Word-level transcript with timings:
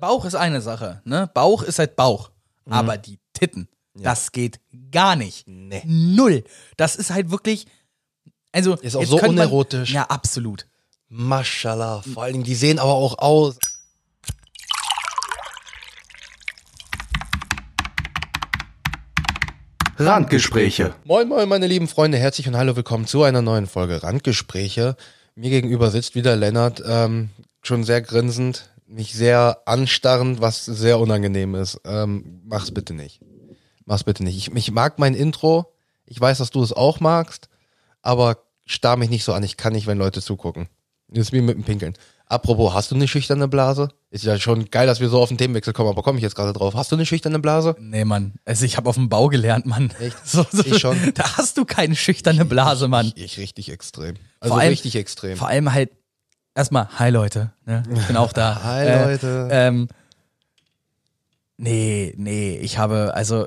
Bauch 0.00 0.24
ist 0.24 0.34
eine 0.34 0.60
Sache, 0.60 1.00
ne? 1.04 1.30
Bauch 1.32 1.62
ist 1.62 1.78
halt 1.78 1.96
Bauch. 1.96 2.30
Aber 2.68 2.98
die 2.98 3.18
Titten, 3.32 3.68
das 3.94 4.32
geht 4.32 4.60
gar 4.90 5.14
nicht. 5.16 5.46
Nee. 5.46 5.82
Null. 5.86 6.44
Das 6.76 6.96
ist 6.96 7.10
halt 7.10 7.30
wirklich. 7.30 7.66
Also, 8.52 8.74
Ist 8.74 8.96
auch 8.96 9.04
so 9.04 9.16
könnte 9.18 9.36
man- 9.36 9.46
unerotisch. 9.46 9.92
Ja, 9.92 10.04
absolut. 10.04 10.66
Maschallah. 11.08 12.02
Vor 12.02 12.24
allen 12.24 12.32
Dingen, 12.34 12.44
die 12.44 12.54
sehen 12.54 12.78
aber 12.78 12.92
auch 12.92 13.18
aus. 13.18 13.58
Randgespräche. 19.98 20.94
Moin, 21.04 21.26
moin, 21.28 21.48
meine 21.48 21.66
lieben 21.66 21.88
Freunde. 21.88 22.18
Herzlich 22.18 22.46
und 22.48 22.56
hallo, 22.56 22.76
willkommen 22.76 23.06
zu 23.06 23.22
einer 23.22 23.40
neuen 23.42 23.66
Folge 23.66 24.02
Randgespräche. 24.02 24.96
Mir 25.34 25.50
gegenüber 25.50 25.90
sitzt 25.90 26.14
wieder 26.14 26.36
Lennart, 26.36 26.82
ähm, 26.86 27.30
schon 27.62 27.82
sehr 27.84 28.02
grinsend, 28.02 28.70
mich 28.88 29.14
sehr 29.14 29.58
anstarrend, 29.66 30.40
was 30.40 30.64
sehr 30.64 30.98
unangenehm 31.00 31.54
ist. 31.54 31.80
Ähm, 31.84 32.40
mach's 32.44 32.70
bitte 32.72 32.94
nicht. 32.94 33.20
Mach's 33.84 34.04
bitte 34.04 34.24
nicht. 34.24 34.36
Ich, 34.36 34.54
ich 34.54 34.70
mag 34.70 34.98
mein 34.98 35.14
Intro. 35.14 35.72
Ich 36.06 36.20
weiß, 36.20 36.38
dass 36.38 36.50
du 36.50 36.62
es 36.62 36.72
auch 36.72 37.00
magst, 37.00 37.48
aber 38.02 38.38
starr 38.64 38.96
mich 38.96 39.10
nicht 39.10 39.24
so 39.24 39.32
an. 39.32 39.42
Ich 39.42 39.56
kann 39.56 39.72
nicht, 39.72 39.86
wenn 39.86 39.98
Leute 39.98 40.22
zugucken. 40.22 40.68
Das 41.08 41.26
ist 41.26 41.32
wie 41.32 41.40
mit 41.40 41.56
dem 41.56 41.64
Pinkeln. 41.64 41.94
Apropos, 42.28 42.74
hast 42.74 42.90
du 42.90 42.96
eine 42.96 43.06
schüchterne 43.06 43.46
Blase? 43.46 43.88
Ist 44.10 44.24
ja 44.24 44.36
schon 44.40 44.64
geil, 44.70 44.88
dass 44.88 44.98
wir 44.98 45.08
so 45.08 45.20
auf 45.20 45.28
den 45.28 45.38
Themenwechsel 45.38 45.72
kommen, 45.72 45.88
aber 45.90 46.02
komme 46.02 46.18
ich 46.18 46.22
jetzt 46.24 46.34
gerade 46.34 46.52
drauf. 46.52 46.74
Hast 46.74 46.90
du 46.90 46.96
eine 46.96 47.06
schüchterne 47.06 47.38
Blase? 47.38 47.76
Nee, 47.78 48.04
Mann. 48.04 48.34
Also, 48.44 48.64
ich 48.64 48.76
habe 48.76 48.88
auf 48.88 48.96
dem 48.96 49.08
Bau 49.08 49.28
gelernt, 49.28 49.66
Mann. 49.66 49.92
Echt? 50.00 50.16
So, 50.26 50.44
so, 50.50 50.64
Ich 50.64 50.78
schon. 50.78 50.96
Da 51.14 51.36
hast 51.36 51.56
du 51.56 51.64
keine 51.64 51.94
schüchterne 51.94 52.44
Blase, 52.44 52.88
Mann. 52.88 53.12
Ich, 53.14 53.22
ich 53.24 53.38
richtig 53.38 53.70
extrem. 53.70 54.16
Also 54.40 54.54
allem- 54.56 54.70
richtig 54.70 54.96
extrem. 54.96 55.36
Vor 55.36 55.46
allem 55.48 55.72
halt 55.72 55.90
erstmal, 56.56 56.88
hi 56.98 57.10
Leute, 57.10 57.52
ne? 57.66 57.84
ich 57.94 58.06
bin 58.06 58.16
auch 58.16 58.32
da. 58.32 58.60
Hi, 58.64 58.84
Äh, 58.84 59.04
Leute. 59.04 59.48
Ähm, 59.52 59.88
nee, 61.56 62.14
nee, 62.16 62.56
ich 62.58 62.78
habe, 62.78 63.12
also 63.14 63.46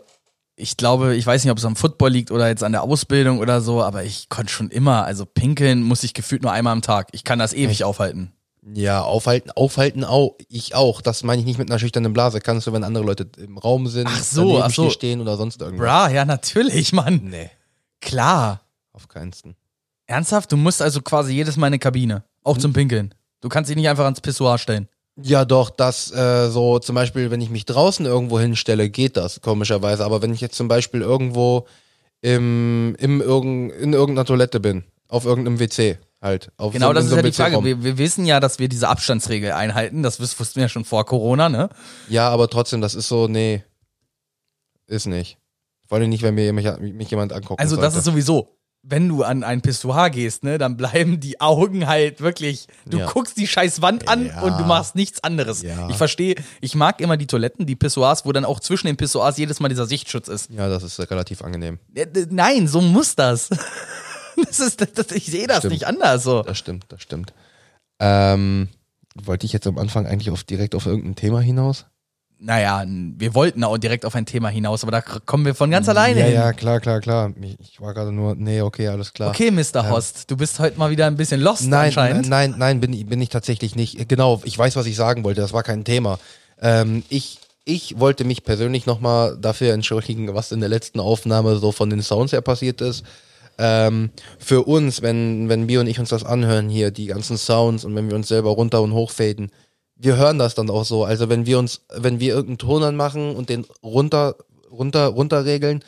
ich 0.56 0.76
glaube, 0.78 1.16
ich 1.16 1.26
weiß 1.26 1.44
nicht, 1.44 1.52
ob 1.52 1.58
es 1.58 1.66
am 1.66 1.76
Football 1.76 2.10
liegt 2.12 2.32
oder 2.32 2.48
jetzt 2.50 2.64
an 2.64 2.74
der 2.74 2.84
Ausbildung 2.84 3.40
oder 3.40 3.62
so, 3.62 3.82
aber 3.82 4.04
ich 4.04 4.28
konnte 4.30 4.52
schon 4.52 4.70
immer, 4.70 5.06
also 5.06 5.26
pinkeln 5.26 5.84
muss 5.84 6.04
ich 6.04 6.14
gefühlt 6.14 6.42
nur 6.42 6.52
einmal 6.52 6.74
am 6.74 6.82
Tag. 6.82 7.08
Ich 7.14 7.24
kann 7.24 7.40
das 7.40 7.54
ewig 7.54 7.84
aufhalten. 7.86 8.34
Ja, 8.74 9.02
aufhalten, 9.02 9.52
aufhalten 9.52 10.04
auch. 10.04 10.36
Ich 10.50 10.76
auch. 10.76 11.02
Das 11.02 11.24
meine 11.24 11.40
ich 11.40 11.46
nicht 11.46 11.58
mit 11.58 11.72
einer 11.72 11.80
schüchternen 11.80 12.12
Blase. 12.12 12.42
Kannst 12.42 12.68
du, 12.68 12.74
wenn 12.74 12.84
andere 12.84 13.06
Leute 13.06 13.28
im 13.38 13.58
Raum 13.58 13.88
sind, 13.88 14.08
Ach 14.12 14.22
so, 14.22 14.62
ach 14.62 14.70
so. 14.70 14.90
stehen 14.90 15.22
oder 15.22 15.38
sonst 15.38 15.62
irgendwas. 15.62 15.86
Bra, 15.88 16.10
ja, 16.10 16.26
natürlich, 16.26 16.92
Mann. 16.92 17.22
Nee, 17.24 17.50
Klar. 18.02 18.60
auf 18.92 19.08
keinsten. 19.08 19.56
Ernsthaft? 20.08 20.52
Du 20.52 20.58
musst 20.58 20.82
also 20.82 21.02
quasi 21.02 21.34
jedes 21.34 21.56
Mal 21.56 21.68
in 21.68 21.74
eine 21.74 21.80
Kabine. 21.80 22.24
Auch 22.44 22.58
zum 22.58 22.74
Pinkeln. 22.74 23.14
Du 23.42 23.50
kannst 23.50 23.70
dich 23.70 23.76
nicht 23.78 23.88
einfach 23.90 24.06
ans 24.06 24.22
Pissoir 24.22 24.58
stellen. 24.58 24.88
Ja, 25.22 25.44
doch, 25.46 25.70
das 25.70 26.12
äh, 26.12 26.50
so 26.50 26.80
zum 26.80 26.96
Beispiel, 26.96 27.30
wenn 27.32 27.42
ich 27.42 27.50
mich 27.50 27.66
draußen 27.66 28.06
irgendwo 28.06 28.40
hinstelle, 28.40 28.90
geht 28.90 29.18
das 29.18 29.42
komischerweise. 29.42 30.06
Aber 30.06 30.22
wenn 30.22 30.34
ich 30.34 30.40
jetzt 30.42 30.56
zum 30.56 30.68
Beispiel 30.70 31.02
irgendwo 31.02 31.68
im, 32.22 32.96
im 33.00 33.22
irgend, 33.22 33.72
in 33.74 33.94
irgendeiner 33.94 34.26
Toilette 34.26 34.60
bin, 34.60 34.84
auf 35.08 35.26
irgendeinem 35.26 35.60
WC 35.60 35.98
halt. 36.22 36.52
Auf 36.58 36.74
Genau, 36.74 36.88
so, 36.88 36.94
das 36.94 37.06
ist 37.06 37.10
so 37.12 37.16
ja 37.18 37.22
die 37.22 37.32
Frage. 37.32 37.64
Wir, 37.64 37.84
wir 37.84 37.98
wissen 37.98 38.26
ja, 38.26 38.40
dass 38.40 38.60
wir 38.60 38.70
diese 38.70 38.88
Abstandsregel 38.88 39.52
einhalten. 39.54 40.04
Das 40.04 40.20
wus- 40.22 40.40
wussten 40.40 40.56
wir 40.56 40.64
ja 40.64 40.70
schon 40.70 40.86
vor 40.86 41.06
Corona, 41.06 41.50
ne? 41.50 41.70
Ja, 42.10 42.30
aber 42.30 42.50
trotzdem, 42.50 42.82
das 42.82 42.94
ist 42.96 43.08
so, 43.08 43.28
nee, 43.28 43.64
ist 44.88 45.06
nicht. 45.06 45.38
Vor 45.88 45.98
allem 45.98 46.10
nicht, 46.10 46.22
wenn 46.24 46.36
mir 46.36 46.54
mich, 46.54 46.68
mich 46.80 47.10
jemand 47.10 47.34
anguckt. 47.34 47.60
Also 47.60 47.76
das 47.78 47.96
ist 47.96 48.04
sowieso, 48.06 48.50
wenn 48.90 49.08
du 49.08 49.24
an 49.24 49.44
ein 49.44 49.62
Pissoir 49.62 50.10
gehst, 50.10 50.44
ne, 50.44 50.58
dann 50.58 50.76
bleiben 50.78 51.20
die 51.20 51.40
Augen 51.40 51.86
halt 51.88 52.22
wirklich, 52.22 52.68
du 52.88 52.98
Ja. 53.00 53.06
guckst 53.08 53.38
die 53.38 53.48
scheiß 53.48 53.82
Wand 53.82 54.08
an 54.08 54.26
Ja. 54.28 54.42
und 54.42 54.58
du 54.60 54.64
machst 54.66 54.96
nichts 54.96 55.24
anderes. 55.24 55.62
Ja. 55.62 55.88
Ich 55.90 55.98
verstehe, 55.98 56.36
ich 56.60 56.76
mag 56.76 57.00
immer 57.02 57.16
die 57.18 57.28
Toiletten, 57.28 57.66
die 57.66 57.76
Pissoirs, 57.76 58.26
wo 58.26 58.32
dann 58.32 58.46
auch 58.46 58.60
zwischen 58.60 58.88
den 58.88 58.98
Pissoirs 58.98 59.38
jedes 59.38 59.60
Mal 59.60 59.70
dieser 59.70 59.86
Sichtschutz 59.86 60.28
ist. 60.28 60.50
Ja, 60.50 60.68
das 60.70 60.84
ist 60.84 61.00
relativ 61.12 61.42
angenehm. 61.44 61.78
Äh, 61.94 62.02
äh, 62.02 62.28
Nein, 62.30 62.68
so 62.68 62.82
muss 62.82 63.16
das. 63.16 63.50
das 64.38 64.60
ist, 64.60 64.82
das, 64.82 64.94
das, 64.94 65.12
ich 65.12 65.26
sehe 65.28 65.46
das 65.48 65.60
Stimmt. 65.60 65.74
nicht 65.74 65.88
anders 65.88 66.24
so. 66.24 66.42
Das 66.44 66.58
stimmt, 66.58 66.86
das 66.90 67.02
stimmt. 67.02 67.34
Ähm, 68.00 68.70
wollte 69.16 69.46
ich 69.46 69.54
jetzt 69.54 69.68
am 69.68 69.78
Anfang 69.78 70.06
eigentlich 70.08 70.30
auf, 70.32 70.44
direkt 70.44 70.76
auf 70.76 70.86
irgendein 70.86 71.16
Thema 71.16 71.42
hinaus? 71.42 71.86
Naja, 72.42 72.86
wir 72.88 73.36
wollten 73.36 73.66
auch 73.66 73.78
direkt 73.78 74.06
auf 74.06 74.16
ein 74.16 74.26
Thema 74.26 74.48
hinaus, 74.48 74.84
aber 74.84 74.92
da 74.94 75.02
kommen 75.02 75.44
wir 75.46 75.54
von 75.54 75.70
ganz 75.70 75.90
alleine 75.90 76.20
Ja, 76.22 76.26
hin. 76.26 76.34
ja, 76.36 76.54
klar, 76.54 76.80
klar, 76.80 77.02
klar. 77.02 77.34
Ich, 77.62 77.82
war 77.82 77.94
gerade 77.94 78.14
nur, 78.14 78.34
nee, 78.36 78.62
okay, 78.62 78.88
alles 78.88 79.12
klar. 79.12 79.30
Okay, 79.32 79.52
Mr. 79.52 79.90
Host, 79.90 80.32
du 80.32 80.38
bist 80.38 80.58
heute 80.60 80.80
mal 80.80 80.90
wieder 80.90 81.06
ein 81.08 81.18
bisschen 81.18 81.42
lost 81.42 81.68
Nein, 81.68 81.88
anscheinend. 81.88 82.30
nein, 82.30 82.56
nein, 82.58 82.80
bin, 82.80 82.94
ich- 82.94 83.06
bin 83.06 83.22
ich 83.22 83.28
tatsächlich 83.28 83.76
nicht. 83.76 84.08
Genau, 84.08 84.42
ich 84.46 84.58
weiß, 84.58 84.78
was 84.78 84.86
ich 84.86 84.96
sagen 84.96 85.26
wollte, 85.26 85.42
das 85.42 85.52
war 85.52 85.64
kein 85.64 85.84
Thema. 85.84 86.18
Ähm, 86.62 87.04
ich, 87.10 87.40
ich 87.66 88.00
wollte 88.00 88.24
mich 88.24 88.46
persönlich 88.46 88.86
nochmal 88.86 89.38
dafür 89.38 89.74
entschuldigen, 89.74 90.34
was 90.34 90.54
in 90.54 90.62
der 90.62 90.70
letzten 90.70 91.02
Aufnahme 91.02 91.58
so 91.58 91.74
von 91.74 91.90
den 91.90 92.02
Sounds 92.02 92.32
her 92.32 92.42
passiert 92.42 92.80
ist. 92.80 93.04
Ähm, 93.58 94.12
für 94.38 94.64
uns, 94.64 95.02
wenn, 95.02 95.50
wenn 95.50 95.68
wir 95.68 95.82
und 95.82 95.88
ich 95.88 96.00
uns 96.00 96.08
das 96.08 96.24
anhören 96.24 96.70
hier, 96.70 96.92
die 96.92 97.08
ganzen 97.08 97.38
Sounds 97.38 97.84
und 97.84 97.94
wenn 97.96 98.08
wir 98.08 98.16
uns 98.16 98.30
selber 98.30 98.52
runter 98.52 98.82
und 98.82 98.94
hochfaden, 98.94 99.52
wir 100.00 100.16
hören 100.16 100.40
das 100.40 100.56
dann 100.56 100.70
auch 100.70 100.86
so. 100.86 101.04
Also 101.04 101.30
wenn 101.30 101.46
wir 101.46 101.60
uns, 101.60 101.82
wenn 101.96 102.20
wir 102.20 102.30
irgendeinen 102.34 102.58
Ton 102.58 102.84
anmachen 102.84 103.36
und 103.36 103.50
den 103.50 103.66
runter, 103.84 104.36
runter, 104.72 105.08
runter 105.08 105.46
regeln, 105.46 105.84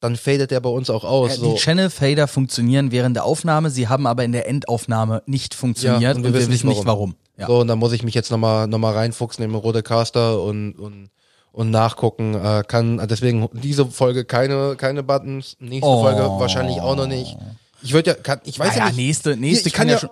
dann 0.00 0.16
fadet 0.16 0.50
der 0.50 0.60
bei 0.60 0.68
uns 0.70 0.88
auch 0.88 1.04
aus. 1.04 1.30
Ja, 1.30 1.36
so. 1.36 1.52
Die 1.52 1.58
Channel 1.58 1.90
Fader 1.90 2.28
funktionieren 2.28 2.92
während 2.92 3.16
der 3.16 3.24
Aufnahme, 3.24 3.70
sie 3.70 3.88
haben 3.88 4.06
aber 4.06 4.24
in 4.24 4.32
der 4.32 4.48
Endaufnahme 4.48 5.22
nicht 5.26 5.54
funktioniert 5.54 6.16
und 6.16 6.24
wir, 6.24 6.34
wissen 6.34 6.68
nicht 6.68 6.86
warum. 6.86 7.16
Ja. 7.38 7.46
So, 7.48 7.58
und 7.60 7.68
dann 7.68 7.78
muss 7.78 7.92
ich 7.92 8.02
mich 8.02 8.14
jetzt 8.14 8.30
nochmal 8.30 8.66
noch 8.66 8.78
mal 8.78 8.94
reinfuchsen 8.94 9.44
in 9.44 9.50
den 9.50 9.56
Rodecaster 9.58 10.40
und, 10.40 10.74
und, 10.74 11.10
und 11.52 11.70
nachgucken. 11.70 12.34
Äh, 12.34 12.62
kann 12.66 13.00
deswegen 13.08 13.48
diese 13.52 13.86
Folge 13.86 14.24
keine, 14.24 14.76
keine 14.76 15.02
Buttons, 15.02 15.56
nächste 15.60 15.88
Oh. 15.90 16.02
Folge 16.02 16.22
wahrscheinlich 16.22 16.80
auch 16.80 16.96
noch 16.96 17.06
nicht. 17.06 17.36
Ich 17.82 17.92
würde 17.92 18.10
ja, 18.10 18.16
kann, 18.16 18.40
ich 18.44 18.58
weiß 18.58 18.68
Naja, 18.68 18.78
ja 18.78 18.86
nicht, 18.86 18.96
nächste, 18.96 19.36
nächste 19.36 19.68
ich 19.68 19.74
kann 19.74 19.82
kann 19.82 19.88
ja 19.88 19.94
ja- 19.94 20.00
schon. 20.00 20.10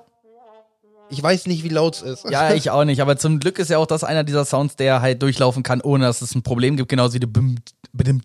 Ich 1.09 1.23
weiß 1.23 1.47
nicht, 1.47 1.65
wie 1.65 1.69
laut 1.69 1.97
es 1.97 2.03
ist. 2.03 2.31
Ja, 2.31 2.53
ich 2.55 2.71
auch 2.71 2.85
nicht, 2.85 3.01
aber 3.01 3.17
zum 3.17 3.41
Glück 3.41 3.59
ist 3.59 3.71
ja 3.71 3.79
auch 3.79 3.87
das 3.87 4.05
einer 4.05 4.25
dieser 4.25 4.45
Sounds, 4.45 4.77
der 4.77 5.01
halt 5.01 5.23
durchlaufen 5.23 5.63
kann, 5.63 5.81
ohne 5.81 6.05
dass 6.05 6.23
es 6.23 6.35
ein 6.35 6.43
Problem 6.43 6.77
gibt, 6.77 6.89
genauso 6.89 7.15
wie 7.15 7.21
die 7.21 7.27
Bim, 7.27 7.57
Bim, 7.93 8.23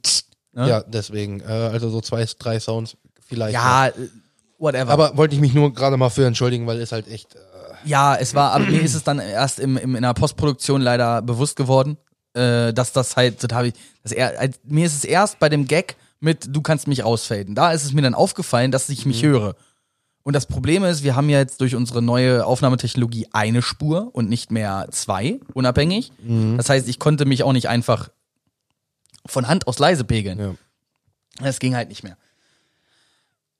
ne? 0.53 0.69
ja, 0.69 0.81
deswegen. 0.81 1.41
Äh, 1.41 1.45
also 1.45 1.89
so 1.89 2.01
zwei, 2.01 2.25
drei 2.37 2.59
Sounds 2.59 2.97
vielleicht. 3.27 3.53
ja, 3.53 3.87
äh, 3.87 3.93
whatever. 4.57 4.91
Aber 4.91 5.17
wollte 5.17 5.35
ich 5.35 5.41
mich 5.41 5.53
nur 5.53 5.73
gerade 5.73 5.97
mal 5.97 6.09
für 6.09 6.25
entschuldigen, 6.25 6.67
weil 6.67 6.79
es 6.81 6.91
halt 6.91 7.07
echt. 7.07 7.35
Äh, 7.35 7.39
ja, 7.85 8.15
es 8.15 8.35
war, 8.35 8.51
aber 8.51 8.65
mir 8.65 8.81
ist 8.81 8.95
es 8.95 9.03
dann 9.03 9.19
erst 9.19 9.59
im, 9.59 9.77
im, 9.77 9.95
in 9.95 10.01
der 10.01 10.13
Postproduktion 10.13 10.81
leider 10.81 11.21
bewusst 11.21 11.55
geworden, 11.55 11.97
äh, 12.33 12.73
dass 12.73 12.91
das 12.91 13.15
halt, 13.15 13.43
das 13.43 13.55
habe 13.55 13.69
ich, 13.69 13.73
das 14.03 14.11
er, 14.11 14.39
als, 14.39 14.59
mir 14.63 14.85
ist 14.85 14.95
es 14.95 15.05
erst 15.05 15.39
bei 15.39 15.49
dem 15.49 15.65
Gag 15.67 15.95
mit, 16.19 16.53
du 16.53 16.61
kannst 16.61 16.87
mich 16.87 17.03
rausfaden. 17.03 17.55
Da 17.55 17.71
ist 17.71 17.85
es 17.85 17.93
mir 17.93 18.01
dann 18.01 18.13
aufgefallen, 18.13 18.71
dass 18.71 18.89
ich 18.89 19.05
mich 19.05 19.23
höre. 19.23 19.55
Und 20.29 20.33
das 20.33 20.45
Problem 20.45 20.83
ist, 20.83 21.01
wir 21.03 21.15
haben 21.15 21.27
ja 21.27 21.39
jetzt 21.39 21.59
durch 21.59 21.73
unsere 21.73 22.03
neue 22.03 22.45
Aufnahmetechnologie 22.45 23.29
eine 23.31 23.63
Spur 23.63 24.11
und 24.13 24.29
nicht 24.29 24.51
mehr 24.51 24.87
zwei, 24.91 25.39
unabhängig. 25.55 26.11
Das 26.55 26.69
heißt, 26.69 26.87
ich 26.87 26.99
konnte 26.99 27.25
mich 27.25 27.41
auch 27.41 27.51
nicht 27.51 27.67
einfach 27.67 28.09
von 29.25 29.47
Hand 29.47 29.65
aus 29.65 29.79
leise 29.79 30.03
pegeln. 30.03 30.37
ja. 30.37 30.53
Das 31.41 31.57
ging 31.57 31.75
halt 31.75 31.89
nicht 31.89 32.03
mehr. 32.03 32.15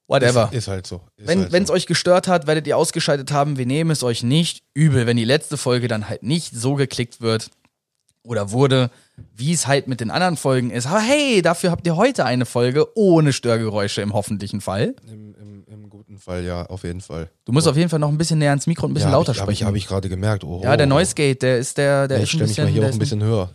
Whatever. 0.06 0.50
Ist, 0.52 0.58
ist 0.58 0.68
halt 0.68 0.86
so. 0.86 1.00
Ist 1.16 1.26
Wenn 1.26 1.40
halt 1.40 1.52
es 1.52 1.66
so. 1.66 1.74
euch 1.74 1.86
gestört 1.86 2.28
hat, 2.28 2.46
werdet 2.46 2.68
ihr 2.68 2.76
ausgeschaltet 2.76 3.32
haben. 3.32 3.58
Wir 3.58 3.66
nehmen 3.66 3.90
es 3.90 4.04
euch 4.04 4.22
nicht 4.22 4.62
übel, 4.72 5.08
wenn 5.08 5.16
die 5.16 5.24
letzte 5.24 5.56
Folge 5.56 5.88
dann 5.88 6.08
halt 6.08 6.22
nicht 6.22 6.54
so 6.54 6.76
geklickt 6.76 7.20
wird 7.20 7.50
oder 8.22 8.50
wurde, 8.50 8.90
wie 9.34 9.52
es 9.52 9.66
halt 9.66 9.88
mit 9.88 10.00
den 10.00 10.10
anderen 10.10 10.36
Folgen 10.36 10.70
ist. 10.70 10.86
Aber 10.86 11.00
hey, 11.00 11.42
dafür 11.42 11.70
habt 11.70 11.86
ihr 11.86 11.96
heute 11.96 12.24
eine 12.24 12.46
Folge 12.46 12.86
ohne 12.96 13.32
Störgeräusche 13.32 14.02
im 14.02 14.12
hoffentlichen 14.12 14.60
Fall. 14.60 14.94
Im, 15.10 15.34
im, 15.34 15.64
Im 15.66 15.90
guten 15.90 16.18
Fall, 16.18 16.44
ja, 16.44 16.66
auf 16.66 16.84
jeden 16.84 17.00
Fall. 17.00 17.30
Du 17.44 17.52
musst 17.52 17.66
auf 17.66 17.76
jeden 17.76 17.88
Fall 17.88 17.98
noch 17.98 18.08
ein 18.10 18.18
bisschen 18.18 18.38
näher 18.38 18.50
ans 18.50 18.66
Mikro 18.66 18.86
und 18.86 18.92
ein 18.92 18.94
bisschen 18.94 19.10
ja, 19.10 19.16
lauter 19.16 19.32
hab 19.32 19.36
ich, 19.36 19.40
hab 19.40 19.48
ich, 19.48 19.56
sprechen. 19.58 19.68
hab 19.68 19.76
ich 19.76 19.86
gerade 19.86 20.08
gemerkt. 20.08 20.44
Oh, 20.44 20.60
ja, 20.62 20.76
der 20.76 20.86
oh. 20.86 20.90
Noise 20.90 21.14
Gate, 21.14 21.42
der 21.42 21.58
ist 21.58 21.78
der, 21.78 22.08
der 22.08 22.18
Ja, 22.18 22.22
ist 22.22 22.28
ich 22.28 22.32
stelle 22.32 22.48
mich 22.48 22.58
mal 22.58 22.66
hier 22.66 22.88
auch 22.88 22.92
ein 22.92 22.98
bisschen 22.98 23.22
höher. 23.22 23.50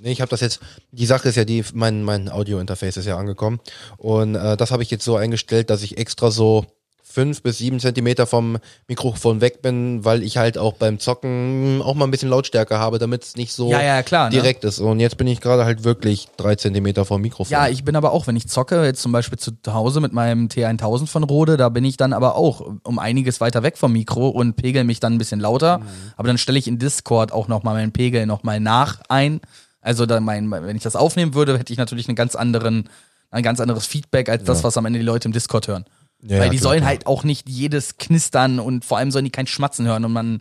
Nee, 0.00 0.12
ich 0.12 0.20
habe 0.20 0.30
das 0.30 0.40
jetzt, 0.40 0.60
die 0.92 1.06
Sache 1.06 1.28
ist 1.28 1.36
ja 1.36 1.44
die, 1.44 1.64
mein, 1.74 2.02
mein 2.04 2.28
Audio-Interface 2.28 2.98
ist 2.98 3.06
ja 3.06 3.18
angekommen. 3.18 3.60
Und 3.96 4.36
äh, 4.36 4.56
das 4.56 4.70
habe 4.70 4.82
ich 4.82 4.90
jetzt 4.90 5.04
so 5.04 5.16
eingestellt, 5.16 5.70
dass 5.70 5.82
ich 5.82 5.98
extra 5.98 6.30
so 6.30 6.64
fünf 7.10 7.42
bis 7.42 7.58
sieben 7.58 7.80
Zentimeter 7.80 8.26
vom 8.26 8.58
Mikrofon 8.86 9.40
weg 9.40 9.62
bin, 9.62 10.04
weil 10.04 10.22
ich 10.22 10.36
halt 10.36 10.58
auch 10.58 10.74
beim 10.74 10.98
Zocken 10.98 11.80
auch 11.82 11.94
mal 11.94 12.04
ein 12.04 12.10
bisschen 12.10 12.28
Lautstärke 12.28 12.78
habe, 12.78 12.98
damit 12.98 13.24
es 13.24 13.36
nicht 13.36 13.52
so 13.52 13.70
Ja, 13.70 13.82
ja, 13.82 14.02
klar, 14.02 14.26
ne? 14.26 14.30
direkt 14.30 14.62
ist. 14.64 14.78
Und 14.78 15.00
jetzt 15.00 15.16
bin 15.16 15.26
ich 15.26 15.40
gerade 15.40 15.64
halt 15.64 15.84
wirklich 15.84 16.28
drei 16.36 16.54
Zentimeter 16.54 17.04
vom 17.04 17.22
Mikrofon. 17.22 17.50
Ja, 17.50 17.68
ich 17.68 17.84
bin 17.84 17.96
aber 17.96 18.12
auch, 18.12 18.26
wenn 18.26 18.36
ich 18.36 18.46
zocke, 18.48 18.84
jetzt 18.84 19.00
zum 19.00 19.12
Beispiel 19.12 19.38
zu 19.38 19.52
Hause 19.66 20.00
mit 20.00 20.12
meinem 20.12 20.48
T1000 20.48 21.06
von 21.06 21.24
Rode, 21.24 21.56
da 21.56 21.70
bin 21.70 21.84
ich 21.84 21.96
dann 21.96 22.12
aber 22.12 22.36
auch 22.36 22.74
um 22.82 22.98
einiges 22.98 23.40
weiter 23.40 23.62
weg 23.62 23.78
vom 23.78 23.92
Mikro 23.92 24.28
und 24.28 24.56
pegel 24.56 24.84
mich 24.84 25.00
dann 25.00 25.14
ein 25.14 25.18
bisschen 25.18 25.40
lauter. 25.40 25.80
Aber 26.16 26.28
dann 26.28 26.38
stelle 26.38 26.58
ich 26.58 26.68
in 26.68 26.78
Discord 26.78 27.32
auch 27.32 27.48
nochmal 27.48 27.74
meinen 27.74 27.92
Pegel 27.92 28.26
nochmal 28.26 28.60
nach 28.60 29.00
ein. 29.08 29.40
Also 29.80 30.04
dann 30.06 30.24
mein, 30.24 30.50
wenn 30.50 30.76
ich 30.76 30.82
das 30.82 30.96
aufnehmen 30.96 31.34
würde, 31.34 31.58
hätte 31.58 31.72
ich 31.72 31.78
natürlich 31.78 32.08
einen 32.08 32.16
ganz 32.16 32.34
anderen, 32.34 32.88
ein 33.30 33.42
ganz 33.42 33.60
anderes 33.60 33.86
Feedback 33.86 34.28
als 34.28 34.44
das, 34.44 34.62
was 34.64 34.76
am 34.76 34.84
Ende 34.86 34.98
die 34.98 35.04
Leute 35.04 35.28
im 35.28 35.32
Discord 35.32 35.68
hören. 35.68 35.84
Ja, 36.22 36.40
Weil 36.40 36.50
die 36.50 36.56
klar, 36.56 36.70
sollen 36.70 36.80
klar. 36.80 36.88
halt 36.88 37.06
auch 37.06 37.24
nicht 37.24 37.48
jedes 37.48 37.96
Knistern 37.96 38.58
und 38.58 38.84
vor 38.84 38.98
allem 38.98 39.10
sollen 39.10 39.24
die 39.24 39.30
kein 39.30 39.46
Schmatzen 39.46 39.86
hören 39.86 40.04
und 40.04 40.12
man 40.12 40.40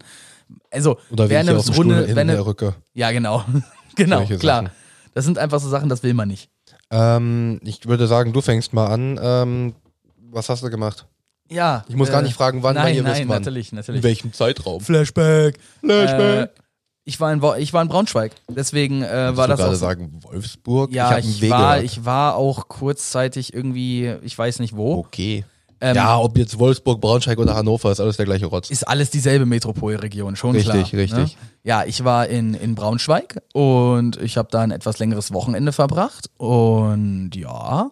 Also, 0.71 0.97
Oder 1.11 1.25
ich 1.25 1.37
eine 1.37 1.55
Runde, 1.55 2.07
wenn 2.15 2.29
eine, 2.29 2.45
Rücke. 2.45 2.75
ja, 2.93 3.11
genau. 3.11 3.43
genau, 3.95 4.17
Solche 4.19 4.37
klar. 4.37 4.63
Sachen. 4.63 4.75
Das 5.13 5.25
sind 5.25 5.37
einfach 5.37 5.59
so 5.59 5.69
Sachen, 5.69 5.89
das 5.89 6.03
will 6.03 6.13
man 6.13 6.27
nicht. 6.27 6.49
Ähm, 6.89 7.59
ich 7.63 7.85
würde 7.87 8.07
sagen, 8.07 8.33
du 8.33 8.41
fängst 8.41 8.73
mal 8.73 8.87
an. 8.87 9.19
Ähm, 9.21 9.75
was 10.31 10.49
hast 10.49 10.63
du 10.63 10.69
gemacht? 10.69 11.05
Ja. 11.49 11.85
Ich 11.87 11.95
muss 11.95 12.09
gar 12.09 12.21
nicht 12.21 12.33
fragen, 12.35 12.63
wann, 12.63 12.75
nein, 12.75 12.85
weil 12.85 12.95
ihr 12.95 13.03
nein, 13.03 13.13
wisst 13.13 13.21
wann. 13.29 13.37
natürlich, 13.37 13.71
natürlich. 13.71 13.99
In 13.99 14.03
welchem 14.03 14.33
Zeitraum? 14.33 14.81
Flashback. 14.81 15.57
Flashback. 15.79 16.49
Äh, 16.49 16.61
ich, 17.05 17.19
war 17.19 17.31
in, 17.31 17.41
ich 17.61 17.71
war 17.73 17.81
in 17.81 17.87
Braunschweig, 17.87 18.33
deswegen 18.49 19.01
äh, 19.01 19.07
war 19.07 19.37
Wolltest 19.37 19.49
das 19.49 19.57
du 19.57 19.63
gerade 19.63 19.75
sagen 19.77 20.19
Wolfsburg? 20.23 20.91
Ja, 20.91 21.17
ich, 21.17 21.41
Weg 21.41 21.51
war, 21.51 21.75
gehört. 21.75 21.85
ich 21.85 22.03
war 22.05 22.35
auch 22.35 22.67
kurzzeitig 22.67 23.53
irgendwie, 23.53 24.15
ich 24.23 24.37
weiß 24.37 24.59
nicht 24.59 24.75
wo. 24.75 24.95
Okay. 24.95 25.45
Ähm, 25.79 25.95
ja, 25.95 26.17
ob 26.17 26.37
jetzt 26.37 26.57
Wolfsburg, 26.57 26.99
Braunschweig 27.01 27.37
oder 27.37 27.55
Hannover, 27.55 27.91
ist 27.91 27.99
alles 27.99 28.17
der 28.17 28.25
gleiche 28.25 28.47
Rotz. 28.47 28.69
Ist 28.71 28.87
alles 28.87 29.09
dieselbe 29.11 29.45
Metropolregion, 29.45 30.35
schon 30.35 30.55
Richtig, 30.55 30.71
klar. 30.89 31.01
richtig. 31.01 31.11
Ne? 31.13 31.29
Ja, 31.63 31.83
ich 31.85 32.03
war 32.03 32.27
in, 32.27 32.53
in 32.55 32.73
Braunschweig 32.75 33.41
und 33.53 34.17
ich 34.21 34.37
habe 34.37 34.49
da 34.51 34.61
ein 34.61 34.71
etwas 34.71 34.97
längeres 34.99 35.33
Wochenende 35.33 35.71
verbracht. 35.71 36.29
Und 36.37 37.31
ja, 37.35 37.91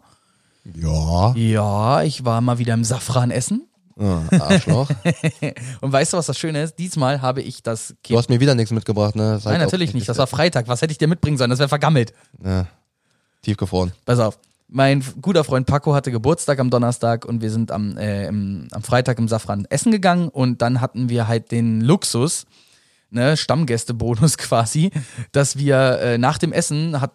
Ja. 0.73 1.33
ja, 1.35 2.01
ich 2.03 2.25
war 2.25 2.41
mal 2.41 2.57
wieder 2.57 2.73
im 2.73 2.83
Safran 2.83 3.29
essen. 3.31 3.67
Ah, 3.97 4.23
Arschloch. 4.39 4.89
Und 5.79 5.93
weißt 5.93 6.11
du, 6.11 6.17
was 6.17 6.25
das 6.25 6.37
Schöne 6.37 6.61
ist? 6.63 6.77
Diesmal 6.79 7.21
habe 7.21 7.41
ich 7.41 7.63
das 7.63 7.93
du 8.09 8.17
hast 8.17 8.27
mir 8.29 8.41
wieder 8.41 8.53
nichts 8.53 8.71
mitgebracht, 8.71 9.15
ne? 9.15 9.39
Nein, 9.45 9.61
natürlich 9.61 9.93
nicht. 9.93 10.09
Das 10.09 10.17
war 10.17 10.27
Freitag. 10.27 10.67
Was 10.67 10.81
hätte 10.81 10.91
ich 10.91 10.97
dir 10.97 11.07
mitbringen 11.07 11.37
sollen? 11.37 11.49
Das 11.49 11.59
wäre 11.59 11.69
vergammelt. 11.69 12.11
Ja. 12.43 12.67
Tiefgefroren. 13.41 13.93
Pass 14.05 14.19
auf. 14.19 14.37
Mein 14.67 15.03
guter 15.21 15.43
Freund 15.43 15.67
Paco 15.67 15.93
hatte 15.93 16.11
Geburtstag 16.11 16.59
am 16.59 16.69
Donnerstag 16.71 17.25
und 17.25 17.41
wir 17.41 17.51
sind 17.51 17.71
am, 17.71 17.97
äh, 17.97 18.27
im, 18.27 18.67
am 18.71 18.81
Freitag 18.81 19.19
im 19.19 19.27
Safran 19.27 19.65
essen 19.69 19.91
gegangen 19.91 20.29
und 20.29 20.61
dann 20.61 20.81
hatten 20.81 21.07
wir 21.09 21.27
halt 21.27 21.51
den 21.51 21.81
Luxus, 21.81 22.45
ne, 23.11 23.37
Stammgästebonus 23.37 24.37
quasi, 24.39 24.89
dass 25.31 25.57
wir 25.57 25.99
äh, 25.99 26.17
nach 26.17 26.39
dem 26.39 26.51
Essen 26.51 26.99
hat 26.99 27.11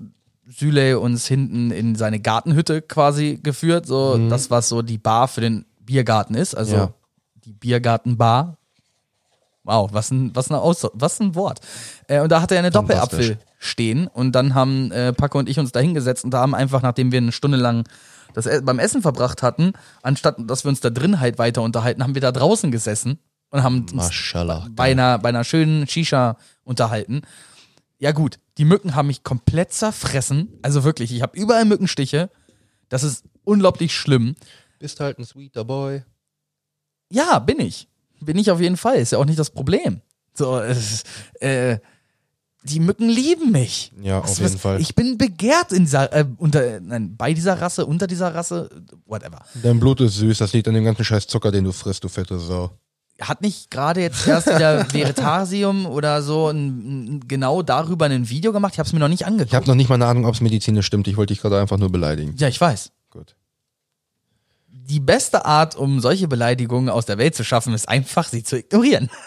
Süle 0.47 0.99
uns 0.99 1.27
hinten 1.27 1.71
in 1.71 1.95
seine 1.95 2.21
Gartenhütte 2.21 2.83
quasi 2.83 3.39
geführt, 3.43 3.87
so 3.87 4.29
das 4.29 4.51
was 4.51 4.69
so 4.69 4.83
die 4.83 4.99
Bar 4.99 5.29
für 5.29 5.41
den 5.41 5.65
Biergarten 5.81 6.35
ist, 6.35 6.55
also 6.57 6.75
Ja. 6.77 6.95
die 7.45 7.53
Biergartenbar. 7.53 8.57
Wow, 9.63 9.91
was 9.93 10.11
ein 10.11 10.35
was 10.35 10.51
ein 10.51 10.55
Aus 10.57 10.87
was 10.95 11.21
ein 11.21 11.35
Wort. 11.35 11.61
Äh, 12.09 12.21
und 12.21 12.31
da 12.33 12.41
hatte 12.41 12.55
er 12.55 12.61
eine. 12.61 12.71
Doppelapfel 12.71 13.39
stehen 13.61 14.09
und 14.09 14.33
dann 14.33 14.55
haben 14.55 14.91
äh, 14.91 15.13
Paco 15.13 15.39
und 15.39 15.49
ich 15.49 15.59
uns 15.59 15.71
da 15.71 15.81
hingesetzt 15.81 16.25
und 16.25 16.33
da 16.33 16.41
haben 16.41 16.55
einfach, 16.55 16.83
nachdem 16.83 17.13
wir 17.13 17.19
eine 17.19 17.31
Stunde 17.31 17.59
lang 17.59 17.85
das 18.33 18.47
e 18.47 18.61
beim 18.63 18.79
Essen 18.79 19.03
verbracht 19.03 19.43
hatten, 19.43 19.75
anstatt 20.03 20.37
dass 20.39 20.65
wir 20.65 20.71
uns 20.71 20.81
da 20.81 20.91
drin 20.91 21.21
halt 21.21 21.39
weiter 21.39 21.63
unterhalten, 21.63 22.03
haben 22.03 22.15
wir 22.15 22.23
da 22.23 22.33
draußen 22.33 22.71
gesessen 22.71 23.19
und 23.51 23.63
haben 23.63 23.83
uns 23.83 23.93
Maschallah. 23.93 24.67
bei 24.71 24.93
einer, 24.93 25.19
bei 25.19 25.29
einer 25.29 25.45
schönen 25.45 25.87
Shisha 25.87 26.37
unterhalten. 26.65 27.23
Ja 27.99 28.13
gut, 28.13 28.39
die 28.57 28.65
Mücken 28.65 28.95
haben 28.95 29.09
mich 29.09 29.25
komplett 29.25 29.73
zerfressen. 29.73 30.59
Also 30.63 30.83
wirklich, 30.85 31.13
ich 31.13 31.21
habe 31.21 31.39
überall 31.39 31.67
Mückenstiche. 31.67 32.31
Das 32.89 33.03
ist 33.03 33.25
unglaublich 33.45 33.95
schlimm. 33.95 34.37
Bist 34.79 35.01
halt 35.01 35.19
ein 35.19 35.25
sweeter 35.25 35.65
Boy. 35.65 36.03
Ja, 37.11 37.41
bin 37.41 37.61
ich. 37.61 37.89
Bin 38.21 38.39
ich 38.39 38.51
auf 38.51 38.61
jeden 38.61 38.79
Fall. 38.79 38.97
Ist 38.97 39.13
ja 39.13 39.19
auch 39.19 39.27
nicht 39.27 39.39
das 39.39 39.51
Problem. 39.51 40.01
So, 40.33 40.59
es 40.59 40.93
ist, 40.93 41.07
äh, 41.43 41.79
die 42.63 42.81
Mücken 42.81 43.09
lieben 43.09 43.53
mich. 43.53 43.93
Ja, 44.03 44.23
Was- 44.23 44.33
auf 44.33 44.39
jeden 44.41 44.55
was- 44.55 44.61
Fall. 44.61 44.81
Ich 44.81 44.95
bin 44.95 45.17
begehrt 45.19 45.73
in 45.73 45.85
dieser, 45.85 46.13
äh, 46.13 46.27
unter, 46.37 46.81
nein, 46.81 47.17
bei 47.17 47.33
dieser 47.33 47.61
Rasse, 47.61 47.87
unter 47.87 48.07
dieser 48.07 48.35
Rasse, 48.35 48.69
whatever. 49.07 49.43
Dein 49.63 49.81
Blut 49.81 50.01
ist 50.01 50.17
süß, 50.17 50.39
das 50.39 50.53
liegt 50.53 50.69
an 50.69 50.75
dem 50.75 50.85
ganzen 50.85 51.05
scheiß 51.05 51.27
Zucker, 51.27 51.51
den 51.53 51.65
du 51.65 51.73
frisst, 51.73 52.05
du 52.05 52.09
fette 52.09 52.39
Sau. 52.39 52.71
Hat 53.21 53.43
nicht 53.43 53.71
gerade 53.71 54.01
jetzt 54.01 54.27
erst 54.27 54.47
wieder 54.49 54.85
Veretasium 54.93 55.85
oder 55.87 56.23
so 56.23 56.49
ein, 56.49 57.17
ein, 57.17 57.29
genau 57.29 57.63
darüber 57.63 58.07
ein 58.07 58.29
Video 58.31 58.53
gemacht? 58.53 58.73
Ich 58.75 58.79
habe 58.79 58.87
es 58.87 58.93
mir 58.95 58.99
noch 58.99 59.09
nicht 59.09 59.27
angeguckt. 59.27 59.51
Ich 59.51 59.55
habe 59.55 59.67
noch 59.67 59.75
nicht 59.75 59.89
mal 59.91 59.97
eine 59.97 60.07
Ahnung, 60.07 60.25
ob 60.27 60.35
es 60.35 60.41
medizinisch 60.41 60.87
stimmt. 60.87 61.07
Ich 61.09 61.17
wollte 61.19 61.35
dich 61.35 61.43
gerade 61.43 61.61
einfach 61.61 61.77
nur 61.79 61.91
beleidigen. 61.93 62.35
ja, 62.39 62.49
ich 62.49 62.59
weiß. 62.61 62.93
Gut. 63.11 63.37
Die 64.69 65.01
beste 65.01 65.45
Art, 65.45 65.77
um 65.77 66.01
solche 66.01 66.29
Beleidigungen 66.29 66.89
aus 66.89 67.05
der 67.07 67.19
Welt 67.19 67.35
zu 67.35 67.45
schaffen, 67.45 67.75
ist 67.75 67.89
einfach, 67.89 68.29
sie 68.29 68.43
zu 68.43 68.59
ignorieren. 68.59 69.11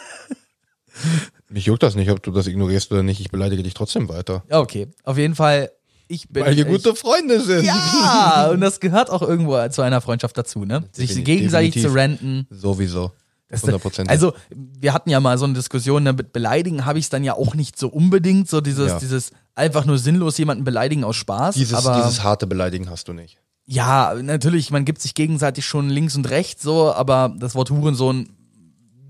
Mich 1.53 1.65
juckt 1.65 1.83
das 1.83 1.95
nicht, 1.95 2.09
ob 2.09 2.21
du 2.23 2.31
das 2.31 2.47
ignorierst 2.47 2.91
oder 2.91 3.03
nicht. 3.03 3.19
Ich 3.19 3.29
beleidige 3.31 3.61
dich 3.63 3.73
trotzdem 3.75 4.09
weiter. 4.09 4.43
Ja, 4.49 4.59
okay. 4.59 4.87
Auf 5.03 5.17
jeden 5.19 5.35
Fall, 5.35 5.69
ich 6.07 6.27
bin. 6.29 6.43
Weil 6.43 6.55
wir 6.55 6.65
gute 6.65 6.95
Freunde 6.95 7.39
sind. 7.41 7.63
Ja, 7.65 8.49
und 8.51 8.59
das 8.61 8.79
gehört 8.79 9.09
auch 9.11 9.21
irgendwo 9.21 9.67
zu 9.69 9.81
einer 9.83 10.01
Freundschaft 10.01 10.37
dazu, 10.37 10.65
ne? 10.65 10.83
Sich 10.91 11.09
Definitiv. 11.09 11.23
gegenseitig 11.25 11.81
zu 11.81 11.93
ranten. 11.93 12.47
Sowieso. 12.49 13.11
Das- 13.49 13.63
100%. 13.63 14.09
Also, 14.09 14.33
wir 14.49 14.93
hatten 14.95 15.11
ja 15.11 15.19
mal 15.19 15.37
so 15.37 15.45
eine 15.45 15.53
Diskussion, 15.53 16.01
ne, 16.01 16.13
mit 16.13 16.33
Beleidigen 16.33 16.85
habe 16.85 16.97
ich 16.97 17.05
es 17.05 17.09
dann 17.09 17.23
ja 17.23 17.33
auch 17.35 17.53
nicht 17.53 17.77
so 17.77 17.87
unbedingt, 17.87 18.49
so 18.49 18.61
dieses, 18.61 18.87
Ja. 18.87 18.99
dieses 18.99 19.29
einfach 19.53 19.85
nur 19.85 19.99
sinnlos 19.99 20.39
jemanden 20.39 20.63
beleidigen 20.63 21.03
aus 21.03 21.17
Spaß. 21.17 21.53
dieses, 21.53 21.75
aber 21.85 21.97
dieses 22.01 22.23
harte 22.23 22.47
Beleidigen 22.47 22.89
hast 22.89 23.07
du 23.09 23.13
nicht. 23.13 23.37
ja, 23.67 24.15
natürlich, 24.23 24.71
man 24.71 24.85
gibt 24.85 25.01
sich 25.03 25.13
gegenseitig 25.13 25.65
schon 25.67 25.87
links 25.89 26.15
und 26.15 26.27
rechts 26.31 26.63
so, 26.63 26.91
aber 26.93 27.31
das 27.37 27.53
Wort 27.53 27.69
Hurensohn 27.69 28.27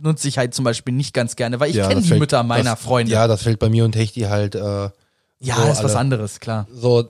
nutze 0.04 0.28
ich 0.28 0.38
halt 0.38 0.54
zum 0.54 0.66
Beispiel 0.66 0.94
nicht 0.94 1.14
ganz 1.14 1.36
gerne, 1.36 1.60
weil 1.60 1.70
ich 1.70 1.76
Ja, 1.78 1.88
kenne 1.88 2.02
die 2.02 2.08
fällt- 2.10 2.20
Mütter 2.20 2.44
meiner 2.44 2.72
das, 2.72 2.82
Freunde. 2.82 3.12
Ja, 3.14 3.28
das 3.28 3.44
fällt 3.44 3.60
bei 3.60 3.70
mir 3.70 3.86
und 3.86 3.96
Hechti 3.96 4.22
halt. 4.22 4.56
Äh, 4.56 4.90
Ja, 5.40 5.56
so 5.58 5.64
ist 5.64 5.84
was 5.84 5.92
alle. 5.92 5.98
anderes, 6.00 6.40
klar. 6.40 6.68
So, 6.72 7.10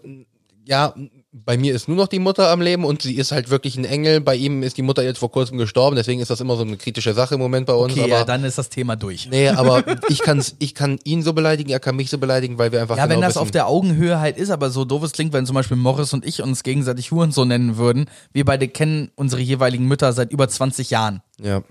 ja, 0.66 0.94
bei 1.36 1.58
mir 1.58 1.74
ist 1.74 1.88
nur 1.88 1.98
noch 1.98 2.08
die 2.08 2.20
Mutter 2.20 2.50
am 2.52 2.62
Leben 2.62 2.86
und 2.86 3.02
sie 3.02 3.16
ist 3.16 3.32
halt 3.32 3.50
wirklich 3.50 3.76
ein 3.76 3.86
Engel. 3.86 4.22
Bei 4.22 4.36
ihm 4.36 4.62
ist 4.62 4.78
die 4.78 4.84
Mutter 4.84 5.04
jetzt 5.04 5.18
vor 5.18 5.32
kurzem 5.32 5.58
gestorben, 5.58 5.96
deswegen 5.96 6.20
ist 6.22 6.30
das 6.30 6.40
immer 6.42 6.56
so 6.56 6.62
eine 6.62 6.78
kritische 6.78 7.14
Sache 7.16 7.34
im 7.36 7.42
Moment 7.42 7.66
bei 7.66 7.74
uns. 7.74 7.94
Okay, 7.94 8.02
aber, 8.04 8.10
ja, 8.10 8.24
dann 8.24 8.44
ist 8.44 8.60
das 8.60 8.70
Thema 8.70 8.96
durch. 8.96 9.28
nee, 9.30 9.50
aber 9.50 9.84
ich, 10.10 10.20
kann's, 10.20 10.56
ich 10.60 10.76
kann 10.76 11.00
ihn 11.04 11.24
so 11.24 11.34
beleidigen, 11.34 11.72
er 11.72 11.80
kann 11.80 11.96
mich 11.96 12.12
so 12.12 12.20
beleidigen, 12.20 12.60
weil 12.60 12.72
wir 12.72 12.82
einfach 12.82 12.98
Ja, 12.98 13.06
genau 13.08 13.16
wenn 13.16 13.22
das 13.22 13.38
auf 13.38 13.50
der 13.50 13.68
Augenhöhe 13.68 14.20
halt 14.20 14.38
ist, 14.38 14.52
aber 14.52 14.70
so 14.70 14.86
doof 14.86 15.02
es 15.04 15.12
klingt, 15.12 15.34
wenn 15.34 15.48
zum 15.48 15.56
Beispiel 15.56 15.76
Morris 15.78 16.14
und 16.14 16.24
ich 16.24 16.42
uns 16.44 16.62
gegenseitig 16.62 17.12
Hurensohn 17.12 17.48
nennen 17.48 17.78
würden. 17.78 18.06
Wir 18.32 18.46
beide 18.46 18.68
kennen 18.68 19.10
unsere 19.16 19.42
jeweiligen 19.42 19.88
Mütter 19.88 20.14
seit 20.14 20.32
über 20.32 20.48
20 20.48 20.92
Jahren. 20.92 21.22
ja. 21.42 21.62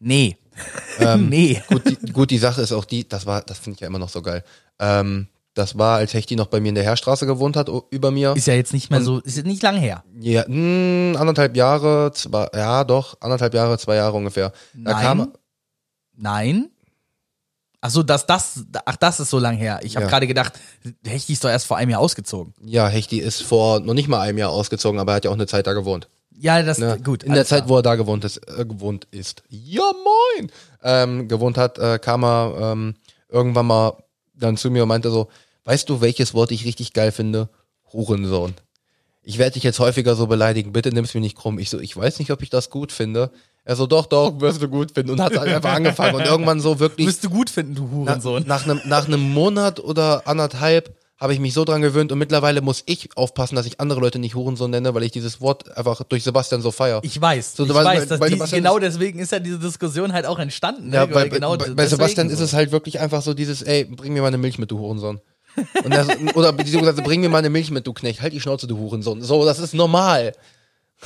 Nee. 0.00 0.36
Ähm, 1.00 1.28
nee. 1.28 1.60
Gut, 1.68 1.82
die, 1.88 2.12
gut, 2.12 2.30
die 2.30 2.38
Sache 2.38 2.62
ist 2.62 2.70
auch 2.72 2.84
die, 2.84 3.08
das 3.08 3.26
war, 3.26 3.42
das 3.42 3.58
finde 3.58 3.74
ich 3.76 3.80
ja 3.80 3.88
immer 3.88 3.98
noch 3.98 4.08
so 4.08 4.22
geil. 4.22 4.44
Ähm, 4.78 5.26
das 5.54 5.76
war, 5.76 5.96
als 5.98 6.14
Hechti 6.14 6.36
noch 6.36 6.46
bei 6.46 6.60
mir 6.60 6.68
in 6.68 6.74
der 6.76 6.84
Heerstraße 6.84 7.26
gewohnt 7.26 7.56
hat, 7.56 7.68
über 7.90 8.10
mir. 8.10 8.34
Ist 8.36 8.46
ja 8.46 8.54
jetzt 8.54 8.72
nicht 8.72 8.90
mehr 8.90 9.00
so, 9.02 9.18
ist 9.20 9.36
jetzt 9.36 9.46
nicht 9.46 9.62
lang 9.62 9.76
her. 9.76 10.04
Ja, 10.20 10.44
mh, 10.48 11.18
anderthalb 11.18 11.56
Jahre, 11.56 12.12
zwei, 12.14 12.48
ja 12.54 12.84
doch, 12.84 13.16
anderthalb 13.20 13.54
Jahre, 13.54 13.76
zwei 13.78 13.96
Jahre 13.96 14.16
ungefähr. 14.16 14.52
Da 14.74 14.92
Nein. 14.92 15.02
kam, 15.02 15.32
Nein. 16.16 16.70
Ach 17.80 17.90
so, 17.90 18.02
dass 18.02 18.24
das, 18.24 18.64
ach, 18.86 18.96
das 18.96 19.20
ist 19.20 19.30
so 19.30 19.38
lang 19.38 19.56
her. 19.56 19.80
Ich 19.82 19.96
habe 19.96 20.04
Ja. 20.04 20.10
gerade 20.10 20.26
gedacht, 20.26 20.54
Hechti 21.04 21.34
ist 21.34 21.44
doch 21.44 21.50
erst 21.50 21.66
vor 21.66 21.76
einem 21.76 21.90
Jahr 21.90 22.00
ausgezogen. 22.00 22.54
ja, 22.64 22.88
Hechti 22.88 23.18
ist 23.18 23.42
vor 23.42 23.80
noch 23.80 23.94
nicht 23.94 24.08
mal 24.08 24.20
einem 24.20 24.38
Jahr 24.38 24.50
ausgezogen, 24.50 24.98
aber 25.00 25.12
er 25.12 25.16
hat 25.16 25.24
ja 25.24 25.30
auch 25.30 25.34
eine 25.34 25.46
Zeit 25.46 25.66
da 25.66 25.72
gewohnt. 25.74 26.08
Ja, 26.38 26.62
das, 26.62 26.78
Ne? 26.78 26.98
gut. 27.02 27.22
In 27.22 27.32
der 27.32 27.44
Zeit, 27.46 27.60
klar. 27.64 27.68
wo 27.68 27.76
er 27.78 27.82
da 27.82 27.94
gewohnt 27.94 28.24
ist, 28.24 28.38
äh, 28.48 28.64
gewohnt 28.64 29.06
ist, 29.10 29.42
ja 29.48 29.82
moin, 30.38 30.50
ähm, 30.82 31.28
gewohnt 31.28 31.56
hat, 31.56 31.78
äh, 31.78 31.98
kam 31.98 32.24
er 32.24 32.72
ähm, 32.72 32.94
irgendwann 33.28 33.66
mal 33.66 33.96
dann 34.34 34.56
zu 34.56 34.70
mir 34.70 34.82
und 34.82 34.88
meinte 34.88 35.10
so, 35.10 35.28
weißt 35.64 35.88
du, 35.88 36.00
welches 36.00 36.34
Wort 36.34 36.50
ich 36.50 36.64
richtig 36.64 36.92
geil 36.92 37.12
finde? 37.12 37.48
Hurensohn. 37.92 38.54
Ich 39.22 39.38
werde 39.38 39.54
dich 39.54 39.62
jetzt 39.62 39.78
häufiger 39.78 40.16
so 40.16 40.26
beleidigen, 40.26 40.72
bitte 40.72 40.90
nimm's 40.92 41.14
mir 41.14 41.20
nicht 41.20 41.36
krumm. 41.36 41.58
Ich 41.58 41.70
so, 41.70 41.78
ich 41.78 41.96
weiß 41.96 42.18
nicht, 42.18 42.30
ob 42.30 42.42
ich 42.42 42.50
das 42.50 42.68
gut 42.68 42.92
finde. 42.92 43.30
Er 43.64 43.76
so, 43.76 43.86
doch, 43.86 44.04
doch, 44.06 44.40
wirst 44.40 44.60
du 44.60 44.68
gut 44.68 44.90
finden. 44.92 45.12
Und 45.12 45.20
hat 45.22 45.34
halt 45.38 45.48
einfach 45.50 45.72
angefangen. 45.72 46.16
Und 46.16 46.26
irgendwann 46.26 46.60
so 46.60 46.80
wirklich 46.80 47.06
Wirst 47.06 47.24
du 47.24 47.30
gut 47.30 47.48
finden, 47.48 47.74
du 47.74 47.90
Hurensohn. 47.90 48.44
nach, 48.46 48.64
einem, 48.64 48.80
nach 48.84 49.06
einem 49.06 49.20
Monat 49.32 49.80
oder 49.80 50.26
anderthalb 50.28 50.94
habe 51.24 51.32
ich 51.32 51.40
mich 51.40 51.54
so 51.54 51.64
dran 51.64 51.80
gewöhnt 51.80 52.12
und 52.12 52.18
mittlerweile 52.18 52.60
muss 52.60 52.82
ich 52.84 53.08
aufpassen, 53.16 53.56
dass 53.56 53.64
ich 53.64 53.80
andere 53.80 53.98
Leute 53.98 54.18
nicht 54.18 54.34
Hurensohn 54.34 54.70
nenne, 54.70 54.92
weil 54.92 55.04
ich 55.04 55.10
dieses 55.10 55.40
Wort 55.40 55.74
einfach 55.74 56.02
durch 56.02 56.22
Sebastian 56.22 56.60
so 56.60 56.70
feier. 56.70 57.00
Ich 57.02 57.18
weiß, 57.18 57.56
So, 57.56 57.64
ich 57.64 57.72
weiß, 57.72 58.08
dass 58.08 58.20
weil 58.20 58.28
die, 58.28 58.38
genau 58.38 58.78
deswegen 58.78 59.18
ist 59.20 59.32
ja 59.32 59.38
diese 59.38 59.58
Diskussion 59.58 60.12
halt 60.12 60.26
auch 60.26 60.38
entstanden. 60.38 60.90
Ne? 60.90 60.96
Ja, 60.96 61.06
bei, 61.06 61.14
Weil 61.14 61.28
genau 61.30 61.56
bei, 61.56 61.70
bei 61.70 61.86
Sebastian 61.86 62.28
ist 62.28 62.40
es 62.40 62.52
halt 62.52 62.72
wirklich 62.72 63.00
einfach 63.00 63.22
so 63.22 63.32
dieses, 63.32 63.62
ey, 63.62 63.86
bring 63.86 64.12
mir 64.12 64.20
mal 64.20 64.28
eine 64.28 64.36
Milch 64.36 64.58
mit, 64.58 64.70
du 64.70 64.78
Hurensohn. 64.78 65.18
Das, 65.88 66.08
oder 66.34 66.52
beziehungsweise 66.52 67.00
bring 67.00 67.22
mir 67.22 67.30
mal 67.30 67.38
eine 67.38 67.48
Milch 67.48 67.70
mit, 67.70 67.86
du 67.86 67.94
Knecht. 67.94 68.20
Halt 68.20 68.34
die 68.34 68.40
Schnauze, 68.40 68.66
du 68.66 68.76
Hurensohn. 68.76 69.22
So, 69.22 69.46
das 69.46 69.58
ist 69.58 69.72
normal. 69.72 70.34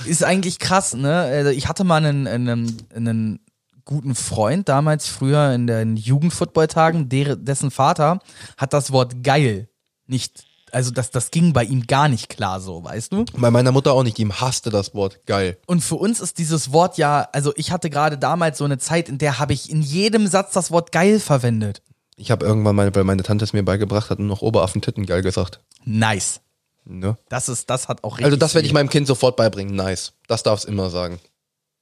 Ist 0.05 0.25
eigentlich 0.25 0.59
krass, 0.59 0.95
ne? 0.95 1.15
Also 1.15 1.51
Ich 1.51 1.69
hatte 1.69 1.85
mal 1.85 2.05
einen, 2.05 2.27
einen, 2.27 2.77
einen 2.93 3.39
guten 3.85 4.17
Freund 4.17 4.69
damals 4.69 5.07
früher 5.07 5.53
in 5.53 5.69
den 5.69 5.95
Jugendfootballtagen, 5.97 7.09
dessen 7.09 7.71
Vater 7.71 8.19
hat 8.57 8.73
das 8.73 8.91
Wort 8.91 9.23
geil 9.23 9.69
nicht, 10.09 10.45
also 10.73 10.91
das, 10.91 11.11
das 11.11 11.31
ging 11.31 11.53
bei 11.53 11.65
ihm 11.65 11.87
gar 11.87 12.09
nicht 12.09 12.29
klar 12.29 12.61
so, 12.61 12.85
weißt 12.85 13.13
du? 13.13 13.25
Bei 13.37 13.51
meiner 13.51 13.73
Mutter 13.73 13.93
auch 13.93 14.03
nicht, 14.03 14.19
die 14.19 14.29
hasste 14.29 14.71
das 14.71 14.95
Wort. 14.95 15.25
Geil. 15.27 15.59
Und 15.67 15.83
für 15.83 15.97
uns 15.97 16.21
ist 16.21 16.39
dieses 16.39 16.73
Wort 16.73 16.99
ja, 16.99 17.29
also 17.33 17.53
ich 17.57 17.71
hatte 17.71 17.91
gerade 17.91 18.19
damals 18.19 18.59
so 18.59 18.65
eine 18.65 18.79
Zeit, 18.79 19.09
in 19.09 19.19
der 19.19 19.39
habe 19.39 19.53
ich 19.53 19.71
in 19.71 19.83
jedem 19.83 20.27
Satz 20.27 20.53
das 20.53 20.71
Wort 20.71 20.93
geil 20.93 21.21
verwendet. 21.21 21.83
Ich 22.17 22.31
habe 22.31 22.45
irgendwann 22.45 22.75
mal, 22.75 22.95
weil 22.95 23.05
meine 23.05 23.23
Tante 23.23 23.45
es 23.45 23.53
mir 23.53 23.63
beigebracht 23.63 24.11
hat, 24.11 24.19
noch 24.19 24.43
Oberaffentitten 24.43 25.07
geil 25.07 25.23
gesagt. 25.23 25.61
Nice. 25.85 26.41
Ne? 26.85 27.17
Das 27.29 27.49
ist, 27.49 27.71
das 27.71 27.89
hat 27.89 28.03
auch 28.03 28.15
richtig. 28.15 28.25
Also 28.25 28.37
das 28.37 28.55
werde 28.55 28.67
ich 28.67 28.73
meinem 28.73 28.89
Kind 28.89 29.07
sofort 29.07 29.37
beibringen. 29.37 29.77
Nice. 29.77 30.15
Das 30.27 30.43
darf 30.43 30.59
es 30.59 30.65
immer 30.65 30.91
sagen. 30.91 31.21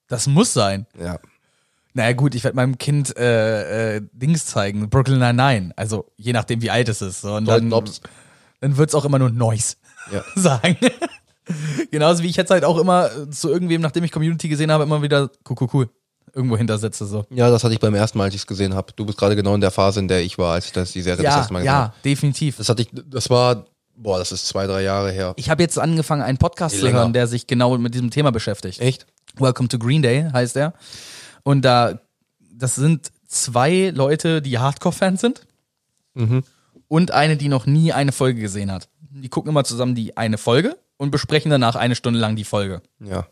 Das 0.08 0.26
muss 0.26 0.52
sein. 0.52 0.86
Ja. 0.98 1.18
Naja 1.96 2.12
gut, 2.12 2.34
ich 2.34 2.44
werde 2.44 2.56
meinem 2.56 2.76
Kind 2.76 3.16
äh, 3.16 3.96
äh, 3.96 4.02
Dings 4.12 4.44
zeigen, 4.44 4.90
Brooklyn 4.90 5.18
Nine-Nine. 5.18 5.72
Also 5.76 6.12
je 6.18 6.34
nachdem, 6.34 6.60
wie 6.60 6.70
alt 6.70 6.90
es 6.90 7.00
ist. 7.00 7.22
So, 7.22 7.34
und 7.36 7.46
dann, 7.46 7.70
dann 8.60 8.76
wird's 8.76 8.94
auch 8.94 9.06
immer 9.06 9.18
nur 9.18 9.30
Noise 9.30 9.76
Ja. 10.12 10.22
sagen. 10.36 10.76
Genauso 11.90 12.22
wie 12.22 12.28
ich 12.28 12.36
jetzt 12.36 12.50
halt 12.50 12.64
auch 12.66 12.76
immer 12.76 13.06
äh, 13.10 13.30
zu 13.30 13.48
irgendwem, 13.50 13.80
nachdem 13.80 14.04
ich 14.04 14.12
Community 14.12 14.48
gesehen 14.48 14.70
habe, 14.70 14.84
immer 14.84 15.00
wieder 15.00 15.30
cool, 15.48 15.56
cool, 15.60 15.68
cool 15.72 15.88
irgendwo 16.34 16.58
hintersetze. 16.58 17.06
So. 17.06 17.24
Ja, 17.30 17.48
das 17.48 17.64
hatte 17.64 17.72
ich 17.72 17.80
beim 17.80 17.94
ersten 17.94 18.18
Mal, 18.18 18.24
als 18.24 18.34
ich 18.34 18.42
es 18.42 18.46
gesehen 18.46 18.74
habe. 18.74 18.92
Du 18.94 19.06
bist 19.06 19.16
gerade 19.16 19.34
genau 19.34 19.54
in 19.54 19.62
der 19.62 19.70
Phase, 19.70 20.00
in 20.00 20.08
der 20.08 20.20
ich 20.22 20.36
war, 20.36 20.52
als 20.52 20.66
ich 20.66 20.72
das, 20.72 20.92
die 20.92 21.00
Serie 21.00 21.24
das 21.24 21.32
Ja, 21.32 21.38
erste 21.38 21.52
Mal 21.54 21.60
gesehen 21.60 21.72
ja, 21.72 21.80
habe. 21.84 21.94
definitiv. 22.04 22.58
Das 22.58 22.68
hatte 22.68 22.82
ich, 22.82 22.90
das 22.92 23.30
war, 23.30 23.64
boah, 23.96 24.18
das 24.18 24.32
ist 24.32 24.46
zwei, 24.46 24.66
drei 24.66 24.82
Jahre 24.82 25.12
her. 25.12 25.32
Ich 25.36 25.48
habe 25.48 25.62
jetzt 25.62 25.78
angefangen, 25.78 26.20
einen 26.20 26.36
Podcast 26.36 26.78
zu 26.78 26.92
hören, 26.92 27.14
der 27.14 27.26
sich 27.26 27.46
genau 27.46 27.78
mit 27.78 27.94
diesem 27.94 28.10
Thema 28.10 28.32
beschäftigt. 28.32 28.80
Echt? 28.80 29.06
Welcome 29.38 29.70
to 29.70 29.78
Green 29.78 30.02
Day 30.02 30.28
heißt 30.30 30.56
er. 30.56 30.74
Und 31.46 31.62
da, 31.62 32.00
das 32.40 32.74
sind 32.74 33.12
zwei 33.28 33.92
Leute, 33.94 34.42
die 34.42 34.58
Hardcore-Fans 34.58 35.20
sind. 35.20 35.46
Mhm. 36.14 36.42
Und 36.88 37.12
eine, 37.12 37.36
die 37.36 37.46
noch 37.46 37.66
nie 37.66 37.92
eine 37.92 38.10
Folge 38.10 38.40
gesehen 38.40 38.72
hat. 38.72 38.88
Die 38.98 39.28
gucken 39.28 39.50
immer 39.50 39.62
zusammen 39.62 39.94
die 39.94 40.16
eine 40.16 40.38
Folge 40.38 40.76
und 40.96 41.12
besprechen 41.12 41.52
danach 41.52 41.76
eine 41.76 41.94
Stunde 41.94 42.18
lang 42.18 42.34
die 42.34 42.42
Folge. 42.42 42.82
Ja. 42.98 43.28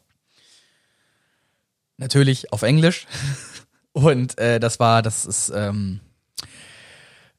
Natürlich 1.97 2.53
auf 2.53 2.63
Englisch. 2.63 3.09
Und 3.93 4.39
äh, 4.39 4.61
das 4.61 4.79
war, 4.79 5.03
das 5.03 5.27
ist, 5.27 5.53
ähm, 5.53 5.99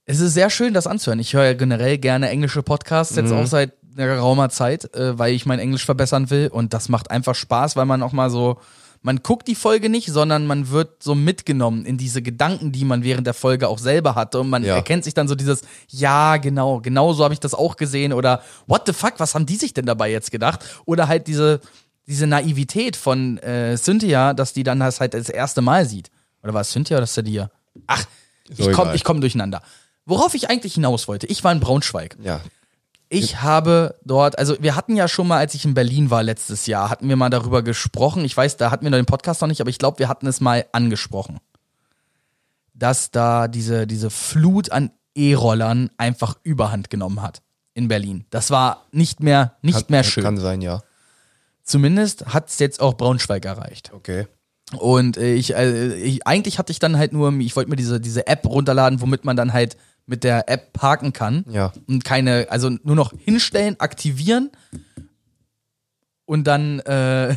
es 0.03 0.19
ist 0.19 0.33
sehr 0.33 0.49
schön, 0.49 0.73
das 0.73 0.87
anzuhören. 0.87 1.19
Ich 1.19 1.33
höre 1.33 1.45
ja 1.45 1.53
generell 1.53 1.97
gerne 1.97 2.29
englische 2.29 2.63
Podcasts, 2.63 3.15
jetzt 3.15 3.31
auch 3.31 3.45
seit 3.45 3.73
einer 3.97 4.07
geraumer 4.07 4.49
Zeit, 4.49 4.93
äh, 4.93 5.17
weil 5.17 5.33
ich 5.33 5.45
mein 5.45 5.59
Englisch 5.59 5.85
verbessern 5.85 6.29
will. 6.29 6.49
Und 6.49 6.73
das 6.73 6.89
macht 6.89 7.11
einfach 7.11 7.35
Spaß, 7.35 7.77
weil 7.77 7.85
man 7.85 8.03
auch 8.03 8.11
mal 8.11 8.29
so, 8.29 8.59
man 9.05 9.21
guckt 9.21 9.47
die 9.47 9.53
Folge 9.53 9.87
nicht, 9.89 10.07
sondern 10.07 10.47
man 10.47 10.71
wird 10.71 11.03
so 11.03 11.13
mitgenommen 11.13 11.85
in 11.85 11.95
diese 11.95 12.23
Gedanken, 12.23 12.71
die 12.71 12.83
man 12.85 13.03
während 13.03 13.27
der 13.27 13.35
Folge 13.35 13.69
auch 13.69 13.77
selber 13.77 14.15
hatte. 14.15 14.39
Und 14.39 14.49
man 14.49 14.63
Ja. 14.65 14.75
erkennt 14.75 15.03
sich 15.03 15.13
dann 15.13 15.27
so 15.27 15.35
dieses, 15.35 15.61
ja, 15.89 16.37
genau, 16.37 16.79
genau 16.81 17.13
so 17.13 17.23
habe 17.23 17.35
ich 17.35 17.39
das 17.39 17.53
auch 17.53 17.75
gesehen. 17.75 18.13
Oder 18.13 18.41
what 18.65 18.81
the 18.87 18.93
fuck, 18.93 19.13
was 19.19 19.35
haben 19.35 19.45
die 19.45 19.57
sich 19.57 19.75
denn 19.75 19.85
dabei 19.85 20.09
jetzt 20.11 20.31
gedacht? 20.31 20.65
Oder 20.85 21.07
halt 21.07 21.27
diese, 21.27 21.59
diese 22.07 22.25
Naivität 22.25 22.95
von 22.95 23.37
äh, 23.37 23.77
Cynthia, 23.77 24.33
dass 24.33 24.53
die 24.53 24.63
dann 24.63 24.79
das 24.79 24.99
halt 24.99 25.13
das 25.13 25.29
erste 25.29 25.61
Mal 25.61 25.85
sieht. 25.85 26.09
Oder 26.41 26.55
war 26.55 26.61
es 26.61 26.71
Cynthia 26.71 26.97
oder 26.97 27.05
Sadia? 27.05 27.51
Ach, 27.85 28.03
ich 28.49 28.57
So 28.65 28.71
komme 28.71 28.95
ich 28.95 29.03
komm 29.03 29.21
durcheinander. 29.21 29.61
Worauf 30.07 30.33
ich 30.33 30.49
eigentlich 30.49 30.73
hinaus 30.73 31.07
wollte, 31.07 31.27
ich 31.27 31.43
war 31.43 31.51
in 31.51 31.59
Braunschweig. 31.59 32.17
Ja. 32.23 32.41
Ich 33.09 33.41
habe 33.41 33.95
dort, 34.03 34.37
also 34.39 34.55
wir 34.59 34.75
hatten 34.75 34.95
ja 34.95 35.07
schon 35.07 35.27
mal, 35.27 35.37
als 35.37 35.53
ich 35.53 35.65
in 35.65 35.73
Berlin 35.73 36.09
war 36.09 36.23
letztes 36.23 36.65
Jahr, 36.65 36.89
hatten 36.89 37.07
wir 37.07 37.15
mal 37.15 37.29
darüber 37.29 37.61
gesprochen. 37.61 38.25
Ich 38.25 38.35
weiß, 38.35 38.57
da 38.57 38.71
hatten 38.71 38.83
wir 38.83 38.91
noch 38.91 38.97
den 38.97 39.05
Podcast 39.05 39.41
noch 39.41 39.47
nicht, 39.47 39.61
aber 39.61 39.69
ich 39.69 39.77
glaube, 39.77 39.99
wir 39.99 40.09
hatten 40.09 40.27
es 40.27 40.41
mal 40.41 40.65
angesprochen. 40.71 41.39
Dass 42.73 43.11
da 43.11 43.47
diese, 43.47 43.87
diese 43.87 44.09
Flut 44.09 44.71
an 44.71 44.91
E-Rollern 45.15 45.91
einfach 45.97 46.37
überhand 46.43 46.89
genommen 46.89 47.21
hat 47.21 47.41
in 47.73 47.87
Berlin. 47.87 48.25
Das 48.31 48.51
war 48.51 48.85
nicht 48.91 49.21
mehr, 49.21 49.55
nicht 49.61 49.75
Kann, 49.75 49.85
mehr 49.89 50.03
schön. 50.03 50.23
Kann 50.23 50.37
sein, 50.37 50.61
ja. 50.61 50.81
Zumindest 51.63 52.27
hat 52.27 52.49
es 52.49 52.59
jetzt 52.59 52.79
auch 52.79 52.95
Braunschweig 52.95 53.45
erreicht. 53.45 53.91
Okay. 53.93 54.27
Und 54.77 55.17
äh, 55.17 55.33
ich, 55.33 55.55
äh, 55.55 55.93
ich, 55.95 56.25
eigentlich 56.25 56.57
hatte 56.57 56.71
ich 56.71 56.79
dann 56.79 56.97
halt 56.97 57.13
nur, 57.13 57.31
ich 57.39 57.55
wollte 57.55 57.69
mir 57.69 57.75
diese, 57.75 57.99
diese 57.99 58.27
App 58.27 58.45
runterladen, 58.45 59.01
womit 59.01 59.25
man 59.25 59.37
dann 59.37 59.53
halt 59.53 59.77
mit 60.07 60.23
der 60.23 60.49
App 60.49 60.73
parken 60.73 61.13
kann. 61.13 61.45
Ja. 61.49 61.73
Und 61.87 62.03
keine, 62.05 62.47
also 62.49 62.69
nur 62.83 62.95
noch 62.95 63.13
hinstellen, 63.17 63.79
aktivieren 63.79 64.51
und 66.25 66.45
dann, 66.45 66.79
äh, 66.81 67.35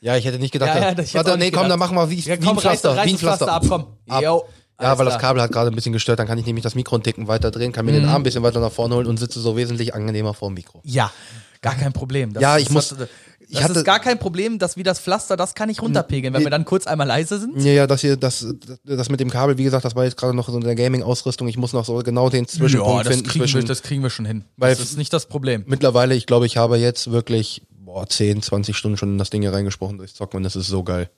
Ja, 0.00 0.16
ich 0.16 0.24
hätte 0.24 0.38
nicht 0.38 0.52
gedacht, 0.52 0.74
Ja, 0.74 0.90
ja, 0.90 0.96
warte, 1.14 1.32
auch 1.32 1.36
nee, 1.36 1.44
nicht 1.44 1.52
komm, 1.54 1.62
gedacht. 1.64 1.70
dann 1.70 1.78
machen 1.78 1.96
wir 1.96 2.10
wie, 2.10 2.16
ja, 2.20 2.40
wie 2.42 2.48
ein 2.48 2.58
Pflaster, 2.58 2.96
reiß 2.96 3.06
wie 3.06 3.10
ein 3.12 3.18
Pflaster 3.18 3.46
Pflaster. 3.46 3.74
ab, 3.74 3.80
komm. 4.08 4.14
Ab. 4.14 4.22
Jo, 4.22 4.44
Ja, 4.80 4.98
weil 4.98 5.06
das. 5.06 5.18
Kabel 5.18 5.40
hat 5.40 5.52
gerade 5.52 5.70
ein 5.70 5.74
bisschen 5.76 5.92
gestört, 5.92 6.18
dann 6.18 6.26
kann 6.26 6.38
ich 6.38 6.46
nämlich 6.46 6.62
das 6.64 6.74
Mikro 6.74 6.96
einen 6.96 7.04
Ticken 7.04 7.28
weiter 7.28 7.50
drehen, 7.52 7.72
kann 7.72 7.84
mir 7.84 7.92
Mhm. 7.92 7.96
den 7.96 8.08
Arm 8.08 8.16
ein 8.16 8.22
bisschen 8.24 8.42
weiter 8.42 8.58
nach 8.60 8.72
vorne 8.72 8.96
holen 8.96 9.06
und 9.06 9.18
sitze 9.18 9.38
so 9.40 9.56
wesentlich 9.56 9.94
angenehmer 9.94 10.34
vor 10.34 10.48
dem 10.48 10.54
Mikro. 10.54 10.80
Ja, 10.84 11.12
gar 11.60 11.76
kein 11.76 11.92
Problem. 11.92 12.32
Das 12.32 12.42
Ja, 12.42 12.58
ich 12.58 12.68
muss- 12.70 12.88
Das, 12.88 13.08
ich 13.52 13.58
das 13.58 13.68
hatte- 13.68 13.78
ist 13.80 13.84
gar 13.84 14.00
kein 14.00 14.18
Problem, 14.18 14.58
dass 14.58 14.76
wie 14.76 14.82
das 14.82 14.98
Pflaster, 15.00 15.36
das 15.36 15.54
kann 15.54 15.68
ich 15.68 15.80
runterpegeln, 15.80 16.32
wenn 16.34 16.40
Nee. 16.40 16.46
wir 16.46 16.50
dann 16.50 16.64
kurz 16.64 16.86
einmal 16.86 17.06
leise 17.06 17.38
sind. 17.38 17.56
Ja, 17.62 17.72
ja, 17.72 17.86
das 17.86 18.00
hier, 18.00 18.16
das, 18.16 18.46
das 18.84 19.08
mit 19.10 19.20
dem 19.20 19.30
Kabel, 19.30 19.58
wie 19.58 19.64
gesagt, 19.64 19.84
das 19.84 19.94
war 19.94 20.04
jetzt 20.04 20.16
gerade 20.16 20.34
noch 20.34 20.48
so 20.48 20.54
in 20.56 20.64
der 20.64 20.74
Gaming-Ausrüstung. 20.74 21.46
Ich 21.48 21.56
muss 21.56 21.72
noch 21.72 21.84
so 21.84 21.96
genau 21.98 22.30
den 22.30 22.48
Zwischenpunkt 22.48 22.96
ja, 22.98 23.02
das 23.04 23.12
finden 23.14 23.28
kriegen, 23.28 23.44
wir, 23.44 23.48
zwischen. 23.50 23.68
das 23.68 23.82
kriegen 23.82 24.02
wir 24.02 24.10
schon 24.10 24.24
hin. 24.26 24.44
Weil- 24.56 24.74
das 24.74 24.82
ist 24.82 24.96
nicht 24.98 25.12
das 25.12 25.26
Problem. 25.26 25.64
Mittlerweile, 25.66 26.14
ich 26.14 26.26
glaube, 26.26 26.46
ich 26.46 26.56
habe 26.56 26.76
jetzt 26.78 27.10
wirklich 27.12 27.62
boah, 27.70 28.06
10, 28.08 28.42
20 28.42 28.76
Stunden 28.76 28.96
schon 28.96 29.10
in 29.10 29.18
das 29.18 29.30
Ding 29.30 29.42
hier 29.42 29.52
reingesprochen 29.52 29.98
durchs 29.98 30.14
Zocken 30.14 30.38
und 30.38 30.42
das 30.44 30.56
ist 30.56 30.68
so 30.68 30.82
geil. 30.82 31.10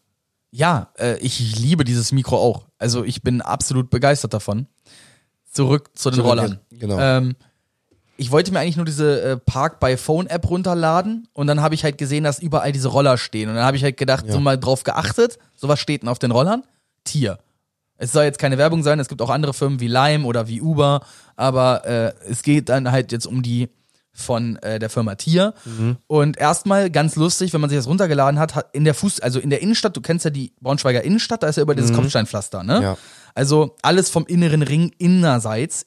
Ja, 0.50 0.93
äh, 0.99 1.19
ich 1.19 1.57
liebe 1.59 1.85
dieses 1.85 2.11
Mikro 2.12 2.37
auch. 2.38 2.67
Also 2.79 3.05
ich 3.05 3.23
bin 3.23 3.43
absolut 3.43 3.91
begeistert 3.91 4.35
davon. 4.35 4.67
Zurück 5.50 5.91
zu 5.95 6.11
den 6.11 6.17
Zurück, 6.17 6.31
Rollern. 6.31 6.61
genau. 6.71 6.99
Ähm, 6.99 7.37
ich 8.16 8.30
wollte 8.30 8.52
mir 8.52 8.61
eigentlich 8.61 8.76
nur 8.76 8.85
diese 8.85 9.23
äh, 9.23 9.37
Park 9.37 9.80
by 9.80 9.97
Phone 9.97 10.26
App 10.26 10.49
runterladen 10.49 11.28
und 11.33 11.47
dann 11.47 11.61
habe 11.61 11.75
ich 11.75 11.85
halt 11.85 11.99
gesehen, 11.99 12.25
dass 12.25 12.38
überall 12.38 12.73
diese 12.73 12.88
Roller 12.88 13.18
stehen. 13.18 13.49
Und 13.49 13.56
dann 13.56 13.64
habe 13.64 13.76
ich 13.76 13.83
halt 13.83 13.97
gedacht, 13.97 14.25
so 14.28 14.40
mal 14.40 14.59
drauf 14.59 14.85
geachtet, 14.85 15.38
so 15.54 15.68
was 15.68 15.80
steht 15.80 16.02
denn 16.02 16.09
auf 16.09 16.18
den 16.18 16.30
Rollern? 16.30 16.62
Tier. 17.04 17.38
Es 17.97 18.12
soll 18.12 18.25
jetzt 18.25 18.38
keine 18.38 18.59
Werbung 18.59 18.83
sein, 18.83 18.99
es 19.00 19.09
gibt 19.09 19.23
auch 19.23 19.30
andere 19.30 19.54
Firmen 19.54 19.80
wie 19.80 19.88
Lime 19.88 20.25
oder 20.25 20.49
wie 20.49 20.61
Uber, 20.61 21.00
aber 21.37 21.87
äh, 21.87 22.12
es 22.28 22.42
geht 22.42 22.68
dann 22.68 22.90
halt 22.90 23.12
jetzt 23.12 23.26
um 23.26 23.42
die 23.42 23.68
von 24.12 24.56
äh, 24.56 24.78
der 24.78 24.90
Firma 24.90 25.16
Tier. 25.16 25.54
Und 26.06 26.37
erstmal 26.37 26.90
ganz 26.90 27.16
lustig, 27.16 27.52
wenn 27.52 27.61
man 27.61 27.68
sich 27.68 27.78
das 27.78 27.88
runtergeladen 27.88 28.38
hat, 28.38 28.54
hat 28.54 28.68
in 28.73 28.85
der 28.85 28.94
Fuß, 28.94 29.21
also 29.21 29.40
in 29.40 29.50
der 29.50 29.61
Innenstadt, 29.61 29.97
du 29.97 30.00
kennst 30.00 30.25
ja 30.25 30.30
die 30.30 30.52
Braunschweiger 30.61 31.02
Innenstadt, 31.02 31.42
da 31.42 31.49
ist 31.49 31.56
ja 31.56 31.62
über 31.62 31.75
dieses 31.75 31.92
Kopfsteinpflaster, 31.92 32.62
ne? 32.62 32.80
Ja. 32.80 32.99
Also 33.35 33.75
alles 33.83 34.11
vom 34.11 34.25
inneren 34.26 34.62
Ring 34.62 34.92
innerseits 34.99 35.87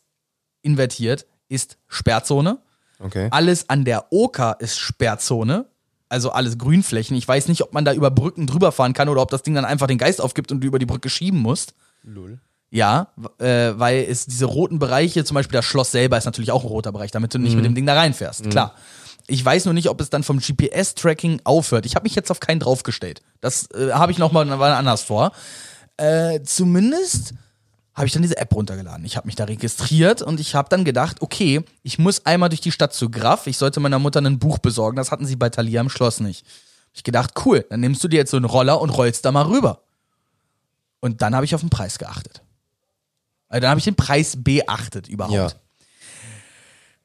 invertiert 0.61 1.25
ist 1.49 1.77
Sperrzone. 1.87 2.59
Okay. 2.99 3.27
Alles 3.31 3.69
an 3.69 3.85
der 3.85 4.11
Oker 4.11 4.57
ist 4.59 4.77
Sperrzone. 4.77 5.65
Also 6.09 6.31
alles 6.31 6.57
Grünflächen. 6.57 7.17
Ich 7.17 7.27
weiß 7.27 7.47
nicht, 7.49 7.61
ob 7.63 7.73
man 7.73 7.83
da 7.83 7.93
über 7.93 8.09
Brücken 8.09 8.47
drüber 8.47 8.71
fahren 8.71 8.93
kann 8.93 9.09
oder 9.09 9.21
ob 9.21 9.29
das 9.29 9.43
Ding 9.43 9.53
dann 9.55 9.65
einfach 9.65 9.87
den 9.87 9.97
Geist 9.97 10.21
aufgibt 10.21 10.51
und 10.51 10.61
du 10.61 10.67
über 10.67 10.79
die 10.79 10.85
Brücke 10.85 11.09
schieben 11.09 11.41
musst. 11.41 11.73
Lul. 12.03 12.39
Ja, 12.69 13.13
äh, 13.39 13.73
weil 13.75 14.05
es 14.09 14.25
diese 14.25 14.45
roten 14.45 14.79
Bereiche, 14.79 15.23
zum 15.23 15.35
Beispiel 15.35 15.57
das 15.57 15.65
Schloss 15.65 15.91
selber 15.91 16.17
ist 16.17 16.25
natürlich 16.25 16.51
auch 16.51 16.63
ein 16.63 16.67
roter 16.67 16.91
Bereich, 16.91 17.11
damit 17.11 17.33
du 17.33 17.39
nicht 17.39 17.55
mit 17.55 17.63
dem 17.63 17.75
Ding 17.75 17.85
da 17.85 17.93
reinfährst. 17.93 18.49
Klar. 18.49 18.75
Ich 19.27 19.43
weiß 19.43 19.65
nur 19.65 19.73
nicht, 19.73 19.89
ob 19.89 19.99
es 19.99 20.09
dann 20.09 20.23
vom 20.23 20.39
GPS-Tracking 20.39 21.41
aufhört. 21.43 21.85
Ich 21.85 21.95
habe 21.95 22.03
mich 22.03 22.15
jetzt 22.15 22.31
auf 22.31 22.39
keinen 22.39 22.61
draufgestellt. 22.61 23.21
Das 23.41 23.69
äh, 23.71 23.91
habe 23.91 24.11
ich 24.11 24.17
nochmal 24.17 24.49
anders 24.49 25.01
vor. 25.01 25.33
Äh, 25.97 26.41
zumindest 26.43 27.33
habe 27.97 28.05
ich 28.05 28.13
dann 28.13 28.21
diese 28.21 28.37
App 28.37 28.53
runtergeladen. 28.53 29.03
Ich 29.05 29.17
habe 29.17 29.25
mich 29.25 29.35
da 29.35 29.45
registriert 29.45 30.21
und 30.21 30.39
ich 30.39 30.53
habe 30.53 30.69
dann 30.69 30.85
gedacht, 30.85 31.23
okay, 31.23 31.63
ich 31.81 31.97
muss 31.97 32.27
einmal 32.27 32.49
durch 32.49 32.61
die 32.61 32.71
Stadt 32.71 32.93
zu 32.93 33.09
Graf. 33.09 33.47
Ich 33.47 33.57
sollte 33.57 33.79
meiner 33.79 33.97
Mutter 33.97 34.21
ein 34.21 34.37
Buch 34.37 34.59
besorgen. 34.59 34.97
Das 34.97 35.11
hatten 35.11 35.25
sie 35.25 35.35
bei 35.35 35.49
Thalia 35.49 35.81
im 35.81 35.89
Schloss 35.89 36.19
nicht. 36.19 36.45
Ich 36.93 37.03
gedacht, 37.03 37.33
cool, 37.43 37.65
dann 37.71 37.79
nimmst 37.79 38.03
du 38.03 38.07
dir 38.07 38.17
jetzt 38.17 38.29
so 38.29 38.37
einen 38.37 38.45
Roller 38.45 38.79
und 38.79 38.91
rollst 38.91 39.25
da 39.25 39.31
mal 39.31 39.47
rüber. 39.47 39.81
Und 40.99 41.23
dann 41.23 41.33
habe 41.33 41.45
ich 41.45 41.55
auf 41.55 41.61
den 41.61 41.71
Preis 41.71 41.97
geachtet. 41.97 42.43
Also 43.49 43.61
dann 43.61 43.71
habe 43.71 43.79
ich 43.79 43.85
den 43.85 43.95
Preis 43.95 44.37
beachtet 44.43 45.07
überhaupt. 45.07 45.33
Ja. 45.33 45.51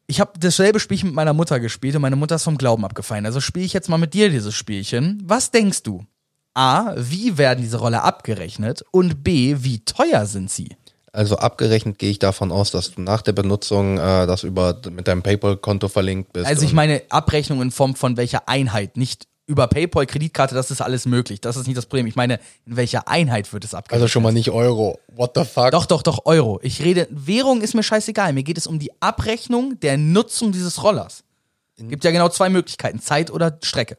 Ich 0.06 0.20
habe 0.20 0.38
dasselbe 0.38 0.78
Spielchen 0.78 1.08
mit 1.08 1.14
meiner 1.16 1.32
Mutter 1.32 1.58
gespielt 1.58 1.96
und 1.96 2.02
meine 2.02 2.16
Mutter 2.16 2.34
ist 2.34 2.44
vom 2.44 2.58
Glauben 2.58 2.84
abgefallen. 2.84 3.24
Also 3.24 3.40
spiele 3.40 3.64
ich 3.64 3.72
jetzt 3.72 3.88
mal 3.88 3.96
mit 3.96 4.12
dir 4.12 4.28
dieses 4.28 4.54
Spielchen. 4.54 5.22
Was 5.24 5.50
denkst 5.52 5.84
du? 5.84 6.04
A, 6.52 6.92
wie 6.98 7.38
werden 7.38 7.62
diese 7.62 7.78
Roller 7.78 8.04
abgerechnet? 8.04 8.84
Und 8.90 9.24
B, 9.24 9.56
wie 9.60 9.82
teuer 9.86 10.26
sind 10.26 10.50
sie? 10.50 10.76
Also 11.12 11.36
abgerechnet 11.36 11.98
gehe 11.98 12.10
ich 12.10 12.18
davon 12.18 12.50
aus, 12.50 12.70
dass 12.70 12.92
du 12.92 13.02
nach 13.02 13.20
der 13.20 13.32
Benutzung 13.32 13.98
äh, 13.98 14.26
das 14.26 14.44
über 14.44 14.80
mit 14.90 15.06
deinem 15.08 15.22
PayPal-Konto 15.22 15.88
verlinkt 15.88 16.32
bist. 16.32 16.46
Also 16.46 16.64
ich 16.64 16.72
meine 16.72 17.02
Abrechnung 17.10 17.60
in 17.60 17.70
Form 17.70 17.94
von 17.94 18.16
welcher 18.16 18.48
Einheit, 18.48 18.96
nicht 18.96 19.26
über 19.46 19.66
PayPal, 19.66 20.06
Kreditkarte, 20.06 20.54
das 20.54 20.70
ist 20.70 20.80
alles 20.80 21.04
möglich. 21.04 21.42
Das 21.42 21.56
ist 21.56 21.66
nicht 21.66 21.76
das 21.76 21.84
Problem. 21.84 22.06
Ich 22.06 22.16
meine, 22.16 22.40
in 22.64 22.76
welcher 22.76 23.08
Einheit 23.08 23.52
wird 23.52 23.64
es 23.64 23.74
abgerechnet? 23.74 24.02
also 24.02 24.08
schon 24.10 24.22
mal 24.22 24.32
nicht 24.32 24.50
Euro. 24.50 24.98
What 25.14 25.32
the 25.34 25.44
fuck? 25.44 25.72
Doch, 25.72 25.84
doch, 25.84 26.02
doch, 26.02 26.24
Euro. 26.24 26.58
Ich 26.62 26.82
rede, 26.82 27.06
Währung 27.10 27.60
ist 27.60 27.74
mir 27.74 27.82
scheißegal. 27.82 28.32
Mir 28.32 28.44
geht 28.44 28.56
es 28.56 28.66
um 28.66 28.78
die 28.78 28.90
Abrechnung 29.02 29.78
der 29.80 29.98
Nutzung 29.98 30.52
dieses 30.52 30.82
Rollers. 30.82 31.24
Gibt 31.76 32.04
ja 32.04 32.10
genau 32.12 32.28
zwei 32.30 32.48
Möglichkeiten, 32.48 33.00
Zeit 33.00 33.30
oder 33.30 33.58
Strecke. 33.62 33.98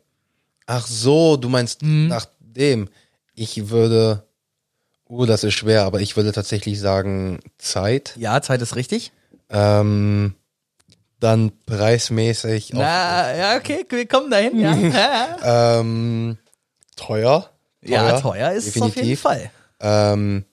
Ach 0.65 0.87
so, 0.87 1.35
du 1.37 1.49
meinst 1.49 1.83
Mhm. 1.83 2.07
nach 2.07 2.25
dem. 2.39 2.89
Ich 3.35 3.69
würde. 3.69 4.23
Uh, 5.07 5.25
das 5.25 5.43
ist 5.43 5.53
schwer, 5.53 5.83
aber 5.83 6.01
ich 6.01 6.15
würde 6.15 6.31
tatsächlich 6.31 6.79
sagen 6.79 7.39
Zeit. 7.57 8.15
Ja, 8.17 8.41
Zeit 8.41 8.61
ist 8.61 8.75
richtig. 8.75 9.11
Ähm, 9.49 10.35
dann 11.19 11.51
preismäßig 11.65 12.71
Na, 12.73 13.35
ja, 13.35 13.57
okay, 13.57 13.85
wir 13.87 14.07
kommen 14.07 14.29
dahin, 14.31 14.59
ja. 14.93 15.79
ähm, 15.79 16.37
teuer. 16.95 17.49
Ja, 17.81 18.19
teuer 18.19 18.51
ist 18.51 18.67
es 18.67 18.81
auf 18.81 18.95
jeden 18.95 19.17
definitiv. 19.17 19.21
Fall. 19.21 19.51
Ähm, 19.79 20.45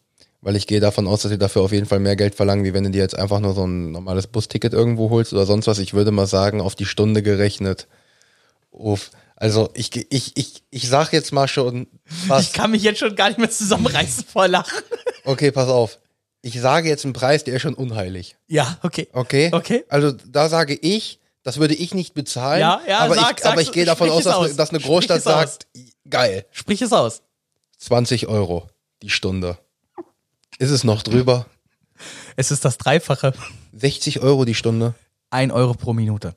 weil 0.42 0.56
ich 0.56 0.66
gehe 0.66 0.80
davon 0.80 1.06
aus, 1.06 1.22
dass 1.22 1.30
sie 1.30 1.38
dafür 1.38 1.62
auf 1.62 1.72
jeden 1.72 1.86
Fall 1.86 2.00
mehr 2.00 2.16
Geld 2.16 2.34
verlangen, 2.34 2.64
wie 2.64 2.72
wenn 2.72 2.84
du 2.84 2.90
dir 2.90 3.02
jetzt 3.02 3.16
einfach 3.18 3.40
nur 3.40 3.54
so 3.54 3.66
ein 3.66 3.92
normales 3.92 4.26
Busticket 4.26 4.72
irgendwo 4.72 5.10
holst 5.10 5.32
oder 5.32 5.46
sonst 5.46 5.66
was. 5.66 5.78
Ich 5.78 5.94
würde 5.94 6.10
mal 6.12 6.26
sagen, 6.26 6.60
auf 6.60 6.74
die 6.74 6.86
Stunde 6.86 7.22
gerechnet. 7.22 7.86
Uff. 8.70 9.10
Also 9.40 9.70
ich, 9.74 9.90
ich, 10.12 10.36
ich, 10.36 10.62
ich 10.70 10.88
sag 10.88 11.12
jetzt 11.14 11.32
mal 11.32 11.48
schon, 11.48 11.88
was. 12.26 12.42
Ich 12.44 12.52
kann 12.52 12.70
mich 12.70 12.82
jetzt 12.82 12.98
schon 13.00 13.16
gar 13.16 13.28
nicht 13.28 13.38
mehr 13.38 13.50
zusammenreißen 13.50 14.24
vor 14.24 14.46
Lachen. 14.48 14.78
Okay, 15.24 15.50
pass 15.50 15.68
auf. 15.68 15.98
Ich 16.42 16.60
sage 16.60 16.88
jetzt 16.88 17.04
einen 17.04 17.14
Preis, 17.14 17.42
der 17.42 17.54
ist 17.56 17.62
schon 17.62 17.72
unheilig. 17.74 18.36
Ja, 18.48 18.78
okay. 18.82 19.08
Okay? 19.12 19.48
Okay. 19.52 19.84
Also 19.88 20.12
da 20.12 20.48
sage 20.50 20.74
ich, 20.74 21.20
das 21.42 21.58
würde 21.58 21.74
ich 21.74 21.94
nicht 21.94 22.12
bezahlen. 22.12 22.60
Ja, 22.60 22.80
ja, 22.86 22.98
aber 22.98 23.14
sag- 23.14 23.40
ich, 23.40 23.46
aber 23.46 23.56
sag's- 23.56 23.62
ich 23.68 23.72
gehe 23.72 23.86
davon 23.86 24.10
aus 24.10 24.24
dass, 24.24 24.34
aus. 24.36 24.56
dass 24.56 24.70
eine 24.70 24.80
Großstadt 24.80 25.22
sagt, 25.22 25.66
geil, 26.08 26.44
Sprich 26.50 26.82
es 26.82 26.92
aus. 26.92 27.22
20 27.78 28.26
Euro 28.26 28.68
die 29.02 29.10
Stunde. 29.10 29.56
Ist 30.58 30.70
es 30.70 30.84
noch 30.84 31.02
drüber? 31.02 31.46
Es 32.36 32.50
ist 32.50 32.66
das 32.66 32.76
Dreifache. 32.76 33.32
60 33.72 34.20
Euro 34.20 34.44
die 34.44 34.54
Stunde. 34.54 34.94
Ein 35.30 35.50
Euro 35.50 35.72
pro 35.72 35.94
Minute. 35.94 36.34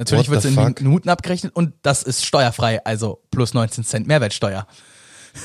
Natürlich 0.00 0.30
wird 0.30 0.38
es 0.38 0.46
in 0.46 0.54
fuck? 0.54 0.80
Minuten 0.80 1.10
abgerechnet 1.10 1.54
und 1.54 1.74
das 1.82 2.02
ist 2.02 2.24
steuerfrei, 2.24 2.82
also 2.86 3.22
plus 3.30 3.52
19 3.52 3.84
Cent 3.84 4.06
Mehrwertsteuer. 4.06 4.66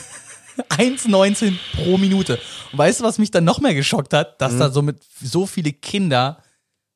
1,19 0.69 1.55
pro 1.75 1.97
Minute. 1.97 2.39
Und 2.71 2.79
weißt 2.79 3.01
du, 3.01 3.03
was 3.03 3.17
mich 3.17 3.31
dann 3.31 3.43
noch 3.43 3.59
mehr 3.59 3.73
geschockt 3.73 4.13
hat? 4.13 4.39
Dass 4.41 4.53
Mhm. 4.53 4.59
da 4.59 4.69
so 4.71 4.81
mit 4.81 5.01
so 5.21 5.45
viele 5.45 5.73
Kinder 5.73 6.41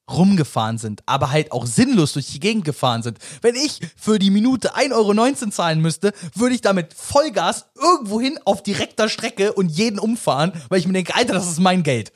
rumgefahren 0.09 0.77
sind, 0.77 1.03
aber 1.05 1.31
halt 1.31 1.51
auch 1.51 1.65
sinnlos 1.65 2.13
durch 2.13 2.27
die 2.27 2.39
Gegend 2.39 2.63
gefahren 2.63 3.03
sind. 3.03 3.19
Wenn 3.41 3.55
ich 3.55 3.81
für 3.97 4.17
die 4.19 4.31
Minute 4.31 4.75
1,19 4.75 4.93
Euro 4.93 5.49
zahlen 5.51 5.81
müsste, 5.81 6.13
würde 6.33 6.55
ich 6.55 6.61
damit 6.61 6.93
Vollgas 6.93 7.65
irgendwohin 7.75 8.39
auf 8.45 8.63
direkter 8.63 9.09
Strecke 9.09 9.51
und 9.51 9.69
jeden 9.69 9.99
umfahren, 9.99 10.53
weil 10.69 10.79
ich 10.79 10.87
mir 10.87 10.93
denke, 10.93 11.13
Alter, 11.13 11.33
das 11.33 11.49
ist 11.51 11.59
mein 11.59 11.83
Geld. 11.83 12.13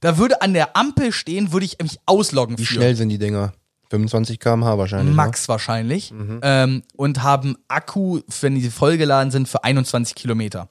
Da 0.00 0.18
würde 0.18 0.42
an 0.42 0.52
der 0.52 0.76
Ampel 0.76 1.10
stehen, 1.12 1.52
würde 1.52 1.64
ich 1.64 1.78
mich 1.82 1.98
ausloggen. 2.04 2.58
Wie 2.58 2.66
für. 2.66 2.74
schnell 2.74 2.94
sind 2.94 3.08
die 3.08 3.18
Dinger? 3.18 3.54
25 3.90 4.40
km/h 4.40 4.78
wahrscheinlich. 4.78 5.10
ne? 5.10 5.14
Max 5.14 5.48
wahrscheinlich. 5.48 6.12
Ähm, 6.42 6.82
und 6.96 7.22
haben 7.22 7.56
Akku, 7.68 8.20
wenn 8.40 8.54
die 8.54 8.68
vollgeladen 8.70 9.30
sind, 9.30 9.48
für 9.48 9.62
21 9.64 10.14
Kilometer. 10.14 10.68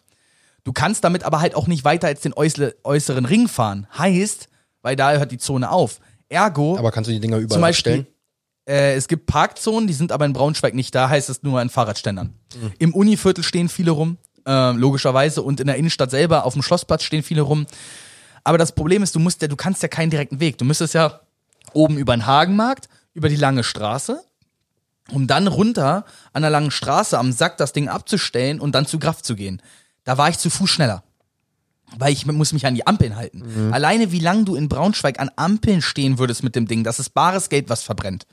Du 0.63 0.73
kannst 0.73 1.03
damit 1.03 1.23
aber 1.23 1.41
halt 1.41 1.55
auch 1.55 1.67
nicht 1.67 1.85
weiter 1.85 2.07
als 2.07 2.21
den 2.21 2.33
äußere, 2.33 2.75
äußeren 2.83 3.25
Ring 3.25 3.47
fahren. 3.47 3.87
Heißt, 3.97 4.49
weil 4.81 4.95
da 4.95 5.13
hört 5.13 5.31
die 5.31 5.37
Zone 5.37 5.69
auf. 5.69 5.99
Ergo, 6.29 6.77
Aber 6.77 6.91
kannst 6.91 7.07
du 7.09 7.13
die 7.13 7.19
Dinger 7.19 7.37
überall 7.37 7.53
zum 7.55 7.61
Beispiel, 7.61 7.91
abstellen? 7.99 8.07
äh, 8.67 8.95
es 8.95 9.07
gibt 9.07 9.27
Parkzonen, 9.27 9.85
die 9.87 9.93
sind 9.93 10.11
aber 10.11 10.25
in 10.25 10.33
Braunschweig 10.33 10.73
nicht 10.73 10.93
da, 10.95 11.07
heißt 11.07 11.29
es 11.29 11.43
nur 11.43 11.59
an 11.59 11.69
Fahrradständern. 11.69 12.33
Im 12.79 12.95
Univiertel 12.95 13.43
stehen 13.43 13.69
viele 13.69 13.91
rum, 13.91 14.17
äh, 14.47 14.71
logischerweise, 14.71 15.43
und 15.43 15.59
in 15.59 15.67
der 15.67 15.75
Innenstadt 15.75 16.09
selber, 16.09 16.45
auf 16.45 16.53
dem 16.53 16.63
Schlossplatz 16.63 17.03
stehen 17.03 17.21
viele 17.21 17.41
rum. 17.43 17.67
Aber 18.43 18.57
das 18.57 18.71
Problem 18.73 19.03
ist, 19.03 19.13
du 19.15 19.19
musst 19.19 19.41
ja, 19.43 19.47
du 19.47 19.55
kannst 19.55 19.83
ja 19.83 19.87
keinen 19.87 20.09
direkten 20.09 20.39
Weg. 20.39 20.57
Du 20.57 20.65
müsstest 20.65 20.95
ja 20.95 21.19
oben 21.73 21.97
über 21.97 22.15
den 22.15 22.25
Hagenmarkt, 22.25 22.89
über 23.15 23.29
die 23.29 23.35
lange 23.35 23.63
Straße, 23.63 24.23
um 25.11 25.25
dann 25.25 25.47
runter 25.47 26.05
an 26.33 26.43
der 26.43 26.51
langen 26.51 26.69
Straße 26.69 27.17
am 27.17 27.31
Sack 27.31 27.57
das 27.57 27.73
Ding 27.73 27.87
abzustellen 27.87 28.59
und 28.59 28.75
dann 28.75 28.85
zu 28.85 28.99
Graf 28.99 29.23
zu 29.23 29.35
gehen. 29.35 29.61
Da 30.03 30.19
war 30.19 30.29
ich 30.29 30.37
zu 30.37 30.51
Fuß 30.51 30.69
schneller. 30.69 31.03
Weil 31.97 32.13
ich 32.13 32.25
muss 32.25 32.51
mich 32.51 32.65
an 32.65 32.75
die 32.75 32.87
Ampeln 32.87 33.15
halten. 33.15 33.43
Alleine 33.71 34.11
wie 34.11 34.19
lang 34.19 34.43
du 34.43 34.55
in 34.55 34.69
Braunschweig 34.69 35.19
an 35.19 35.29
Ampeln 35.35 35.81
stehen 35.81 36.17
würdest 36.17 36.43
mit 36.43 36.55
dem 36.55 36.67
Ding, 36.67 36.83
das 36.83 36.99
ist 36.99 37.11
bares 37.11 37.49
Geld, 37.49 37.69
was 37.69 37.83
verbrennt. 37.83 38.25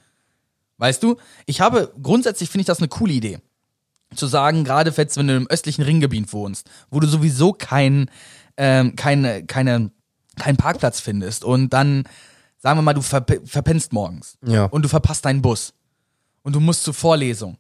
Weißt 0.79 1.03
du? 1.03 1.17
Ich 1.47 1.61
habe, 1.61 1.93
grundsätzlich 2.03 2.49
finde 2.49 2.63
ich 2.63 2.67
das 2.67 2.79
eine 2.79 2.89
coole 2.89 3.13
Idee. 3.13 3.39
Zu 4.17 4.27
sagen, 4.27 4.65
gerade 4.65 4.93
jetzt, 4.97 5.17
wenn 5.17 5.29
du 5.29 5.37
im 5.37 5.47
östlichen 5.49 5.83
Ringgebiet 5.83 6.33
wohnst, 6.33 6.69
wo 6.91 6.99
du 6.99 7.07
sowieso 7.07 7.53
kein, 7.53 8.11
ähm, 8.57 8.97
keine, 8.97 9.45
keine, 9.45 9.91
keinen 10.37 10.57
Parkplatz 10.57 11.01
findest 11.01 11.45
und 11.45 11.73
dann, 11.73 12.05
sagen 12.63 12.79
wir 12.79 12.83
mal, 12.83 12.95
du 12.95 13.03
verp 13.03 13.41
verpennst 13.45 13.93
morgens 13.93 14.39
Ja. 14.47 14.67
und 14.67 14.83
du 14.83 14.89
verpasst 14.89 15.25
deinen 15.25 15.43
Bus 15.43 15.75
und 16.43 16.55
du 16.55 16.61
musst 16.61 16.85
zur 16.85 16.95
Vorlesung. 16.95 17.59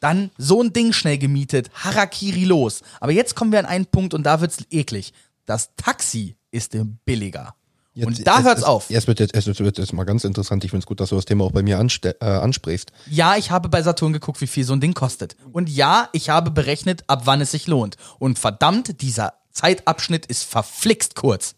Dann 0.00 0.30
so 0.38 0.62
ein 0.62 0.72
Ding 0.72 0.92
schnell 0.92 1.18
gemietet, 1.18 1.70
Harakiri 1.74 2.44
los. 2.44 2.80
Aber 3.00 3.12
jetzt 3.12 3.34
kommen 3.36 3.52
wir 3.52 3.58
an 3.58 3.66
einen 3.66 3.86
Punkt 3.86 4.14
und 4.14 4.24
da 4.24 4.40
wird's 4.40 4.58
eklig. 4.70 5.12
Das 5.46 5.70
Taxi 5.76 6.36
ist 6.50 6.74
billiger. 7.04 7.54
und 7.94 8.26
da 8.26 8.38
es- 8.38 8.44
hört's 8.44 8.60
es, 8.62 8.66
auf. 8.66 8.86
Es 8.88 9.06
wird 9.06 9.20
jetzt, 9.20 9.34
es 9.34 9.46
wird 9.58 9.76
jetzt 9.78 9.92
mal 9.92 10.04
ganz 10.04 10.24
interessant. 10.24 10.64
Ich 10.64 10.70
finde 10.70 10.82
es 10.84 10.86
gut, 10.86 11.00
dass 11.00 11.10
du 11.10 11.16
das 11.16 11.26
Thema 11.26 11.44
auch 11.44 11.52
bei 11.52 11.62
mir 11.62 11.76
äh, 11.78 12.24
ansprichst. 12.24 12.92
Ja, 13.10 13.36
ich 13.36 13.50
habe 13.50 13.68
bei 13.68 13.82
Saturn 13.82 14.12
geguckt, 14.14 14.40
wie 14.40 14.46
viel 14.46 14.64
so 14.64 14.72
ein 14.72 14.80
Ding 14.80 14.94
kostet. 14.94 15.36
Und 15.52 15.68
ja, 15.68 16.08
ich 16.12 16.30
habe 16.30 16.50
berechnet, 16.50 17.04
ab 17.08 17.22
wann 17.26 17.40
es 17.42 17.50
sich 17.50 17.66
lohnt. 17.66 17.96
Und 18.18 18.38
verdammt, 18.38 19.02
dieser 19.02 19.34
Zeitabschnitt 19.50 20.24
ist 20.26 20.44
verflixt 20.44 21.14
kurz. 21.14 21.56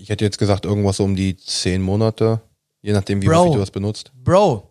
Ich 0.00 0.08
hätte 0.08 0.24
jetzt 0.24 0.38
gesagt, 0.38 0.64
irgendwas 0.64 0.96
so 0.98 1.04
um 1.04 1.16
die 1.16 1.36
10 1.36 1.80
Monate, 1.82 2.40
je 2.82 2.92
nachdem, 2.92 3.22
wie 3.22 3.26
Bro. 3.26 3.36
häufig 3.38 3.52
du 3.54 3.58
das 3.60 3.70
benutzt. 3.70 4.12
Bro, 4.14 4.70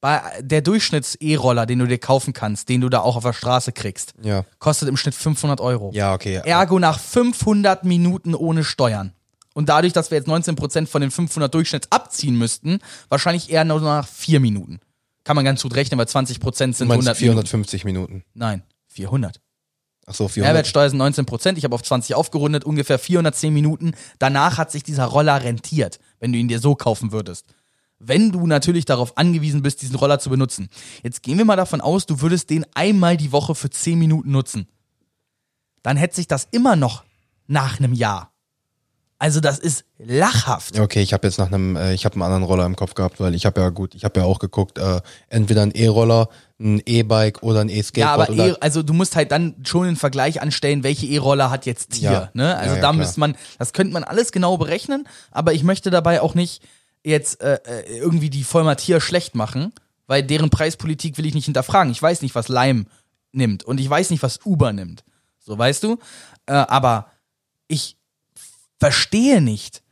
bei 0.00 0.20
der 0.40 0.62
Durchschnitts-E-Roller, 0.62 1.64
den 1.66 1.78
du 1.78 1.86
dir 1.86 1.98
kaufen 1.98 2.32
kannst, 2.32 2.68
den 2.68 2.80
du 2.80 2.88
da 2.88 3.00
auch 3.00 3.16
auf 3.16 3.22
der 3.22 3.32
Straße 3.32 3.72
kriegst, 3.72 4.14
Ja. 4.22 4.44
kostet 4.58 4.88
im 4.88 4.96
Schnitt 4.96 5.14
500 5.14 5.60
Euro. 5.60 5.90
Ja, 5.94 6.12
okay. 6.14 6.40
Ergo 6.44 6.78
nach 6.78 6.98
500 6.98 7.84
Minuten 7.84 8.34
ohne 8.34 8.64
Steuern. 8.64 9.12
Und 9.54 9.68
dadurch, 9.68 9.92
dass 9.92 10.10
wir 10.10 10.16
jetzt 10.18 10.28
19% 10.28 10.86
von 10.88 11.02
den 11.02 11.10
500 11.10 11.52
Durchschnitts 11.52 11.88
abziehen 11.90 12.36
müssten, 12.36 12.78
wahrscheinlich 13.10 13.50
eher 13.50 13.64
nur 13.64 13.80
nach 13.80 14.08
4 14.08 14.40
Minuten. 14.40 14.80
Kann 15.24 15.36
man 15.36 15.44
ganz 15.44 15.62
gut 15.62 15.74
rechnen, 15.76 15.98
weil 15.98 16.06
20% 16.06 16.72
Du 16.72 16.78
sind 16.78 16.88
meinst 16.88 17.06
100 17.06 17.20
Minuten. 17.20 17.46
450 17.46 17.84
Minuten. 17.84 18.24
Nein, 18.34 18.62
400. 18.88 19.40
Ach 20.12 20.16
so, 20.16 20.28
400. 20.28 20.52
Mehrwertsteuer 20.52 20.90
sind 20.90 21.00
19%, 21.00 21.56
ich 21.56 21.64
habe 21.64 21.74
auf 21.74 21.82
20 21.82 22.14
aufgerundet, 22.14 22.64
ungefähr 22.64 22.98
410 22.98 23.54
Minuten. 23.54 23.92
Danach 24.18 24.58
hat 24.58 24.70
sich 24.70 24.82
dieser 24.82 25.06
Roller 25.06 25.42
rentiert, 25.42 26.00
wenn 26.20 26.32
du 26.32 26.38
ihn 26.38 26.48
dir 26.48 26.58
so 26.58 26.74
kaufen 26.74 27.12
würdest. 27.12 27.46
Wenn 27.98 28.30
du 28.30 28.46
natürlich 28.46 28.84
darauf 28.84 29.16
angewiesen 29.16 29.62
bist, 29.62 29.80
diesen 29.80 29.96
Roller 29.96 30.18
zu 30.18 30.28
benutzen. 30.28 30.68
Jetzt 31.02 31.22
gehen 31.22 31.38
wir 31.38 31.46
mal 31.46 31.56
davon 31.56 31.80
aus, 31.80 32.04
du 32.04 32.20
würdest 32.20 32.50
den 32.50 32.66
einmal 32.74 33.16
die 33.16 33.32
Woche 33.32 33.54
für 33.54 33.70
10 33.70 33.98
Minuten 33.98 34.32
nutzen. 34.32 34.68
Dann 35.82 35.96
hätte 35.96 36.16
sich 36.16 36.28
das 36.28 36.46
immer 36.50 36.76
noch 36.76 37.04
nach 37.46 37.78
einem 37.78 37.94
Jahr. 37.94 38.31
Also 39.22 39.38
das 39.38 39.60
ist 39.60 39.84
lachhaft. 39.98 40.74
Ja, 40.76 40.82
Okay, 40.82 41.00
ich 41.00 41.12
habe 41.12 41.28
jetzt 41.28 41.38
nach 41.38 41.46
einem, 41.46 41.76
äh, 41.76 41.94
ich 41.94 42.04
habe 42.04 42.14
einen 42.16 42.22
anderen 42.24 42.42
Roller 42.42 42.66
im 42.66 42.74
Kopf 42.74 42.94
gehabt, 42.94 43.20
weil 43.20 43.36
ich 43.36 43.46
habe 43.46 43.60
ja 43.60 43.68
gut, 43.68 43.94
ich 43.94 44.02
habe 44.02 44.18
ja 44.18 44.26
auch 44.26 44.40
geguckt, 44.40 44.78
äh, 44.78 45.00
entweder 45.28 45.62
ein 45.62 45.70
E-Roller, 45.70 46.28
ein 46.58 46.82
E-Bike 46.84 47.40
oder 47.44 47.60
ein 47.60 47.68
Ja, 47.68 47.76
E-Skateboard. 47.76 48.30
aber 48.30 48.32
oder, 48.32 48.48
e, 48.48 48.56
also 48.58 48.82
du 48.82 48.92
musst 48.92 49.14
halt 49.14 49.30
dann 49.30 49.54
schon 49.62 49.86
einen 49.86 49.94
Vergleich 49.94 50.42
anstellen, 50.42 50.82
welche 50.82 51.06
E-Roller 51.06 51.52
hat 51.52 51.66
jetzt 51.66 51.92
Tier. 51.92 52.10
Ja. 52.10 52.30
Ne? 52.32 52.56
Also 52.56 52.70
Ja, 52.70 52.76
ja, 52.76 52.82
da 52.82 52.92
müsste 52.92 53.20
man, 53.20 53.36
das 53.60 53.72
könnte 53.72 53.92
man 53.92 54.02
alles 54.02 54.32
genau 54.32 54.56
berechnen, 54.56 55.06
aber 55.30 55.52
ich 55.52 55.62
möchte 55.62 55.90
dabei 55.90 56.20
auch 56.20 56.34
nicht 56.34 56.60
jetzt 57.04 57.40
äh, 57.42 57.60
äh, 57.64 57.98
irgendwie 57.98 58.28
die 58.28 58.42
Vollmer 58.42 58.74
Tier 58.74 59.00
schlecht 59.00 59.36
machen, 59.36 59.72
weil 60.08 60.24
deren 60.24 60.50
Preispolitik 60.50 61.16
will 61.16 61.26
ich 61.26 61.34
nicht 61.34 61.44
hinterfragen. 61.44 61.92
Ich 61.92 62.02
weiß 62.02 62.22
nicht, 62.22 62.34
was 62.34 62.48
Lime 62.48 62.86
nimmt 63.30 63.62
und 63.62 63.78
ich 63.78 63.88
weiß 63.88 64.10
nicht, 64.10 64.24
was 64.24 64.40
Uber 64.44 64.72
nimmt. 64.72 65.04
So, 65.38 65.56
weißt 65.56 65.84
du? 65.84 66.00
Äh, 66.46 66.54
aber 66.54 67.06
ich 67.68 67.98
verstehe 68.82 69.40
nicht, 69.40 69.82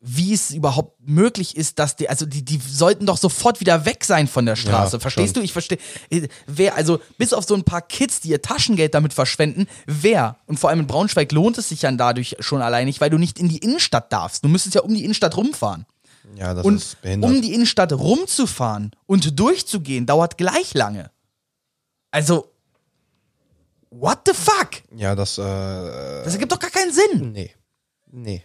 wie 0.00 0.32
es 0.34 0.50
überhaupt 0.50 0.98
möglich 1.00 1.56
ist, 1.56 1.78
dass 1.78 1.96
die, 1.96 2.08
also 2.10 2.26
die, 2.26 2.44
die 2.44 2.58
sollten 2.58 3.06
doch 3.06 3.16
sofort 3.16 3.60
wieder 3.60 3.84
weg 3.86 4.04
sein 4.04 4.26
von 4.28 4.44
der 4.46 4.56
Straße. 4.56 4.96
Ja, 4.96 5.00
Verstehst 5.00 5.34
schon. 5.34 5.42
du? 5.42 5.44
Ich 5.44 5.52
verstehe. 5.52 5.78
äh, 6.10 6.28
Wer, 6.46 6.74
also 6.76 7.00
bis 7.18 7.32
auf 7.32 7.44
so 7.46 7.54
ein 7.54 7.64
paar 7.64 7.80
Kids, 7.82 8.20
die 8.20 8.28
ihr 8.30 8.42
Taschengeld 8.42 8.94
damit 8.94 9.14
verschwenden, 9.14 9.66
wer? 9.86 10.36
Und 10.46 10.58
vor 10.58 10.68
allem 10.70 10.80
in 10.80 10.86
Braunschweig 10.86 11.32
lohnt 11.32 11.56
es 11.58 11.68
sich 11.70 11.80
dann 11.80 11.96
dadurch 11.98 12.36
schon 12.40 12.60
allein 12.62 12.86
nicht, 12.86 13.00
weil 13.00 13.10
du 13.10 13.18
nicht 13.18 13.38
in 13.38 13.48
die 13.48 13.58
Innenstadt 13.58 14.12
darfst. 14.12 14.44
Du 14.44 14.48
müsstest 14.48 14.74
ja 14.74 14.82
um 14.82 14.92
die 14.94 15.04
Innenstadt 15.04 15.36
rumfahren. 15.38 15.86
ja, 16.36 16.52
das 16.54 16.64
Und 16.66 16.76
ist 16.76 17.00
behindert. 17.02 17.30
um 17.30 17.40
die 17.42 17.54
Innenstadt 17.54 17.92
rumzufahren 17.92 18.90
und 19.06 19.38
durchzugehen, 19.38 20.04
dauert 20.06 20.36
gleich 20.36 20.74
lange. 20.74 21.10
Also, 22.10 22.50
what 23.90 24.18
the 24.26 24.34
fuck? 24.34 24.82
ja, 24.96 25.14
das, 25.14 25.38
äh, 25.38 25.42
Das 26.24 26.34
ergibt 26.34 26.52
doch 26.52 26.58
gar 26.58 26.70
keinen 26.70 26.92
Sinn. 26.92 27.32
nee. 27.32 27.50
Nee. 28.16 28.42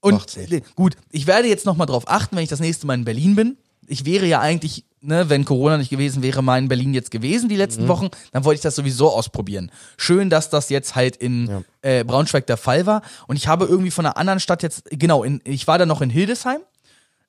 Und 0.00 0.14
Macht's 0.14 0.36
nicht. 0.36 0.74
gut, 0.76 0.96
ich 1.10 1.26
werde 1.26 1.48
jetzt 1.48 1.66
nochmal 1.66 1.86
drauf 1.88 2.04
achten, 2.06 2.36
wenn 2.36 2.42
ich 2.44 2.48
das 2.48 2.60
nächste 2.60 2.86
Mal 2.86 2.94
in 2.94 3.04
Berlin 3.04 3.34
bin. 3.34 3.56
Ich 3.88 4.04
wäre 4.04 4.26
ja 4.26 4.40
eigentlich, 4.40 4.84
ne, 5.00 5.28
wenn 5.28 5.44
Corona 5.44 5.78
nicht 5.78 5.90
gewesen 5.90 6.22
wäre, 6.22 6.42
mal 6.42 6.58
in 6.58 6.68
Berlin 6.68 6.94
jetzt 6.94 7.10
gewesen 7.10 7.48
die 7.48 7.56
letzten 7.56 7.84
Mhm. 7.84 7.88
Wochen, 7.88 8.08
dann 8.32 8.44
wollte 8.44 8.56
ich 8.56 8.62
das 8.62 8.76
sowieso 8.76 9.10
ausprobieren. 9.10 9.70
Schön, 9.96 10.30
dass 10.30 10.50
das 10.50 10.68
jetzt 10.68 10.94
halt 10.94 11.16
in 11.16 11.46
Ja. 11.48 11.62
äh, 11.82 12.04
Braunschweig 12.04 12.46
der 12.46 12.56
Fall 12.56 12.86
war. 12.86 13.02
Und 13.26 13.36
ich 13.36 13.48
habe 13.48 13.64
irgendwie 13.64 13.90
von 13.90 14.06
einer 14.06 14.16
anderen 14.16 14.38
Stadt 14.40 14.62
jetzt, 14.62 14.84
genau, 14.90 15.24
in, 15.24 15.40
ich 15.44 15.66
war 15.66 15.78
da 15.78 15.86
noch 15.86 16.00
in 16.02 16.10
Hildesheim 16.10 16.60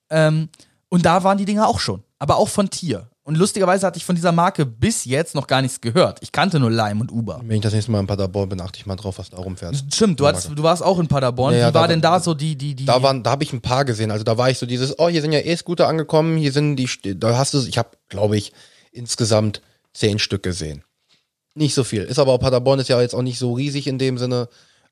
ähm, 0.10 0.50
und 0.90 1.06
da 1.06 1.24
waren 1.24 1.38
die 1.38 1.46
Dinger 1.46 1.68
auch 1.68 1.80
schon, 1.80 2.04
aber 2.20 2.38
auch 2.38 2.50
von 2.50 2.70
Tier. 2.70 3.10
Und 3.28 3.36
lustigerweise 3.38 3.86
hatte 3.86 3.98
ich 3.98 4.06
von 4.06 4.16
dieser 4.16 4.32
Marke 4.32 4.66
bis 4.66 5.04
jetzt 5.04 5.36
noch 5.36 5.48
gar 5.48 5.62
nichts 5.62 5.82
gehört. 5.82 6.20
Ich 6.22 6.32
kannte 6.32 6.62
nur 6.62 6.72
Lime 6.72 7.02
und 7.02 7.12
Uber. 7.12 7.42
Wenn 7.44 7.58
ich 7.58 7.62
das 7.62 7.74
nächste 7.74 7.92
Mal 7.92 8.00
in 8.00 8.08
Paderborn 8.08 8.48
bin, 8.48 8.62
achte 8.62 8.80
ich 8.80 8.86
mal 8.86 8.96
drauf, 8.96 9.18
was 9.20 9.30
da 9.32 9.38
rumfährt. 9.38 9.76
Stimmt, 9.94 10.22
du, 10.22 10.26
hattest, 10.26 10.50
du 10.56 10.64
warst 10.64 10.82
auch 10.82 10.98
in 10.98 11.10
Paderborn. 11.10 11.54
Ja, 11.54 11.60
ja, 11.60 11.70
Wie 11.72 11.74
war 11.74 11.82
da- 11.82 11.88
denn 11.90 12.00
da 12.02 12.22
so 12.22 12.34
die, 12.34 12.56
die, 12.56 12.74
die. 12.74 12.86
Da 12.86 13.04
waren, 13.04 13.24
da 13.24 13.32
habe 13.32 13.44
ich 13.44 13.52
ein 13.52 13.60
paar 13.60 13.84
gesehen. 13.84 14.12
Also 14.12 14.24
da 14.24 14.38
war 14.38 14.50
ich 14.50 14.58
so 14.58 14.66
dieses, 14.66 14.98
oh, 14.98 15.10
hier 15.10 15.20
sind 15.22 15.34
ja 15.34 15.40
E-Scooter 15.42 15.90
angekommen, 15.90 16.38
hier 16.38 16.54
sind 16.54 16.78
die, 16.78 16.88
da 17.20 17.38
hast 17.38 17.54
du, 17.54 17.62
ich 17.68 17.78
habe, 17.78 17.90
glaube 18.08 18.38
ich, 18.38 18.54
insgesamt 18.94 19.62
zehn 19.94 20.20
Stück 20.20 20.42
gesehen. 20.44 20.84
Nicht 21.54 21.74
so 21.76 21.84
viel. 21.84 22.04
Ist 22.04 22.20
aber 22.20 22.32
auch 22.32 22.38
Paderborn 22.40 22.80
ist 22.80 22.88
ja 22.88 23.02
jetzt 23.02 23.14
auch 23.14 23.22
nicht 23.24 23.40
so 23.40 23.52
riesig 23.54 23.88
in 23.88 23.98
dem 24.00 24.18
Sinne. 24.18 24.48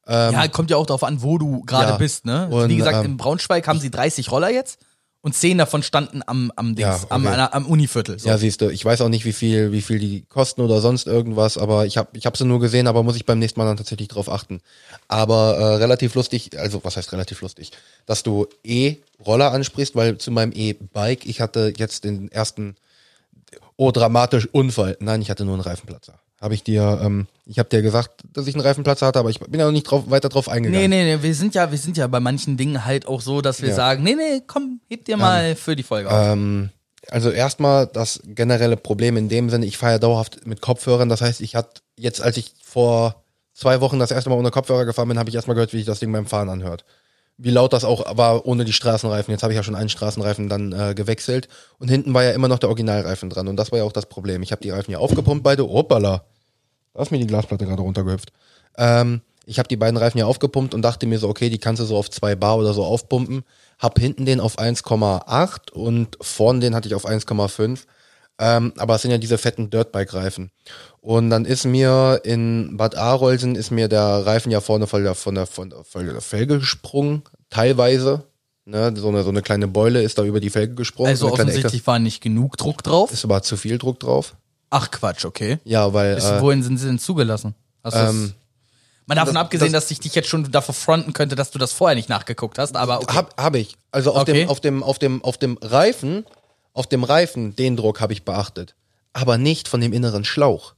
Ja, 0.08 0.45
kommt 0.50 0.69
ja 0.69 0.78
auch 0.78 0.86
darauf 0.86 1.04
an, 1.06 1.24
wo 1.24 1.38
du 1.38 1.62
gerade 1.63 1.91
Ja. 1.93 1.98
bist, 1.98 2.26
ne? 2.26 2.48
Und, 2.50 2.69
Wie 2.69 2.76
gesagt, 2.76 2.98
ähm, 3.00 3.06
in 3.06 3.17
Braunschweig 3.17 3.65
haben 3.67 3.80
sie 3.80 3.89
30 3.89 4.30
Roller 4.30 4.52
jetzt 4.52 4.78
Und 5.26 5.34
zehn 5.34 5.58
davon 5.58 5.82
standen 5.82 6.22
am, 6.24 6.52
am 6.56 6.76
Dings, 6.76 7.02
Ja, 7.02 7.08
am, 7.10 7.26
okay. 7.26 7.34
am, 7.36 7.50
am 7.52 7.66
Univiertel. 7.66 8.20
So. 8.20 8.30
Ja, 8.30 8.38
siehst 8.38 8.62
du, 8.62 8.70
ich 8.70 8.86
weiß 8.86 9.02
auch 9.02 9.10
nicht, 9.10 9.26
wie 9.26 9.34
viel, 9.34 9.72
wie 9.72 9.82
viel 9.82 9.98
die 9.98 10.22
kosten 10.22 10.62
oder 10.62 10.82
sonst 10.82 11.08
irgendwas, 11.08 11.58
aber 11.58 11.88
ich 11.88 11.98
habe 11.98 12.16
ich 12.16 12.28
hab 12.28 12.38
sie 12.38 12.46
nur 12.46 12.60
gesehen, 12.60 12.86
aber 12.86 13.02
muss 13.02 13.16
ich 13.16 13.26
beim 13.26 13.40
nächsten 13.40 13.60
Mal 13.60 13.66
dann 13.66 13.76
tatsächlich 13.76 14.08
drauf 14.08 14.30
achten. 14.30 14.62
Aber 15.08 15.58
äh, 15.58 15.64
relativ 15.78 16.14
lustig, 16.14 16.52
also 16.60 16.84
was 16.84 16.96
heißt 16.96 17.12
relativ 17.12 17.42
lustig, 17.42 17.72
dass 18.06 18.22
du 18.22 18.46
E-Roller 18.64 19.52
ansprichst, 19.52 19.96
weil 19.96 20.20
zu 20.20 20.30
meinem 20.30 20.52
E-Bike, 20.54 21.26
ich 21.26 21.42
hatte 21.42 21.74
jetzt 21.76 22.04
den 22.04 22.32
ersten, 22.32 22.76
oh 23.78 23.90
dramatisch 23.90 24.48
Unfall. 24.52 24.96
Nein, 25.00 25.24
ich 25.24 25.32
hatte 25.32 25.44
nur 25.44 25.56
einen 25.56 25.64
Reifenplatzer. 25.64 26.20
Habe 26.41 26.54
ich 26.54 26.63
dir, 26.63 27.00
ähm, 27.04 27.28
ich 27.45 27.60
habe 27.60 27.69
dir 27.69 27.82
gesagt, 27.82 28.21
dass 28.34 28.48
ich 28.48 28.56
einen 28.56 28.65
Reifenplatzer 28.65 29.08
hatte, 29.08 29.19
aber 29.19 29.30
ich 29.30 29.39
bin 29.39 29.60
ja 29.60 29.65
noch 29.65 29.71
nicht 29.71 29.89
drauf, 29.89 30.04
weiter 30.10 30.30
drauf 30.30 30.50
eingegangen. 30.50 30.89
Nee, 30.89 31.04
nee, 31.04 31.15
nee, 31.15 31.24
wir 31.24 31.34
sind 31.34 31.56
ja, 31.56 31.71
wir 31.71 31.78
sind 31.78 31.95
ja 31.98 32.08
bei 32.08 32.19
manchen 32.19 32.58
Dingen 32.58 32.86
halt 32.86 33.08
auch 33.08 33.21
so, 33.21 33.41
dass 33.41 33.62
wir 33.62 33.69
Ja. 33.69 33.76
sagen, 33.76 34.04
nee, 34.04 34.15
nee, 34.15 34.41
komm, 34.45 34.82
heb 34.89 35.06
dir 35.06 35.15
mal 35.17 35.56
für 35.56 35.76
die 35.76 35.84
Folge 35.84 36.12
auf. 36.12 36.34
Ähm, 36.34 36.69
also 37.10 37.30
erstmal 37.32 37.88
das 37.88 38.19
generelle 38.26 38.78
Problem 38.78 39.15
in 39.15 39.30
dem 39.30 39.50
Sinne, 39.50 39.65
ich 39.65 39.78
fahre 39.78 39.93
ja 39.93 40.00
dauerhaft 40.00 40.45
mit 40.45 40.60
Kopfhörern. 40.62 41.08
Das 41.08 41.21
heißt, 41.21 41.39
ich 41.41 41.56
hatte 41.56 41.82
jetzt, 41.98 42.21
als 42.21 42.36
ich 42.38 42.52
vor 42.63 43.24
zwei 43.54 43.80
Wochen 43.80 44.00
das 44.00 44.12
erste 44.12 44.30
Mal 44.30 44.38
ohne 44.38 44.52
Kopfhörer 44.52 44.86
gefahren 44.86 45.08
bin, 45.08 45.19
habe 45.19 45.30
ich 45.30 45.36
erstmal 45.36 45.56
gehört, 45.56 45.71
wie 45.71 45.78
sich 45.78 45.86
das 45.86 46.00
Ding 46.00 46.12
beim 46.12 46.26
Fahren 46.26 46.50
anhört. 46.50 46.84
Wie 47.38 47.52
laut 47.52 47.74
das 47.74 47.84
auch 47.84 48.17
war 48.17 48.45
ohne 48.45 48.63
die 48.63 48.71
Straßenreifen. 48.71 49.32
Jetzt 49.32 49.43
habe 49.43 49.52
ich 49.52 49.58
ja 49.58 49.63
schon 49.63 49.76
einen 49.76 49.89
Straßenreifen 49.89 50.48
dann 50.48 50.71
äh, 50.71 50.93
gewechselt 50.95 51.50
und 51.80 51.89
hinten 51.89 52.13
war 52.13 52.24
ja 52.24 52.32
immer 52.32 52.48
noch 52.48 52.60
der 52.60 52.69
Originalreifen 52.69 53.30
dran 53.30 53.48
und 53.50 53.58
das 53.58 53.71
war 53.71 53.80
ja 53.80 53.86
auch 53.86 53.91
das 53.91 54.06
Problem. 54.06 54.41
Ich 54.41 54.52
habe 54.52 54.62
die 54.62 54.69
Reifen 54.69 54.91
ja 54.91 55.00
aufgepumpt, 55.00 55.43
beide. 55.43 55.63
Hoppala. 55.63 56.24
Da 56.93 57.02
ist 57.02 57.12
mir 57.12 57.19
die 57.19 57.28
Glasplatte 57.28 57.65
gerade 57.65 57.82
runtergehüpft. 57.82 58.32
Ähm, 58.78 59.21
ich 59.45 59.60
habe 59.60 59.67
die 59.67 59.78
beiden 59.78 59.98
Reifen 59.98 60.17
ja 60.17 60.26
aufgepumpt 60.26 60.74
und 60.74 60.82
dachte 60.82 61.06
mir 61.08 61.19
so, 61.19 61.30
okay, 61.30 61.50
die 61.50 61.60
kannst 61.60 61.82
du 61.82 61.86
so 61.86 61.98
auf 61.98 62.10
2 62.10 62.36
Bar 62.36 62.58
oder 62.58 62.74
so 62.74 62.84
aufpumpen. 62.84 63.43
Hab 63.80 64.00
hinten 64.00 64.26
den 64.26 64.39
auf 64.39 64.58
1,8 64.58 65.71
und 65.71 66.17
vorne 66.21 66.62
den 66.62 66.74
hatte 66.74 66.88
ich 66.88 66.95
auf 66.95 67.06
1,5. 67.06 67.86
Ähm, 68.38 68.74
aber 68.78 68.95
es 68.95 69.02
sind 69.02 69.12
ja 69.12 69.17
diese 69.17 69.38
fetten 69.38 69.69
Dirtbike-Reifen. 69.69 70.52
Und 71.00 71.30
dann 71.30 71.45
ist 71.45 71.65
mir 71.65 72.19
in 72.24 72.76
Bad 72.76 72.95
Arolsen 72.98 73.56
ist 73.56 73.71
mir 73.71 73.88
der 73.88 74.26
Reifen 74.26 74.52
ja 74.52 74.60
vorne 74.60 74.88
von 74.88 75.04
der, 75.04 75.15
von 75.15 75.36
der, 75.36 75.45
von 75.45 75.69
der, 75.69 76.21
Felge 76.21 76.60
gesprungen, 76.60 77.24
teilweise. 77.50 78.24
Ne, 78.67 78.91
so, 78.98 79.10
eine, 79.10 79.21
so 79.24 79.30
eine 79.30 79.43
kleine 79.43 79.67
Beule 79.67 80.02
ist 80.02 80.17
da 80.17 80.24
über 80.24 80.39
die 80.39 80.50
Felge 80.50 80.74
gesprungen. 80.74 81.10
also 81.12 81.28
so 81.28 81.34
kleine 81.36 81.52
Ecke. 81.52 81.60
offensichtlich 81.60 81.88
war 81.88 82.00
nicht 82.00 82.19
genug 82.21 82.58
Druck 82.58 82.82
drauf. 82.82 83.12
Ist 83.12 83.24
aber 83.24 83.43
zu 83.43 83.58
viel 83.58 83.78
Druck 83.78 84.00
drauf. 84.00 84.36
Ach 84.71 84.89
Quatsch, 84.89 85.24
okay. 85.24 85.60
Ja, 85.63 85.93
weil. 85.93 86.17
Ist, 86.17 86.26
Äh, 86.26 86.41
wohin 86.41 86.63
sind 86.63 86.80
sie 86.80 86.88
denn 86.88 86.98
zugelassen? 86.98 87.54
Hast 87.84 87.95
ähm, 87.95 88.34
Mal 89.06 89.13
davon 89.13 89.36
das- 89.36 89.43
abgesehen, 89.43 89.71
das- 89.71 89.84
dass 89.86 89.91
ich 89.91 90.00
dich 90.00 90.15
jetzt 90.15 90.28
schon 90.30 90.52
davor 90.52 90.74
fronten 90.74 91.13
könnte, 91.13 91.36
dass 91.36 91.52
du 91.52 91.60
das 91.60 91.74
vorher 91.74 91.95
nicht 91.95 92.10
nachgeguckt 92.10 92.58
hast, 92.58 92.76
aber 92.76 93.02
okay. 93.02 93.15
Hab, 93.15 93.39
hab 93.39 93.56
ich. 93.56 93.78
Also 93.91 94.12
auf, 94.13 94.24
Okay. 94.24 94.34
dem, 94.34 94.50
auf, 94.50 94.60
dem, 94.60 94.82
auf, 94.84 94.98
dem, 94.98 95.24
auf 95.24 95.38
dem 95.38 95.58
Reifen, 95.62 96.26
auf 96.76 96.88
dem 96.88 97.04
Reifen, 97.04 97.56
den 97.56 97.78
Druck 97.78 98.02
habe 98.02 98.14
ich 98.14 98.24
beachtet. 98.24 98.76
Aber 99.14 99.38
nicht 99.38 99.68
von 99.68 99.82
dem 99.82 99.94
inneren 99.94 100.26
Schlauch. 100.26 100.76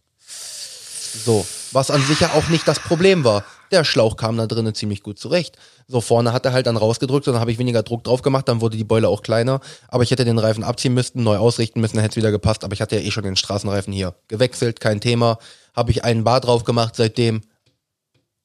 So, 1.26 1.46
was 1.72 1.90
an 1.90 2.02
sich 2.04 2.20
ja 2.20 2.32
auch 2.34 2.48
nicht 2.50 2.68
das 2.68 2.80
Problem 2.80 3.24
war. 3.24 3.44
Der 3.72 3.84
Schlauch 3.84 4.16
kam 4.16 4.38
da 4.38 4.46
drinnen 4.46 4.76
ziemlich 4.76 5.02
gut 5.02 5.18
zurecht. 5.20 5.58
So, 5.88 6.00
vorne 6.00 6.32
hat 6.32 6.46
er 6.46 6.54
halt 6.54 6.68
dann 6.68 6.78
rausgedrückt 6.78 7.28
und 7.28 7.34
dann 7.34 7.42
habe 7.42 7.52
ich 7.52 7.58
weniger 7.58 7.82
Druck 7.82 8.04
drauf 8.04 8.22
gemacht, 8.22 8.48
dann 8.48 8.62
wurde 8.62 8.78
die 8.78 8.84
Beule 8.84 9.10
auch 9.10 9.24
kleiner. 9.24 9.60
Aber 9.88 10.04
ich 10.04 10.12
hätte 10.12 10.24
den 10.24 10.38
Reifen 10.38 10.64
abziehen 10.64 10.94
müssen, 10.94 11.24
neu 11.24 11.38
ausrichten 11.38 11.82
müssen, 11.82 11.96
dann 11.96 12.04
hätte 12.04 12.14
es 12.14 12.18
wieder 12.18 12.32
gepasst. 12.32 12.64
Aber 12.64 12.74
ich 12.74 12.82
hatte 12.82 12.96
ja 12.96 13.02
eh 13.02 13.12
schon 13.12 13.24
den 13.24 13.36
Straßenreifen 13.36 13.92
hier 13.92 14.14
gewechselt, 14.28 14.80
kein 14.80 15.02
Thema. 15.02 15.40
Habe 15.76 15.92
ich 15.92 16.04
einen 16.04 16.24
Bar 16.24 16.42
drauf 16.42 16.64
gemacht, 16.64 16.96
seitdem 16.96 17.42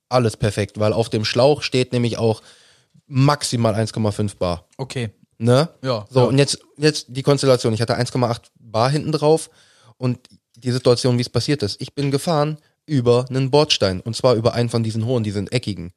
alles 0.09 0.37
perfekt, 0.37 0.81
weil 0.81 0.93
auf 0.93 1.11
dem 1.11 1.25
Schlauch 1.25 1.63
steht 1.63 1.93
nämlich 1.93 2.17
auch 2.17 2.43
maximal 3.07 3.75
1,5 3.75 4.39
Bar. 4.39 4.67
okay. 4.79 5.11
Ne? 5.39 5.69
Ja, 5.83 6.05
So, 6.11 6.21
ja. 6.21 6.27
und 6.27 6.39
jetzt, 6.39 6.59
jetzt 6.77 7.07
die 7.09 7.23
Konstellation. 7.23 7.73
Ich 7.73 7.81
hatte 7.81 7.99
1,8 7.99 8.41
Bar 8.61 8.91
hinten 8.91 9.13
drauf 9.13 9.51
und 9.99 10.19
die 10.57 10.71
Situation, 10.71 11.19
wie 11.19 11.23
es 11.23 11.29
passiert 11.29 11.63
ist. 11.63 11.81
Ich 11.81 11.95
bin 11.95 12.11
gefahren 12.11 12.59
über 12.87 13.27
einen 13.29 13.51
Bordstein 13.51 14.01
und 14.01 14.15
zwar 14.17 14.35
über 14.35 14.55
einen 14.55 14.69
von 14.69 14.83
diesen 14.83 15.05
hohen, 15.07 15.25
diesen 15.25 15.51
eckigen. 15.51 15.93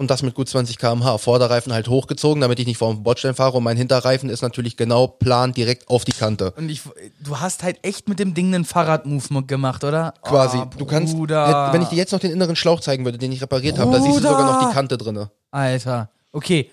Und 0.00 0.12
das 0.12 0.22
mit 0.22 0.34
gut 0.34 0.48
20 0.48 0.78
km/h. 0.78 1.18
Vorderreifen 1.18 1.72
halt 1.72 1.88
hochgezogen, 1.88 2.40
damit 2.40 2.60
ich 2.60 2.68
nicht 2.68 2.78
vor 2.78 2.94
dem 2.94 3.02
Bordstein 3.02 3.34
fahre. 3.34 3.56
Und 3.56 3.64
mein 3.64 3.76
Hinterreifen 3.76 4.30
ist 4.30 4.42
natürlich 4.42 4.76
genau 4.76 5.08
plan 5.08 5.52
direkt 5.52 5.88
auf 5.88 6.04
die 6.04 6.12
Kante. 6.12 6.52
Und 6.52 6.68
ich, 6.68 6.82
du 7.18 7.40
hast 7.40 7.64
halt 7.64 7.80
echt 7.82 8.08
mit 8.08 8.20
dem 8.20 8.32
Ding 8.32 8.54
einen 8.54 8.64
Fahrradmovement 8.64 9.48
gemacht, 9.48 9.82
oder? 9.82 10.14
Quasi. 10.22 10.58
Oh, 10.58 10.66
du 10.78 10.84
kannst, 10.86 11.14
wenn 11.16 11.82
ich 11.82 11.88
dir 11.88 11.96
jetzt 11.96 12.12
noch 12.12 12.20
den 12.20 12.30
inneren 12.30 12.54
Schlauch 12.54 12.78
zeigen 12.78 13.04
würde, 13.04 13.18
den 13.18 13.32
ich 13.32 13.42
repariert 13.42 13.76
habe, 13.78 13.90
da 13.90 14.00
siehst 14.00 14.18
du 14.18 14.22
sogar 14.22 14.60
noch 14.60 14.68
die 14.68 14.72
Kante 14.72 14.98
drinne. 14.98 15.32
Alter. 15.50 16.10
Okay. 16.30 16.70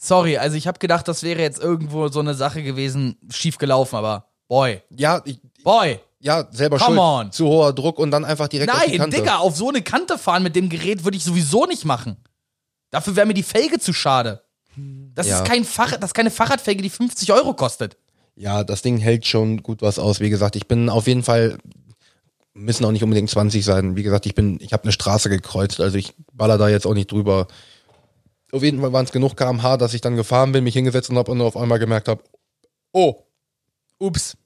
Sorry, 0.00 0.38
also 0.38 0.56
ich 0.56 0.66
habe 0.68 0.78
gedacht, 0.78 1.08
das 1.08 1.22
wäre 1.24 1.40
jetzt 1.42 1.60
irgendwo 1.60 2.06
so 2.08 2.20
eine 2.20 2.34
Sache 2.34 2.62
gewesen, 2.62 3.16
schief 3.30 3.58
gelaufen, 3.58 3.96
aber 3.96 4.28
boy. 4.46 4.80
Ja, 4.96 5.20
ich, 5.24 5.40
Boy. 5.64 5.98
ja, 6.20 6.46
selber 6.52 6.78
Come 6.78 6.86
schuld. 6.96 6.98
on. 7.26 7.32
Zu 7.32 7.46
hoher 7.48 7.72
Druck 7.72 7.98
und 7.98 8.12
dann 8.12 8.24
einfach 8.24 8.46
direkt 8.48 8.70
auf 8.72 8.80
die 8.84 8.90
Nein, 8.90 8.98
Kante. 8.98 9.16
Digga, 9.16 9.38
auf 9.38 9.56
so 9.56 9.68
eine 9.68 9.82
Kante 9.82 10.16
fahren 10.16 10.44
mit 10.44 10.54
dem 10.54 10.68
Gerät 10.68 11.02
würde 11.04 11.16
ich 11.16 11.24
sowieso 11.24 11.66
nicht 11.66 11.84
machen. 11.84 12.16
Dafür 12.90 13.16
wäre 13.16 13.26
mir 13.26 13.34
die 13.34 13.42
Felge 13.42 13.78
zu 13.80 13.92
schade. 13.92 14.42
Das 15.14 15.26
Ja. 15.26 15.38
ist 15.42 15.44
kein 15.48 15.64
Fahrrad, 15.64 16.00
das 16.00 16.10
ist 16.10 16.14
keine 16.14 16.30
Fahrradfelge, 16.30 16.80
die 16.82 16.90
50 16.90 17.32
Euro 17.32 17.52
kostet. 17.54 17.96
Ja, 18.36 18.62
das 18.62 18.82
Ding 18.82 18.98
hält 18.98 19.26
schon 19.26 19.64
gut 19.64 19.82
was 19.82 19.98
aus. 19.98 20.20
Wie 20.20 20.30
gesagt, 20.30 20.54
ich 20.54 20.68
bin 20.68 20.88
auf 20.88 21.08
jeden 21.08 21.24
Fall, 21.24 21.58
müssen 22.54 22.84
auch 22.84 22.92
nicht 22.92 23.02
unbedingt 23.02 23.28
20 23.28 23.64
sein. 23.64 23.96
Wie 23.96 24.04
gesagt, 24.04 24.26
ich 24.26 24.36
bin, 24.36 24.58
ich 24.60 24.72
habe 24.72 24.84
eine 24.84 24.92
Straße 24.92 25.28
gekreuzt, 25.28 25.80
also 25.80 25.98
ich 25.98 26.14
baller 26.32 26.56
da 26.56 26.68
jetzt 26.68 26.86
auch 26.86 26.94
nicht 26.94 27.10
drüber. 27.10 27.48
Auf 28.52 28.62
jeden 28.62 28.80
Fall 28.80 28.92
waren 28.92 29.04
es 29.04 29.12
genug 29.12 29.36
kmh, 29.36 29.76
dass 29.76 29.94
ich 29.94 30.00
dann 30.00 30.16
gefahren 30.16 30.52
bin, 30.52 30.64
mich 30.64 30.74
hingesetzt 30.74 31.10
habe 31.10 31.30
und 31.30 31.40
auf 31.40 31.56
einmal 31.56 31.78
gemerkt 31.78 32.08
habe, 32.08 32.22
oh, 32.92 33.24
Ups. 33.98 34.36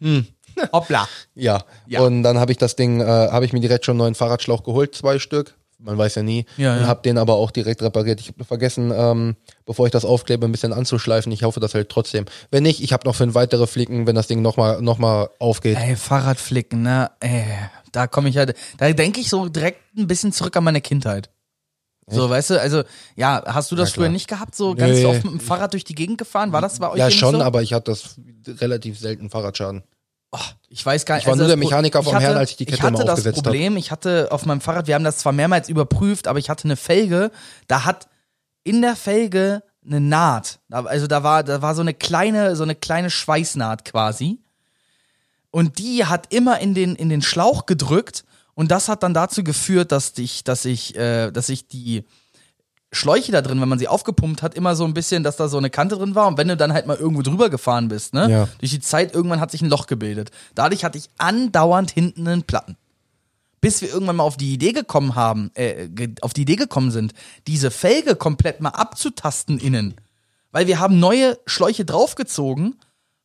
hm, 0.00 0.26
Hoppla. 0.72 1.08
ja. 1.34 1.64
Ja. 1.86 2.00
Und 2.00 2.22
dann 2.22 2.38
habe 2.38 2.52
ich 2.52 2.58
das 2.58 2.76
Ding, 2.76 3.00
äh, 3.00 3.04
habe 3.04 3.44
ich 3.44 3.52
mir 3.52 3.60
direkt 3.60 3.84
schon 3.84 3.94
einen 3.94 3.98
neuen 3.98 4.14
Fahrradschlauch 4.14 4.62
geholt, 4.62 4.94
zwei 4.94 5.18
Stück. 5.18 5.56
Man 5.78 5.98
weiß 5.98 6.14
ja 6.14 6.22
nie. 6.22 6.46
Ja, 6.56 6.74
und 6.74 6.82
ja. 6.82 6.86
habe 6.86 7.02
den 7.02 7.18
aber 7.18 7.34
auch 7.34 7.50
direkt 7.50 7.82
repariert. 7.82 8.20
Ich 8.20 8.28
habe 8.28 8.44
vergessen, 8.44 8.90
ähm, 8.94 9.36
bevor 9.66 9.86
ich 9.86 9.92
das 9.92 10.04
aufklebe, 10.04 10.46
ein 10.46 10.52
bisschen 10.52 10.72
anzuschleifen. 10.72 11.30
Ich 11.32 11.42
hoffe, 11.42 11.60
das 11.60 11.74
hält 11.74 11.90
trotzdem. 11.90 12.24
Wenn 12.50 12.62
nicht, 12.62 12.82
ich 12.82 12.92
habe 12.92 13.06
noch 13.06 13.14
fünf 13.14 13.34
weitere 13.34 13.66
Flicken, 13.66 14.06
wenn 14.06 14.14
das 14.14 14.26
Ding 14.26 14.40
nochmal 14.40 14.80
noch 14.80 14.98
mal 14.98 15.28
aufgeht. 15.40 15.76
Ey, 15.78 15.96
Fahrradflicken, 15.96 16.80
ne? 16.80 17.10
Ey, 17.20 17.44
da 17.92 18.06
komme 18.06 18.28
ich 18.30 18.38
halt, 18.38 18.56
da 18.78 18.90
denke 18.92 19.20
ich 19.20 19.28
so 19.28 19.48
direkt 19.48 19.80
ein 19.98 20.06
bisschen 20.06 20.32
zurück 20.32 20.56
an 20.56 20.64
meine 20.64 20.80
Kindheit. 20.80 21.28
So, 22.06 22.28
weißt 22.28 22.50
du, 22.50 22.60
also, 22.60 22.82
ja, 23.16 23.42
hast 23.46 23.70
du 23.72 23.76
das 23.76 23.92
früher 23.92 24.10
nicht 24.10 24.28
gehabt, 24.28 24.54
so 24.54 24.74
ganz 24.74 24.98
Nee. 24.98 25.06
oft 25.06 25.24
mit 25.24 25.32
dem 25.32 25.40
Fahrrad 25.40 25.72
durch 25.72 25.84
die 25.84 25.94
Gegend 25.94 26.18
gefahren? 26.18 26.52
War 26.52 26.60
das 26.60 26.78
bei 26.78 26.90
euch 26.90 26.98
Ja, 26.98 27.10
schon, 27.10 27.36
so? 27.36 27.42
aber 27.42 27.62
ich 27.62 27.72
hatte 27.72 27.90
das 27.92 28.16
relativ 28.60 28.98
selten 28.98 29.30
Fahrradschaden. 29.30 29.82
Oh, 30.32 30.38
ich 30.68 30.84
weiß 30.84 31.06
gar 31.06 31.14
nicht. 31.14 31.24
Ich 31.24 31.28
war 31.28 31.36
nur 31.36 31.44
das 31.46 31.52
der 31.52 31.56
Mechaniker 31.56 32.02
vom 32.02 32.14
hatte, 32.14 32.24
Herrn, 32.26 32.36
als 32.36 32.50
ich 32.50 32.56
die 32.56 32.64
Kette 32.66 32.76
Ich 32.76 32.82
hatte 32.82 32.92
mal 32.94 33.04
das 33.04 33.10
aufgesetzt 33.20 33.38
hab. 33.38 33.44
Problem, 33.44 33.76
ich 33.76 33.90
hatte 33.90 34.28
auf 34.32 34.44
meinem 34.46 34.60
Fahrrad, 34.60 34.86
wir 34.86 34.96
haben 34.96 35.04
das 35.04 35.18
zwar 35.18 35.32
mehrmals 35.32 35.68
überprüft, 35.68 36.26
aber 36.26 36.38
ich 36.38 36.50
hatte 36.50 36.64
eine 36.64 36.76
Felge, 36.76 37.30
da 37.68 37.84
hat 37.84 38.08
in 38.64 38.82
der 38.82 38.96
Felge 38.96 39.62
eine 39.86 40.00
Naht. 40.00 40.58
Also 40.70 41.06
da 41.06 41.22
war, 41.22 41.44
da 41.44 41.62
war 41.62 41.74
so 41.74 41.82
eine 41.82 41.94
kleine, 41.94 42.56
so 42.56 42.64
eine 42.64 42.74
kleine 42.74 43.10
Schweißnaht 43.10 43.84
quasi. 43.84 44.40
Und 45.50 45.78
die 45.78 46.04
hat 46.04 46.32
immer 46.34 46.58
in 46.58 46.74
den, 46.74 46.96
in 46.96 47.08
den 47.08 47.22
Schlauch 47.22 47.64
gedrückt 47.66 48.24
und 48.54 48.70
das 48.70 48.88
hat 48.88 49.02
dann 49.02 49.14
dazu 49.14 49.42
geführt, 49.44 49.92
dass 49.92 50.16
ich, 50.18 50.44
dass 50.44 50.64
ich, 50.64 50.96
äh, 50.96 51.30
dass 51.30 51.48
ich 51.48 51.66
die 51.66 52.04
Schläuche 52.94 53.32
da 53.32 53.42
drin, 53.42 53.60
wenn 53.60 53.68
man 53.68 53.78
sie 53.78 53.88
aufgepumpt 53.88 54.42
hat, 54.42 54.54
immer 54.54 54.76
so 54.76 54.84
ein 54.84 54.94
bisschen, 54.94 55.22
dass 55.24 55.36
da 55.36 55.48
so 55.48 55.58
eine 55.58 55.70
Kante 55.70 55.96
drin 55.96 56.14
war. 56.14 56.28
Und 56.28 56.38
wenn 56.38 56.48
du 56.48 56.56
dann 56.56 56.72
halt 56.72 56.86
mal 56.86 56.96
irgendwo 56.96 57.22
drüber 57.22 57.50
gefahren 57.50 57.88
bist, 57.88 58.14
ne? 58.14 58.30
Ja. 58.30 58.48
Durch 58.58 58.70
die 58.70 58.80
Zeit, 58.80 59.14
irgendwann 59.14 59.40
hat 59.40 59.50
sich 59.50 59.62
ein 59.62 59.68
Loch 59.68 59.86
gebildet. 59.86 60.30
Dadurch 60.54 60.84
hatte 60.84 60.98
ich 60.98 61.10
andauernd 61.18 61.90
hinten 61.90 62.26
einen 62.26 62.44
Platten. 62.44 62.76
Bis 63.60 63.82
wir 63.82 63.88
irgendwann 63.88 64.16
mal 64.16 64.24
auf 64.24 64.36
die 64.36 64.52
Idee 64.52 64.72
gekommen 64.72 65.14
haben, 65.14 65.50
äh, 65.54 65.88
auf 66.20 66.34
die 66.34 66.42
Idee 66.42 66.56
gekommen 66.56 66.90
sind, 66.90 67.14
diese 67.46 67.70
Felge 67.70 68.14
komplett 68.14 68.60
mal 68.60 68.70
abzutasten 68.70 69.58
innen. 69.58 69.94
Weil 70.52 70.66
wir 70.66 70.78
haben 70.78 71.00
neue 71.00 71.38
Schläuche 71.46 71.84
draufgezogen, 71.84 72.76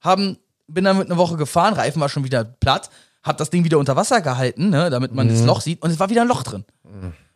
haben, 0.02 0.38
bin 0.68 0.86
dann 0.86 0.98
mit 0.98 1.08
einer 1.08 1.18
Woche 1.18 1.38
gefahren, 1.38 1.74
Reifen 1.74 2.02
war 2.02 2.10
schon 2.10 2.24
wieder 2.24 2.44
platt, 2.44 2.90
hab 3.24 3.38
das 3.38 3.50
Ding 3.50 3.64
wieder 3.64 3.78
unter 3.80 3.96
Wasser 3.96 4.22
gehalten, 4.22 4.70
ne, 4.70 4.90
damit 4.90 5.14
man 5.14 5.28
das 5.28 5.44
Loch 5.44 5.62
sieht, 5.62 5.82
und 5.82 5.92
es 5.92 6.00
war 6.00 6.10
wieder 6.10 6.22
ein 6.22 6.28
Loch 6.28 6.44
drin. 6.44 6.66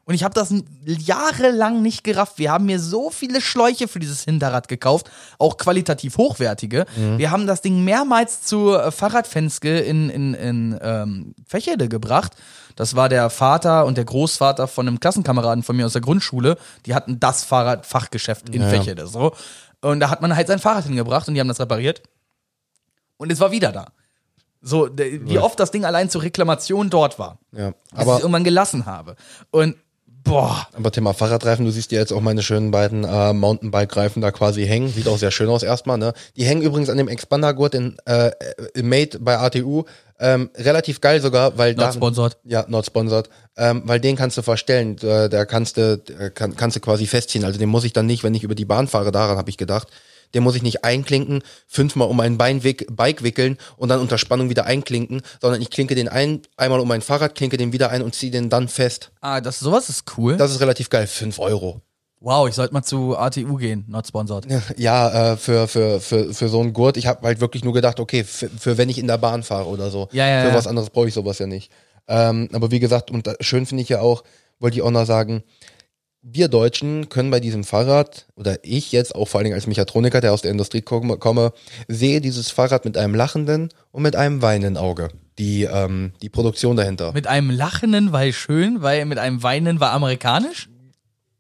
Und 0.06 0.16
ich 0.16 0.24
habe 0.26 0.34
das 0.34 0.54
jahrelang 0.86 1.82
nicht 1.82 2.04
gerafft. 2.04 2.38
Wir 2.38 2.52
haben 2.52 2.66
mir 2.66 2.78
so 2.80 3.10
viele 3.10 3.40
Schläuche 3.40 3.88
für 3.88 4.00
dieses 4.00 4.24
Hinterrad 4.26 4.68
gekauft, 4.68 5.10
auch 5.40 5.56
qualitativ 5.58 6.18
hochwertige. 6.18 6.86
Wir 7.18 7.32
haben 7.32 7.48
das 7.48 7.62
Ding 7.62 7.86
mehrmals 7.86 8.42
zu 8.42 8.74
äh, 8.74 8.92
Fahrradfenske 8.92 9.80
in, 9.80 10.10
in, 10.10 10.34
in 10.34 10.78
ähm, 10.82 11.36
Fächede 11.48 11.88
gebracht. 11.88 12.34
Das 12.76 12.96
war 12.96 13.08
der 13.08 13.30
Vater 13.30 13.86
und 13.86 13.96
der 13.98 14.04
Großvater 14.04 14.68
von 14.68 14.88
einem 14.88 15.00
Klassenkameraden 15.00 15.64
von 15.64 15.78
mir 15.78 15.86
aus 15.86 15.94
der 15.94 16.02
Grundschule. 16.02 16.58
Die 16.86 16.96
hatten 16.96 17.20
das 17.22 17.46
Fahrradfachgeschäft 17.46 18.50
in 18.50 18.62
Ja. 18.64 18.68
Fächede. 18.68 19.08
So. 19.08 19.34
Und 19.82 20.02
da 20.02 20.10
hat 20.10 20.22
man 20.22 20.36
halt 20.36 20.48
sein 20.48 20.60
Fahrrad 20.60 20.84
hingebracht 20.86 21.30
und 21.30 21.36
die 21.36 21.40
haben 21.40 21.48
das 21.48 21.62
repariert. 21.62 22.02
Und 23.16 23.32
es 23.32 23.40
war 23.40 23.52
wieder 23.52 23.72
da. 23.72 23.88
So, 24.66 24.90
wie 24.96 25.40
oft 25.40 25.60
das 25.60 25.72
Ding 25.72 25.84
allein 25.84 26.10
zur 26.10 26.24
Reklamation 26.24 26.90
dort 26.90 27.20
war 27.20 27.38
Ja, 27.52 27.72
dass 27.72 27.76
ich 27.92 28.00
aber 28.00 28.16
es 28.16 28.20
irgendwann 28.22 28.46
gelassen 28.46 28.86
habe. 28.86 29.16
Und 29.52 29.76
Boah. 30.24 30.68
Aber 30.74 30.92
Thema 30.92 31.14
Fahrradreifen, 31.14 31.66
du 31.66 31.72
siehst 31.72 31.92
ja 31.92 32.00
jetzt 32.00 32.14
auch 32.14 32.22
meine 32.22 32.44
schönen 32.44 32.72
beiden 32.72 33.04
äh, 33.04 33.34
Mountainbike-Reifen 33.34 34.22
da 34.22 34.32
quasi 34.32 34.66
hängen. 34.66 34.88
Sieht 34.88 35.08
auch 35.08 35.18
sehr 35.18 35.32
schön 35.32 35.50
aus 35.50 35.64
erstmal, 35.64 35.98
ne? 35.98 36.14
Die 36.38 36.46
hängen 36.46 36.62
übrigens 36.62 36.90
an 36.90 36.98
dem 36.98 37.10
Expandergurt 37.10 37.76
in 37.76 37.98
äh, 38.06 38.28
äh, 38.28 38.84
Made 38.84 39.20
bei 39.20 39.38
ATU. 39.38 39.84
Ähm, 40.20 40.50
relativ 40.56 41.02
geil 41.02 41.20
sogar, 41.20 41.58
weil 41.58 41.74
Not 41.74 41.88
da. 41.88 41.92
sponsored. 41.92 42.38
Ja, 42.46 42.66
not 42.70 42.86
sponsored. 42.86 43.30
Ähm, 43.58 43.82
weil 43.86 44.00
den 44.00 44.16
kannst 44.16 44.38
du 44.38 44.44
verstellen. 44.44 44.96
Da, 44.96 45.28
da 45.28 45.44
kannst 45.44 45.76
du, 45.76 46.02
äh, 46.18 46.30
kann, 46.30 46.56
kannst 46.56 46.78
du 46.78 46.80
quasi 46.80 47.06
festziehen. 47.06 47.44
Also 47.44 47.60
den 47.60 47.70
muss 47.70 47.84
ich 47.84 47.92
dann 47.92 48.06
nicht, 48.06 48.24
wenn 48.24 48.34
ich 48.34 48.44
über 48.44 48.56
die 48.56 48.66
Bahn 48.66 48.88
fahre, 48.88 49.12
daran 49.12 49.38
habe 49.38 49.50
ich 49.50 49.58
gedacht. 49.58 49.90
Den 50.34 50.44
muss 50.44 50.56
ich 50.56 50.64
nicht 50.64 50.84
einklinken, 50.84 51.44
fünfmal 51.68 52.08
um 52.08 52.18
mein 52.18 52.38
Bein 52.38 52.64
wick, 52.64 52.88
Bike 52.96 53.24
wickeln 53.24 53.58
und 53.78 53.90
dann 53.90 54.00
unter 54.00 54.18
Spannung 54.18 54.50
wieder 54.50 54.66
einklinken, 54.66 55.22
sondern 55.42 55.62
ich 55.62 55.70
klinke 55.70 55.96
den 55.96 56.08
ein, 56.08 56.42
einmal 56.58 56.80
um 56.80 56.88
mein 56.88 57.02
Fahrrad, 57.02 57.36
klinke 57.36 57.58
den 57.58 57.72
wieder 57.74 57.90
ein 57.90 58.02
und 58.02 58.16
ziehe 58.16 58.32
den 58.32 58.50
dann 58.50 58.68
fest. 58.68 59.12
Ah, 59.22 59.42
das, 59.42 59.60
sowas 59.60 59.90
ist 59.90 60.04
cool. 60.18 60.38
Das 60.38 60.52
ist 60.52 60.60
relativ 60.62 60.90
geil. 60.90 61.08
Fünf 61.08 61.40
Euro. 61.40 61.82
wow, 62.20 62.48
ich 62.48 62.56
sollte 62.56 62.74
mal 62.74 62.84
zu 62.84 63.18
ATU 63.18 63.58
gehen. 63.58 63.84
Not 63.88 64.08
sponsored. 64.08 64.48
Ja, 64.78 65.34
äh, 65.34 65.38
für, 65.38 65.68
für, 65.68 66.00
für, 66.00 66.34
für 66.34 66.48
so 66.48 66.62
einen 66.62 66.72
Gurt. 66.74 66.96
Ich 66.98 67.06
habe 67.06 67.28
halt 67.28 67.42
wirklich 67.42 67.64
nur 67.66 67.74
gedacht, 67.74 68.00
okay, 68.00 68.24
für, 68.24 68.50
für 68.50 68.78
wenn 68.78 68.88
ich 68.90 68.98
in 68.98 69.08
der 69.08 69.18
Bahn 69.18 69.44
fahre 69.44 69.68
oder 69.68 69.92
so. 69.92 70.08
Ja, 70.14 70.28
ja, 70.28 70.42
Für 70.44 70.50
ja. 70.50 70.56
was 70.56 70.68
anderes 70.68 70.90
brauche 70.90 71.10
ich 71.10 71.14
sowas 71.14 71.40
ja 71.40 71.48
nicht. 71.48 71.70
Ähm, 72.08 72.50
aber 72.54 72.72
wie 72.72 72.80
gesagt, 72.80 73.12
und 73.12 73.30
schön 73.42 73.66
finde 73.66 73.84
ich 73.84 73.90
ja 73.90 74.00
auch, 74.00 74.24
wollte 74.60 74.78
ich 74.78 74.82
auch 74.84 74.92
noch 74.92 75.06
sagen, 75.06 75.44
wir 76.24 76.48
Deutschen 76.48 77.10
können 77.10 77.30
bei 77.30 77.40
diesem 77.40 77.64
Fahrrad, 77.64 78.26
oder 78.36 78.58
ich 78.64 78.92
jetzt 78.92 79.14
auch 79.14 79.28
vor 79.28 79.40
allen 79.40 79.46
Dingen 79.46 79.56
als 79.56 79.68
Mechatroniker, 79.68 80.22
der 80.22 80.34
aus 80.34 80.42
der 80.42 80.52
Industrie 80.52 80.82
komme, 80.82 81.54
sehe 81.88 82.22
dieses 82.22 82.50
Fahrrad 82.50 82.86
mit 82.86 82.98
einem 82.98 83.14
lachenden 83.14 83.70
und 83.92 84.02
mit 84.02 84.16
einem 84.16 84.42
weinenden 84.42 84.78
Auge. 84.78 85.10
Die, 85.38 85.64
ähm, 85.64 86.14
die 86.22 86.30
Produktion 86.30 86.76
dahinter. 86.76 87.12
Mit 87.12 87.28
einem 87.28 87.50
lachenden, 87.50 88.12
weil 88.12 88.34
schön, 88.34 88.82
weil 88.82 89.06
mit 89.06 89.18
einem 89.18 89.44
weinenden 89.44 89.80
war 89.80 89.92
amerikanisch? 89.92 90.70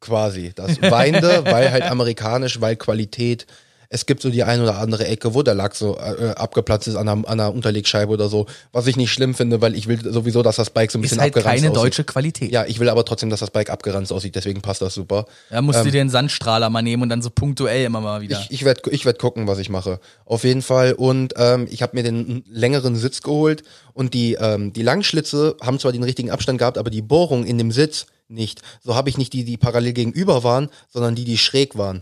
quasi. 0.03 0.51
Das 0.53 0.79
Weinende, 0.81 1.45
weil 1.45 1.71
halt 1.71 1.83
amerikanisch, 1.83 2.61
weil 2.61 2.75
Qualität. 2.75 3.47
Es 3.93 4.07
gibt 4.07 4.23
so 4.23 4.31
die 4.31 4.43
ein 4.43 4.59
oder 4.59 4.79
andere 4.79 5.05
Ecke, 5.05 5.35
wo 5.35 5.43
der 5.43 5.53
Lack 5.53 5.75
so 5.75 5.97
äh, 5.97 6.29
abgeplatzt 6.35 6.87
ist 6.87 6.95
an 6.95 7.07
einer, 7.07 7.27
an 7.29 7.39
einer 7.39 7.53
Unterlegscheibe 7.53 8.11
oder 8.11 8.27
so. 8.27 8.47
Was 8.71 8.87
ich 8.87 8.97
nicht 8.97 9.11
schlimm 9.13 9.35
finde, 9.35 9.61
weil 9.61 9.75
ich 9.75 9.87
will 9.87 9.99
sowieso, 10.11 10.41
dass 10.41 10.55
das 10.55 10.71
Bike 10.71 10.91
so 10.91 10.97
ein 10.97 11.03
Ist 11.03 11.11
bisschen 11.11 11.21
halt 11.21 11.35
abgeranzt 11.35 11.61
keine 11.63 11.71
aussieht. 11.71 11.83
deutsche 11.85 12.03
Qualität. 12.03 12.51
Ja, 12.51 12.65
ich 12.65 12.79
will 12.79 12.89
aber 12.89 13.05
trotzdem, 13.05 13.29
dass 13.29 13.41
das 13.41 13.51
Bike 13.51 13.69
abgeranzt 13.69 14.11
aussieht, 14.11 14.33
deswegen 14.35 14.61
passt 14.61 14.81
das 14.81 14.95
super. 14.95 15.27
Da 15.51 15.61
musst 15.61 15.85
du 15.85 15.91
dir 15.91 16.01
einen 16.01 16.09
Sandstrahler 16.09 16.71
mal 16.71 16.81
nehmen 16.81 17.03
und 17.03 17.09
dann 17.09 17.21
so 17.21 17.29
punktuell 17.29 17.85
immer 17.85 18.01
mal 18.01 18.21
wieder. 18.21 18.37
Ähm, 18.37 18.43
Ich, 18.49 18.61
ich 18.61 18.65
werde 18.65 18.81
ich 18.89 19.05
werd 19.05 19.19
gucken, 19.19 19.45
was 19.47 19.59
ich 19.59 19.69
mache. 19.69 19.99
Auf 20.25 20.43
jeden 20.43 20.63
Fall. 20.63 20.93
Und 20.93 21.35
ähm, 21.37 21.67
ich 21.69 21.83
habe 21.83 21.95
mir 21.95 22.01
den 22.01 22.43
längeren 22.49 22.95
Sitz 22.95 23.21
geholt 23.21 23.61
und 23.93 24.15
die, 24.15 24.33
ähm, 24.39 24.73
die 24.73 24.81
Langschlitze 24.81 25.55
haben 25.61 25.77
zwar 25.77 25.91
den 25.91 26.03
richtigen 26.03 26.31
Abstand 26.31 26.57
gehabt, 26.57 26.79
aber 26.79 26.89
die 26.89 27.03
Bohrung 27.03 27.45
in 27.45 27.59
dem 27.59 27.71
Sitz 27.71 28.07
nicht. 28.27 28.61
So 28.83 28.95
habe 28.95 29.09
ich 29.09 29.19
nicht 29.19 29.33
die, 29.33 29.43
die 29.43 29.57
parallel 29.57 29.93
gegenüber 29.93 30.43
waren, 30.43 30.69
sondern 30.89 31.13
die, 31.13 31.25
die 31.25 31.37
schräg 31.37 31.77
waren. 31.77 32.01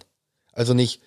Also 0.54 0.73
nicht 0.73 1.01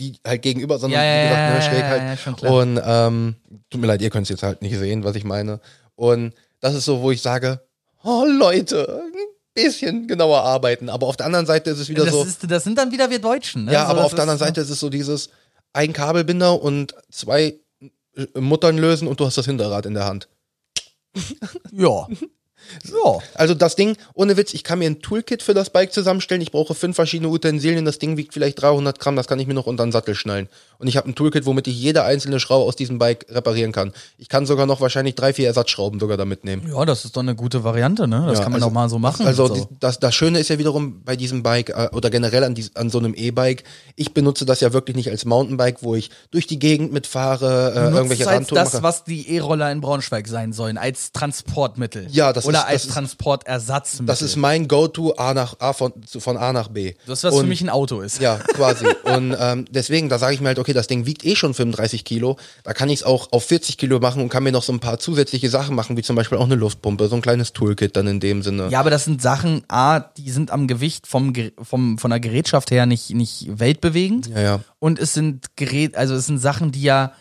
die 0.00 0.18
halt 0.26 0.42
gegenüber, 0.42 0.78
sondern 0.78 1.00
Ja, 1.00 1.24
wie 1.24 1.28
gesagt, 1.28 1.54
ne, 1.54 1.62
schräg 1.62 1.84
halt. 1.84 2.42
ja. 2.42 2.50
Und 2.50 2.80
ähm, 2.84 3.36
tut 3.70 3.80
mir 3.80 3.86
leid, 3.86 4.02
ihr 4.02 4.10
könnt 4.10 4.24
es 4.24 4.30
jetzt 4.30 4.42
halt 4.42 4.62
nicht 4.62 4.76
sehen, 4.76 5.04
was 5.04 5.14
ich 5.14 5.24
meine. 5.24 5.60
Und 5.94 6.34
das 6.60 6.74
ist 6.74 6.84
so, 6.86 7.00
wo 7.02 7.10
ich 7.12 7.22
sage, 7.22 7.60
oh 8.02 8.24
Leute, 8.26 9.02
ein 9.04 9.12
bisschen 9.54 10.08
genauer 10.08 10.40
arbeiten. 10.42 10.88
Aber 10.88 11.06
auf 11.06 11.16
der 11.16 11.26
anderen 11.26 11.46
Seite 11.46 11.70
ist 11.70 11.78
es 11.78 11.88
wieder 11.88 12.04
das, 12.04 12.14
so. 12.14 12.24
ist, 12.24 12.50
das 12.50 12.64
sind 12.64 12.76
dann 12.78 12.90
wieder 12.90 13.10
wir 13.10 13.18
Deutschen. 13.20 13.66
Ne? 13.66 13.72
Ja, 13.74 13.84
So, 13.84 13.90
aber 13.92 14.04
auf 14.04 14.14
der 14.14 14.22
anderen 14.22 14.36
ist- 14.40 14.44
Seite 14.46 14.60
ist 14.62 14.70
es 14.70 14.80
so 14.80 14.88
dieses 14.90 15.28
ein 15.72 15.92
Kabelbinder 15.92 16.60
und 16.60 16.94
zwei 17.10 17.54
äh, 18.16 18.40
Muttern 18.40 18.76
lösen 18.78 19.06
und 19.06 19.20
du 19.20 19.26
hast 19.26 19.36
das 19.38 19.46
Hinterrad 19.46 19.86
in 19.86 19.94
der 19.94 20.06
Hand. 20.06 20.28
Ja. 21.72 22.06
Ja. 22.84 23.18
Also 23.34 23.54
das 23.54 23.76
Ding, 23.76 23.96
ohne 24.14 24.36
Witz, 24.36 24.54
ich 24.54 24.64
kann 24.64 24.78
mir 24.78 24.88
ein 24.88 25.00
Toolkit 25.02 25.42
für 25.42 25.54
das 25.54 25.70
Bike 25.70 25.92
zusammenstellen. 25.92 26.42
Ich 26.42 26.52
brauche 26.52 26.74
fünf 26.74 26.96
verschiedene 26.96 27.28
Utensilien. 27.30 27.84
Das 27.84 27.98
Ding 27.98 28.16
wiegt 28.16 28.32
vielleicht 28.34 28.60
300 28.62 28.98
Gramm. 28.98 29.16
Das 29.16 29.26
kann 29.26 29.38
ich 29.40 29.46
mir 29.46 29.54
noch 29.54 29.66
unter 29.66 29.84
den 29.84 29.92
Sattel 29.92 30.14
schnallen. 30.14 30.48
Und 30.78 30.86
ich 30.86 30.96
habe 30.96 31.08
ein 31.08 31.14
Toolkit, 31.14 31.46
womit 31.46 31.66
ich 31.66 31.78
jede 31.78 32.04
einzelne 32.04 32.40
Schraube 32.40 32.66
aus 32.66 32.76
diesem 32.76 32.98
Bike 32.98 33.26
reparieren 33.28 33.72
kann. 33.72 33.92
Ich 34.18 34.28
kann 34.28 34.46
sogar 34.46 34.66
noch 34.66 34.80
wahrscheinlich 34.80 35.14
drei, 35.14 35.32
vier 35.32 35.46
Ersatzschrauben 35.48 36.00
sogar 36.00 36.16
da 36.16 36.24
mitnehmen. 36.24 36.70
Ja, 36.72 36.84
das 36.84 37.04
ist 37.04 37.16
doch 37.16 37.22
eine 37.22 37.34
gute 37.34 37.64
Variante, 37.64 38.08
ne? 38.08 38.24
Das 38.28 38.38
Ja, 38.38 38.44
kann 38.44 38.52
man 38.52 38.60
also- 38.62 38.68
doch 38.68 38.74
mal 38.74 38.88
so 38.88 38.98
machen. 38.98 39.26
Also 39.26 39.46
so. 39.48 39.68
das, 39.78 39.98
das 39.98 40.14
Schöne 40.14 40.38
ist 40.38 40.48
ja 40.48 40.58
wiederum 40.58 41.02
bei 41.04 41.16
diesem 41.16 41.42
Bike 41.42 41.70
äh, 41.70 41.88
oder 41.92 42.08
generell 42.10 42.44
an, 42.44 42.54
dies, 42.54 42.74
an 42.76 42.88
so 42.90 42.98
einem 42.98 43.14
E-Bike, 43.14 43.64
ich 43.96 44.14
benutze 44.14 44.46
das 44.46 44.60
ja 44.60 44.72
wirklich 44.72 44.96
nicht 44.96 45.10
als 45.10 45.24
Mountainbike, 45.24 45.82
wo 45.82 45.94
ich 45.94 46.10
durch 46.30 46.46
die 46.46 46.58
Gegend 46.58 46.92
mitfahre, 46.92 47.72
äh, 47.74 47.94
irgendwelche 47.94 48.26
Randtouren 48.26 48.64
das, 48.64 48.72
mache. 48.74 48.82
was 48.82 49.04
die 49.04 49.28
E-Roller 49.34 49.70
in 49.72 49.80
Braunschweig 49.80 50.26
sein 50.28 50.52
sollen, 50.52 50.78
als 50.78 51.12
Transportmittel. 51.12 52.06
Ja, 52.10 52.32
das 52.32 52.44
Oder 52.50 52.58
ist- 52.60 52.64
als 52.66 52.82
das 52.82 52.84
ist- 52.86 52.92
Transportersatzmittel. 52.94 54.06
Das 54.06 54.22
ist 54.22 54.36
mein 54.36 54.68
Go-To 54.68 55.14
A 55.16 55.34
nach 55.34 55.58
A 55.60 55.72
von, 55.72 55.92
von 56.18 56.36
A 56.36 56.52
nach 56.52 56.68
B. 56.68 56.94
das, 57.06 57.24
was 57.24 57.34
Und- 57.34 57.40
für 57.42 57.46
mich 57.46 57.60
ein 57.62 57.70
Auto 57.70 58.00
ist. 58.00 58.20
Ja, 58.20 58.36
quasi. 58.54 58.86
Und 59.04 59.36
ähm, 59.38 59.64
deswegen, 59.70 60.08
da 60.08 60.18
sage 60.18 60.34
ich 60.34 60.40
mir 60.40 60.48
halt, 60.48 60.58
okay, 60.58 60.72
das 60.72 60.86
Ding 60.86 61.06
wiegt 61.06 61.24
eh 61.24 61.34
schon 61.36 61.54
35 61.54 62.04
Kilo. 62.04 62.36
Da 62.64 62.72
kann 62.72 62.88
ich 62.88 63.00
es 63.00 63.02
auch 63.04 63.32
auf 63.32 63.44
40 63.44 63.78
Kilo 63.78 63.98
machen 64.00 64.22
und 64.22 64.28
kann 64.28 64.42
mir 64.42 64.52
noch 64.52 64.62
so 64.62 64.72
ein 64.72 64.80
paar 64.80 64.98
zusätzliche 64.98 65.50
Sachen 65.50 65.74
machen, 65.74 65.96
wie 65.96 66.02
zum 66.02 66.16
Beispiel 66.16 66.38
auch 66.38 66.44
eine 66.44 66.54
Luftpumpe, 66.56 67.08
so 67.08 67.16
ein 67.16 67.22
kleines 67.22 67.52
Toolkit 67.52 67.96
dann 67.96 68.06
in 68.06 68.20
dem 68.20 68.42
Sinne. 68.42 68.68
Ja, 68.70 68.80
aber 68.80 68.90
das 68.90 69.04
sind 69.04 69.22
Sachen, 69.22 69.62
A, 69.68 70.00
die 70.00 70.30
sind 70.30 70.50
am 70.50 70.66
Gewicht 70.68 71.06
vom, 71.06 71.32
vom, 71.62 71.98
von 71.98 72.10
der 72.10 72.20
Gerätschaft 72.20 72.70
her 72.70 72.86
nicht, 72.86 73.10
nicht 73.10 73.46
weltbewegend. 73.58 74.28
Ja, 74.28 74.40
ja. 74.40 74.60
Und 74.78 74.98
es 74.98 75.12
sind 75.14 75.56
Gerät, 75.56 75.96
also 75.96 76.14
es 76.14 76.26
sind 76.26 76.38
Sachen, 76.38 76.72
die 76.72 76.82
ja, 76.82 77.12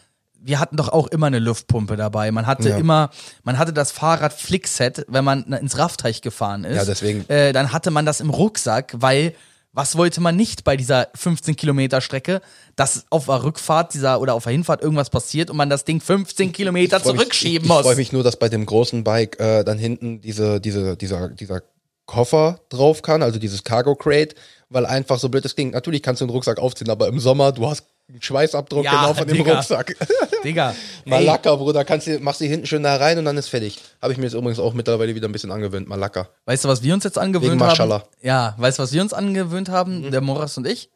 wir 0.41 0.59
hatten 0.59 0.77
doch 0.77 0.89
auch 0.89 1.07
immer 1.07 1.27
eine 1.27 1.39
Luftpumpe 1.39 1.95
dabei. 1.97 2.31
Man 2.31 2.47
hatte 2.47 2.69
Ja. 2.69 2.77
immer, 2.77 3.09
man 3.43 3.57
hatte 3.57 3.73
das 3.73 3.91
Fahrrad 3.91 4.33
Flickset, 4.33 5.05
wenn 5.09 5.23
man 5.25 5.43
ins 5.53 5.77
Raffteich 5.77 6.21
gefahren 6.21 6.63
ist. 6.63 6.75
Ja, 6.77 6.85
deswegen. 6.85 7.27
Äh, 7.29 7.51
dann 7.53 7.71
hatte 7.73 7.91
man 7.91 8.05
das 8.05 8.19
im 8.21 8.29
Rucksack, 8.29 8.93
weil 8.97 9.33
was 9.71 9.95
wollte 9.97 10.19
man 10.19 10.35
nicht 10.35 10.63
bei 10.63 10.75
dieser 10.75 11.09
15 11.13 11.55
Kilometer 11.55 12.01
Strecke, 12.01 12.41
dass 12.75 13.05
auf 13.11 13.25
der 13.27 13.43
Rückfahrt 13.43 13.93
dieser 13.93 14.19
oder 14.19 14.33
auf 14.33 14.43
der 14.43 14.51
Hinfahrt 14.53 14.81
irgendwas 14.81 15.09
passiert 15.11 15.49
und 15.51 15.57
man 15.57 15.69
das 15.69 15.85
Ding 15.85 16.01
15 16.01 16.51
Kilometer 16.51 16.99
freu 16.99 17.11
mich- 17.11 17.19
zurückschieben 17.19 17.57
ich, 17.65 17.69
ich 17.69 17.75
muss. 17.77 17.81
freue 17.85 17.95
mich 17.95 18.11
nur, 18.11 18.23
dass 18.23 18.37
bei 18.39 18.49
dem 18.49 18.65
großen 18.65 19.03
Bike 19.03 19.39
äh, 19.39 19.63
dann 19.63 19.77
hinten 19.77 20.21
diese, 20.21 20.59
diese, 20.59 20.97
dieser, 20.97 21.29
dieser 21.29 21.61
Koffer 22.07 22.59
drauf 22.69 23.03
kann, 23.03 23.21
also 23.21 23.37
dieses 23.37 23.63
Cargo 23.63 23.95
Crate, 23.95 24.33
weil 24.69 24.85
einfach 24.87 25.19
so 25.19 25.29
blöd 25.29 25.45
das 25.45 25.53
klingt. 25.55 25.73
Natürlich 25.73 26.01
kannst 26.01 26.21
du 26.21 26.25
den 26.25 26.31
Rucksack 26.31 26.57
aufziehen, 26.57 26.89
aber 26.89 27.07
im 27.07 27.19
Sommer, 27.19 27.51
du 27.51 27.69
hast 27.69 27.83
Schweißabdruck 28.19 28.85
Ja, 28.85 28.91
genau 28.91 29.13
von 29.13 29.27
dem 29.27 29.37
Digga. 29.37 29.55
Rucksack. 29.55 29.95
Digga. 30.43 30.75
Mal 31.05 31.23
Bruder, 31.57 31.85
kannst 31.85 32.07
du, 32.07 32.19
machst 32.19 32.41
du 32.41 32.45
hinten 32.45 32.65
schön 32.65 32.83
da 32.83 32.95
rein 32.95 33.17
und 33.17 33.25
dann 33.25 33.37
ist 33.37 33.47
fertig. 33.49 33.79
Habe 34.01 34.13
ich 34.13 34.17
mir 34.17 34.25
jetzt 34.25 34.33
übrigens 34.33 34.59
auch 34.59 34.73
mittlerweile 34.73 35.15
wieder 35.15 35.27
ein 35.27 35.31
bisschen 35.31 35.51
angewöhnt, 35.51 35.87
mal. 35.87 35.99
Weißt 36.45 36.63
du, 36.63 36.67
was 36.69 36.83
wir 36.83 36.93
uns 36.93 37.03
jetzt 37.03 37.17
angewöhnt 37.17 37.51
Wegen 37.51 37.61
haben? 37.61 38.03
Ja, 38.21 38.55
weißt 38.57 38.79
du, 38.79 38.83
was 38.83 38.93
wir 38.93 39.01
uns 39.01 39.13
angewöhnt 39.13 39.69
haben, 39.69 40.03
Hm. 40.05 40.11
der 40.11 40.21
Moras 40.21 40.57
und 40.57 40.67
ich? 40.67 40.89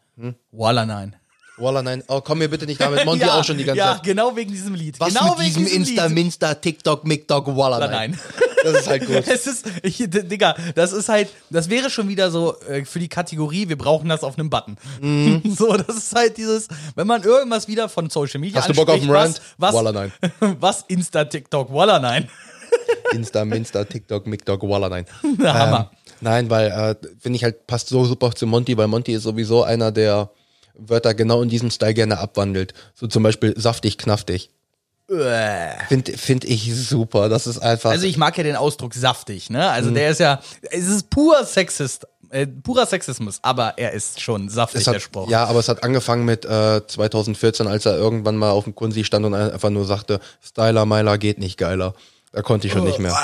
Walla 0.51 0.85
nein. 0.85 1.15
Wallah, 1.57 1.83
nein, 1.83 2.03
oh, 2.07 2.19
komm 2.21 2.39
mir 2.39 2.49
bitte 2.49 2.65
nicht 2.65 2.81
damit. 2.81 3.05
Monty 3.05 3.25
auch 3.25 3.43
schon 3.43 3.57
die 3.57 3.63
ganze 3.63 3.77
ja, 3.77 3.93
Zeit. 3.93 4.03
genau 4.03 4.35
wegen 4.35 4.51
diesem 4.51 4.73
Lied. 4.73 4.99
Was 4.99 5.13
genau 5.13 5.31
mit 5.31 5.39
wegen 5.39 5.47
diesem 5.47 5.65
diesem 5.65 5.81
Insta, 5.81 6.05
Lied. 6.05 6.15
Minsta, 6.15 6.53
TikTok, 6.55 7.05
MikTok, 7.05 7.47
Walla 7.55 7.79
nein. 7.79 8.11
nein. 8.11 8.19
Das 8.63 8.81
ist 8.81 8.87
halt 8.87 9.05
gut. 9.05 9.23
Es 9.27 9.45
ist, 9.45 9.65
ich, 9.83 9.97
Digga, 9.97 10.55
das 10.73 10.93
ist 10.93 11.09
halt, 11.09 11.29
das 11.49 11.69
wäre 11.69 11.89
schon 11.89 12.07
wieder 12.07 12.31
so 12.31 12.59
äh, 12.61 12.85
für 12.85 12.99
die 12.99 13.09
Kategorie, 13.09 13.69
wir 13.69 13.77
brauchen 13.77 14.09
das 14.09 14.23
auf 14.23 14.37
einem 14.37 14.49
Button. 14.49 14.77
So, 15.55 15.75
das 15.77 15.95
ist 15.97 16.15
halt 16.15 16.37
dieses, 16.37 16.67
wenn 16.95 17.05
man 17.05 17.23
irgendwas 17.23 17.67
wieder 17.67 17.87
von 17.89 18.09
Social 18.09 18.39
Media. 18.39 18.59
Hast 18.59 18.69
du 18.69 18.73
Bock 18.73 18.89
auf 18.89 19.01
einen 19.01 19.11
Rant? 19.11 19.41
Was, 19.57 19.75
Walla, 19.75 19.93
was, 19.93 20.11
nein. 20.39 20.57
was 20.59 20.85
Insta, 20.87 21.25
TikTok, 21.25 21.71
Walla 21.71 21.99
nein. 21.99 22.29
Insta, 23.11 23.45
Minsta, 23.45 23.83
TikTok, 23.83 24.25
MikTok, 24.25 24.61
Wallah, 24.63 24.89
nein. 24.89 25.05
Hammer. 25.43 25.91
Ähm, 25.91 25.97
nein, 26.21 26.49
weil, 26.49 26.67
äh, 26.67 26.95
finde 27.19 27.37
ich 27.37 27.43
halt, 27.43 27.67
passt 27.67 27.89
so 27.89 28.05
super 28.05 28.31
zu 28.33 28.47
Monty, 28.47 28.75
weil 28.77 28.87
Monty 28.87 29.13
ist 29.13 29.23
sowieso 29.23 29.63
einer, 29.63 29.91
der 29.91 30.29
Wörter 30.75 31.13
genau 31.13 31.41
in 31.41 31.49
diesem 31.49 31.71
Style 31.71 31.93
gerne 31.93 32.17
abwandelt. 32.19 32.73
So 32.95 33.07
zum 33.07 33.23
Beispiel 33.23 33.53
saftig, 33.57 33.97
knaftig. 33.97 34.49
Finde 35.89 36.17
find 36.17 36.45
ich 36.45 36.73
super. 36.73 37.29
Das 37.29 37.45
ist 37.45 37.59
einfach. 37.59 37.91
Also 37.91 38.05
ich 38.05 38.17
mag 38.17 38.37
ja 38.37 38.43
den 38.43 38.55
Ausdruck 38.55 38.93
saftig, 38.93 39.49
ne? 39.49 39.69
Also 39.69 39.91
der 39.91 40.09
ist 40.09 40.19
ja, 40.19 40.41
es 40.71 40.87
ist 40.87 41.09
pur 41.09 41.43
Sexist, 41.45 42.07
äh, 42.29 42.47
purer 42.47 42.85
Sexismus, 42.85 43.39
aber 43.43 43.73
er 43.77 43.91
ist 43.91 44.21
schon 44.21 44.49
saftig, 44.49 44.79
es 44.79 44.85
der 44.85 44.95
hat, 44.95 45.01
Spruch. 45.01 45.29
ja, 45.29 45.45
aber 45.45 45.59
es 45.59 45.67
hat 45.67 45.83
angefangen 45.83 46.25
mit 46.25 46.45
äh, 46.45 46.81
2014, 46.85 47.67
als 47.67 47.85
er 47.85 47.95
irgendwann 47.95 48.37
mal 48.37 48.49
auf 48.51 48.63
dem 48.63 48.75
Kunsi 48.75 49.03
stand 49.03 49.25
und 49.25 49.33
einfach 49.35 49.69
nur 49.69 49.85
sagte, 49.85 50.19
Styler 50.41 50.85
Meiler 50.85 51.17
geht 51.17 51.37
nicht 51.37 51.57
geiler. 51.57 51.93
Da 52.33 52.41
konnte 52.41 52.65
ich 52.65 52.73
schon 52.73 52.83
nicht 52.83 52.97
mehr. 52.97 53.15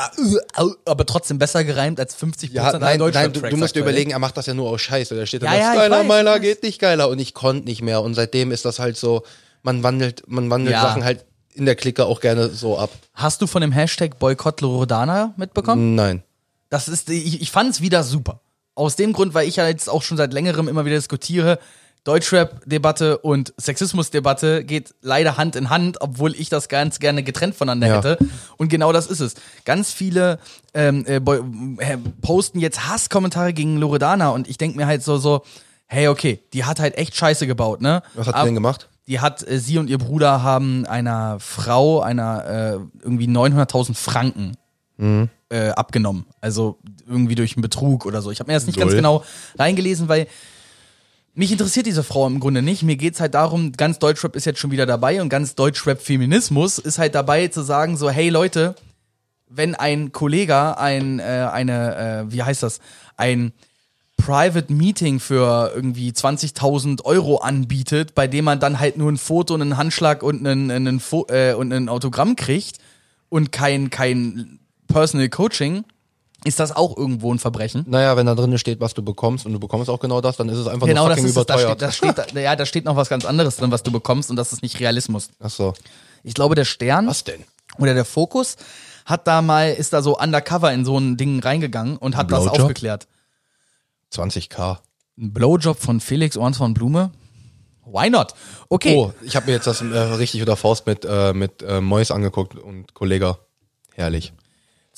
Aber 0.86 1.06
trotzdem 1.06 1.40
besser 1.40 1.64
gereimt 1.64 2.00
als 2.00 2.14
50 2.14 2.52
Ja, 2.54 2.66
aller 2.66 2.78
nein, 2.78 3.00
nein, 3.12 3.34
du, 3.34 3.42
du 3.42 3.58
musst 3.58 3.76
dir 3.76 3.80
überlegen, 3.80 4.12
er 4.12 4.20
macht 4.20 4.38
das 4.38 4.46
ja 4.46 4.54
nur 4.54 4.70
aus 4.70 4.82
Scheiße. 4.82 5.16
Da 5.16 5.26
steht 5.26 5.42
Ja, 5.42 5.50
dann 5.50 5.60
ja, 5.60 5.74
ich 5.74 5.80
Styler 5.80 6.08
weiß, 6.08 6.26
weiß. 6.26 6.42
geht 6.42 6.62
nicht 6.64 6.80
geiler 6.80 7.10
und 7.10 7.18
ich 7.18 7.34
konnte 7.34 7.66
nicht 7.66 7.82
mehr. 7.82 8.04
Und 8.04 8.14
seitdem 8.14 8.52
ist 8.52 8.66
das 8.66 8.78
halt 8.78 8.98
so, 8.98 9.24
man 9.64 9.82
wandelt, 9.82 10.24
man 10.28 10.52
wandelt 10.52 10.74
Ja. 10.76 10.84
Sachen 10.84 11.04
halt 11.04 11.26
in 11.56 11.66
der 11.66 11.76
Clique 11.76 12.06
auch 12.06 12.22
gerne 12.22 12.50
so 12.50 12.78
ab. 12.78 12.92
Hast 13.16 13.42
du 13.42 13.48
von 13.48 13.62
dem 13.62 13.72
Hashtag 13.72 14.20
Boykott 14.20 14.62
Loredana 14.62 15.34
mitbekommen? 15.38 15.96
Nein. 15.96 16.22
Das 16.70 16.88
ist, 16.88 17.10
ich, 17.10 17.42
ich 17.42 17.50
fand 17.50 17.72
es 17.72 17.82
wieder 17.82 18.04
super. 18.04 18.42
Aus 18.76 18.96
dem 18.96 19.12
Grund, 19.14 19.34
weil 19.34 19.48
ich 19.48 19.56
ja 19.56 19.68
jetzt 19.68 19.90
auch 19.90 20.04
schon 20.04 20.18
seit 20.18 20.34
längerem 20.34 20.68
immer 20.68 20.86
wieder 20.86 20.96
diskutiere, 20.98 21.58
Deutschrap-Debatte 22.10 23.20
und 23.20 23.54
Sexismus-Debatte 23.60 24.64
geht 24.64 24.96
leider 25.02 25.38
Hand 25.38 25.56
in 25.56 25.70
Hand, 25.70 26.02
obwohl 26.02 26.34
ich 26.36 26.50
das 26.50 26.68
ganz 26.68 27.00
gerne 27.00 27.22
getrennt 27.24 27.54
voneinander 27.56 27.88
Ja. 27.88 27.98
hätte. 27.98 28.18
Und 28.58 28.70
genau 28.70 28.92
das 28.92 29.06
ist 29.08 29.20
es. 29.20 29.36
Ganz 29.66 29.92
viele 29.92 30.40
ähm, 30.74 31.06
äh, 31.06 31.18
äh, 31.18 31.98
posten 32.22 32.60
jetzt 32.60 32.88
Hasskommentare 32.90 33.54
gegen 33.54 33.78
Loredana 33.78 34.30
und 34.30 34.48
ich 34.50 34.58
denke 34.58 34.78
mir 34.78 34.88
halt 34.88 35.04
so, 35.04 35.18
so, 35.18 35.44
hey, 35.86 36.08
okay, 36.08 36.40
die 36.54 36.66
hat 36.66 36.80
halt 36.80 36.98
echt 36.98 37.16
Scheiße 37.16 37.46
gebaut, 37.48 37.82
ne? 37.82 38.02
Was 38.16 38.28
hat 38.28 38.38
sie 38.38 38.46
denn 38.46 38.54
gemacht? 38.56 38.90
Die 39.08 39.20
hat, 39.20 39.48
äh, 39.48 39.60
sie 39.60 39.78
und 39.78 39.88
ihr 39.90 39.98
Bruder 40.00 40.42
haben 40.42 40.86
einer 40.88 41.40
Frau, 41.40 42.02
einer 42.02 42.46
äh, 42.46 43.04
irgendwie 43.04 43.28
900.000 43.28 43.96
Franken 43.96 44.54
Mhm. 44.98 45.30
äh, 45.50 45.70
abgenommen. 45.70 46.26
Also 46.42 46.78
irgendwie 47.08 47.36
durch 47.36 47.56
einen 47.56 47.62
Betrug 47.62 48.06
oder 48.06 48.22
so. 48.22 48.32
Ich 48.32 48.40
habe 48.42 48.52
mir 48.52 48.56
das 48.58 48.66
nicht 48.68 48.78
ganz 48.78 48.92
Lol. 48.92 48.98
genau 48.98 49.24
reingelesen, 49.58 50.10
weil 50.10 50.28
mich 51.34 51.52
interessiert 51.52 51.86
diese 51.86 52.04
Frau 52.04 52.28
im 52.28 52.40
Grunde 52.40 52.62
nicht. 52.62 52.84
Mir 52.84 52.96
geht's 52.96 53.20
halt 53.20 53.34
darum, 53.34 53.72
ganz 53.74 54.00
Deutschrap 54.00 54.36
ist 54.36 54.46
jetzt 54.46 54.60
schon 54.60 54.72
wieder 54.72 54.86
dabei 54.86 55.22
und 55.22 55.30
ganz 55.30 55.56
Deutschrap-Feminismus 55.56 56.80
ist 56.80 56.98
halt 56.98 57.16
dabei 57.16 57.48
zu 57.48 57.62
sagen 57.62 57.98
so, 57.98 58.10
hey 58.10 58.30
Leute, 58.30 58.76
wenn 59.48 59.76
ein 59.76 60.12
Kollege 60.12 60.78
ein, 60.78 61.20
äh, 61.20 61.48
eine, 61.52 62.28
äh, 62.28 62.32
wie 62.32 62.44
heißt 62.44 62.64
das, 62.64 62.80
ein 63.18 63.54
Private 64.18 64.72
Meeting 64.72 65.20
für 65.20 65.72
irgendwie 65.74 66.12
20.000 66.12 67.06
Euro 67.06 67.38
anbietet, 67.38 68.16
bei 68.16 68.28
dem 68.28 68.46
man 68.46 68.60
dann 68.60 68.80
halt 68.80 68.98
nur 68.98 69.12
ein 69.12 69.18
Foto, 69.18 69.54
einen 69.54 69.78
Handschlag 69.78 70.24
und 70.24 70.46
einen, 70.46 70.70
einen 70.70 71.00
Fo 71.00 71.26
äh, 71.30 71.54
und 71.54 71.72
ein 71.72 71.90
Autogramm 71.90 72.36
kriegt 72.36 72.80
und 73.30 73.52
kein, 73.52 73.90
kein 73.90 74.60
Personal 74.88 75.30
Coaching, 75.30 75.86
ist 76.46 76.60
das 76.60 76.76
auch 76.76 76.96
irgendwo 76.96 77.34
ein 77.34 77.40
Verbrechen. 77.40 77.86
Naja, 77.88 78.16
wenn 78.16 78.26
da 78.26 78.36
drin 78.36 78.58
steht, 78.58 78.80
was 78.80 78.94
du 78.94 79.02
bekommst 79.04 79.46
und 79.46 79.54
du 79.54 79.60
bekommst 79.60 79.90
auch 79.90 80.00
genau 80.00 80.22
das, 80.22 80.38
dann 80.38 80.48
ist 80.50 80.58
es 80.58 80.68
einfach 80.68 80.88
Genau, 80.88 81.02
nur 81.02 81.10
das 81.10 81.18
fucking 81.20 81.30
ist 81.30 81.38
es. 81.38 81.46
Da 81.46 81.54
steht, 81.58 81.66
überteuert. 81.66 81.82
da 81.82 81.92
steht, 81.92 82.36
da, 82.36 82.40
ja, 82.40 82.56
da 82.56 82.66
steht 82.66 82.86
noch 82.86 82.96
was 82.96 83.10
ganz 83.10 83.26
anderes 83.26 83.58
drin, 83.58 83.72
was 83.72 83.84
du 83.84 83.92
bekommst 83.92 84.30
und 84.30 84.36
das 84.38 84.54
ist 84.54 84.62
nicht 84.62 84.80
Realismus. 84.80 85.30
Ach 85.40 85.50
so. 85.50 85.74
Ich 86.24 86.34
glaube, 86.34 86.56
der 86.56 86.66
Stern 86.66 87.08
Was 87.08 87.24
denn? 87.24 87.44
oder 87.78 87.94
der 87.94 88.06
Fokus 88.06 88.56
hat 89.06 89.28
da 89.28 89.42
mal, 89.42 89.72
ist 89.72 89.92
da 89.94 90.02
so 90.02 90.18
undercover 90.18 90.72
in 90.72 90.86
so 90.86 90.98
ein 90.98 91.18
Ding 91.18 91.40
reingegangen 91.42 91.98
und 91.98 92.16
hat 92.16 92.32
das 92.32 92.48
aufgeklärt. 92.48 93.08
20k. 94.14 94.78
Ein 95.18 95.34
Blowjob 95.34 95.80
von 95.80 96.00
Felix 96.00 96.38
Orns 96.38 96.58
von 96.58 96.74
Blume? 96.74 97.12
Why 97.86 98.10
not? 98.10 98.34
Okay. 98.70 98.96
Oh, 98.96 99.14
ich 99.24 99.36
habe 99.36 99.48
mir 99.48 99.54
jetzt 99.54 99.68
das 99.68 99.82
äh, 99.82 99.86
richtig 99.86 100.42
oder 100.42 100.56
Faust 100.56 100.86
mit, 100.86 101.06
äh, 101.06 101.34
mit 101.34 101.62
äh, 101.64 101.82
Mois 101.82 102.12
angeguckt 102.12 102.56
und 102.56 102.94
Kollege. 102.94 103.38
Herrlich. 103.94 104.32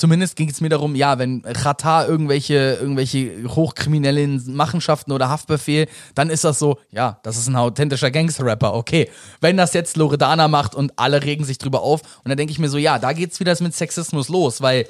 Zumindest 0.02 0.36
ging 0.36 0.50
es 0.50 0.62
mir 0.62 0.70
darum, 0.70 0.96
ja, 0.96 1.20
wenn 1.20 1.44
Qatar 1.44 2.08
irgendwelche, 2.08 2.80
irgendwelche 2.82 3.44
hochkriminellen 3.48 4.42
Machenschaften 4.52 5.12
oder 5.12 5.30
Haftbefehl, 5.30 5.88
dann 6.16 6.32
ist 6.32 6.44
das 6.44 6.58
so, 6.58 6.80
ja, 6.90 7.20
das 7.22 7.38
ist 7.38 7.48
ein 7.48 7.56
authentischer 7.56 8.10
Gangster-Rapper, 8.10 8.74
okay. 8.74 9.12
Wenn 9.42 9.58
das 9.58 9.76
jetzt 9.76 9.98
Loredana 9.98 10.48
macht 10.48 10.74
und 10.74 10.92
alle 10.96 11.22
regen 11.22 11.44
sich 11.44 11.60
drüber 11.60 11.84
auf, 11.84 12.02
und 12.02 12.30
dann 12.30 12.38
denke 12.38 12.52
ich 12.52 12.58
mir 12.58 12.68
so, 12.68 12.80
ja, 12.80 12.98
da 12.98 13.14
geht's 13.14 13.40
wieder 13.40 13.56
mit 13.62 13.76
Sexismus 13.76 14.28
los, 14.28 14.60
weil 14.60 14.88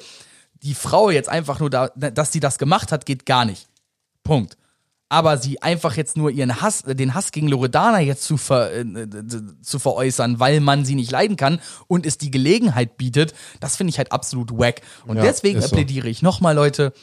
die 0.62 0.72
Frau 0.72 1.10
jetzt 1.10 1.28
einfach 1.28 1.60
nur 1.60 1.68
da, 1.68 1.88
dass 1.88 2.32
sie 2.32 2.40
das 2.40 2.56
gemacht 2.56 2.90
hat, 2.90 3.04
geht 3.04 3.26
gar 3.26 3.44
nicht. 3.44 3.68
Punkt. 4.24 4.56
Aber 5.12 5.36
sie 5.36 5.60
einfach 5.60 5.98
jetzt 5.98 6.16
nur 6.16 6.30
ihren 6.30 6.62
Hass, 6.62 6.84
den 6.86 7.12
Hass 7.12 7.32
gegen 7.32 7.46
Loredana 7.46 8.00
jetzt 8.00 8.22
zu, 8.22 8.38
ver, 8.38 8.74
äh, 8.74 8.84
zu 9.60 9.78
veräußern, 9.78 10.40
weil 10.40 10.60
man 10.60 10.86
sie 10.86 10.94
nicht 10.94 11.10
leiden 11.10 11.36
kann 11.36 11.60
und 11.86 12.06
es 12.06 12.16
die 12.16 12.30
Gelegenheit 12.30 12.96
bietet, 12.96 13.34
das 13.60 13.76
finde 13.76 13.90
ich 13.90 13.98
halt 13.98 14.10
absolut 14.10 14.52
wack. 14.52 14.80
Und 15.06 15.18
Ja, 15.18 15.22
deswegen 15.24 15.60
so. 15.60 15.68
plädiere 15.68 16.08
ich 16.08 16.22
nochmal, 16.22 16.54
Leute, 16.54 16.94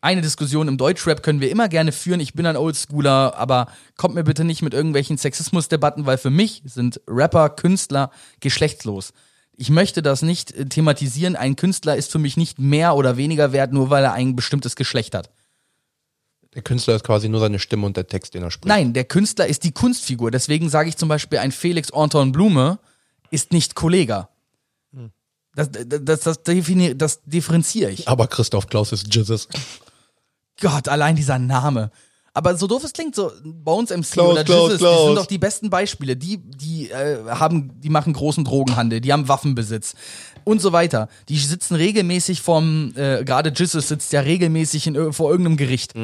eine 0.00 0.22
Diskussion 0.22 0.66
im 0.66 0.78
Deutschrap 0.78 1.22
können 1.22 1.42
wir 1.42 1.50
immer 1.50 1.68
gerne 1.68 1.92
führen. 1.92 2.20
Ich 2.20 2.32
bin 2.32 2.46
ein 2.46 2.56
Oldschooler, 2.56 3.36
aber 3.36 3.66
kommt 3.98 4.14
mir 4.14 4.24
bitte 4.24 4.44
nicht 4.44 4.62
mit 4.62 4.72
irgendwelchen 4.72 5.18
Sexismusdebatten, 5.18 6.06
weil 6.06 6.16
für 6.16 6.30
mich 6.30 6.62
sind 6.64 7.02
Rapper, 7.06 7.50
Künstler 7.50 8.10
geschlechtslos. 8.40 9.12
Ich 9.58 9.68
möchte 9.68 10.00
das 10.00 10.22
nicht 10.22 10.52
äh, 10.52 10.64
thematisieren. 10.64 11.36
Ein 11.36 11.54
Künstler 11.54 11.96
ist 11.96 12.10
für 12.10 12.18
mich 12.18 12.38
nicht 12.38 12.58
mehr 12.58 12.94
oder 12.94 13.18
weniger 13.18 13.52
wert, 13.52 13.74
nur 13.74 13.90
weil 13.90 14.04
er 14.04 14.14
ein 14.14 14.36
bestimmtes 14.36 14.74
Geschlecht 14.74 15.14
hat. 15.14 15.28
Der 16.56 16.62
Künstler 16.62 16.96
ist 16.96 17.04
quasi 17.04 17.28
nur 17.28 17.38
seine 17.38 17.58
Stimme 17.58 17.84
und 17.84 17.98
der 17.98 18.06
Text, 18.06 18.32
den 18.32 18.42
er 18.42 18.50
spricht. 18.50 18.66
Nein, 18.66 18.94
der 18.94 19.04
Künstler 19.04 19.46
ist 19.46 19.62
die 19.62 19.72
Kunstfigur. 19.72 20.30
Deswegen 20.30 20.70
sage 20.70 20.88
ich 20.88 20.96
zum 20.96 21.08
Beispiel, 21.08 21.38
ein 21.38 21.52
Felix 21.52 21.92
Anton 21.92 22.32
Blume 22.32 22.78
ist 23.30 23.52
nicht 23.52 23.74
Kollega. 23.74 24.30
Das, 25.54 25.70
das, 25.70 25.86
das, 26.02 26.20
das, 26.20 26.38
das 26.96 27.22
differenziere 27.24 27.90
ich. 27.90 28.08
Aber 28.08 28.26
Christoph 28.26 28.68
Klaus 28.68 28.92
ist 28.92 29.14
Jesus. 29.14 29.48
Gott, 30.60 30.88
allein 30.88 31.14
dieser 31.14 31.38
Name. 31.38 31.90
Aber 32.32 32.54
so 32.56 32.66
doof 32.66 32.84
es 32.84 32.92
klingt, 32.92 33.14
so 33.14 33.32
Bones 33.42 33.90
MC 33.90 34.12
Klaus, 34.12 34.32
oder 34.32 34.44
Klaus, 34.44 34.72
Jesus, 34.72 34.78
die 34.78 34.84
Klaus. 34.84 35.06
sind 35.06 35.16
doch 35.16 35.26
die 35.26 35.38
besten 35.38 35.70
Beispiele. 35.70 36.16
Die, 36.16 36.36
die 36.38 36.90
äh, 36.90 37.24
haben, 37.26 37.80
die 37.80 37.88
machen 37.88 38.12
großen 38.12 38.44
Drogenhandel, 38.44 39.00
die 39.00 39.12
haben 39.12 39.28
Waffenbesitz 39.28 39.94
und 40.44 40.60
so 40.60 40.72
weiter. 40.72 41.08
Die 41.30 41.38
sitzen 41.38 41.74
regelmäßig 41.74 42.42
vom, 42.42 42.92
äh, 42.94 43.24
gerade 43.24 43.52
Jesus 43.56 43.88
sitzt 43.88 44.12
ja 44.12 44.20
regelmäßig 44.20 44.86
in, 44.86 45.12
vor 45.14 45.30
irgendeinem 45.30 45.56
Gericht. 45.56 45.94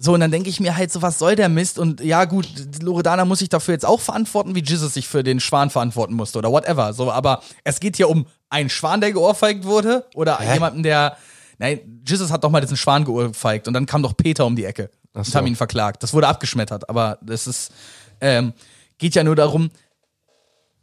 So, 0.00 0.14
und 0.14 0.20
dann 0.20 0.30
denke 0.30 0.48
ich 0.48 0.60
mir 0.60 0.76
halt 0.76 0.92
so, 0.92 1.02
was 1.02 1.18
soll 1.18 1.34
der 1.34 1.48
Mist? 1.48 1.78
Und 1.78 2.00
ja, 2.00 2.24
gut, 2.24 2.46
Loredana 2.80 3.24
muss 3.24 3.40
sich 3.40 3.48
dafür 3.48 3.74
jetzt 3.74 3.84
auch 3.84 4.00
verantworten, 4.00 4.54
wie 4.54 4.62
Jesus 4.62 4.94
sich 4.94 5.08
für 5.08 5.24
den 5.24 5.40
Schwan 5.40 5.70
verantworten 5.70 6.14
musste 6.14 6.38
oder 6.38 6.52
whatever. 6.52 6.92
So, 6.92 7.10
aber 7.10 7.42
es 7.64 7.80
geht 7.80 7.96
hier 7.96 8.08
um 8.08 8.26
einen 8.48 8.70
Schwan, 8.70 9.00
der 9.00 9.12
geohrfeigt 9.12 9.64
wurde 9.64 10.06
oder 10.14 10.38
Hä? 10.38 10.54
jemanden, 10.54 10.82
der. 10.84 11.16
Nein, 11.58 12.02
Jesus 12.06 12.30
hat 12.30 12.44
doch 12.44 12.50
mal 12.50 12.60
diesen 12.60 12.76
Schwan 12.76 13.04
geohrfeigt 13.04 13.66
und 13.66 13.74
dann 13.74 13.86
kam 13.86 14.02
doch 14.04 14.16
Peter 14.16 14.46
um 14.46 14.54
die 14.54 14.64
Ecke 14.64 14.90
Ach 15.12 15.18
und 15.18 15.26
so. 15.26 15.34
haben 15.34 15.48
ihn 15.48 15.56
verklagt. 15.56 16.04
Das 16.04 16.14
wurde 16.14 16.28
abgeschmettert, 16.28 16.88
aber 16.88 17.18
das 17.20 17.46
ist. 17.48 17.72
Ähm, 18.20 18.52
geht 18.98 19.14
ja 19.14 19.24
nur 19.24 19.36
darum, 19.36 19.70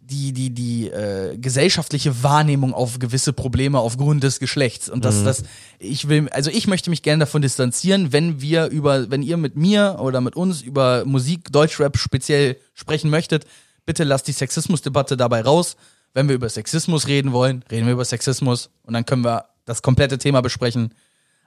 die, 0.09 0.33
die, 0.33 0.49
die 0.51 0.87
äh, 0.89 1.37
gesellschaftliche 1.37 2.23
Wahrnehmung 2.23 2.73
auf 2.73 2.99
gewisse 2.99 3.33
Probleme 3.33 3.79
aufgrund 3.79 4.23
des 4.23 4.39
Geschlechts. 4.39 4.89
Und 4.89 4.99
Mhm. 4.99 5.01
das, 5.03 5.23
das, 5.23 5.43
ich 5.79 6.07
will, 6.07 6.29
also 6.29 6.51
ich 6.51 6.67
möchte 6.67 6.89
mich 6.89 7.01
gerne 7.01 7.21
davon 7.21 7.41
distanzieren, 7.41 8.13
wenn 8.13 8.41
wir 8.41 8.67
über, 8.67 9.09
wenn 9.09 9.21
ihr 9.23 9.37
mit 9.37 9.55
mir 9.55 9.97
oder 9.99 10.21
mit 10.21 10.35
uns 10.35 10.61
über 10.61 11.05
Musik, 11.05 11.51
Deutschrap 11.51 11.97
speziell 11.97 12.57
sprechen 12.73 13.09
möchtet, 13.09 13.45
bitte 13.85 14.03
lasst 14.03 14.27
die 14.27 14.31
Sexismusdebatte 14.31 15.17
dabei 15.17 15.41
raus. 15.41 15.75
Wenn 16.13 16.27
wir 16.27 16.35
über 16.35 16.49
Sexismus 16.49 17.07
reden 17.07 17.33
wollen, 17.33 17.63
reden 17.69 17.85
wir 17.87 17.93
über 17.93 18.05
Sexismus 18.05 18.69
und 18.83 18.93
dann 18.93 19.05
können 19.05 19.23
wir 19.23 19.45
das 19.65 19.81
komplette 19.81 20.17
Thema 20.17 20.41
besprechen. 20.41 20.93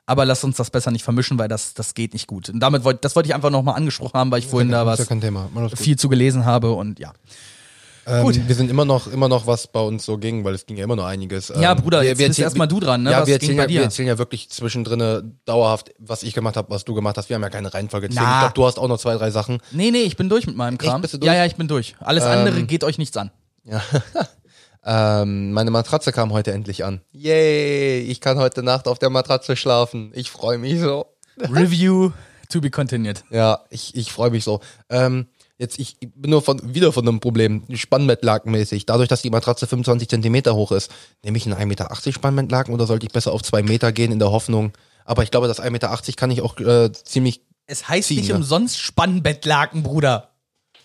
Aber 0.04 0.24
lasst 0.24 0.42
uns 0.42 0.56
das 0.56 0.70
besser 0.70 0.90
nicht 0.90 1.04
vermischen, 1.04 1.38
weil 1.38 1.48
das, 1.48 1.74
das 1.74 1.94
geht 1.94 2.12
nicht 2.12 2.26
gut. 2.26 2.48
Und 2.48 2.60
damit 2.60 2.82
wollte, 2.82 3.00
das 3.02 3.14
wollte 3.14 3.28
ich 3.28 3.34
einfach 3.34 3.50
nochmal 3.50 3.76
angesprochen 3.76 4.14
haben, 4.18 4.30
weil 4.30 4.38
ich 4.40 4.46
vorhin 4.46 4.70
da 4.70 4.82
ist 4.82 4.86
was 4.86 4.98
ja 5.00 5.04
viel 5.76 5.96
zu 5.96 6.08
gelesen 6.08 6.44
habe 6.44 6.72
und 6.72 6.98
ja. 6.98 7.12
Ähm, 8.08 8.22
Gut. 8.22 8.48
Wir 8.48 8.54
sind 8.54 8.70
immer 8.70 8.84
noch, 8.86 9.06
immer 9.12 9.28
noch, 9.28 9.46
was 9.46 9.66
bei 9.66 9.80
uns 9.80 10.04
so 10.06 10.16
ging, 10.16 10.42
weil 10.44 10.54
es 10.54 10.64
ging 10.64 10.76
ja 10.78 10.84
immer 10.84 10.96
noch 10.96 11.04
einiges. 11.04 11.48
Ja, 11.48 11.72
Ähm, 11.72 11.82
Bruder, 11.82 12.00
wir, 12.00 12.08
jetzt 12.08 12.18
wir 12.18 12.28
bist 12.28 12.38
erstmal 12.38 12.66
du 12.66 12.80
dran, 12.80 13.02
ne? 13.02 13.10
Ja, 13.10 13.20
Was 13.20 13.26
wir 13.26 13.34
erzählen, 13.34 13.58
ja, 13.58 13.68
wir 13.68 13.82
erzählen 13.82 14.08
ja 14.08 14.18
wirklich 14.18 14.48
zwischendrin 14.50 15.38
dauerhaft, 15.44 15.92
was 15.98 16.22
ich 16.22 16.32
gemacht 16.32 16.56
habe, 16.56 16.70
was 16.70 16.84
du 16.84 16.94
gemacht 16.94 17.18
hast. 17.18 17.28
Wir 17.28 17.34
haben 17.34 17.42
ja 17.42 17.50
keine 17.50 17.72
Reihenfolge 17.72 18.06
erzählt. 18.06 18.24
Na. 18.24 18.36
Ich 18.36 18.40
glaube, 18.40 18.54
du 18.54 18.66
hast 18.66 18.78
auch 18.78 18.88
noch 18.88 18.98
zwei, 18.98 19.14
drei 19.16 19.30
Sachen. 19.30 19.60
Nee, 19.72 19.90
nee, 19.90 20.02
ich 20.02 20.16
bin 20.16 20.28
durch 20.28 20.46
mit 20.46 20.56
meinem 20.56 20.78
Kram. 20.78 21.02
bist 21.02 21.14
du 21.14 21.18
durch? 21.18 21.26
Ja, 21.26 21.34
ja, 21.34 21.44
ich 21.44 21.56
bin 21.56 21.68
durch. 21.68 21.96
Alles 22.00 22.24
andere 22.24 22.62
geht 22.62 22.82
euch 22.82 22.96
nichts 22.96 23.16
an. 23.16 23.30
Ja. 23.64 23.82
ähm, 25.22 25.52
meine 25.52 25.70
Matratze 25.70 26.12
kam 26.12 26.32
heute 26.32 26.52
endlich 26.52 26.84
an. 26.84 27.02
Yay, 27.12 28.00
ich 28.00 28.20
kann 28.20 28.38
heute 28.38 28.62
Nacht 28.62 28.88
auf 28.88 28.98
der 28.98 29.10
Matratze 29.10 29.56
schlafen. 29.56 30.12
Ich 30.14 30.30
freue 30.30 30.58
mich 30.58 30.80
so. 30.80 31.06
Review 31.40 32.12
to 32.48 32.60
be 32.60 32.70
continued. 32.70 33.22
Ja, 33.30 33.64
ich, 33.70 33.94
ich 33.94 34.10
freue 34.12 34.30
mich 34.30 34.44
so. 34.44 34.60
Ähm, 34.88 35.26
jetzt, 35.58 35.78
ich 35.78 35.96
ich 36.00 36.08
bin 36.14 36.30
nur 36.30 36.42
von, 36.42 36.74
wieder 36.74 36.92
von 36.92 37.06
einem 37.06 37.20
Problem, 37.20 37.64
Spannbettlakenmäßig. 37.72 38.86
Dadurch, 38.86 39.08
dass 39.08 39.22
die 39.22 39.30
Matratze 39.30 39.66
25 39.66 40.08
Zentimeter 40.08 40.54
hoch 40.54 40.72
ist, 40.72 40.90
nehme 41.22 41.36
ich 41.36 41.46
einen 41.46 41.54
1,80 41.54 41.66
Meter 41.66 42.12
Spannbettlaken 42.12 42.72
oder 42.72 42.86
sollte 42.86 43.06
ich 43.06 43.12
besser 43.12 43.32
auf 43.32 43.42
2 43.42 43.62
Meter 43.62 43.92
gehen 43.92 44.12
in 44.12 44.18
der 44.18 44.30
Hoffnung? 44.30 44.72
Aber 45.04 45.22
ich 45.22 45.30
glaube, 45.30 45.48
das 45.48 45.60
1,80 45.60 45.70
Meter 45.70 45.98
kann 46.16 46.30
ich 46.30 46.40
auch 46.40 46.58
äh, 46.58 46.92
ziemlich. 46.92 47.42
Es 47.66 47.88
heißt 47.88 48.08
Ziehen, 48.08 48.18
nicht 48.18 48.28
ne? 48.28 48.36
umsonst 48.36 48.78
Spannbettlaken, 48.78 49.82
Bruder. 49.82 50.30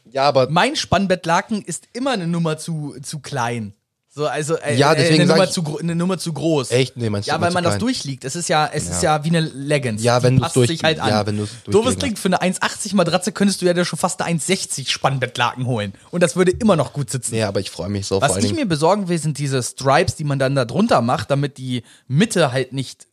Ja, 0.09 0.23
aber 0.23 0.49
Mein 0.49 0.75
Spannbettlaken 0.75 1.61
ist 1.61 1.87
immer 1.93 2.11
eine 2.11 2.27
Nummer 2.27 2.57
zu, 2.57 2.95
zu 3.01 3.19
klein. 3.19 3.73
So, 4.15 4.27
also 4.27 4.57
äh, 4.57 4.75
Ja, 4.75 4.93
äh, 4.93 4.97
deswegen 4.97 5.21
eine, 5.23 5.31
Nummer 5.31 5.43
ich- 5.45 5.49
zu, 5.49 5.79
eine 5.79 5.95
Nummer 5.95 6.17
zu 6.19 6.33
groß. 6.33 6.69
Echt? 6.69 6.95
Nee, 6.97 7.09
meinst 7.09 7.27
du 7.27 7.31
Ja, 7.33 7.41
weil 7.41 7.51
man 7.51 7.63
das 7.63 7.79
durchliegt. 7.79 8.23
Es 8.25 8.35
ist 8.35 8.47
ja, 8.47 8.69
es 8.71 8.87
ist 8.87 9.01
ja 9.01 9.23
wie 9.23 9.29
eine 9.29 9.39
Leggings. 9.39 10.03
Ja, 10.03 10.21
wenn 10.21 10.35
du's 10.35 10.43
passt 10.43 10.55
durch- 10.55 10.67
sich 10.67 10.83
halt 10.83 10.99
an. 10.99 11.09
ja, 11.09 11.25
wenn 11.25 11.37
du's 11.37 11.49
Doofes 11.49 11.71
durchgelegen 11.71 11.99
klingt, 11.99 12.19
für 12.19 12.27
eine 12.27 12.41
1,80 12.43 12.93
Matratze 12.95 13.31
könntest 13.31 13.61
du 13.61 13.65
ja 13.65 13.73
dir 13.73 13.85
schon 13.85 13.97
fast 13.97 14.21
eine 14.21 14.29
1,60 14.39 14.89
Spannbettlaken 14.91 15.65
holen. 15.65 15.93
Und 16.11 16.21
das 16.21 16.35
würde 16.35 16.51
immer 16.51 16.75
noch 16.75 16.93
gut 16.93 17.09
sitzen. 17.09 17.33
nee, 17.33 17.41
aber 17.41 17.59
ich 17.59 17.71
freue 17.71 17.89
mich 17.89 18.05
so 18.05 18.21
Was 18.21 18.37
ich 18.37 18.53
mir 18.53 18.67
besorgen 18.67 19.07
will, 19.09 19.17
sind 19.17 19.39
diese 19.39 19.63
Stripes, 19.63 20.13
die 20.15 20.25
man 20.25 20.37
dann 20.37 20.53
da 20.53 20.65
drunter 20.65 21.01
macht, 21.01 21.31
damit 21.31 21.57
die 21.57 21.81
Mitte 22.07 22.51
halt 22.51 22.71
nicht 22.71 23.07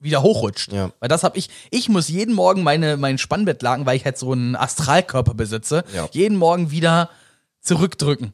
wieder 0.00 0.22
hochrutscht. 0.22 0.72
Ja. 0.72 0.90
Weil 1.00 1.08
das 1.10 1.22
habe 1.22 1.36
ich, 1.36 1.50
ich 1.70 1.90
muss 1.90 2.08
jeden 2.08 2.34
Morgen 2.34 2.62
meine, 2.62 2.96
mein 2.96 3.18
Spannbettlaken, 3.18 3.84
weil 3.84 3.96
ich 3.98 4.06
halt 4.06 4.16
so 4.16 4.32
einen 4.32 4.56
Astralkörper 4.56 5.34
besitze, 5.34 5.84
Ja. 5.94 6.08
jeden 6.12 6.38
Morgen 6.38 6.70
wieder 6.70 7.10
zurückdrücken. 7.60 8.32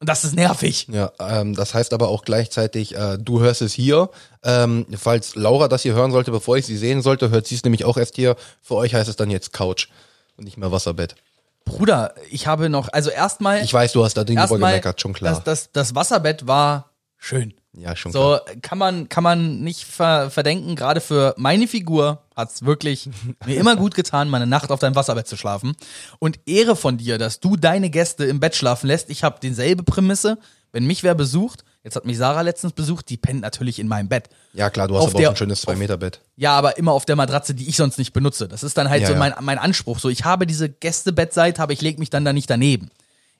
Und 0.00 0.08
das 0.08 0.24
ist 0.24 0.34
nervig. 0.34 0.86
Ja, 0.90 1.10
ähm, 1.18 1.54
das 1.54 1.74
heißt 1.74 1.92
aber 1.92 2.08
auch 2.08 2.24
gleichzeitig, 2.24 2.94
äh, 2.94 3.18
du 3.18 3.40
hörst 3.40 3.62
es 3.62 3.72
hier. 3.72 4.10
Ähm, 4.44 4.86
falls 4.96 5.34
Laura 5.34 5.66
das 5.66 5.82
hier 5.82 5.94
hören 5.94 6.12
sollte, 6.12 6.30
bevor 6.30 6.56
ich 6.56 6.66
sie 6.66 6.76
sehen 6.76 7.02
sollte, 7.02 7.30
hört 7.30 7.46
sie 7.48 7.56
es 7.56 7.64
nämlich 7.64 7.84
auch 7.84 7.96
erst 7.96 8.14
hier. 8.14 8.36
Für 8.62 8.76
euch 8.76 8.94
heißt 8.94 9.08
es 9.08 9.16
dann 9.16 9.30
jetzt 9.30 9.52
Couch 9.52 9.88
und 10.36 10.44
nicht 10.44 10.56
mehr 10.56 10.70
Wasserbett. 10.70 11.16
Bruder, 11.64 12.14
ich 12.30 12.46
habe 12.46 12.68
noch, 12.68 12.88
also 12.92 13.10
erstmal. 13.10 13.62
Ich 13.62 13.74
weiß, 13.74 13.92
du 13.92 14.04
hast 14.04 14.16
da 14.16 14.24
drin 14.24 14.36
drüber 14.36 14.58
gemeckert, 14.58 15.00
schon 15.00 15.12
klar. 15.12 15.34
Das, 15.34 15.44
das, 15.44 15.72
das 15.72 15.94
Wasserbett 15.94 16.46
war 16.46 16.92
schön. 17.16 17.54
Ja, 17.76 17.94
schon 17.96 18.12
klar. 18.12 18.42
So 18.46 18.54
kann 18.62 18.78
man, 18.78 19.08
kann 19.08 19.22
man 19.24 19.60
nicht 19.60 19.84
ver 19.84 20.30
verdenken, 20.30 20.74
gerade 20.76 21.00
für 21.00 21.34
meine 21.36 21.68
Figur 21.68 22.22
hat's 22.34 22.64
wirklich 22.64 23.08
mir 23.46 23.56
immer 23.56 23.76
gut 23.76 23.94
getan, 23.94 24.28
meine 24.30 24.46
Nacht 24.46 24.70
auf 24.70 24.80
deinem 24.80 24.94
Wasserbett 24.96 25.26
zu 25.28 25.36
schlafen. 25.36 25.74
Und 26.18 26.40
Ehre 26.46 26.76
von 26.76 26.98
dir, 26.98 27.18
dass 27.18 27.40
du 27.40 27.56
deine 27.56 27.90
Gäste 27.90 28.24
im 28.24 28.40
Bett 28.40 28.56
schlafen 28.56 28.86
lässt. 28.86 29.10
Ich 29.10 29.22
habe 29.24 29.38
dieselbe 29.42 29.82
Prämisse. 29.82 30.38
Wenn 30.70 30.86
mich 30.86 31.02
wer 31.02 31.14
besucht, 31.14 31.64
jetzt 31.82 31.96
hat 31.96 32.04
mich 32.04 32.18
Sarah 32.18 32.42
letztens 32.42 32.74
besucht, 32.74 33.08
die 33.08 33.16
pennt 33.16 33.40
natürlich 33.40 33.78
in 33.78 33.88
meinem 33.88 34.08
Bett. 34.10 34.28
Ja, 34.52 34.68
klar, 34.68 34.86
du 34.86 34.96
hast 34.96 35.04
auf 35.04 35.10
aber 35.12 35.18
der- 35.20 35.28
auch 35.30 35.32
ein 35.32 35.36
schönes 35.38 35.66
2-Meter-Bett. 35.66 36.20
Ja, 36.36 36.52
aber 36.58 36.76
immer 36.76 36.92
auf 36.92 37.06
der 37.06 37.16
Matratze, 37.16 37.54
die 37.54 37.66
ich 37.70 37.76
sonst 37.76 37.96
nicht 37.96 38.12
benutze. 38.12 38.48
Das 38.48 38.62
ist 38.62 38.76
dann 38.76 38.90
halt 38.90 39.00
Ja, 39.00 39.06
so 39.08 39.12
ja. 39.14 39.18
mein, 39.18 39.32
mein 39.40 39.56
Anspruch. 39.58 39.98
So, 39.98 40.10
ich 40.10 40.24
habe 40.26 40.46
diese 40.46 40.68
Gästebettseite, 40.68 41.62
aber 41.62 41.72
ich 41.72 41.80
lege 41.80 41.98
mich 41.98 42.10
dann 42.10 42.26
da 42.26 42.34
nicht 42.34 42.50
daneben. 42.50 42.90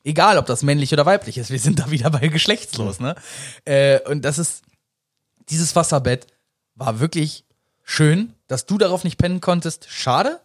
Egal, 0.05 0.38
ob 0.38 0.46
das 0.46 0.62
männlich 0.62 0.92
oder 0.92 1.07
weiblich 1.07 1.38
ist. 1.38 1.51
Wir 1.51 1.59
sind 1.59 1.80
da 1.80 1.90
wieder 1.90 2.11
bei 2.11 2.28
geschlechtslos, 2.28 3.01
ne? 3.01 3.14
Äh, 3.64 4.01
und 4.09 4.24
das 4.24 4.38
ist, 4.38 4.62
dieses 5.49 5.74
Wasserbett 5.76 6.26
war 6.74 7.01
wirklich 7.01 7.44
schön, 7.84 8.34
dass 8.46 8.66
du 8.66 8.78
darauf 8.78 9.05
nicht 9.05 9.18
pennen 9.18 9.40
konntest. 9.40 9.86
Schade. 9.90 10.40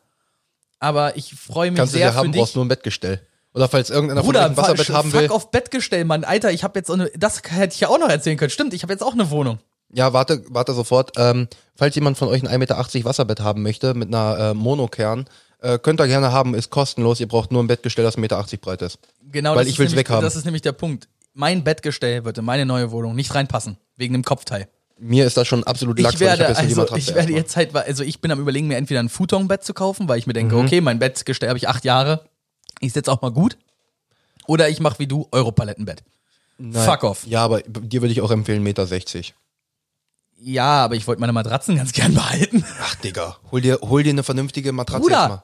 Aber 0.80 1.16
ich 1.16 1.36
freue 1.36 1.72
mich 1.72 1.78
Kannst 1.78 1.94
du 1.94 1.98
sehr 1.98 2.08
ja 2.08 2.12
für 2.12 2.18
haben, 2.20 2.32
dich. 2.32 2.42
brauchst 2.42 2.56
nur 2.56 2.66
ein 2.66 2.68
Bettgestell. 2.68 3.22
Oder 3.54 3.70
falls 3.70 3.90
irgendeiner 3.90 4.22
Bruder, 4.24 4.42
von 4.42 4.52
euch 4.52 4.52
ein 4.52 4.58
Wasserbett 4.58 4.86
fuck 4.88 4.96
haben 4.96 5.14
will. 5.14 5.30
auf 5.30 5.52
Bettgestell, 5.52 6.06
Mann. 6.06 6.24
Alter, 6.24 6.52
ich 6.52 6.64
habe 6.64 6.80
jetzt 6.80 6.90
eine, 6.90 7.10
das 7.16 7.42
hätte 7.48 7.76
ich 7.76 7.82
ja 7.82 7.88
auch 7.90 8.00
noch 8.00 8.10
erzählen 8.10 8.36
können. 8.38 8.50
Stimmt, 8.50 8.74
ich 8.74 8.82
habe 8.84 8.92
jetzt 8.92 9.04
auch 9.04 9.14
eine 9.14 9.30
Wohnung. 9.30 9.60
Ja, 9.94 10.12
warte, 10.12 10.44
warte 10.50 10.74
sofort. 10.74 11.12
Ähm, 11.18 11.48
falls 11.76 11.94
jemand 11.96 12.18
von 12.18 12.28
euch 12.28 12.42
ein 12.42 12.50
1,80 12.50 12.58
Meter 12.58 13.06
Wasserbett 13.06 13.42
haben 13.42 13.62
möchte 13.62 13.94
mit 13.94 14.08
einer 14.08 14.40
äh, 14.40 14.54
Monokern, 14.56 15.26
äh, 15.64 15.80
könnt 15.80 16.00
ihr 16.00 16.08
gerne 16.08 16.32
haben, 16.32 16.54
ist 16.54 16.70
kostenlos. 16.70 17.20
Ihr 17.20 17.28
braucht 17.28 17.52
nur 17.52 17.64
ein 17.64 17.68
Bettgestell, 17.68 18.04
das 18.04 18.16
1,80 18.18 18.20
Meter 18.22 18.44
breit 18.62 18.82
ist. 18.84 19.00
Genau, 19.32 19.56
Weil 19.56 19.64
das 19.66 19.74
ich 19.74 19.80
will's 19.80 19.92
nämlich- 19.92 20.06
weghaben. 20.08 20.24
Das 20.24 20.36
ist 20.36 20.46
nämlich 20.46 20.62
der 20.62 20.74
Punkt. 20.74 21.08
Mein 21.34 21.64
Bettgestell 21.64 22.26
wird 22.26 22.38
in 22.38 22.46
meine 22.46 22.66
neue 22.66 22.92
Wohnung 22.92 23.16
nicht 23.16 23.34
reinpassen, 23.34 23.78
wegen 23.96 24.14
dem 24.14 24.24
Kopfteil. 24.24 24.68
Mir 25.00 25.26
ist 25.26 25.36
das 25.38 25.48
schon 25.48 25.64
absolut 25.64 26.00
lax, 26.00 26.14
Ich 26.16 26.22
weil 26.22 26.28
werde, 26.38 26.54
die 26.54 26.60
also, 26.78 26.96
ich 26.96 27.16
werde 27.16 27.34
jetzt 27.34 27.56
halt, 27.56 27.76
also 27.76 28.04
ich 28.04 28.22
bin 28.22 28.30
am 28.32 28.40
überlegen, 28.40 28.68
mir 28.68 28.78
entweder 28.78 29.00
ein 29.00 29.10
Futonbett 29.10 29.64
zu 29.64 29.74
kaufen, 29.74 30.08
weil 30.08 30.20
ich 30.20 30.28
mir 30.28 30.34
Mhm. 30.34 30.50
denke, 30.50 30.58
okay, 30.58 30.82
mein 30.82 31.00
Bettgestell 31.00 31.50
habe 31.50 31.58
ich 31.58 31.68
acht 31.68 31.84
Jahre, 31.84 32.26
ist 32.80 32.96
jetzt 32.96 33.10
auch 33.10 33.22
mal 33.24 33.32
gut. 33.32 33.58
Oder 34.46 34.70
ich 34.70 34.80
mache 34.80 35.00
wie 35.00 35.08
du 35.08 35.28
Europalettenbett. 35.32 36.04
Nein. 36.60 36.86
Fuck 36.86 37.04
off. 37.04 37.26
Ja, 37.26 37.44
aber 37.44 37.62
dir 37.64 38.02
würde 38.02 38.12
ich 38.12 38.22
auch 38.22 38.30
empfehlen, 38.32 38.64
1,60 38.64 39.16
Meter. 39.16 39.34
Ja, 40.40 40.84
aber 40.84 40.96
ich 40.96 41.08
wollte 41.08 41.22
meine 41.22 41.34
Matratzen 41.34 41.78
ganz 41.78 41.94
gern 41.94 42.14
behalten. 42.14 42.64
Ach, 42.82 42.96
Digga. 42.96 43.38
Hol 43.52 43.62
dir, 43.62 43.80
hol 43.82 44.04
dir 44.04 44.10
eine 44.12 44.24
vernünftige 44.24 44.72
Matratze 44.74 45.04
jetzt 45.10 45.10
Bruder, 45.10 45.44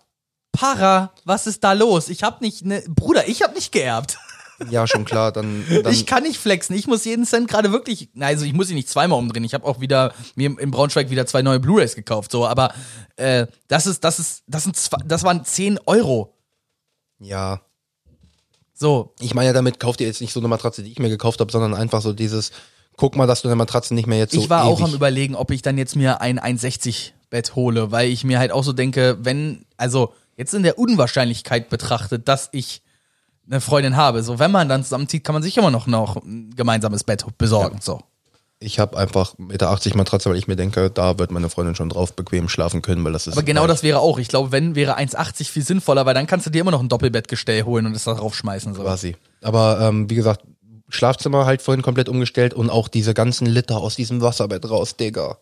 Para, 0.52 1.14
was 1.26 1.48
ist 1.48 1.64
da 1.64 1.74
los? 1.74 2.10
Ich 2.10 2.24
habe 2.24 2.44
nicht, 2.44 2.66
ne, 2.66 2.84
Bruder, 2.90 3.28
ich 3.28 3.42
habe 3.42 3.54
nicht 3.54 3.72
geerbt. 3.72 4.18
Ja, 4.70 4.86
schon 4.88 5.06
klar. 5.06 5.32
Dann, 5.32 5.64
dann 5.70 5.94
ich 5.94 6.06
kann 6.06 6.24
nicht 6.24 6.38
flexen. 6.38 6.76
Ich 6.76 6.86
muss 6.86 7.06
jeden 7.06 7.26
Cent 7.26 7.48
gerade 7.48 7.72
wirklich. 7.72 8.10
Also 8.20 8.44
ich 8.44 8.52
muss 8.52 8.70
ihn 8.70 8.76
nicht 8.76 8.90
zweimal 8.90 9.18
umdrehen. 9.18 9.46
Ich 9.46 9.54
habe 9.54 9.66
auch 9.66 9.80
wieder 9.80 10.14
mir 10.36 10.60
in 10.60 10.70
Braunschweig 10.70 11.10
wieder 11.10 11.26
zwei 11.26 11.42
neue 11.42 11.62
Blu-rays 11.62 11.96
gekauft. 11.96 12.30
So, 12.30 12.46
aber 12.46 12.74
äh, 13.16 13.48
das 13.70 13.88
ist, 13.88 14.04
das 14.04 14.20
ist, 14.20 14.44
das 14.48 14.64
sind, 14.64 14.76
zwei, 14.76 14.98
das 15.06 15.24
waren 15.24 15.46
10 15.46 15.80
Euro. 15.86 16.36
ja. 17.20 17.62
So, 18.74 19.14
Ich 19.20 19.34
meine 19.34 19.48
ja 19.48 19.54
damit, 19.54 19.80
kauf 19.80 19.96
dir 19.96 20.08
jetzt 20.08 20.20
nicht 20.20 20.34
so 20.34 20.42
eine 20.42 20.50
Matratze, 20.50 20.84
die 20.84 20.92
ich 20.92 21.00
mir 21.00 21.10
gekauft 21.10 21.40
habe, 21.40 21.52
sondern 21.52 21.74
einfach 21.74 22.02
so 22.02 22.12
dieses, 22.12 22.52
guck 22.98 23.16
mal, 23.16 23.28
dass 23.28 23.42
du 23.42 23.48
deine 23.48 23.56
Matratze 23.58 23.94
nicht 23.94 24.08
mehr 24.08 24.18
jetzt 24.18 24.34
so 24.34 24.42
ich 24.42 24.50
war 24.50 24.66
auch 24.66 24.80
ewig 24.80 24.90
am 24.90 24.94
überlegen, 24.94 25.36
ob 25.36 25.52
ich 25.52 25.62
dann 25.62 25.78
jetzt 25.78 25.96
mir 25.96 26.20
ein 26.20 26.38
1,60 26.38 27.12
Bett 27.30 27.56
hole, 27.56 27.92
weil 27.92 28.10
ich 28.10 28.26
mir 28.26 28.40
halt 28.40 28.52
auch 28.52 28.64
so 28.66 28.74
denke, 28.74 29.18
wenn, 29.22 29.66
also 29.78 30.14
jetzt 30.40 30.54
in 30.54 30.64
der 30.64 30.80
Unwahrscheinlichkeit 30.80 31.70
betrachtet, 31.70 32.28
dass 32.30 32.50
ich 32.54 32.82
eine 33.46 33.60
Freundin 33.60 33.98
habe, 33.98 34.24
so 34.24 34.40
wenn 34.40 34.52
man 34.52 34.70
dann 34.70 34.84
zusammenzieht, 34.84 35.24
kann 35.24 35.34
man 35.34 35.44
sich 35.44 35.58
immer 35.58 35.70
noch 35.70 35.86
noch 35.86 36.16
ein 36.24 36.56
gemeinsames 36.56 37.04
Bett 37.04 37.26
besorgen. 37.38 37.80
So. 37.82 38.00
Ich 38.60 38.80
habe 38.80 38.98
einfach 38.98 39.36
1,80 39.36 39.42
Meter 39.48 39.98
Matratze, 39.98 40.30
weil 40.30 40.38
ich 40.38 40.48
mir 40.48 40.56
denke, 40.56 40.90
da 40.92 41.18
wird 41.18 41.32
meine 41.32 41.50
Freundin 41.50 41.76
schon 41.76 41.90
drauf 41.90 42.14
bequem 42.14 42.48
schlafen 42.48 42.82
können, 42.82 43.04
weil 43.04 43.14
das 43.14 43.28
ist. 43.28 43.34
Aber 43.34 43.44
genau 43.44 43.68
das 43.68 43.84
wäre 43.84 44.00
auch. 44.00 44.18
Ich 44.18 44.28
glaube, 44.28 44.52
wenn 44.52 44.76
wäre 44.76 44.98
1,80 44.98 45.50
viel 45.50 45.64
sinnvoller, 45.64 46.06
weil 46.06 46.14
dann 46.14 46.28
kannst 46.28 46.46
du 46.46 46.50
dir 46.50 46.62
immer 46.62 46.72
noch 46.72 46.82
ein 46.82 46.90
Doppelbettgestell 46.90 47.64
holen 47.64 47.86
und 47.86 47.96
es 47.96 48.06
da 48.06 48.14
drauf 48.14 48.36
schmeißen. 48.36 48.76
So. 48.76 48.82
quasi. 48.84 49.16
Aber 49.42 49.80
ähm, 49.82 50.10
wie 50.10 50.16
gesagt, 50.16 50.42
Schlafzimmer 50.90 51.46
halt 51.46 51.62
vorhin 51.62 51.82
komplett 51.82 52.08
umgestellt 52.08 52.54
und 52.54 52.70
auch 52.70 52.88
diese 52.88 53.14
ganzen 53.14 53.46
Liter 53.46 53.78
aus 53.78 53.96
diesem 53.96 54.22
Wasserbett 54.22 54.70
raus, 54.70 54.96
Digga. 54.96 55.38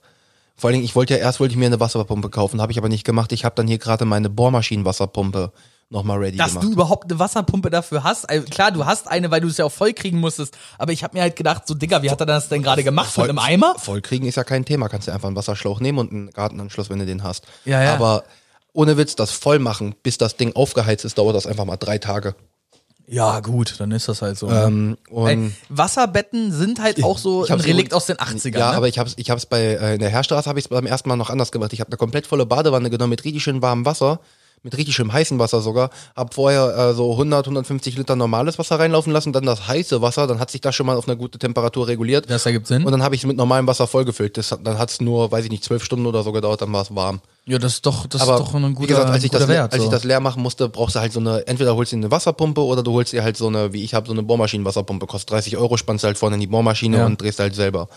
Vor 0.57 0.69
allen 0.69 0.73
Dingen, 0.73 0.85
ich 0.85 0.95
wollte 0.95 1.13
ja 1.13 1.19
erst 1.19 1.39
wollte 1.39 1.53
ich 1.53 1.57
mir 1.57 1.67
eine 1.67 1.79
Wasserpumpe 1.79 2.29
kaufen, 2.29 2.61
habe 2.61 2.71
ich 2.71 2.79
aber 2.79 2.89
nicht 2.89 3.03
gemacht. 3.03 3.31
Ich 3.31 3.45
habe 3.45 3.53
dann 3.55 3.67
hier 3.67 3.77
gerade 3.77 4.05
meine 4.05 4.29
Bohrmaschinenwasserpumpe 4.29 5.51
nochmal 5.89 6.17
ready 6.17 6.37
Dass 6.37 6.49
gemacht. 6.49 6.65
du 6.65 6.71
überhaupt 6.71 7.11
eine 7.11 7.19
Wasserpumpe 7.19 7.69
dafür 7.69 8.03
hast. 8.03 8.29
Also, 8.29 8.45
klar, 8.47 8.71
du 8.71 8.85
hast 8.85 9.07
eine, 9.07 9.31
weil 9.31 9.39
du 9.39 9.47
es 9.47 9.57
ja 9.57 9.65
auch 9.65 9.71
voll 9.71 9.93
kriegen 9.93 10.19
musstest. 10.19 10.57
Aber 10.77 10.91
ich 10.91 11.03
habe 11.03 11.15
mir 11.15 11.21
halt 11.21 11.35
gedacht, 11.35 11.67
so 11.67 11.75
Digga, 11.75 12.01
wie 12.01 12.09
hat 12.09 12.19
er 12.19 12.25
das 12.25 12.49
denn 12.49 12.63
gerade 12.63 12.83
gemacht? 12.83 13.15
Mit 13.17 13.29
einem 13.29 13.39
Eimer? 13.39 13.75
Vollkriegen 13.77 14.27
ist 14.27 14.35
ja 14.35 14.43
kein 14.43 14.65
Thema. 14.65 14.89
Kannst 14.89 15.07
du 15.07 15.11
einfach 15.11 15.27
einen 15.27 15.37
Wasserschlauch 15.37 15.79
nehmen 15.79 15.99
und 15.99 16.11
einen 16.11 16.29
Gartenanschluss, 16.31 16.89
wenn 16.89 16.99
du 16.99 17.05
den 17.05 17.23
hast. 17.23 17.45
Ja, 17.65 17.83
ja. 17.83 17.93
Aber 17.93 18.23
ohne 18.73 18.97
Witz, 18.97 19.15
das 19.15 19.31
voll 19.31 19.59
machen, 19.59 19.95
bis 20.03 20.17
das 20.17 20.37
Ding 20.37 20.55
aufgeheizt 20.55 21.05
ist, 21.05 21.17
dauert 21.17 21.35
das 21.35 21.47
einfach 21.47 21.65
mal 21.65 21.77
drei 21.77 21.99
Tage. 21.99 22.35
Ja, 23.09 23.39
gut, 23.39 23.75
dann 23.79 23.91
ist 23.91 24.09
das 24.09 24.21
halt 24.21 24.37
so. 24.37 24.51
Ähm, 24.51 24.97
und 25.09 25.27
Ey, 25.27 25.51
Wasserbetten 25.69 26.51
sind 26.51 26.81
halt 26.81 27.01
auch 27.03 27.17
so 27.17 27.45
Ich 27.45 27.51
ein 27.51 27.61
Relikt 27.61 27.93
aus 27.93 28.05
den 28.05 28.17
80ern. 28.17 28.57
Ja, 28.57 28.71
ne? 28.71 28.77
aber 28.77 28.89
ich 28.89 28.99
hab's, 28.99 29.13
ich 29.15 29.29
hab's 29.29 29.45
bei 29.45 29.61
äh, 29.61 29.93
in 29.93 29.99
der 29.99 30.09
Herrstraße 30.09 30.49
habe 30.49 30.59
ich 30.59 30.65
es 30.65 30.69
beim 30.69 30.85
ersten 30.85 31.07
Mal 31.07 31.15
noch 31.15 31.29
anders 31.29 31.53
gemacht. 31.53 31.71
Ich 31.71 31.79
habe 31.79 31.89
eine 31.89 31.97
komplett 31.97 32.27
volle 32.27 32.45
Badewanne 32.45 32.89
genommen 32.89 33.11
mit 33.11 33.23
richtig 33.23 33.43
schön 33.43 33.61
warmem 33.61 33.85
Wasser, 33.85 34.19
mit 34.63 34.75
richtig 34.77 34.95
schön 34.95 35.13
heißem 35.13 35.39
Wasser 35.39 35.61
sogar. 35.61 35.91
Hab 36.15 36.33
vorher 36.33 36.75
äh, 36.89 36.93
so 36.93 37.11
100, 37.11 37.45
150 37.45 37.97
Liter 37.97 38.15
normales 38.15 38.59
Wasser 38.59 38.77
reinlaufen 38.79 39.13
lassen, 39.13 39.31
dann 39.31 39.45
das 39.45 39.67
heiße 39.67 40.01
Wasser, 40.01 40.27
dann 40.27 40.39
hat 40.39 40.51
sich 40.51 40.61
das 40.61 40.75
schon 40.75 40.85
mal 40.87 40.97
auf 40.97 41.07
eine 41.07 41.15
gute 41.15 41.39
Temperatur 41.39 41.87
reguliert. 41.87 42.29
das 42.29 42.45
ergibt 42.45 42.67
Sinn. 42.67 42.83
Und 42.83 42.91
dann 42.91 43.03
habe 43.03 43.15
ich 43.15 43.21
es 43.21 43.27
mit 43.27 43.37
normalem 43.37 43.67
Wasser 43.67 43.87
vollgefüllt. 43.87 44.35
Das, 44.37 44.51
hat- 44.51 44.65
dann 44.65 44.77
hat's 44.77 44.99
nur, 44.99 45.31
weiß 45.31 45.45
ich 45.45 45.51
nicht, 45.51 45.63
zwölf 45.63 45.83
Stunden 45.83 46.05
oder 46.05 46.23
so 46.23 46.31
gedauert, 46.31 46.61
dann 46.61 46.73
war 46.73 46.81
es 46.81 46.93
warm. 46.93 47.21
ja, 47.45 47.57
das 47.59 47.73
ist 47.75 47.85
doch, 47.85 48.07
das 48.07 48.21
Aber 48.21 48.33
ist 48.33 48.39
doch 48.41 48.53
ein 48.55 48.73
guter, 48.75 48.81
wie 48.83 48.87
gesagt, 48.87 49.09
als 49.09 49.23
ich, 49.23 49.31
das, 49.31 49.47
Wert. 49.47 49.71
als 49.71 49.81
so. 49.81 49.87
ich 49.87 49.91
das 49.91 50.03
leer 50.03 50.19
machen 50.19 50.41
musste, 50.43 50.67
brauchst 50.67 50.95
du 50.95 50.99
halt 50.99 51.13
so 51.13 51.19
eine, 51.21 51.47
entweder 51.47 51.75
holst 51.75 51.91
du 51.93 51.95
dir 51.95 52.01
eine 52.01 52.11
Wasserpumpe 52.11 52.61
oder 52.61 52.83
du 52.83 52.91
holst 52.93 53.13
dir 53.13 53.23
halt 53.23 53.37
so 53.37 53.47
eine, 53.47 53.71
wie 53.73 53.83
ich 53.83 53.93
habe, 53.93 54.07
so 54.07 54.13
eine 54.13 54.23
Bohrmaschinenwasserpumpe, 54.23 55.05
kostet 55.07 55.31
30 55.31 55.55
Euro, 55.57 55.77
spannst 55.77 56.03
du 56.03 56.07
halt 56.07 56.17
vorne 56.17 56.35
in 56.35 56.41
die 56.41 56.47
Bohrmaschine 56.47 56.97
Ja. 56.97 57.05
und 57.05 57.21
drehst 57.21 57.39
halt 57.39 57.55
selber. 57.55 57.87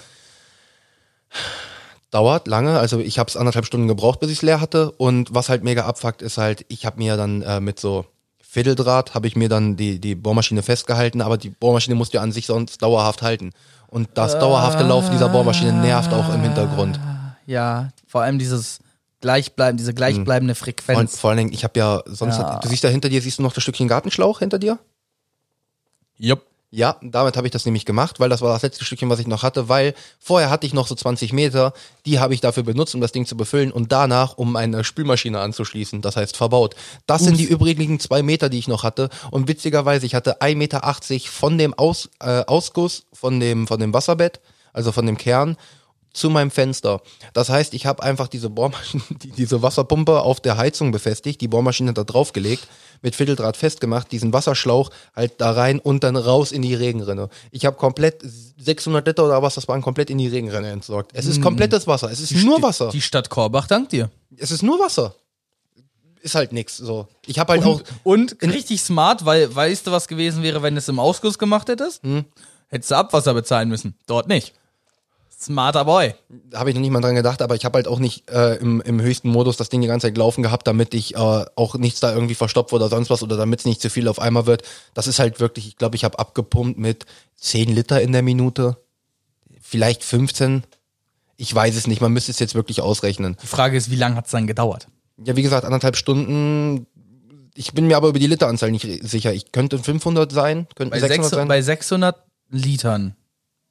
Dauert 2.11 2.49
lange, 2.49 2.79
also 2.79 2.99
ich 2.99 3.19
habe 3.21 3.29
es 3.29 3.37
anderthalb 3.37 3.67
Stunden 3.67 3.87
gebraucht, 3.87 4.19
bis 4.21 4.31
ich 4.31 4.39
es 4.39 4.43
leer 4.43 4.61
hatte. 4.61 4.91
Und 4.93 5.33
was 5.33 5.49
halt 5.49 5.63
mega 5.63 5.85
abfuckt, 5.87 6.23
ist 6.23 6.39
halt, 6.39 6.65
ich 6.69 6.85
habe 6.85 6.99
mir 6.99 7.17
dann 7.17 7.43
äh, 7.43 7.61
mit 7.61 7.79
so 7.79 8.05
Fädeldraht, 8.41 9.15
habe 9.15 9.29
ich 9.29 9.37
mir 9.37 9.49
dann 9.49 9.77
die, 9.77 10.01
die 10.01 10.17
Bohrmaschine 10.17 10.63
festgehalten, 10.65 11.21
aber 11.23 11.39
die 11.39 11.51
Bohrmaschine 11.51 11.95
musst 11.95 12.13
du 12.13 12.17
ja 12.19 12.23
an 12.23 12.33
sich 12.33 12.47
sonst 12.47 12.83
dauerhaft 12.83 13.23
halten. 13.23 13.53
Und 13.87 14.09
das 14.15 14.39
dauerhafte 14.39 14.83
Laufen 14.83 15.13
dieser 15.13 15.29
Bohrmaschine 15.29 15.73
nervt 15.73 16.13
auch 16.13 16.35
im 16.35 16.41
Hintergrund. 16.43 16.99
ja, 17.47 17.91
vor 18.09 18.23
allem 18.23 18.39
dieses 18.41 18.81
gleichbleiben, 19.21 19.77
diese 19.77 19.95
gleichbleibende 19.95 20.53
Und 20.53 20.59
Frequenz. 20.59 21.19
vor 21.19 21.31
allen 21.31 21.37
Dingen, 21.39 21.53
ich 21.53 21.63
habe 21.63 21.79
ja 21.79 22.03
sonst, 22.07 22.39
Ja. 22.39 22.59
du 22.59 22.69
siehst 22.69 22.83
da 22.83 22.89
hinter 22.89 23.09
dir, 23.09 23.21
siehst 23.23 23.39
du 23.39 23.43
noch 23.43 23.53
das 23.53 23.63
Stückchen 23.63 23.87
Gartenschlauch 23.87 24.41
hinter 24.41 24.59
dir? 24.59 24.79
Jupp. 26.17 26.43
Ja, 26.73 26.97
damit 27.03 27.37
habe 27.37 27.49
ich 27.49 27.51
das 27.51 27.65
nämlich 27.65 27.85
gemacht, 27.85 28.21
weil 28.21 28.29
das 28.29 28.43
war 28.43 28.53
das 28.53 28.63
letzte 28.63 28.85
Stückchen, 28.85 29.11
was 29.11 29.19
ich 29.19 29.27
noch 29.27 29.43
hatte, 29.43 29.69
weil 29.69 29.93
vorher 30.21 30.51
hatte 30.51 30.67
ich 30.67 30.73
noch 30.73 30.87
so 30.87 30.95
20 30.95 31.33
Meter, 31.33 31.73
die 32.07 32.21
habe 32.21 32.33
ich 32.33 32.41
dafür 32.41 32.63
benutzt, 32.63 32.95
um 32.95 33.01
das 33.01 33.11
Ding 33.11 33.27
zu 33.27 33.37
befüllen 33.37 33.73
und 33.73 33.91
danach, 33.91 34.39
um 34.39 34.55
eine 34.55 34.85
Spülmaschine 34.85 35.41
anzuschließen, 35.41 36.01
das 36.01 36.15
heißt 36.15 36.37
verbaut. 36.37 36.77
Das 37.07 37.25
sind 37.25 37.39
die 37.39 37.45
übrigen 37.45 37.99
zwei 37.99 38.23
Meter, 38.23 38.49
die 38.49 38.59
ich 38.61 38.69
noch 38.69 38.85
hatte 38.85 39.11
und 39.33 39.49
witzigerweise, 39.49 40.07
ich 40.07 40.15
hatte 40.15 40.43
1,80 40.43 40.55
Meter 40.55 40.81
von 41.29 41.59
dem 41.59 41.75
Aus, 41.75 42.09
äh, 42.21 42.45
Ausguss, 42.45 43.03
von 43.13 43.41
dem, 43.41 43.67
von 43.67 43.81
dem 43.81 43.93
Wasserbett, 43.93 44.41
also 44.73 44.93
von 44.93 45.07
dem 45.07 45.19
Kern, 45.19 45.57
zu 46.13 46.31
meinem 46.31 46.51
Fenster. 46.51 47.01
Das 47.33 47.49
heißt, 47.49 47.75
ich 47.75 47.87
habe 47.87 48.03
einfach 48.03 48.29
diese 48.29 48.51
Bohrmaschine, 48.51 49.03
die, 49.23 49.31
diese 49.31 49.63
Wasserpumpe 49.63 50.21
auf 50.21 50.41
der 50.41 50.57
Heizung 50.57 50.93
befestigt, 50.93 51.41
die 51.41 51.49
Bohrmaschine 51.49 51.93
da 51.93 52.05
drauf 52.05 52.33
gelegt, 52.33 52.67
mit 53.03 53.15
Fitteldraht 53.15 53.57
festgemacht, 53.57 54.13
diesen 54.13 54.33
Wasserschlauch 54.33 54.91
halt 55.15 55.41
da 55.41 55.53
rein 55.53 55.79
und 55.79 56.05
dann 56.05 56.17
raus 56.17 56.53
in 56.53 56.63
die 56.63 56.75
Regenrinne. 56.75 57.29
Ich 57.51 57.65
habe 57.65 57.77
komplett 57.77 58.23
600 58.23 59.07
Liter 59.07 59.25
oder 59.25 59.43
was 59.43 59.55
das 59.55 59.69
waren, 59.69 59.83
komplett 59.83 60.11
in 60.11 60.19
die 60.19 60.29
Regenrinne 60.29 60.71
entsorgt. 60.71 61.13
Es 61.15 61.27
ist 61.27 61.41
komplettes 61.41 61.87
Wasser. 61.87 62.11
Es 62.11 62.21
ist 62.21 62.35
nur 62.45 62.63
Wasser. 62.63 62.91
Die 62.91 63.01
Stadt 63.01 63.31
Korbach 63.31 63.67
dankt 63.67 63.93
dir. 63.93 64.11
es 64.37 64.51
ist 64.51 64.63
nur 64.63 64.79
Wasser. 64.79 65.15
Ist 66.23 66.35
halt 66.35 66.53
nix 66.53 66.77
so. 66.77 67.09
Ich 67.25 67.39
habe 67.39 67.55
halt 67.55 67.65
auch 67.65 67.81
Und, 68.05 68.43
und 68.43 68.53
richtig 68.53 68.83
smart, 68.83 69.25
weil 69.25 69.55
weißt 69.55 69.87
du, 69.87 69.91
was 69.91 70.07
gewesen 70.07 70.43
wäre, 70.43 70.63
wenn 70.63 70.75
du 70.75 70.79
es 70.79 70.89
im 70.89 70.99
Ausguss 70.99 71.39
gemacht 71.39 71.69
hättest? 71.71 72.03
Hm? 72.03 72.27
Hättest 72.69 72.91
du 72.91 72.97
Abwasser 72.97 73.33
bezahlen 73.33 73.71
müssen. 73.71 73.95
Dort 74.07 74.29
nicht. 74.29 74.53
Smarter 75.41 75.87
Boy. 75.87 76.15
da 76.29 76.59
habe 76.59 76.69
ich 76.69 76.75
noch 76.75 76.83
nicht 76.83 76.91
mal 76.91 77.01
dran 77.01 77.15
gedacht, 77.15 77.41
aber 77.41 77.55
ich 77.55 77.65
habe 77.65 77.77
halt 77.77 77.89
auch 77.89 77.99
nicht 77.99 78.29
äh, 78.31 78.57
im, 78.57 78.83
im 78.83 79.01
höchsten 79.01 79.31
Modus 79.31 79.57
das 79.57 79.71
Ding 79.71 79.81
die 79.81 79.87
ganze 79.87 80.07
Zeit 80.09 80.19
laufen 80.19 80.43
gehabt, 80.43 80.67
damit 80.67 80.93
ich 80.93 81.15
äh, 81.15 81.19
auch 81.19 81.77
nichts 81.77 82.01
da 82.01 82.13
irgendwie 82.13 82.35
verstopft 82.35 82.75
oder 82.75 82.89
sonst 82.91 83.09
was 83.09 83.23
oder 83.23 83.39
damit 83.39 83.61
es 83.61 83.65
nicht 83.65 83.81
zu 83.81 83.89
viel 83.89 84.07
auf 84.09 84.19
einmal 84.19 84.45
wird. 84.45 84.63
Das 84.93 85.07
ist 85.07 85.19
halt 85.19 85.41
wirklich, 85.41 85.67
ich 85.67 85.77
glaube, 85.79 85.97
ich 85.97 86.05
habe 86.05 86.19
abgepumpt 86.19 86.79
mit 86.79 87.07
10 87.37 87.75
Liter 87.75 88.03
in 88.03 88.13
der 88.13 88.21
Minute, 88.21 88.77
vielleicht 89.63 90.05
15. 90.05 90.63
Ich 91.39 91.55
weiß 91.55 91.75
es 91.75 91.87
nicht, 91.87 92.03
man 92.03 92.13
müsste 92.13 92.33
es 92.33 92.39
jetzt 92.39 92.55
wirklich 92.55 92.83
ausrechnen. 92.83 93.39
Die 93.43 93.47
Frage 93.47 93.79
ist, 93.79 93.91
wie 93.91 93.97
lange 93.97 94.17
hat 94.17 94.27
es 94.27 94.33
dann 94.33 94.47
gedauert? 94.47 94.89
Ja, 95.25 95.37
wie 95.37 95.43
gesagt, 95.43 95.65
anderthalb 95.65 95.97
Stunden. 95.97 96.87
Ich 97.55 97.73
bin 97.73 97.87
mir 97.87 97.97
aber 97.97 98.09
über 98.09 98.19
die 98.19 98.27
Literanzahl 98.27 98.71
nicht 98.71 98.87
sicher. 99.09 99.33
Ich 99.33 99.53
könnte 99.53 99.79
500 99.79 100.31
sein, 100.31 100.67
könnten 100.75 100.91
Bei 100.91 101.01
600 101.01 101.25
600, 101.25 101.31
sein. 101.41 101.49
bei 101.49 101.63
600 101.63 102.17
Litern 102.51 103.17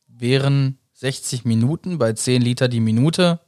wären 0.07 0.78
60 0.99 1.45
Minuten, 1.45 1.97
bei 1.97 2.11
10 2.11 2.41
Liter 2.41 2.67
die 2.67 2.81
Minute. 2.81 3.39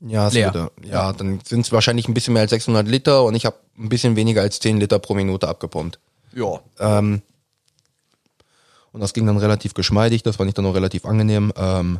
ja, 0.00 0.32
würde, 0.32 0.70
ja, 0.84 1.12
dann 1.12 1.40
sind 1.44 1.62
es 1.62 1.72
wahrscheinlich 1.72 2.06
ein 2.06 2.14
bisschen 2.14 2.34
mehr 2.34 2.42
als 2.42 2.50
600 2.50 2.86
Liter 2.86 3.24
und 3.24 3.34
ich 3.34 3.46
habe 3.46 3.56
ein 3.76 3.88
bisschen 3.88 4.14
weniger 4.14 4.42
als 4.42 4.60
10 4.60 4.78
Liter 4.78 5.00
pro 5.00 5.14
Minute 5.14 5.48
abgepumpt. 5.48 5.98
Ja. 6.32 6.60
Ähm, 6.78 7.22
und 8.92 9.00
das 9.00 9.12
ging 9.12 9.26
dann 9.26 9.38
relativ 9.38 9.74
geschmeidig, 9.74 10.22
das 10.22 10.36
fand 10.36 10.48
ich 10.48 10.54
dann 10.54 10.66
auch 10.66 10.74
relativ 10.74 11.04
angenehm. 11.04 11.52
Ähm, 11.56 11.98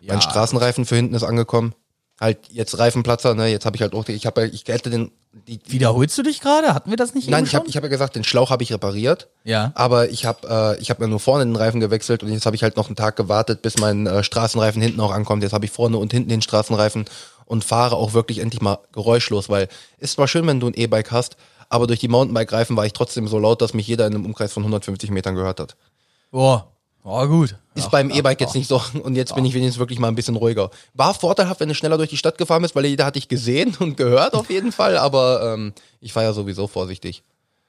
Ja. 0.00 0.14
Mein 0.14 0.22
Straßenreifen 0.22 0.84
für 0.84 0.96
hinten 0.96 1.14
ist 1.14 1.22
angekommen. 1.22 1.74
Halt 2.22 2.38
jetzt 2.50 2.78
Reifenplatzer, 2.78 3.34
ne? 3.34 3.48
Jetzt 3.48 3.66
habe 3.66 3.74
ich 3.74 3.82
halt 3.82 3.94
auch, 3.94 4.08
ich 4.08 4.26
habe, 4.26 4.46
ich 4.46 4.62
hätte 4.68 4.90
den, 4.90 5.10
die, 5.32 5.58
Wiederholst 5.66 6.16
du 6.16 6.22
dich 6.22 6.40
gerade? 6.40 6.72
Hatten 6.72 6.88
wir 6.88 6.96
das 6.96 7.14
nicht 7.14 7.28
nein, 7.28 7.44
ich 7.44 7.56
habe, 7.56 7.66
ich 7.66 7.74
habe 7.74 7.88
ja 7.88 7.90
gesagt, 7.90 8.14
den 8.14 8.22
Schlauch 8.22 8.50
habe 8.50 8.62
ich 8.62 8.72
repariert. 8.72 9.28
Ja. 9.42 9.72
Aber 9.74 10.08
ich 10.08 10.24
habe, 10.24 10.76
äh, 10.78 10.80
ich 10.80 10.90
habe 10.90 11.02
mir 11.02 11.08
nur 11.08 11.18
vorne 11.18 11.44
den 11.44 11.56
Reifen 11.56 11.80
gewechselt 11.80 12.22
und 12.22 12.30
jetzt 12.30 12.46
habe 12.46 12.54
ich 12.54 12.62
halt 12.62 12.76
noch 12.76 12.86
einen 12.86 12.94
Tag 12.94 13.16
gewartet, 13.16 13.60
bis 13.60 13.78
mein 13.78 14.06
äh, 14.06 14.22
Straßenreifen 14.22 14.80
hinten 14.80 15.00
auch 15.00 15.10
ankommt. 15.10 15.42
Jetzt 15.42 15.52
habe 15.52 15.64
ich 15.64 15.72
vorne 15.72 15.98
und 15.98 16.12
hinten 16.12 16.28
den 16.28 16.42
Straßenreifen 16.42 17.06
und 17.44 17.64
fahre 17.64 17.96
auch 17.96 18.14
wirklich 18.14 18.38
endlich 18.38 18.62
mal 18.62 18.78
geräuschlos, 18.92 19.48
weil 19.48 19.66
ist 19.98 20.12
zwar 20.12 20.28
schön, 20.28 20.46
wenn 20.46 20.60
du 20.60 20.68
ein 20.68 20.74
E-Bike 20.74 21.10
hast, 21.10 21.36
aber 21.68 21.88
durch 21.88 21.98
die 21.98 22.08
Mountainbike-Reifen 22.08 22.76
war 22.76 22.86
ich 22.86 22.92
trotzdem 22.92 23.26
so 23.26 23.38
laut, 23.38 23.62
dass 23.62 23.74
mich 23.74 23.88
jeder 23.88 24.06
in 24.06 24.14
einem 24.14 24.26
Umkreis 24.26 24.52
von 24.52 24.62
150 24.62 25.10
Metern 25.10 25.34
gehört 25.34 25.58
hat. 25.58 25.76
Boah. 26.30 26.68
Oh, 27.04 27.26
gut. 27.26 27.56
Ist 27.74 27.90
beim 27.90 28.10
E-Bike 28.10 28.40
jetzt 28.40 28.54
nicht 28.54 28.68
so 28.68 28.80
und 29.02 29.16
jetzt 29.16 29.34
bin 29.34 29.44
ich 29.44 29.54
wenigstens 29.54 29.78
wirklich 29.78 29.98
mal 29.98 30.08
ein 30.08 30.14
bisschen 30.14 30.36
ruhiger. 30.36 30.70
War 30.94 31.14
vorteilhaft, 31.14 31.58
wenn 31.60 31.68
du 31.68 31.74
schneller 31.74 31.96
durch 31.96 32.10
die 32.10 32.16
Stadt 32.16 32.38
gefahren 32.38 32.62
bist, 32.62 32.76
weil 32.76 32.86
jeder 32.86 33.04
hat 33.04 33.16
dich 33.16 33.28
gesehen 33.28 33.74
und 33.80 33.96
gehört 33.96 34.34
auf 34.34 34.50
jeden 34.50 34.72
Fall, 34.72 34.96
aber 34.96 35.54
ähm, 35.54 35.72
ich 36.00 36.14
war 36.14 36.22
ja 36.22 36.32
sowieso 36.32 36.66
vorsichtig. 36.66 37.22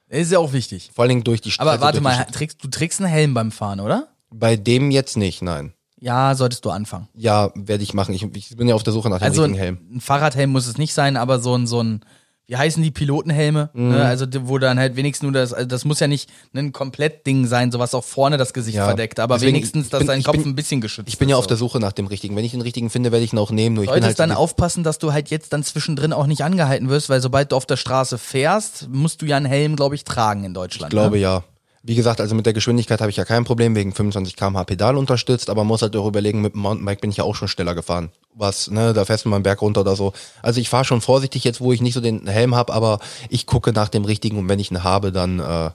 Ist 0.08 0.30
ja 0.30 0.38
auch 0.38 0.52
wichtig. 0.52 0.90
Vor 0.94 1.02
allen 1.02 1.08
Dingen 1.08 1.24
durch 1.24 1.40
die 1.40 1.50
Stadt. 1.50 1.66
Aber 1.66 1.80
warte 1.80 2.00
mal, 2.00 2.24
trägst, 2.26 2.62
du 2.62 2.68
trägst 2.68 3.00
einen 3.00 3.10
Helm 3.10 3.34
beim 3.34 3.50
Fahren, 3.50 3.80
oder? 3.80 4.08
Bei 4.30 4.56
dem 4.56 4.90
jetzt 4.90 5.16
nicht, 5.16 5.42
nein. 5.42 5.72
Ja, 5.98 6.34
solltest 6.34 6.64
du 6.66 6.70
anfangen. 6.70 7.08
Ja, 7.14 7.50
werde 7.54 7.82
ich 7.82 7.94
machen. 7.94 8.14
Ich, 8.14 8.22
ich 8.22 8.56
bin 8.56 8.68
ja 8.68 8.74
auf 8.74 8.82
der 8.82 8.92
Suche 8.92 9.08
nach 9.08 9.18
dem 9.18 9.24
Also 9.24 9.42
richtigen 9.42 9.58
Helm. 9.58 9.78
ein 9.94 10.00
Fahrradhelm 10.00 10.50
muss 10.50 10.66
es 10.66 10.76
nicht 10.76 10.92
sein, 10.92 11.16
aber 11.16 11.38
so 11.40 11.56
ein, 11.56 11.66
so 11.66 11.82
ein, 11.82 12.04
wie 12.46 12.56
heißen 12.56 12.82
die 12.82 12.90
Pilotenhelme? 12.90 13.70
Mhm. 13.72 13.88
Ne? 13.90 14.04
Also 14.04 14.26
wo 14.42 14.58
dann 14.58 14.78
halt 14.78 14.96
wenigstens 14.96 15.22
nur 15.22 15.32
das, 15.32 15.52
also 15.52 15.66
das 15.66 15.84
muss 15.84 16.00
ja 16.00 16.06
nicht 16.08 16.28
ein 16.54 16.72
Komplettding 16.72 17.46
sein, 17.46 17.72
so 17.72 17.78
was 17.78 17.94
auch 17.94 18.04
vorne 18.04 18.36
das 18.36 18.52
Gesicht 18.52 18.76
Ja. 18.76 18.84
verdeckt, 18.86 19.18
aber 19.20 19.36
Deswegen, 19.36 19.56
wenigstens, 19.56 19.88
dass 19.88 20.00
bin- 20.00 20.08
dein 20.08 20.22
Kopf 20.22 20.36
bin- 20.36 20.48
ein 20.48 20.54
bisschen 20.54 20.80
geschützt 20.80 21.08
Ich 21.08 21.18
bin 21.18 21.28
ja 21.28 21.36
ist, 21.36 21.38
auf 21.40 21.46
der 21.46 21.56
so. 21.56 21.64
Suche 21.68 21.80
nach 21.80 21.92
dem 21.92 22.06
richtigen. 22.06 22.36
Wenn 22.36 22.44
ich 22.44 22.50
den 22.52 22.60
richtigen 22.60 22.90
finde, 22.90 23.12
werde 23.12 23.24
ich 23.24 23.32
ihn 23.32 23.38
auch 23.38 23.50
nehmen. 23.50 23.74
Nur 23.76 23.84
ich 23.84 23.90
Solltest 23.90 24.06
halt 24.08 24.18
dann 24.20 24.30
so- 24.30 24.36
aufpassen, 24.36 24.84
dass 24.84 24.98
du 24.98 25.12
halt 25.12 25.30
jetzt 25.30 25.52
dann 25.52 25.62
zwischendrin 25.62 26.12
auch 26.12 26.26
nicht 26.26 26.42
angehalten 26.44 26.88
wirst, 26.90 27.08
weil 27.08 27.20
sobald 27.22 27.52
du 27.52 27.56
auf 27.56 27.64
der 27.66 27.76
Straße 27.76 28.18
fährst, 28.18 28.88
musst 28.90 29.22
du 29.22 29.26
ja 29.26 29.36
einen 29.38 29.46
Helm, 29.46 29.76
glaube 29.76 29.94
ich, 29.94 30.04
tragen 30.04 30.44
in 30.44 30.52
Deutschland. 30.54 30.92
Ich 30.92 30.96
glaube 30.96 31.16
ne? 31.16 31.22
ja. 31.22 31.44
Wie 31.86 31.94
gesagt, 31.94 32.18
also 32.22 32.34
mit 32.34 32.46
der 32.46 32.54
Geschwindigkeit 32.54 33.02
habe 33.02 33.10
ich 33.10 33.18
ja 33.18 33.26
kein 33.26 33.44
Problem, 33.44 33.76
wegen 33.76 33.92
25 33.92 34.36
km/h 34.36 34.64
Pedal 34.64 34.96
unterstützt, 34.96 35.50
aber 35.50 35.60
man 35.60 35.68
muss 35.68 35.82
halt 35.82 35.94
auch 35.96 36.06
überlegen, 36.06 36.40
mit 36.40 36.54
dem 36.54 36.62
Mountainbike 36.62 37.02
bin 37.02 37.10
ich 37.10 37.18
ja 37.18 37.24
auch 37.24 37.34
schon 37.34 37.46
schneller 37.46 37.74
gefahren. 37.74 38.10
Was, 38.32 38.70
ne, 38.70 38.94
da 38.94 39.04
fährst 39.04 39.26
du 39.26 39.28
mal 39.28 39.36
einen 39.36 39.42
Berg 39.42 39.60
runter 39.60 39.82
oder 39.82 39.94
so. 39.94 40.14
Also 40.40 40.62
ich 40.62 40.70
fahre 40.70 40.86
schon 40.86 41.02
vorsichtig 41.02 41.44
jetzt, 41.44 41.60
wo 41.60 41.72
ich 41.72 41.82
nicht 41.82 41.92
so 41.92 42.00
den 42.00 42.26
Helm 42.26 42.54
habe, 42.54 42.72
aber 42.72 43.00
ich 43.28 43.44
gucke 43.44 43.74
nach 43.74 43.90
dem 43.90 44.06
richtigen 44.06 44.38
und 44.38 44.48
wenn 44.48 44.58
ich 44.58 44.70
ihn 44.70 44.82
habe, 44.82 45.12
dann, 45.12 45.40
äh, 45.40 45.70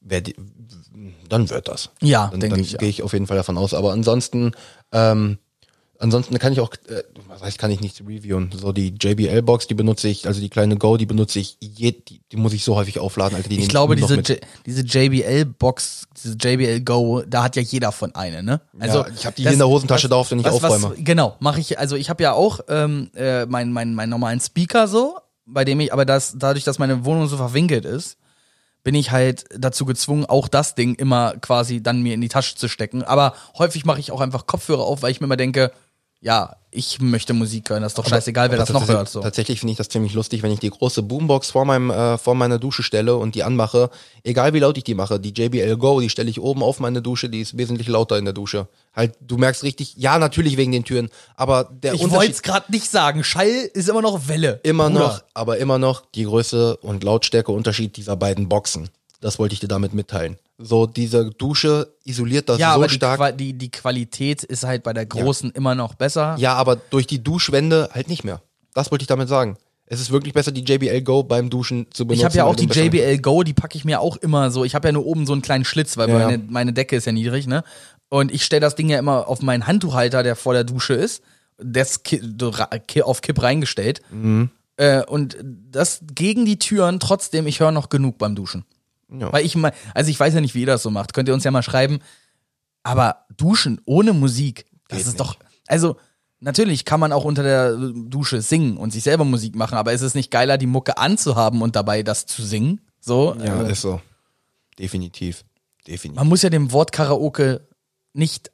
werd, 0.00 0.32
dann 1.28 1.48
wird 1.48 1.68
das. 1.68 1.90
Ja, 2.02 2.26
dann, 2.26 2.40
denke 2.40 2.56
dann 2.56 2.64
ich, 2.64 2.76
gehe 2.76 2.88
ich 2.88 3.04
auf 3.04 3.12
jeden 3.12 3.28
Fall 3.28 3.36
davon 3.36 3.56
aus. 3.56 3.72
Aber 3.72 3.92
ansonsten, 3.92 4.50
ähm, 4.90 5.38
ansonsten 5.98 6.38
kann 6.38 6.52
ich 6.52 6.60
auch, 6.60 6.72
äh, 6.88 7.02
was 7.28 7.42
heißt, 7.42 7.58
kann 7.58 7.70
ich 7.70 7.80
nicht 7.80 8.00
reviewen. 8.00 8.50
So 8.52 8.72
die 8.72 8.94
JBL-Box, 8.98 9.66
die 9.66 9.74
benutze 9.74 10.08
ich, 10.08 10.26
also 10.26 10.40
die 10.40 10.48
kleine 10.48 10.76
Go, 10.76 10.96
die 10.96 11.06
benutze 11.06 11.38
ich, 11.38 11.56
je, 11.60 11.92
die, 11.92 12.20
die 12.30 12.36
muss 12.36 12.52
ich 12.52 12.64
so 12.64 12.76
häufig 12.76 12.98
aufladen, 12.98 13.36
Alter. 13.36 13.48
Die 13.48 13.60
Ich 13.60 13.68
glaube, 13.68 13.96
diese. 13.96 14.16
J 14.16 14.40
diese 14.66 14.82
JBL-Box, 14.82 16.08
diese 16.22 16.36
JBL 16.36 16.80
Go, 16.80 17.22
da 17.22 17.44
hat 17.44 17.56
ja 17.56 17.62
jeder 17.62 17.92
von 17.92 18.14
eine, 18.14 18.42
ne? 18.42 18.60
Also 18.78 19.00
Ja, 19.00 19.08
ich 19.14 19.26
hab 19.26 19.34
die 19.36 19.42
hier 19.42 19.52
in 19.52 19.58
der 19.58 19.68
Hosentasche 19.68 20.08
drauf, 20.08 20.30
wenn 20.30 20.40
ich 20.40 20.46
aufräume. 20.46 20.94
genau, 20.98 21.36
mache 21.40 21.60
ich, 21.60 21.78
also 21.78 21.96
ich 21.96 22.10
habe 22.10 22.22
ja 22.22 22.32
auch 22.32 22.60
ähm, 22.68 23.10
äh, 23.14 23.46
meinen 23.46 23.72
mein, 23.72 23.94
mein 23.94 24.08
normalen 24.08 24.40
Speaker 24.40 24.88
so, 24.88 25.18
bei 25.46 25.64
dem 25.64 25.80
ich, 25.80 25.92
aber 25.92 26.04
das, 26.04 26.34
dadurch, 26.36 26.64
dass 26.64 26.78
meine 26.78 27.04
Wohnung 27.04 27.28
so 27.28 27.36
verwinkelt 27.36 27.84
ist, 27.84 28.18
bin 28.86 28.94
ich 28.94 29.10
halt 29.10 29.46
dazu 29.50 29.84
gezwungen, 29.84 30.26
auch 30.26 30.46
das 30.46 30.76
Ding 30.76 30.94
immer 30.94 31.34
quasi 31.40 31.82
dann 31.82 32.02
mir 32.02 32.14
in 32.14 32.20
die 32.20 32.28
Tasche 32.28 32.54
zu 32.54 32.68
stecken. 32.68 33.02
Aber 33.02 33.34
häufig 33.58 33.84
mache 33.84 33.98
ich 33.98 34.12
auch 34.12 34.20
einfach 34.20 34.46
Kopfhörer 34.46 34.84
auf, 34.84 35.02
weil 35.02 35.10
ich 35.10 35.20
mir 35.20 35.24
immer 35.24 35.36
denke, 35.36 35.72
ja, 36.20 36.56
ich 36.70 37.00
möchte 37.00 37.32
Musik 37.34 37.70
hören, 37.70 37.82
das 37.82 37.92
ist 37.92 37.98
doch 37.98 38.08
scheißegal, 38.08 38.50
wer 38.50 38.58
Aber 38.58 38.66
das 38.66 38.72
noch 38.72 38.88
hört. 38.88 39.08
So. 39.08 39.20
Tatsächlich 39.20 39.60
finde 39.60 39.72
ich 39.72 39.78
das 39.78 39.88
ziemlich 39.88 40.12
lustig, 40.14 40.42
wenn 40.42 40.50
ich 40.50 40.60
die 40.60 40.70
große 40.70 41.02
Boombox 41.02 41.50
vor 41.50 41.64
meinem 41.64 41.90
äh, 41.90 42.18
vor 42.18 42.34
meiner 42.34 42.58
Dusche 42.58 42.82
stelle 42.82 43.16
und 43.16 43.34
die 43.34 43.42
anmache, 43.42 43.90
egal 44.24 44.52
wie 44.52 44.58
laut 44.58 44.76
ich 44.76 44.84
die 44.84 44.94
mache, 44.94 45.20
die 45.20 45.30
JBL 45.30 45.76
Go, 45.76 46.00
die 46.00 46.10
stelle 46.10 46.28
ich 46.28 46.40
oben 46.40 46.62
auf 46.62 46.80
meine 46.80 47.00
Dusche, 47.00 47.28
die 47.28 47.40
ist 47.40 47.56
wesentlich 47.56 47.88
lauter 47.88 48.18
in 48.18 48.24
der 48.24 48.34
Dusche. 48.34 48.68
Halt, 48.94 49.14
du 49.20 49.36
merkst 49.36 49.62
richtig, 49.62 49.94
ja, 49.96 50.18
natürlich 50.18 50.56
wegen 50.56 50.72
den 50.72 50.84
Türen, 50.84 51.10
aber 51.36 51.70
der 51.70 51.94
Ich 51.94 52.10
wollte 52.10 52.32
es 52.32 52.42
gerade 52.42 52.70
nicht 52.72 52.90
sagen, 52.90 53.24
Schall 53.24 53.70
ist 53.72 53.88
immer 53.88 54.02
noch 54.02 54.28
Welle. 54.28 54.60
immer 54.62 54.88
Bruder. 54.90 55.00
noch, 55.00 55.24
aber 55.34 55.58
immer 55.58 55.78
noch 55.78 56.04
die 56.14 56.24
Größe 56.24 56.76
und 56.78 57.04
Lautstärkeunterschied 57.04 57.96
dieser 57.96 58.16
beiden 58.16 58.48
Boxen. 58.48 58.88
Das 59.20 59.38
wollte 59.38 59.54
ich 59.54 59.60
dir 59.60 59.68
damit 59.68 59.94
mitteilen. 59.94 60.38
So, 60.58 60.86
diese 60.86 61.30
Dusche 61.30 61.94
isoliert 62.04 62.48
das 62.48 62.58
Ja, 62.58 62.70
so 62.70 62.76
aber 62.76 62.88
stark. 62.88 63.18
Qua 63.18 63.32
die, 63.32 63.52
die 63.52 63.70
Qualität 63.70 64.42
ist 64.42 64.64
halt 64.64 64.82
bei 64.82 64.94
der 64.94 65.04
großen 65.04 65.50
immer 65.50 65.74
noch 65.74 65.94
besser. 65.94 66.36
Ja, 66.38 66.54
aber 66.54 66.76
durch 66.76 67.06
die 67.06 67.22
Duschwände 67.22 67.90
halt 67.92 68.08
nicht 68.08 68.24
mehr. 68.24 68.40
Das 68.72 68.90
wollte 68.90 69.02
ich 69.02 69.06
damit 69.06 69.28
sagen. 69.28 69.58
Es 69.88 70.00
ist 70.00 70.10
wirklich 70.10 70.34
besser, 70.34 70.50
die 70.50 70.62
JBL 70.64 71.02
Go 71.02 71.22
beim 71.22 71.48
Duschen 71.48 71.86
zu 71.92 72.06
benutzen. 72.06 72.20
Ich 72.20 72.24
habe 72.24 72.36
ja 72.36 72.44
auch 72.44 72.56
die 72.56 72.66
JBL 72.66 73.18
Go, 73.18 73.44
die 73.44 73.54
packe 73.54 73.76
ich 73.76 73.84
mir 73.84 74.00
auch 74.00 74.16
immer 74.16 74.50
so. 74.50 74.64
Ich 74.64 74.74
habe 74.74 74.88
ja 74.88 74.92
nur 74.92 75.06
oben 75.06 75.26
so 75.26 75.32
einen 75.32 75.42
kleinen 75.42 75.64
Schlitz, 75.64 75.96
weil 75.96 76.08
Ja, 76.08 76.18
meine, 76.18 76.32
ja. 76.32 76.42
meine 76.48 76.72
Decke 76.72 76.96
ist 76.96 77.04
ja 77.04 77.12
niedrig, 77.12 77.46
ne? 77.46 77.62
Und 78.08 78.32
ich 78.32 78.44
stelle 78.44 78.60
das 78.60 78.74
Ding 78.74 78.88
ja 78.88 78.98
immer 78.98 79.28
auf 79.28 79.42
meinen 79.42 79.66
Handtuchhalter, 79.66 80.22
der 80.22 80.36
vor 80.36 80.54
der 80.54 80.64
Dusche 80.64 80.94
ist. 80.94 81.22
Der 81.58 81.82
ist 81.82 82.00
auf 83.02 83.20
Kipp 83.20 83.42
reingestellt. 83.42 84.02
Mhm. 84.10 84.50
Äh, 84.76 85.04
und 85.04 85.36
das 85.70 86.00
gegen 86.14 86.44
die 86.44 86.58
Türen, 86.58 87.00
trotzdem, 87.00 87.46
ich 87.46 87.60
höre 87.60 87.72
noch 87.72 87.88
genug 87.88 88.18
beim 88.18 88.34
Duschen. 88.34 88.64
Ja. 89.08 89.32
Weil 89.32 89.44
ich 89.44 89.54
mal, 89.56 89.72
also 89.94 90.10
ich 90.10 90.18
weiß 90.18 90.34
ja 90.34 90.40
nicht, 90.40 90.54
wie 90.54 90.60
ihr 90.60 90.66
das 90.66 90.82
so 90.82 90.90
macht. 90.90 91.12
Könnt 91.14 91.28
ihr 91.28 91.34
uns 91.34 91.44
ja 91.44 91.50
mal 91.50 91.62
schreiben. 91.62 92.00
Aber 92.82 93.24
duschen 93.36 93.80
ohne 93.84 94.12
Musik, 94.12 94.66
das 94.88 94.98
Geht 94.98 95.06
ist 95.06 95.12
nicht. 95.14 95.20
doch, 95.20 95.36
also 95.66 95.96
natürlich 96.40 96.84
kann 96.84 97.00
man 97.00 97.12
auch 97.12 97.24
unter 97.24 97.42
der 97.42 97.76
Dusche 97.76 98.40
singen 98.42 98.76
und 98.76 98.92
sich 98.92 99.02
selber 99.02 99.24
Musik 99.24 99.56
machen, 99.56 99.76
aber 99.78 99.92
ist 99.92 100.02
es 100.02 100.14
nicht 100.14 100.30
geiler, 100.30 100.56
die 100.58 100.66
Mucke 100.66 100.96
anzuhaben 100.98 101.62
und 101.62 101.74
dabei 101.76 102.02
das 102.02 102.26
zu 102.26 102.42
singen? 102.44 102.80
So, 103.00 103.36
Ja, 103.42 103.54
also, 103.58 103.70
ist 103.70 103.80
so. 103.80 104.00
Definitiv. 104.78 105.44
Definitiv. 105.86 106.16
man 106.18 106.28
muss 106.28 106.42
ja 106.42 106.50
dem 106.50 106.72
Wort 106.72 106.92
Karaoke 106.92 107.66
nicht 108.12 108.50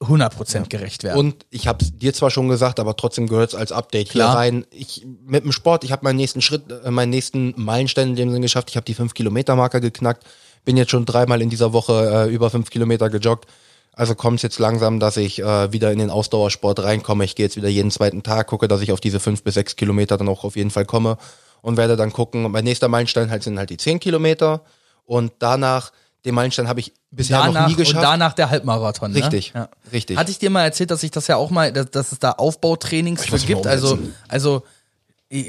100% 0.00 0.68
gerecht 0.68 1.04
werden. 1.04 1.18
Und 1.18 1.46
ich 1.50 1.66
habe 1.66 1.84
es 1.84 1.96
dir 1.96 2.14
zwar 2.14 2.30
schon 2.30 2.48
gesagt, 2.48 2.80
aber 2.80 2.96
trotzdem 2.96 3.26
gehört 3.26 3.50
es 3.50 3.54
als 3.54 3.70
Update 3.70 4.10
Klar. 4.10 4.30
hier 4.30 4.38
rein. 4.38 4.66
Ich 4.70 5.06
mit 5.26 5.44
dem 5.44 5.52
Sport, 5.52 5.84
ich 5.84 5.92
habe 5.92 6.04
meinen 6.04 6.16
nächsten 6.16 6.40
Schritt, 6.40 6.62
äh, 6.84 6.90
meinen 6.90 7.10
nächsten 7.10 7.52
Meilenstein 7.56 8.08
in 8.10 8.16
dem 8.16 8.30
Sinn 8.30 8.40
geschafft. 8.40 8.70
Ich 8.70 8.76
habe 8.76 8.86
die 8.86 8.94
5 8.94 9.12
Kilometer 9.12 9.56
Marker 9.56 9.80
geknackt. 9.80 10.24
Bin 10.64 10.76
jetzt 10.76 10.90
schon 10.90 11.04
dreimal 11.04 11.42
in 11.42 11.50
dieser 11.50 11.74
Woche 11.74 12.28
äh, 12.28 12.34
über 12.34 12.48
5 12.48 12.70
Kilometer 12.70 13.10
gejoggt. 13.10 13.46
Also 13.92 14.14
kommt 14.14 14.36
es 14.36 14.42
jetzt 14.42 14.58
langsam, 14.58 15.00
dass 15.00 15.18
ich 15.18 15.40
äh, 15.40 15.72
wieder 15.72 15.92
in 15.92 15.98
den 15.98 16.08
Ausdauersport 16.08 16.82
reinkomme. 16.82 17.24
Ich 17.24 17.34
gehe 17.34 17.44
jetzt 17.44 17.56
wieder 17.56 17.68
jeden 17.68 17.90
zweiten 17.90 18.22
Tag, 18.22 18.46
gucke, 18.46 18.68
dass 18.68 18.80
ich 18.80 18.92
auf 18.92 19.00
diese 19.00 19.20
5 19.20 19.42
bis 19.42 19.54
6 19.54 19.76
Kilometer 19.76 20.16
dann 20.16 20.28
auch 20.28 20.44
auf 20.44 20.56
jeden 20.56 20.70
Fall 20.70 20.86
komme 20.86 21.18
und 21.60 21.76
werde 21.76 21.96
dann 21.96 22.12
gucken. 22.12 22.50
Mein 22.50 22.64
nächster 22.64 22.88
Meilenstein 22.88 23.30
halt 23.30 23.42
sind 23.42 23.58
halt 23.58 23.68
die 23.68 23.76
10 23.76 24.00
Kilometer 24.00 24.62
und 25.04 25.32
danach 25.40 25.92
den 26.24 26.34
Meilenstein 26.34 26.68
habe 26.68 26.80
ich 26.80 26.92
bisher 27.10 27.38
danach, 27.38 27.62
noch 27.62 27.68
nie 27.68 27.76
geschafft. 27.76 27.96
Und 27.96 28.02
danach 28.02 28.32
der 28.34 28.50
Halbmarathon. 28.50 29.12
Richtig, 29.12 29.54
ne? 29.54 29.60
ja. 29.60 29.68
richtig. 29.92 30.16
Hatte 30.18 30.30
ich 30.30 30.38
dir 30.38 30.50
mal 30.50 30.64
erzählt, 30.64 30.90
dass 30.90 31.02
ich 31.02 31.10
das 31.10 31.26
ja 31.26 31.36
auch 31.36 31.50
mal, 31.50 31.72
dass, 31.72 31.90
dass 31.90 32.12
es 32.12 32.18
da 32.18 32.32
Aufbautrainings 32.32 33.26
für 33.26 33.38
gibt? 33.38 33.66
Also, 33.66 33.98
also 34.28 34.62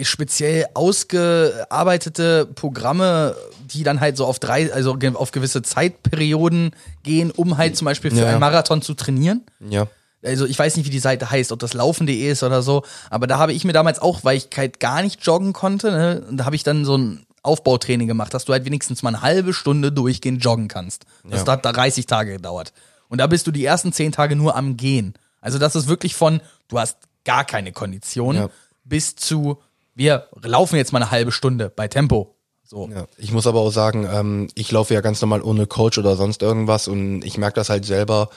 speziell 0.04 0.68
ausgearbeitete 0.76 2.48
Programme, 2.54 3.36
die 3.74 3.84
dann 3.84 4.00
halt 4.00 4.16
so 4.16 4.26
auf 4.26 4.40
drei, 4.40 4.72
also 4.72 4.98
auf 5.16 5.32
gewisse 5.32 5.62
Zeitperioden 5.64 6.72
gehen, 7.04 7.32
um 7.32 7.58
halt 7.58 7.76
zum 7.76 7.86
Beispiel 7.86 8.12
für 8.12 8.18
Ja. 8.22 8.28
einen 8.28 8.40
Marathon 8.40 8.82
zu 8.82 8.94
trainieren. 8.94 9.44
ja. 9.60 9.88
Also 10.24 10.46
ich 10.46 10.60
weiß 10.60 10.78
nicht, 10.78 10.86
wie 10.86 10.92
die 10.92 11.00
Seite 11.00 11.32
heißt, 11.32 11.52
ob 11.52 11.58
das 11.58 11.74
laufen.de 11.74 12.16
ist 12.30 12.44
oder 12.44 12.62
so, 12.62 12.84
aber 13.10 13.26
da 13.26 13.40
habe 13.40 13.54
ich 13.54 13.66
mir 13.66 13.74
damals 13.74 13.98
auch, 13.98 14.24
weil 14.24 14.38
ich 14.38 14.50
halt 14.56 14.80
gar 14.80 15.02
nicht 15.02 15.26
joggen 15.26 15.52
konnte, 15.52 15.90
ne, 15.90 16.24
da 16.30 16.46
habe 16.46 16.56
ich 16.56 16.62
dann 16.62 16.86
so 16.86 16.96
ein 16.96 17.26
Aufbautraining 17.44 18.08
gemacht, 18.08 18.34
dass 18.34 18.46
du 18.46 18.54
halt 18.54 18.66
wenigstens 18.66 19.02
mal 19.04 19.10
eine 19.10 19.22
halbe 19.22 19.54
Stunde 19.54 19.92
durchgehend 19.92 20.44
joggen 20.44 20.68
kannst. 20.68 21.06
Das 21.24 21.46
Ja. 21.46 21.54
hat 21.54 21.66
da 21.66 21.72
30 21.72 22.06
Tage 22.06 22.34
gedauert. 22.34 22.74
Und 23.10 23.18
da 23.20 23.28
bist 23.28 23.48
du 23.48 23.52
die 23.52 23.66
ersten 23.66 23.92
10 23.92 24.12
Tage 24.12 24.36
nur 24.36 24.56
am 24.56 24.78
Gehen. 24.78 25.14
Also 25.42 25.58
das 25.58 25.76
ist 25.76 25.88
wirklich 25.88 26.16
von, 26.16 26.42
du 26.68 26.80
hast 26.80 26.98
gar 27.26 27.44
keine 27.44 27.72
Kondition, 27.72 28.36
Ja. 28.36 28.50
bis 28.84 29.16
zu, 29.16 29.58
wir 29.96 30.28
laufen 30.44 30.76
jetzt 30.76 30.94
mal 30.94 31.02
eine 31.02 31.12
halbe 31.12 31.32
Stunde 31.32 31.70
bei 31.76 31.88
Tempo. 31.88 32.36
So. 32.64 32.90
Ja, 32.90 33.06
ich 33.18 33.32
muss 33.34 33.48
aber 33.48 33.60
auch 33.60 33.72
sagen, 33.72 34.08
ähm, 34.10 34.48
ich 34.56 34.72
laufe 34.72 34.94
ja 34.94 35.02
ganz 35.02 35.20
normal 35.20 35.42
ohne 35.42 35.68
Coach 35.68 35.98
oder 35.98 36.16
sonst 36.16 36.42
irgendwas 36.42 36.88
und 36.88 37.24
ich 37.26 37.38
merke 37.38 37.56
das 37.56 37.70
halt 37.70 37.84
selber. 37.86 38.30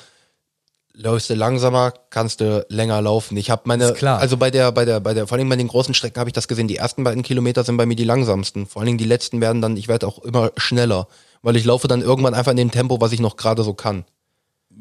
Läufst 0.95 1.29
du 1.29 1.35
langsamer, 1.35 1.93
kannst 2.11 2.41
du 2.41 2.65
länger 2.69 3.03
laufen. 3.03 3.37
Ich 3.37 3.51
habe 3.51 3.63
meine, 3.67 3.87
Ist 3.87 3.97
klar. 3.97 4.21
also 4.21 4.37
bei 4.37 4.51
der, 4.51 4.71
bei 4.73 4.85
der, 4.85 5.01
bei 5.01 5.13
der, 5.13 5.27
vor 5.27 5.37
allem 5.37 5.49
bei 5.49 5.57
den 5.57 5.69
großen 5.69 5.93
Strecken 5.93 6.19
habe 6.21 6.31
ich 6.31 6.35
das 6.35 6.49
gesehen. 6.49 6.69
Die 6.69 6.77
ersten 6.77 7.05
beiden 7.05 7.23
Kilometer 7.23 7.65
sind 7.65 7.77
bei 7.77 7.87
mir 7.87 7.97
die 7.97 8.05
langsamsten. 8.05 8.67
Vor 8.67 8.81
allen 8.81 8.87
Dingen 8.87 8.99
die 8.99 9.05
letzten 9.05 9.41
werden 9.41 9.61
dann, 9.61 9.77
ich 9.77 9.89
werde 9.89 10.07
auch 10.07 10.21
immer 10.21 10.53
schneller, 10.57 11.09
weil 11.43 11.57
ich 11.57 11.65
laufe 11.65 11.89
dann 11.89 12.01
irgendwann 12.01 12.35
einfach 12.35 12.53
in 12.53 12.57
dem 12.57 12.71
Tempo, 12.71 13.01
was 13.01 13.13
ich 13.13 13.21
noch 13.21 13.37
gerade 13.37 13.65
so 13.65 13.75
kann. 13.75 14.05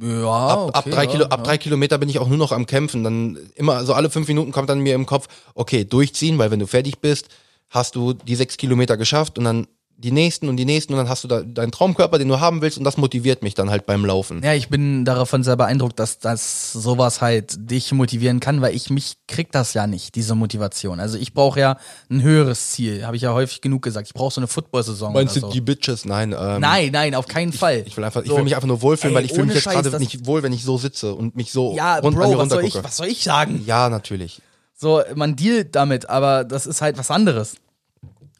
Ja, 0.01 0.47
Ab, 0.47 0.69
ab, 0.73 0.85
okay, 0.85 0.89
drei 0.91 1.03
ja, 1.03 1.11
Kilo, 1.11 1.23
ja. 1.25 1.29
ab 1.29 1.43
drei 1.43 1.57
Kilometer 1.57 1.97
bin 1.97 2.09
ich 2.09 2.19
auch 2.19 2.27
nur 2.27 2.37
noch 2.37 2.51
am 2.51 2.65
Kämpfen. 2.65 3.03
Dann 3.03 3.37
immer, 3.55 3.75
also 3.75 3.93
alle 3.93 4.09
fünf 4.09 4.27
Minuten 4.27 4.51
kommt 4.51 4.69
dann 4.69 4.79
mir 4.79 4.95
im 4.95 5.05
Kopf, 5.05 5.27
okay, 5.55 5.83
durchziehen, 5.85 6.37
weil 6.37 6.51
wenn 6.51 6.59
du 6.59 6.67
fertig 6.67 6.99
bist, 6.99 7.29
hast 7.69 7.95
du 7.95 8.13
die 8.13 8.35
sechs 8.35 8.57
Kilometer 8.57 8.97
geschafft 8.97 9.37
und 9.37 9.45
dann 9.45 9.67
die 9.97 10.11
nächsten 10.11 10.49
und 10.49 10.57
die 10.57 10.65
nächsten 10.65 10.93
und 10.93 10.97
dann 10.99 11.07
hast 11.07 11.23
du 11.23 11.27
da 11.27 11.41
deinen 11.41 11.71
Traumkörper, 11.71 12.17
den 12.17 12.27
du 12.27 12.39
haben 12.39 12.61
willst 12.61 12.77
und 12.77 12.83
das 12.83 12.97
motiviert 12.97 13.41
mich 13.41 13.53
dann 13.53 13.69
halt 13.69 13.85
beim 13.85 14.05
Laufen. 14.05 14.41
Ja, 14.43 14.53
ich 14.53 14.67
bin 14.67 15.05
davon 15.05 15.43
sehr 15.43 15.55
beeindruckt, 15.55 15.97
dass 15.99 16.19
das 16.19 16.73
sowas 16.73 17.21
halt 17.21 17.69
dich 17.71 17.91
motivieren 17.91 18.39
kann, 18.39 18.61
weil 18.61 18.75
ich 18.75 18.89
mich 18.89 19.15
krieg 19.27 19.51
das 19.51 19.73
ja 19.73 19.87
nicht, 19.87 20.15
diese 20.15 20.35
Motivation. 20.35 20.99
Also 20.99 21.17
ich 21.17 21.33
brauche 21.33 21.59
ja 21.59 21.77
ein 22.09 22.21
höheres 22.21 22.71
Ziel, 22.71 23.05
habe 23.05 23.15
ich 23.15 23.21
ja 23.21 23.33
häufig 23.33 23.61
genug 23.61 23.81
gesagt. 23.81 24.07
Ich 24.07 24.13
brauche 24.13 24.33
so 24.33 24.41
eine 24.41 24.47
Football-Saison. 24.47 25.13
Meinst 25.13 25.35
du 25.35 25.41
so. 25.41 25.51
die 25.51 25.61
Bitches? 25.61 26.05
Nein, 26.05 26.35
ähm, 26.37 26.59
Nein, 26.59 26.89
nein, 26.91 27.15
auf 27.15 27.27
keinen 27.27 27.53
Fall. 27.53 27.83
Ich 27.85 27.95
will 27.95 28.03
einfach, 28.03 28.23
ich 28.23 28.29
So. 28.29 28.35
will 28.35 28.43
mich 28.43 28.55
einfach 28.55 28.67
nur 28.67 28.81
wohlfühlen, 28.81 29.13
Ey, 29.15 29.19
weil 29.19 29.25
ich 29.25 29.33
fühle 29.33 29.45
mich 29.45 29.55
jetzt 29.55 29.69
gerade 29.69 29.99
nicht 29.99 30.25
wohl, 30.25 30.43
wenn 30.43 30.53
ich 30.53 30.63
so 30.63 30.77
sitze 30.77 31.13
und 31.13 31.35
mich 31.35 31.51
so 31.51 31.75
Ja, 31.75 31.95
rund 31.97 32.15
an 32.17 32.21
Bro, 32.23 32.31
mir 32.31 32.37
was 32.39 32.49
soll, 32.49 32.65
ich, 32.65 32.75
was 32.83 32.97
soll 32.97 33.07
ich 33.07 33.23
sagen? 33.23 33.63
Ja, 33.65 33.89
natürlich. 33.89 34.41
So, 34.75 35.01
man 35.15 35.35
dealt 35.35 35.75
damit, 35.75 36.09
aber 36.09 36.43
das 36.43 36.65
ist 36.65 36.81
halt 36.81 36.97
was 36.97 37.09
anderes. 37.11 37.55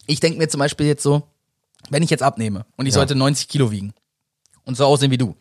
Ich 0.08 0.20
denke 0.20 0.40
mir 0.40 0.50
zum 0.50 0.60
Beispiel 0.60 0.88
jetzt 0.88 1.04
so, 1.04 1.24
wenn 1.94 2.04
ich 2.04 2.10
jetzt 2.10 2.24
abnehme 2.24 2.66
und 2.76 2.86
ich 2.86 2.94
Ja. 2.94 3.00
sollte 3.00 3.16
90 3.16 3.48
Kilo 3.48 3.72
wiegen 3.72 3.94
und 4.66 4.76
so 4.76 4.86
aussehen 4.86 5.12
wie 5.12 5.18
du. 5.18 5.36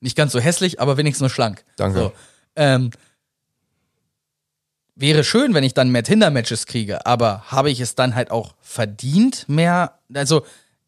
Nicht 0.00 0.16
ganz 0.16 0.32
so 0.32 0.38
hässlich, 0.40 0.80
aber 0.80 0.96
wenigstens 0.96 1.20
nur 1.22 1.30
schlank. 1.30 1.64
Danke. 1.76 1.98
So, 1.98 2.12
ähm, 2.56 2.90
wäre 4.94 5.24
schön, 5.24 5.54
wenn 5.54 5.64
ich 5.64 5.74
dann 5.74 5.90
mehr 5.90 6.02
Tinder-Matches 6.04 6.66
kriege, 6.66 7.06
aber 7.06 7.42
habe 7.50 7.70
ich 7.70 7.80
es 7.80 7.94
dann 7.94 8.14
halt 8.14 8.30
auch 8.30 8.54
verdient, 8.60 9.48
mehr, 9.48 9.98
also, 10.14 10.44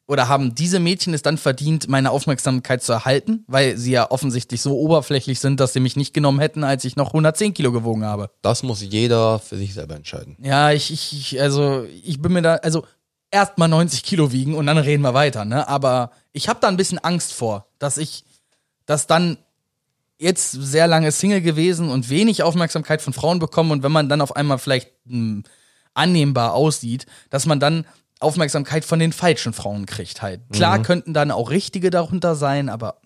oder 0.07 0.28
haben 0.28 0.55
diese 0.55 0.80
Mädchen 0.80 1.14
es 1.14 1.22
dann 1.22 1.38
verdient, 1.38 1.88
meine 1.88 2.11
Aufmerksamkeit 2.11 2.82
zu 2.82 2.92
erhalten, 2.92 3.44
weil 3.46 3.78
sie 3.78 3.92
ja 3.92 4.11
offensichtlich 4.11 4.61
so 4.61 4.76
oberflächlich 4.78 5.40
sind, 5.40 5.61
dass 5.61 5.72
sie 5.72 5.80
mich 5.80 5.96
nicht 5.96 6.12
genommen 6.12 6.40
hätten, 6.40 6.62
als 6.62 6.84
ich 6.84 6.96
noch 6.96 7.09
110 7.09 7.55
Kilo 7.55 7.72
gewogen 7.72 8.05
habe. 8.05 8.30
Das 8.42 8.62
muss 8.62 8.82
jeder 8.82 9.38
für 9.38 9.57
sich 9.57 9.72
selber 9.72 9.96
entscheiden. 9.96 10.36
Ja, 10.42 10.72
ich, 10.72 10.92
ich, 10.92 11.12
ich 11.14 11.40
also 11.40 11.84
ich 12.05 12.20
bin 12.20 12.34
mir 12.34 12.42
da, 12.42 12.57
also 12.57 12.84
erst 13.35 13.59
mal 13.59 13.68
90 13.68 14.05
Kilo 14.05 14.30
wiegen 14.30 14.55
und 14.55 14.66
dann 14.66 14.78
reden 14.78 15.03
wir 15.03 15.12
weiter, 15.12 15.45
ne? 15.45 15.68
Aber 15.68 16.12
ich 16.32 16.49
habe 16.49 16.61
da 16.61 16.68
ein 16.68 16.76
bisschen 16.76 16.99
Angst 16.99 17.32
vor, 17.35 17.66
dass 17.80 17.99
ich, 17.99 18.24
dass 18.87 19.09
dann 19.09 19.39
jetzt 20.18 20.53
sehr 20.53 20.87
lange 20.87 21.11
Single 21.11 21.41
gewesen 21.41 21.91
und 21.91 22.09
wenig 22.09 22.45
Aufmerksamkeit 22.45 23.03
von 23.03 23.12
Frauen 23.12 23.41
bekommen 23.41 23.72
und 23.72 23.82
wenn 23.82 23.93
man 23.93 24.09
dann 24.09 24.20
auf 24.20 24.37
einmal 24.37 24.59
vielleicht 24.59 24.93
mh, 25.05 25.43
annehmbar 25.95 26.55
aussieht, 26.55 27.07
dass 27.30 27.45
man 27.45 27.59
dann 27.59 27.85
Aufmerksamkeit 28.20 28.85
von 28.85 29.01
den 29.01 29.12
falschen 29.12 29.53
Frauen 29.53 29.85
kriegt 29.87 30.22
halt. 30.22 30.41
Klar 30.53 30.80
könnten 30.82 31.12
dann 31.12 31.32
auch 31.32 31.51
richtige 31.51 31.91
darunter 31.91 32.37
sein, 32.37 32.68
aber 32.68 33.01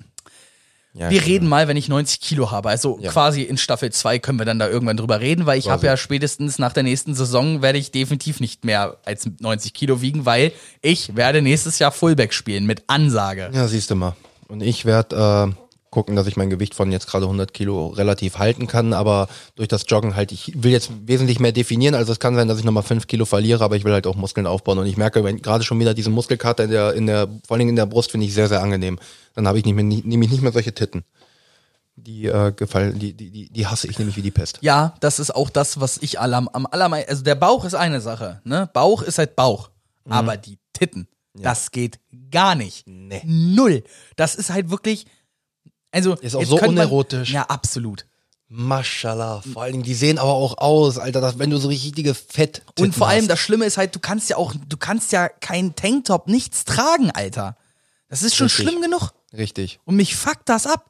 Ja, 0.99 1.11
wir 1.11 1.24
reden 1.24 1.49
mal, 1.49 1.68
wenn 1.68 1.76
ich 1.76 1.88
90 1.88 2.20
Kilo 2.20 2.51
habe. 2.51 2.68
Also 2.68 2.99
Ja. 3.01 3.11
quasi 3.12 3.42
in 3.42 3.57
Staffel 3.57 3.90
2 3.92 4.18
können 4.18 4.38
wir 4.38 4.44
dann 4.46 4.59
da 4.59 4.68
irgendwann 4.68 4.96
drüber 4.96 5.20
reden, 5.20 5.46
weil 5.46 5.59
ich 5.59 5.68
habe 5.68 5.86
ja 5.86 5.96
spätestens 5.96 6.59
nach 6.59 6.72
der 6.72 6.82
nächsten 6.82 7.14
Saison 7.14 7.62
werde 7.62 7.78
ich 7.78 7.92
definitiv 7.92 8.40
nicht 8.40 8.64
mehr 8.64 8.96
als 9.05 9.28
90 9.38 9.72
Kilo 9.74 10.01
wiegen, 10.03 10.26
weil 10.26 10.53
ich 10.82 11.14
werde 11.14 11.40
nächstes 11.40 11.78
Jahr 11.78 11.92
Fullback 11.92 12.32
spielen 12.34 12.66
mit 12.66 12.82
Ansage. 12.88 13.51
Ja, 13.53 13.68
siehst 13.68 13.90
du 13.90 13.94
mal. 13.94 14.16
Und 14.49 14.62
ich 14.62 14.84
werde 14.84 15.55
äh, 15.55 15.68
gucken, 15.91 16.16
dass 16.16 16.26
ich 16.26 16.36
mein 16.36 16.51
Gewicht 16.51 16.74
von 16.74 16.93
jetzt 16.93 17.07
gerade 17.07 17.24
100 17.26 17.53
Kilo 17.55 17.89
relativ 17.89 18.39
halten 18.39 18.66
kann, 18.66 18.93
aber 18.93 19.28
durch 19.57 19.68
das 19.68 19.84
Joggen 19.89 20.14
halt, 20.16 20.32
ich 20.32 20.53
will 20.62 20.70
jetzt 20.72 20.91
wesentlich 21.07 21.41
mehr 21.41 21.53
definieren, 21.53 21.95
also 21.95 22.12
es 22.12 22.20
kann 22.20 22.34
sein, 22.34 22.47
dass 22.49 22.59
ich 22.59 22.64
nochmal 22.64 22.82
5 22.82 23.07
Kilo 23.07 23.24
verliere, 23.24 23.64
aber 23.64 23.76
ich 23.76 23.84
will 23.84 23.93
halt 23.93 24.07
auch 24.07 24.16
Muskeln 24.16 24.47
aufbauen 24.47 24.78
und 24.78 24.86
ich 24.86 24.97
merke, 24.97 25.24
wenn 25.24 25.41
gerade 25.41 25.64
schon 25.64 25.80
wieder 25.80 25.95
diese 25.95 26.11
Muskelkater 26.11 26.64
in 26.64 26.70
der, 26.70 26.93
in 26.95 27.07
der, 27.07 27.26
vor 27.47 27.55
allen 27.55 27.61
Dingen 27.61 27.70
in 27.70 27.76
der 27.76 27.86
Brust 27.86 28.11
finde 28.11 28.26
ich 28.26 28.34
sehr, 28.34 28.49
sehr 28.49 28.62
angenehm. 28.62 28.99
Dann 29.34 29.49
habe 29.49 29.59
ich 29.59 29.64
nicht 29.64 29.74
mehr, 29.74 29.84
nie- 29.84 30.03
nehme 30.05 30.24
ich 30.24 30.30
nicht 30.30 30.43
mehr 30.43 30.53
solche 30.53 30.74
Titten. 30.74 31.05
Die 31.97 32.26
äh, 32.26 32.53
gefallen, 32.53 32.97
die, 32.99 33.12
die, 33.12 33.30
die, 33.30 33.51
die 33.51 33.66
hasse 33.66 33.89
ich 33.89 33.99
nämlich 33.99 34.16
wie 34.16 34.22
die 34.22 34.30
Pest. 34.30 34.59
Ja, 34.61 34.95
das 35.01 35.18
ist 35.18 35.34
auch 35.34 35.51
das, 35.51 35.80
was 35.80 35.99
ich 35.99 36.20
am, 36.20 36.47
am 36.49 36.66
allermeisten, 36.66 37.11
also 37.11 37.24
der 37.24 37.34
Bauch 37.34 37.64
ist 37.64 37.74
eine 37.74 38.01
Sache, 38.01 38.41
ne? 38.45 38.70
Bauch 38.72 39.03
ist 39.03 39.18
halt 39.18 39.34
Bauch, 39.34 39.70
aber 40.09 40.36
die 40.36 40.59
Titten, 40.72 41.09
das 41.34 41.72
geht 41.72 41.99
gar 42.30 42.55
nicht. 42.55 42.84
Nee. 42.86 43.22
Null. 43.24 43.82
Das 44.14 44.36
ist 44.36 44.51
halt 44.51 44.70
wirklich, 44.70 45.07
also. 45.93 46.14
Ist 46.14 46.34
auch 46.34 46.45
so 46.45 46.57
könnte 46.57 46.74
man- 46.74 46.86
unerotisch. 46.86 47.32
Ja, 47.32 47.43
absolut. 47.45 48.05
Maschallah. 48.51 49.43
Vor 49.53 49.62
allen 49.62 49.72
Dingen, 49.72 49.84
die 49.84 49.95
sehen 49.95 50.18
aber 50.18 50.32
auch 50.32 50.57
aus, 50.57 50.97
Alter, 50.97 51.20
dass, 51.20 51.39
wenn 51.39 51.51
du 51.51 51.59
so 51.59 51.68
richtige 51.68 52.14
Fett 52.14 52.62
Und 52.78 52.95
vor 52.95 53.09
allem 53.09 53.22
hast. 53.22 53.30
das 53.30 53.41
Schlimme 53.41 53.66
ist 53.66 53.76
halt, 53.76 53.95
du 53.95 53.99
kannst 53.99 54.30
ja 54.30 54.39
auch, 54.39 54.55
du 54.68 54.76
kannst 54.78 55.12
ja 55.12 55.28
keinen 55.28 55.74
Tanktop, 55.74 56.28
nichts 56.28 56.64
tragen, 56.64 57.11
Alter. 57.11 57.57
Das 58.09 58.22
ist 58.22 58.34
schon 58.36 58.47
Richtig. 58.47 58.66
schlimm 58.66 58.80
genug. 58.80 59.11
Richtig. 59.36 59.80
Und 59.84 59.97
mich 59.97 60.16
fuckt 60.16 60.49
das 60.49 60.66
ab. 60.66 60.86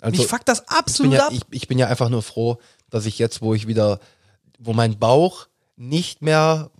Also, 0.00 0.16
mich 0.20 0.28
fuckt 0.28 0.48
das 0.48 0.60
ich 0.60 0.68
absolut 0.70 1.14
ja, 1.14 1.26
ab. 1.26 1.32
ich, 1.32 1.42
ich 1.50 1.66
bin 1.66 1.78
ja 1.78 1.88
einfach 1.88 2.10
nur 2.10 2.22
froh, 2.22 2.58
dass 2.90 3.06
ich 3.06 3.18
jetzt, 3.18 3.42
wo 3.42 3.54
ich 3.54 3.66
wieder, 3.66 3.98
wo 4.60 4.72
mein 4.72 4.96
Bauch 4.98 5.48
nicht 5.76 6.22
mehr 6.22 6.70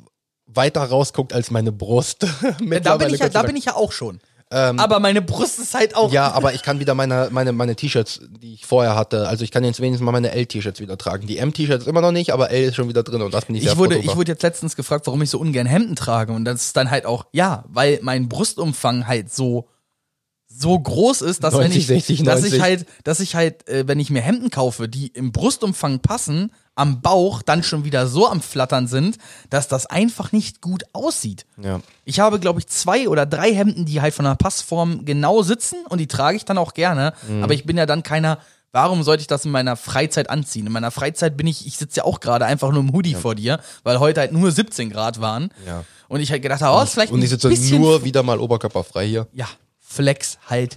weiter 0.47 0.83
rausguckt 0.85 1.33
als 1.33 1.51
meine 1.51 1.73
Brust. 1.73 2.23
da 2.83 2.97
bin 2.99 3.13
ich 3.13 3.21
ja, 3.21 3.29
da 3.29 3.43
bin 3.43 3.57
ich 3.57 3.65
ja 3.65 3.75
auch 3.75 3.91
schon. 3.91 4.21
Aber 4.57 5.01
meine 5.01 5.23
Brust 5.23 5.59
ist 5.59 5.75
halt 5.75 5.97
auch. 5.97 6.09
Ähm, 6.09 6.15
ja, 6.15 6.31
aber 6.33 6.55
ich 6.55 6.63
kann 6.63 6.81
wieder 6.81 6.95
meine, 6.95 7.29
meine, 7.31 7.53
meine 7.53 7.75
T-Shirts, 7.77 8.21
die 8.41 8.55
ich 8.55 8.67
vorher 8.67 8.95
hatte, 8.95 9.27
also 9.29 9.45
ich 9.45 9.51
kann 9.51 9.65
jetzt 9.65 9.81
wenigstens 9.81 10.05
mal 10.05 10.13
meine 10.13 10.31
L-T-Shirts 10.33 10.81
wieder 10.81 10.97
tragen. 10.97 11.27
Die 11.27 11.39
M-T-Shirts 11.39 11.87
immer 11.87 12.01
noch 12.01 12.13
nicht, 12.13 12.33
aber 12.33 12.51
L 12.51 12.65
ist 12.65 12.77
schon 12.77 12.89
wieder 12.89 13.03
drin 13.03 13.23
und 13.23 13.35
das 13.35 13.47
bin 13.47 13.57
ich, 13.57 13.63
sehr 13.63 13.73
Ich 13.73 13.79
wurde, 13.79 13.97
ich 13.99 14.15
wurde 14.17 14.33
jetzt 14.33 14.43
letztens 14.43 14.77
gefragt, 14.77 15.07
warum 15.07 15.23
ich 15.23 15.31
so 15.31 15.39
ungern 15.39 15.67
Hemden 15.67 15.97
trage. 15.97 16.33
Und 16.33 16.45
das 16.45 16.67
ist 16.67 16.77
dann 16.77 16.91
halt 16.91 17.07
auch, 17.07 17.27
ja, 17.33 17.65
weil 17.69 17.99
mein 18.03 18.29
Brustumfang 18.29 19.07
halt 19.07 19.33
so, 19.33 19.69
so 20.47 20.79
groß 20.79 21.23
ist, 21.23 21.43
dass 21.43 21.55
90, 21.55 21.73
wenn 21.73 21.79
ich, 21.79 21.87
60, 21.87 22.23
dass 22.23 22.41
90. 22.43 22.55
ich 22.55 22.63
halt, 22.63 22.87
dass 23.03 23.21
ich 23.21 23.35
halt, 23.35 23.69
äh, 23.69 23.89
wenn 23.89 23.99
ich 23.99 24.11
mir 24.11 24.23
Hemden 24.23 24.51
kaufe, 24.51 24.89
die 24.89 25.09
im 25.09 25.33
Brustumfang 25.33 26.01
passen, 26.01 26.53
am 26.75 27.01
Bauch 27.01 27.43
dann 27.43 27.63
schon 27.63 27.85
wieder 27.85 28.07
so 28.07 28.29
am 28.29 28.41
Flattern 28.41 28.87
sind, 28.87 29.19
dass 29.51 29.69
das 29.69 29.87
einfach 29.87 30.33
nicht 30.33 30.61
gut 30.61 30.85
aussieht. 30.93 31.47
Ja. 31.63 31.81
Ich 32.05 32.21
habe, 32.21 32.41
glaube 32.41 32.61
ich, 32.61 32.67
zwei 32.67 33.09
oder 33.09 33.27
drei 33.27 33.55
Hemden, 33.55 33.85
die 33.85 34.01
halt 34.01 34.15
von 34.15 34.25
der 34.25 34.35
Passform 34.35 35.05
genau 35.05 35.43
sitzen 35.43 35.87
und 35.89 35.99
die 35.99 36.07
trage 36.07 36.37
ich 36.37 36.45
dann 36.45 36.59
auch 36.59 36.75
gerne. 36.75 37.13
Mhm. 37.29 37.43
Aber 37.43 37.55
ich 37.55 37.65
bin 37.65 37.77
ja 37.77 37.87
dann 37.87 38.03
keiner, 38.03 38.39
warum 38.73 39.03
sollte 39.05 39.21
ich 39.21 39.27
das 39.29 39.45
in 39.45 39.53
meiner 39.53 39.77
Freizeit 39.77 40.29
anziehen? 40.31 40.67
In 40.67 40.73
meiner 40.73 40.91
Freizeit 40.91 41.37
bin 41.37 41.47
ich, 41.47 41.67
ich 41.67 41.79
sitze 41.79 41.99
ja 41.99 42.05
auch 42.05 42.21
gerade 42.21 42.45
einfach 42.45 42.71
nur 42.71 42.81
im 42.81 42.93
Hoodie 42.93 43.15
vor 43.15 43.35
dir, 43.35 43.61
weil 43.85 44.01
heute 44.01 44.21
halt 44.21 44.33
nur 44.33 44.51
17 44.51 44.91
Grad 44.91 45.21
waren. 45.21 45.51
Ja. 45.67 45.85
Und 46.09 46.21
ich 46.21 46.31
halt 46.31 46.43
gedacht 46.43 46.61
habe, 46.61 46.77
oh, 46.77 46.83
ist 46.83 46.93
vielleicht 46.93 47.13
Und 47.13 47.23
ich 47.23 47.31
sitze 47.31 47.49
nur 47.77 48.05
wieder 48.05 48.23
mal 48.23 48.39
oberkörperfrei 48.39 49.07
hier. 49.07 49.27
ja, 49.33 49.49
Flex 49.79 50.39
halt. 50.49 50.77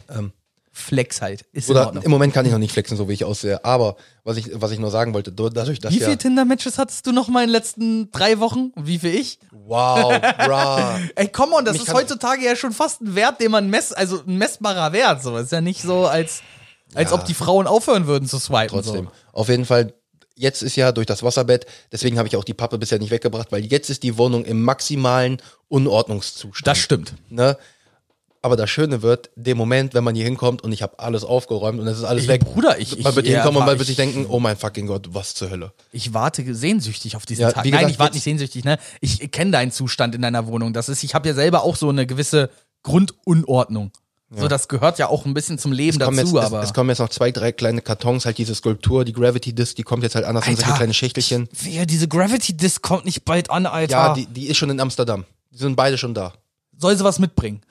Flex 0.78 1.22
halt. 1.22 1.44
Ist 1.52 1.70
Oder 1.70 1.92
im 2.04 2.12
Moment 2.12 2.34
kann 2.34 2.46
ich 2.46 2.52
noch 2.52 2.60
nicht 2.60 2.72
flexen, 2.72 2.96
so 2.98 3.10
wie 3.10 3.14
ich 3.14 3.24
aussehe. 3.26 3.64
Aber 3.66 3.96
was 4.24 4.38
ich, 4.38 4.50
was 4.54 4.72
ich 4.72 4.80
nur 4.80 4.92
sagen 4.92 5.14
wollte, 5.14 5.32
du- 5.32 5.50
dadurch, 5.50 5.80
dass 5.80 5.92
Wie 5.94 5.98
ja, 6.00 6.06
viele 6.06 6.18
Tinder-Matches 6.18 6.78
hattest 6.78 7.06
du 7.08 7.12
noch 7.12 7.28
mal 7.30 7.42
in 7.42 7.48
den 7.48 7.54
letzten 7.54 8.12
drei 8.12 8.40
Wochen? 8.40 8.72
Wie 8.76 9.00
viel 9.00 9.16
ich? 9.16 9.40
wow, 9.52 10.20
bra. 10.22 11.00
Ey, 11.16 11.28
komm 11.30 11.52
on, 11.54 11.66
das 11.66 11.74
Mich 11.78 11.88
ist 11.88 11.94
heutzutage 11.94 12.46
ja 12.46 12.56
schon 12.56 12.72
fast 12.72 13.02
ein 13.02 13.16
Wert, 13.16 13.42
den 13.42 13.52
man 13.52 13.70
mess, 13.70 13.92
also 13.92 14.22
ein 14.26 14.38
messbarer 14.38 14.94
Wert. 14.94 15.22
So, 15.24 15.36
ist 15.38 15.52
ja 15.52 15.62
nicht 15.62 15.82
so, 15.82 16.06
als, 16.06 16.42
als 16.94 17.10
Ja. 17.12 17.16
ob 17.18 17.26
die 17.26 17.34
Frauen 17.34 17.68
aufhören 17.68 18.08
würden 18.08 18.28
zu 18.30 18.38
swipen. 18.40 18.70
Trotzdem. 18.70 19.06
So. 19.06 19.12
Auf 19.34 19.50
jeden 19.50 19.66
Fall, 19.66 19.94
jetzt 20.36 20.62
ist 20.62 20.76
ja 20.76 20.92
durch 20.92 21.08
das 21.08 21.24
Wasserbett, 21.24 21.66
deswegen 21.92 22.18
habe 22.18 22.28
ich 22.28 22.36
auch 22.38 22.44
die 22.44 22.54
Pappe 22.54 22.78
bisher 22.78 23.00
nicht 23.00 23.12
weggebracht, 23.12 23.52
weil 23.52 23.66
jetzt 23.66 23.90
ist 23.90 24.04
die 24.04 24.18
Wohnung 24.18 24.46
im 24.46 24.62
maximalen 24.64 25.42
Unordnungszustand. 25.70 26.68
Das 26.68 26.78
stimmt. 26.78 27.14
ne? 27.30 27.58
Aber 28.48 28.56
das 28.56 28.70
Schöne 28.70 29.02
wird, 29.02 29.30
dem 29.36 29.58
Moment, 29.58 29.94
wenn 29.94 30.06
man 30.06 30.16
hier 30.16 30.24
hinkommt 30.24 30.62
und 30.64 30.72
ich 30.72 30.82
habe 30.82 31.00
alles 31.00 31.26
aufgeräumt 31.26 31.82
und 31.82 31.88
es 31.88 31.98
ist 31.98 32.06
alles 32.06 32.24
Ey, 32.24 32.30
weg. 32.30 32.46
Bruder, 32.46 32.80
ich- 32.80 32.92
man 33.04 33.10
ich- 33.10 33.16
wird 33.18 33.28
ja, 33.28 33.34
hinkommen 33.34 33.58
und 33.58 33.66
man 33.66 33.78
wird 33.78 33.82
ich- 33.82 33.88
sich 33.88 33.96
denken, 33.98 34.26
oh 34.30 34.40
mein 34.40 34.56
fucking 34.56 34.88
Gott, 34.88 35.10
was 35.12 35.34
zur 35.36 35.50
Hölle. 35.50 35.74
Ich 35.92 36.14
warte 36.14 36.56
sehnsüchtig 36.56 37.18
auf 37.18 37.26
diesen 37.26 37.42
Ja, 37.42 37.52
Tag. 37.52 37.66
wie 37.66 37.72
Nein, 37.72 37.80
gesagt, 37.80 37.92
ich 37.92 38.00
warte 38.00 38.14
nicht 38.16 38.24
sehnsüchtig, 38.24 38.64
ne? 38.64 38.78
Ich 39.02 39.30
kenne 39.32 39.52
deinen 39.52 39.72
Zustand 39.74 40.16
in 40.16 40.22
deiner 40.22 40.48
Wohnung. 40.48 40.72
Das 40.72 40.88
ist, 40.88 41.04
ich 41.04 41.14
habe 41.14 41.28
ja 41.28 41.34
selber 41.36 41.64
auch 41.64 41.76
so 41.76 41.90
eine 41.90 42.08
gewisse 42.08 42.50
Grundunordnung. 42.84 43.92
So, 44.30 44.48
das 44.50 44.68
gehört 44.68 44.98
ja 45.00 45.08
auch 45.10 45.26
ein 45.26 45.34
bisschen 45.34 45.58
zum 45.58 45.72
Leben 45.72 46.00
dazu, 46.00 46.14
jetzt, 46.16 46.36
aber. 46.36 46.60
es, 46.62 46.68
es 46.70 46.74
kommen 46.74 46.90
jetzt 46.90 47.00
noch 47.00 47.08
zwei, 47.10 47.32
drei 47.32 47.54
kleine 47.54 47.82
Kartons, 47.82 48.26
halt 48.26 48.38
diese 48.38 48.56
Skulptur, 48.56 49.06
die 49.06 49.14
Gravity 49.14 49.54
Disc, 49.54 49.76
die 49.78 49.84
kommt 49.84 50.04
jetzt 50.04 50.16
halt 50.16 50.26
anders 50.26 50.46
in 50.48 50.56
solche 50.58 50.74
kleine 50.74 50.94
Schächtelchen. 50.94 51.48
Wer, 51.64 51.86
diese 51.86 52.10
Gravity 52.10 52.56
Disc 52.56 52.82
kommt 52.82 53.06
nicht 53.06 53.24
bald 53.24 53.50
an, 53.50 53.66
Alter. 53.66 53.92
Ja, 53.92 54.14
die, 54.14 54.26
die 54.26 54.48
ist 54.48 54.58
schon 54.58 54.70
in 54.70 54.80
Amsterdam. 54.82 55.24
Die 55.52 55.58
sind 55.58 55.76
beide 55.78 55.98
schon 55.98 56.14
da. 56.14 56.34
Soll 56.78 56.98
sie 56.98 57.04
was 57.04 57.20
mitbringen? 57.20 57.62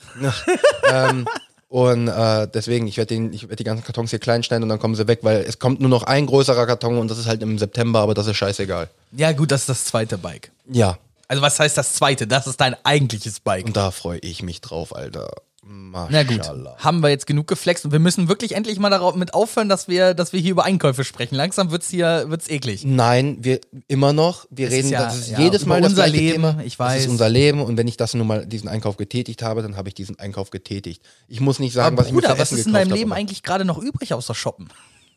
ähm, 0.90 1.26
und 1.68 2.08
äh, 2.08 2.48
deswegen, 2.52 2.86
ich 2.86 2.96
werde 2.96 3.16
werde 3.16 3.56
die 3.56 3.64
ganzen 3.64 3.84
Kartons 3.84 4.10
hier 4.10 4.18
klein 4.18 4.42
schneiden 4.42 4.62
und 4.62 4.68
dann 4.68 4.78
kommen 4.78 4.94
sie 4.94 5.06
weg, 5.08 5.20
weil 5.22 5.38
es 5.38 5.58
kommt 5.58 5.80
nur 5.80 5.90
noch 5.90 6.04
ein 6.04 6.26
größerer 6.26 6.66
Karton 6.66 6.98
und 6.98 7.10
das 7.10 7.18
ist 7.18 7.26
halt 7.26 7.42
im 7.42 7.58
September, 7.58 8.00
aber 8.00 8.14
das 8.14 8.26
ist 8.26 8.36
scheißegal. 8.36 8.88
Ja, 9.12 9.32
gut, 9.32 9.50
das 9.50 9.62
ist 9.62 9.68
das 9.68 9.84
zweite 9.84 10.16
Bike. 10.18 10.50
Ja. 10.70 10.98
Also, 11.28 11.42
was 11.42 11.58
heißt 11.58 11.76
das 11.76 11.94
zweite? 11.94 12.26
Das 12.26 12.46
ist 12.46 12.60
dein 12.60 12.76
eigentliches 12.84 13.40
Bike. 13.40 13.66
Und 13.66 13.76
da 13.76 13.90
freue 13.90 14.18
ich 14.20 14.42
mich 14.42 14.60
drauf, 14.60 14.94
Alter. 14.94 15.28
Na 15.68 16.22
gut, 16.22 16.40
haben 16.78 17.00
wir 17.02 17.08
jetzt 17.08 17.26
genug 17.26 17.48
geflext 17.48 17.84
und 17.84 17.90
wir 17.92 17.98
müssen 17.98 18.28
wirklich 18.28 18.52
endlich 18.54 18.78
mal 18.78 18.90
darauf 18.90 19.16
mit 19.16 19.34
aufhören, 19.34 19.68
dass 19.68 19.88
wir, 19.88 20.14
dass 20.14 20.32
wir 20.32 20.38
hier 20.40 20.52
über 20.52 20.64
Einkäufe 20.64 21.02
sprechen. 21.02 21.34
Langsam 21.34 21.70
wird's 21.70 21.90
hier 21.90 22.26
wird's 22.28 22.48
eklig. 22.48 22.84
Nein, 22.84 23.38
wir 23.40 23.60
immer 23.88 24.12
noch. 24.12 24.46
Wir 24.50 24.68
Es 24.68 24.74
reden 24.74 24.90
ja- 24.90 25.04
das 25.04 25.16
ist 25.18 25.30
ja, 25.30 25.40
jedes 25.40 25.66
Mal 25.66 25.80
das 25.80 25.90
unser 25.90 26.06
Leben, 26.06 26.32
Thema. 26.42 26.58
ich 26.64 26.76
Das 26.76 26.86
weiß. 26.86 27.00
ist 27.02 27.08
unser 27.08 27.28
Leben 27.28 27.60
und 27.62 27.76
wenn 27.76 27.88
ich 27.88 27.96
das 27.96 28.14
nun 28.14 28.26
mal 28.26 28.46
diesen 28.46 28.68
Einkauf 28.68 28.96
getätigt 28.96 29.42
habe, 29.42 29.62
dann 29.62 29.76
habe 29.76 29.88
ich 29.88 29.94
diesen 29.94 30.18
Einkauf 30.18 30.50
getätigt. 30.50 31.02
Ich 31.26 31.40
muss 31.40 31.58
nicht 31.58 31.72
sagen, 31.72 31.94
Aber 31.96 32.02
was 32.02 32.06
ich 32.08 32.12
mir 32.12 32.20
Bruder, 32.20 32.34
für 32.36 32.40
was 32.42 32.52
Essen 32.52 32.58
ist 32.60 32.66
in 32.66 32.72
deinem 32.72 32.92
Leben 32.92 33.12
eigentlich 33.12 33.42
gerade 33.42 33.64
noch 33.64 33.78
übrig 33.78 34.14
außer 34.14 34.34
Shoppen? 34.34 34.68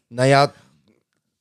Naja, 0.10 0.52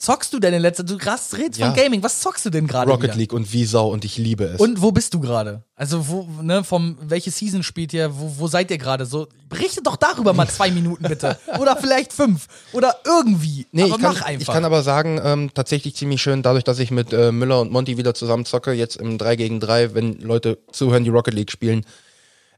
Zockst 0.01 0.33
du 0.33 0.39
denn 0.39 0.55
in 0.55 0.63
letzter 0.63 0.85
Du 0.85 0.97
krass 0.97 1.37
redest 1.37 1.59
Ja. 1.59 1.67
von 1.67 1.75
Gaming. 1.75 2.01
Was 2.05 2.21
zockst 2.21 2.47
du 2.47 2.51
denn 2.51 2.69
gerade? 2.69 2.89
Rocket 2.89 3.09
wieder? 3.11 3.17
League 3.17 3.33
und 3.33 3.53
wie 3.53 3.65
Sau 3.65 3.89
und 3.89 4.05
ich 4.05 4.17
liebe 4.17 4.45
es. 4.45 4.61
Und 4.61 4.81
wo 4.81 4.93
bist 4.93 5.13
du 5.13 5.19
gerade? 5.19 5.65
Also 5.75 6.07
wo, 6.07 6.29
ne, 6.41 6.63
vom 6.63 6.97
welche 7.03 7.33
Season 7.33 7.65
spielt 7.65 7.93
ihr? 7.93 8.17
Wo, 8.17 8.33
wo 8.39 8.47
seid 8.47 8.71
ihr 8.71 8.79
gerade? 8.79 9.07
So 9.07 9.27
berichtet 9.49 9.85
doch 9.89 9.97
darüber 9.97 10.33
mal 10.35 10.49
zwei 10.49 10.71
Minuten 10.71 11.03
bitte. 11.09 11.37
Oder 11.59 11.77
vielleicht 11.77 12.13
fünf. 12.13 12.47
Oder 12.73 12.95
irgendwie. 13.05 13.67
Nee, 13.73 13.83
aber 13.83 13.97
ich 13.97 14.01
kann, 14.01 14.15
mach 14.15 14.23
einfach. 14.23 14.41
ich 14.41 14.47
kann 14.47 14.65
aber 14.65 14.83
sagen, 14.85 15.21
ähm, 15.25 15.51
tatsächlich 15.53 15.97
ziemlich 15.97 16.23
schön, 16.23 16.43
dadurch, 16.45 16.63
dass 16.63 16.79
ich 16.79 16.93
mit 16.93 17.13
äh, 17.13 17.33
Müller 17.33 17.61
und 17.61 17.73
Monty 17.73 17.97
wieder 17.97 18.15
zusammen 18.15 18.45
zocke, 18.45 18.73
jetzt 18.73 18.97
im 18.99 19.19
3 19.19 19.35
gegen 19.35 19.59
3, 19.59 19.95
wenn 19.95 20.21
Leute 20.21 20.59
zuhören, 20.71 21.03
die 21.03 21.11
Rocket 21.11 21.35
League 21.35 21.51
spielen, 21.51 21.85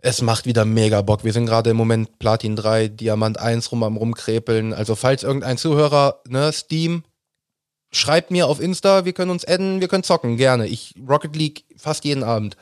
es 0.03 0.21
macht 0.21 0.45
wieder 0.45 0.67
mega 0.67 1.01
Bock. 1.03 1.25
Wir 1.25 1.33
sind 1.33 1.47
gerade 1.47 1.71
im 1.71 1.77
Moment 1.79 2.19
Platin 2.19 2.55
3, 2.57 2.89
Diamant 2.89 3.39
1 3.39 3.73
rum 3.73 3.83
am 3.83 3.97
rumkrepeln. 3.97 4.75
Also 4.75 4.95
falls 4.95 5.23
irgendein 5.23 5.57
Zuhörer, 5.59 6.21
ne, 6.29 6.53
Steam, 6.53 7.03
schreibt 7.93 8.31
mir 8.31 8.47
auf 8.47 8.61
Insta, 8.61 9.05
wir 9.05 9.13
können 9.13 9.31
uns 9.31 9.45
adden, 9.45 9.81
wir 9.81 9.89
können 9.89 10.03
zocken, 10.05 10.37
gerne. 10.37 10.67
Ich 10.67 10.95
Rocket 11.09 11.35
League 11.37 11.65
fast 11.77 12.05
jeden 12.05 12.23
Abend. 12.23 12.57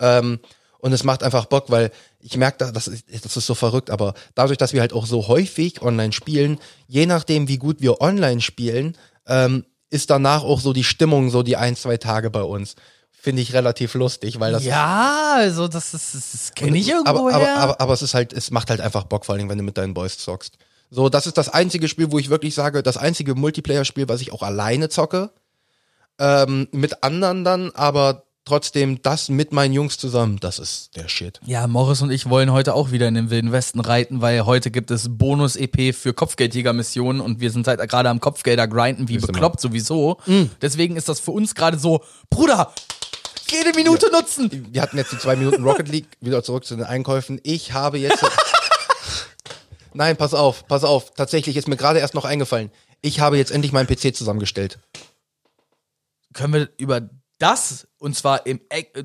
Ähm, 0.00 0.40
und 0.78 0.92
es 0.94 1.04
macht 1.04 1.22
einfach 1.22 1.44
Bock, 1.46 1.66
weil 1.68 1.90
ich 2.20 2.36
merke, 2.38 2.58
da- 2.58 2.72
das 2.72 2.88
ist, 2.88 3.04
das 3.24 3.36
ist 3.36 3.46
so 3.46 3.54
verrückt, 3.54 3.90
aber 3.90 4.14
dadurch, 4.34 4.56
dass 4.56 4.72
wir 4.72 4.80
halt 4.80 4.92
auch 4.94 5.04
so 5.06 5.28
häufig 5.28 5.82
online 5.82 6.12
spielen, 6.12 6.58
je 6.86 7.04
nachdem, 7.06 7.48
wie 7.48 7.58
gut 7.58 7.80
wir 7.80 8.00
online 8.00 8.40
spielen, 8.40 8.96
ähm, 9.26 9.66
ist 9.90 10.08
danach 10.08 10.42
auch 10.44 10.60
so 10.60 10.72
die 10.72 10.84
Stimmung 10.84 11.30
so 11.30 11.42
die 11.42 11.56
ein, 11.56 11.76
zwei 11.76 11.96
Tage 11.98 12.30
bei 12.30 12.42
uns. 12.42 12.76
Finde 13.10 13.42
ich 13.42 13.52
relativ 13.52 13.92
lustig, 13.94 14.40
weil 14.40 14.52
das 14.52 14.64
ja, 14.64 15.34
also 15.36 15.68
das 15.68 15.92
ist, 15.92 16.14
das, 16.14 16.30
das 16.32 16.54
kenne 16.54 16.78
ich 16.78 16.88
irgendwo 16.88 17.28
aber, 17.28 17.34
aber, 17.34 17.48
aber, 17.56 17.80
aber 17.82 17.92
es 17.92 18.00
ist 18.00 18.14
halt, 18.14 18.32
es 18.32 18.50
macht 18.50 18.70
halt 18.70 18.80
einfach 18.80 19.04
Bock, 19.04 19.26
vor 19.26 19.34
allem, 19.34 19.50
wenn 19.50 19.58
du 19.58 19.64
mit 19.64 19.76
deinen 19.76 19.92
Boys 19.92 20.16
zockst. 20.16 20.56
So, 20.90 21.08
das 21.08 21.26
ist 21.26 21.38
das 21.38 21.48
einzige 21.48 21.88
Spiel, 21.88 22.10
wo 22.10 22.18
ich 22.18 22.30
wirklich 22.30 22.54
sage, 22.54 22.82
das 22.82 22.96
einzige 22.96 23.34
Multiplayer-Spiel, 23.34 24.08
was 24.08 24.20
ich 24.20 24.32
auch 24.32 24.42
alleine 24.42 24.88
zocke. 24.88 25.30
Ähm, 26.18 26.68
mit 26.72 27.02
anderen 27.02 27.44
dann, 27.44 27.70
aber 27.74 28.24
trotzdem 28.44 29.00
das 29.00 29.28
mit 29.28 29.52
meinen 29.52 29.72
Jungs 29.72 29.96
zusammen, 29.96 30.38
das 30.40 30.58
ist 30.58 30.96
der 30.96 31.08
Shit. 31.08 31.40
Ja, 31.46 31.66
Morris 31.68 32.02
und 32.02 32.10
ich 32.10 32.28
wollen 32.28 32.50
heute 32.52 32.74
auch 32.74 32.90
wieder 32.90 33.06
in 33.06 33.14
den 33.14 33.30
Wilden 33.30 33.52
Westen 33.52 33.80
reiten, 33.80 34.20
weil 34.20 34.44
heute 34.44 34.70
gibt 34.72 34.90
es 34.90 35.06
Bonus-EP 35.08 35.94
für 35.94 36.12
Kopfgeldjäger-Missionen 36.12 37.20
und 37.20 37.40
wir 37.40 37.50
sind 37.52 37.68
halt 37.68 37.80
gerade 37.88 38.08
am 38.08 38.20
Kopfgelder 38.20 38.66
grinden, 38.66 39.08
wie 39.08 39.18
bekloppt 39.18 39.60
sowieso. 39.60 40.18
Deswegen 40.60 40.96
ist 40.96 41.08
das 41.08 41.20
für 41.20 41.30
uns 41.30 41.54
gerade 41.54 41.78
so, 41.78 42.02
Bruder, 42.28 42.74
jede 43.50 43.72
Minute 43.76 44.10
nutzen. 44.10 44.66
Wir 44.72 44.82
hatten 44.82 44.96
jetzt 44.96 45.12
die 45.12 45.18
zwei 45.18 45.36
Minuten 45.36 45.62
Rocket 45.62 45.88
League, 45.88 46.08
wieder 46.20 46.42
zurück 46.42 46.64
zu 46.64 46.74
den 46.76 46.84
Einkäufen. 46.84 47.40
Ich 47.44 47.72
habe 47.72 47.98
jetzt. 47.98 48.24
Nein, 49.92 50.16
pass 50.16 50.34
auf, 50.34 50.66
pass 50.66 50.84
auf. 50.84 51.12
Tatsächlich 51.14 51.56
ist 51.56 51.68
mir 51.68 51.76
gerade 51.76 51.98
erst 51.98 52.14
noch 52.14 52.24
eingefallen. 52.24 52.70
Ich 53.02 53.20
habe 53.20 53.36
jetzt 53.38 53.50
endlich 53.50 53.72
meinen 53.72 53.86
PC 53.86 54.14
zusammengestellt. 54.14 54.78
Können 56.32 56.52
wir 56.54 56.68
über 56.78 57.08
das, 57.38 57.88
und 57.98 58.14
zwar 58.14 58.44
im, 58.46 58.60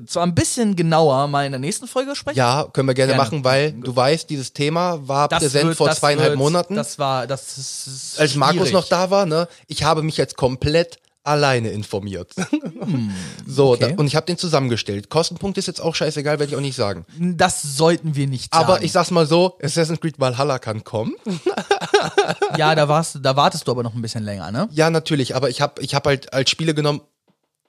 zwar 0.06 0.22
ein 0.24 0.34
bisschen 0.34 0.76
genauer 0.76 1.26
mal 1.26 1.46
in 1.46 1.52
der 1.52 1.58
nächsten 1.58 1.88
Folge 1.88 2.14
sprechen? 2.14 2.36
Ja, 2.36 2.68
können 2.72 2.86
wir 2.86 2.94
gerne, 2.94 3.12
Gerne. 3.14 3.24
machen, 3.24 3.44
weil 3.44 3.72
du 3.72 3.96
weißt, 3.96 4.28
dieses 4.28 4.52
Thema 4.52 5.08
war 5.08 5.28
Das 5.28 5.40
präsent 5.42 5.68
wird- 5.68 5.76
vor 5.78 5.90
zweieinhalb 5.90 6.32
wird- 6.32 6.38
Monaten. 6.38 6.74
Das 6.74 6.98
war, 6.98 7.26
das 7.26 7.56
ist 7.56 8.20
als 8.20 8.34
Markus 8.34 8.72
noch 8.72 8.86
da 8.86 9.10
war, 9.10 9.24
ne? 9.24 9.48
Ich 9.68 9.82
habe 9.84 10.02
mich 10.02 10.18
jetzt 10.18 10.36
komplett 10.36 10.98
alleine 11.26 11.70
informiert. 11.70 12.34
so, 13.46 13.72
okay. 13.72 13.94
da, 13.94 14.00
und 14.00 14.06
ich 14.06 14.16
habe 14.16 14.26
den 14.26 14.38
zusammengestellt. 14.38 15.10
Kostenpunkt 15.10 15.58
ist 15.58 15.66
jetzt 15.66 15.80
auch 15.80 15.94
scheißegal, 15.94 16.38
werde 16.38 16.50
ich 16.52 16.56
auch 16.56 16.62
nicht 16.62 16.76
sagen. 16.76 17.04
Das 17.18 17.62
sollten 17.62 18.14
wir 18.14 18.26
nicht 18.26 18.52
sagen. 18.54 18.64
Aber 18.64 18.82
ich 18.82 18.92
sag's 18.92 19.10
mal 19.10 19.26
so, 19.26 19.58
Assassin's 19.62 20.00
Creed 20.00 20.20
Valhalla 20.20 20.58
kann 20.58 20.84
kommen. 20.84 21.14
ja, 22.56 22.74
da 22.74 22.88
warst, 22.88 23.18
da 23.22 23.36
wartest 23.36 23.66
du 23.66 23.72
aber 23.72 23.82
noch 23.82 23.94
ein 23.94 24.02
bisschen 24.02 24.24
länger, 24.24 24.50
ne? 24.50 24.68
Ja, 24.72 24.90
natürlich, 24.90 25.34
aber 25.34 25.50
ich 25.50 25.60
habe 25.60 25.82
ich 25.82 25.94
hab 25.94 26.06
halt 26.06 26.32
als 26.32 26.50
Spiele 26.50 26.74
genommen. 26.74 27.00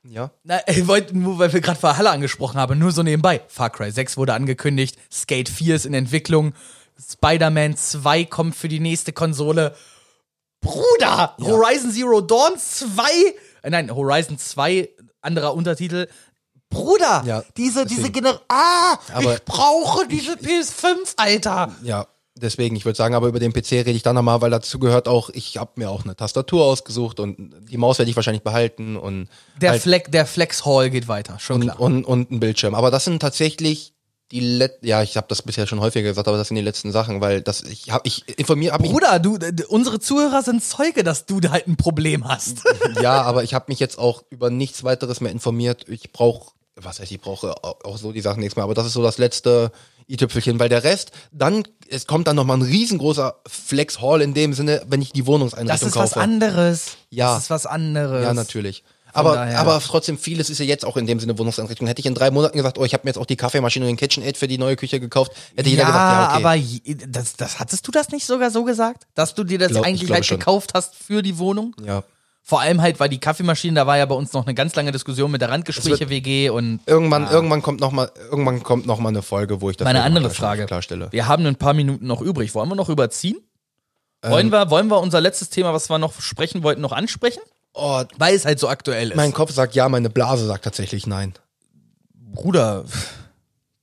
Ja. 0.03 0.32
Na, 0.43 0.60
ich 0.68 0.88
wollte 0.88 1.18
nur, 1.18 1.38
weil 1.39 1.51
wir 1.51 1.62
gerade 1.62 1.82
Valhalla 1.82 2.12
angesprochen 2.12 2.60
haben, 2.60 2.80
nur 2.80 2.91
so 2.91 3.03
nebenbei. 3.03 3.41
Far 3.47 3.70
Cry 3.70 3.91
6 3.91 4.18
wurde 4.18 4.34
angekündigt, 4.34 4.97
Skate 5.12 5.49
4 5.49 5.76
ist 5.76 5.86
in 5.86 5.93
Entwicklung, 5.93 6.53
Spider-Man 6.99 7.76
2 7.76 8.26
kommt 8.26 8.55
für 8.55 8.70
die 8.70 8.80
nächste 8.80 9.14
Konsole. 9.14 9.76
Bruder! 10.62 11.36
Horizon 11.39 11.91
Zero 11.91 12.22
Dawn 12.22 12.58
2? 12.58 13.03
Äh, 13.62 13.70
nein, 13.70 13.93
Horizon 13.95 14.38
2, 14.38 14.89
anderer 15.22 15.53
Untertitel. 15.53 16.08
Bruder! 16.70 17.24
Ja, 17.26 17.43
diese, 17.55 17.84
deswegen. 17.84 17.89
diese 18.01 18.12
Gener 18.12 18.41
Ah! 18.49 18.97
Aber- 19.14 19.36
ich 19.36 19.43
brauche 19.45 20.08
diese 20.08 20.34
PS5, 20.34 21.14
Alter! 21.16 21.74
Ja, 21.82 22.08
deswegen, 22.36 22.76
ich 22.76 22.84
würde 22.84 22.97
sagen, 22.97 23.16
aber 23.16 23.28
über 23.28 23.39
den 23.39 23.53
PC 23.53 23.72
rede 23.72 23.91
ich 23.91 24.03
dann 24.03 24.16
nochmal, 24.16 24.41
weil 24.41 24.51
dazu 24.51 24.78
gehört 24.78 25.08
auch, 25.08 25.30
ich 25.30 25.58
habe 25.58 25.72
mir 25.76 25.89
auch 25.89 26.03
eine 26.03 26.16
Tastatur 26.16 26.66
ausgesucht 26.66 27.20
und 27.22 27.53
die 27.70 27.78
Maus 27.78 27.99
werde 27.99 28.10
ich 28.12 28.16
wahrscheinlich 28.18 28.43
behalten 28.43 28.97
und 28.97 29.30
Der, 29.62 29.72
halt, 29.72 29.82
Flex, 29.82 30.12
der 30.12 30.26
Flex 30.26 30.66
Hall 30.66 30.89
geht 30.89 31.08
weiter, 31.08 31.39
schon 31.39 31.62
und, 31.62 31.68
klar. 31.70 31.80
und, 31.80 32.03
und 32.03 32.32
ein 32.32 32.39
Bildschirm. 32.41 32.76
Aber 32.76 32.91
das 32.91 33.05
sind 33.05 33.20
tatsächlich 33.22 33.93
die 34.32 34.39
Let 34.41 34.80
ja, 34.82 35.01
ich 35.03 35.15
habe 35.15 35.28
das 35.30 35.41
bisher 35.41 35.67
schon 35.67 35.80
häufiger 35.80 36.09
gesagt, 36.09 36.28
aber 36.28 36.38
das 36.38 36.49
sind 36.49 36.55
die 36.55 36.61
letzten 36.61 36.91
Sachen, 36.91 37.21
weil 37.21 37.41
das 37.41 37.61
ich 37.63 37.91
habe 37.91 38.07
ich 38.07 38.28
informiere 38.38 38.73
hab 38.73 38.82
mich 38.82 38.91
Bruder, 38.91 39.19
du, 39.19 39.38
unsere 39.69 39.99
Zuhörer 39.99 40.41
sind 40.43 40.63
Zeuge, 40.63 41.03
dass 41.03 41.25
du 41.25 41.39
da 41.39 41.51
halt 41.51 41.67
ein 41.67 41.78
Problem 41.78 42.28
hast. 42.28 42.63
Ja, 43.01 43.21
aber 43.21 43.43
ich 43.43 43.53
habe 43.53 43.65
mich 43.69 43.80
jetzt 43.80 43.97
auch 43.99 44.23
über 44.30 44.49
nichts 44.49 44.84
weiteres 44.84 45.21
mehr 45.21 45.32
informiert. 45.32 45.86
Ich 45.88 46.11
brauche, 46.11 46.51
was 46.75 46.99
heißt, 46.99 47.11
ich 47.11 47.21
brauche 47.21 47.63
au- 47.63 47.75
auch 47.84 47.97
so 47.97 48.11
die 48.11 48.21
Sachen 48.21 48.39
nichts 48.41 48.55
mehr, 48.55 48.63
aber 48.63 48.73
das 48.73 48.86
ist 48.88 48.93
so 48.93 49.03
das 49.03 49.17
letzte 49.17 49.71
i-Tüpfelchen, 50.09 50.57
weil 50.59 50.69
der 50.69 50.84
Rest, 50.84 51.11
dann, 51.32 51.63
es 51.89 52.07
kommt 52.07 52.28
dann 52.28 52.36
nochmal 52.38 52.57
ein 52.57 52.61
riesengroßer 52.63 53.36
Flex 53.45 54.01
Hall 54.01 54.21
in 54.21 54.34
dem 54.34 54.53
Sinne, 54.53 54.82
wenn 54.88 55.01
ich 55.01 55.11
die 55.11 55.21
Das 55.21 55.28
Wohnungseinrichtung 55.28 55.89
ist 55.89 55.95
was 55.95 56.11
kaufe. 56.13 56.21
anderes. 56.21 56.97
Ja. 57.09 57.36
Das 57.36 57.43
ist 57.43 57.49
was 57.49 57.65
anderes. 57.65 58.23
Ja, 58.23 58.34
natürlich. 58.34 58.84
Aber, 59.18 59.34
daher- 59.36 59.59
aber 59.59 59.80
trotzdem, 59.80 60.18
vieles 60.18 60.49
ist 60.49 60.59
ja 60.59 60.65
jetzt 60.65 60.86
auch 60.86 60.97
in 60.97 61.05
dem 61.07 61.20
Sinne 61.20 61.38
Wohnungseinrichtung. 61.38 61.88
Hätte 61.88 61.99
ich 61.99 62.05
in 62.05 62.13
drei 62.13 62.32
Monaten 62.32 62.57
gesagt, 62.57 62.78
oh, 62.78 62.86
ich 62.86 62.93
habe 62.93 63.03
mir 63.05 63.09
jetzt 63.09 63.18
auch 63.18 63.26
die 63.26 63.36
Kaffeemaschine 63.36 63.86
und 63.86 63.89
den 63.89 63.97
KitchenAid 63.97 64.38
für 64.38 64.47
die 64.47 64.57
neue 64.57 64.76
Küche 64.76 64.99
gekauft, 64.99 65.32
hätte 65.55 65.70
jeder 65.70 65.84
ja, 65.84 65.88
gesagt, 65.88 66.43
ja, 66.43 66.51
okay. 66.51 66.97
aber 66.97 67.07
das, 67.11 67.36
das 67.36 67.59
hattest 67.59 67.88
du 67.88 67.91
das 67.91 68.09
nicht 68.09 68.26
sogar 68.26 68.51
so 68.51 68.63
gesagt? 68.63 69.07
Dass 69.15 69.36
du 69.36 69.43
dir 69.43 69.57
das 69.59 69.70
Glaub- 69.72 69.84
ich 69.84 69.88
eigentlich 69.88 70.11
halt 70.11 70.26
schon. 70.26 70.39
gekauft 70.39 70.72
hast 70.74 70.95
für 70.95 71.22
die 71.22 71.38
Wohnung? 71.38 71.76
ja. 71.84 72.03
Vor 72.43 72.61
allem 72.61 72.82
halt, 72.82 72.97
weil 73.01 73.09
die 73.09 73.20
Kaffeemaschine, 73.20 73.74
da 73.74 73.88
war 73.88 73.97
ja 73.97 74.05
bei 74.05 74.15
uns 74.15 74.32
noch 74.32 74.45
eine 74.45 74.55
ganz 74.55 74.74
lange 74.74 74.93
Diskussion 74.93 75.30
mit 75.30 75.41
der 75.41 75.49
Randgespräche 75.49 76.07
WG 76.09 76.49
und 76.49 76.80
Irgendwann, 76.86 77.30
irgendwann 77.30 77.61
kommt 77.61 77.82
noch 77.82 77.91
mal, 77.91 78.09
irgendwann 78.32 78.63
kommt 78.63 78.86
noch 78.86 78.99
mal 78.99 79.09
eine 79.09 79.22
Folge, 79.22 79.59
wo 79.59 79.70
ich 79.70 79.76
das 79.76 79.84
meine 79.84 80.01
andere 80.01 80.30
Frage. 80.30 80.65
klarstelle. 80.65 81.09
Wir 81.11 81.28
haben 81.28 81.45
ein 81.45 81.57
paar 81.57 81.74
Minuten 81.74 82.07
noch 82.07 82.22
übrig. 82.22 82.55
Wollen 82.55 82.70
wir 82.70 82.76
noch 82.76 82.88
überziehen? 82.88 83.36
Ähm. 84.24 84.32
Wollen, 84.32 84.49
wir, 84.49 84.70
wollen 84.70 84.88
wir 84.88 85.01
unser 85.01 85.20
letztes 85.20 85.49
Thema, 85.49 85.74
was 85.74 85.89
wir 85.89 85.97
noch 85.97 86.22
sprechen 86.22 86.63
wollten, 86.63 86.80
noch 86.80 86.93
ansprechen? 86.93 87.41
Oh, 87.80 88.03
Weil 88.17 88.36
es 88.36 88.45
halt 88.45 88.59
so 88.59 88.67
aktuell 88.67 89.11
ist. 89.11 89.15
mein 89.15 89.34
Kopf 89.34 89.51
sagt 89.51 89.75
ja, 89.75 89.88
meine 89.88 90.09
Blase 90.09 90.47
sagt 90.47 90.63
tatsächlich 90.63 91.05
nein. 91.05 91.34
Bruder, 92.13 92.86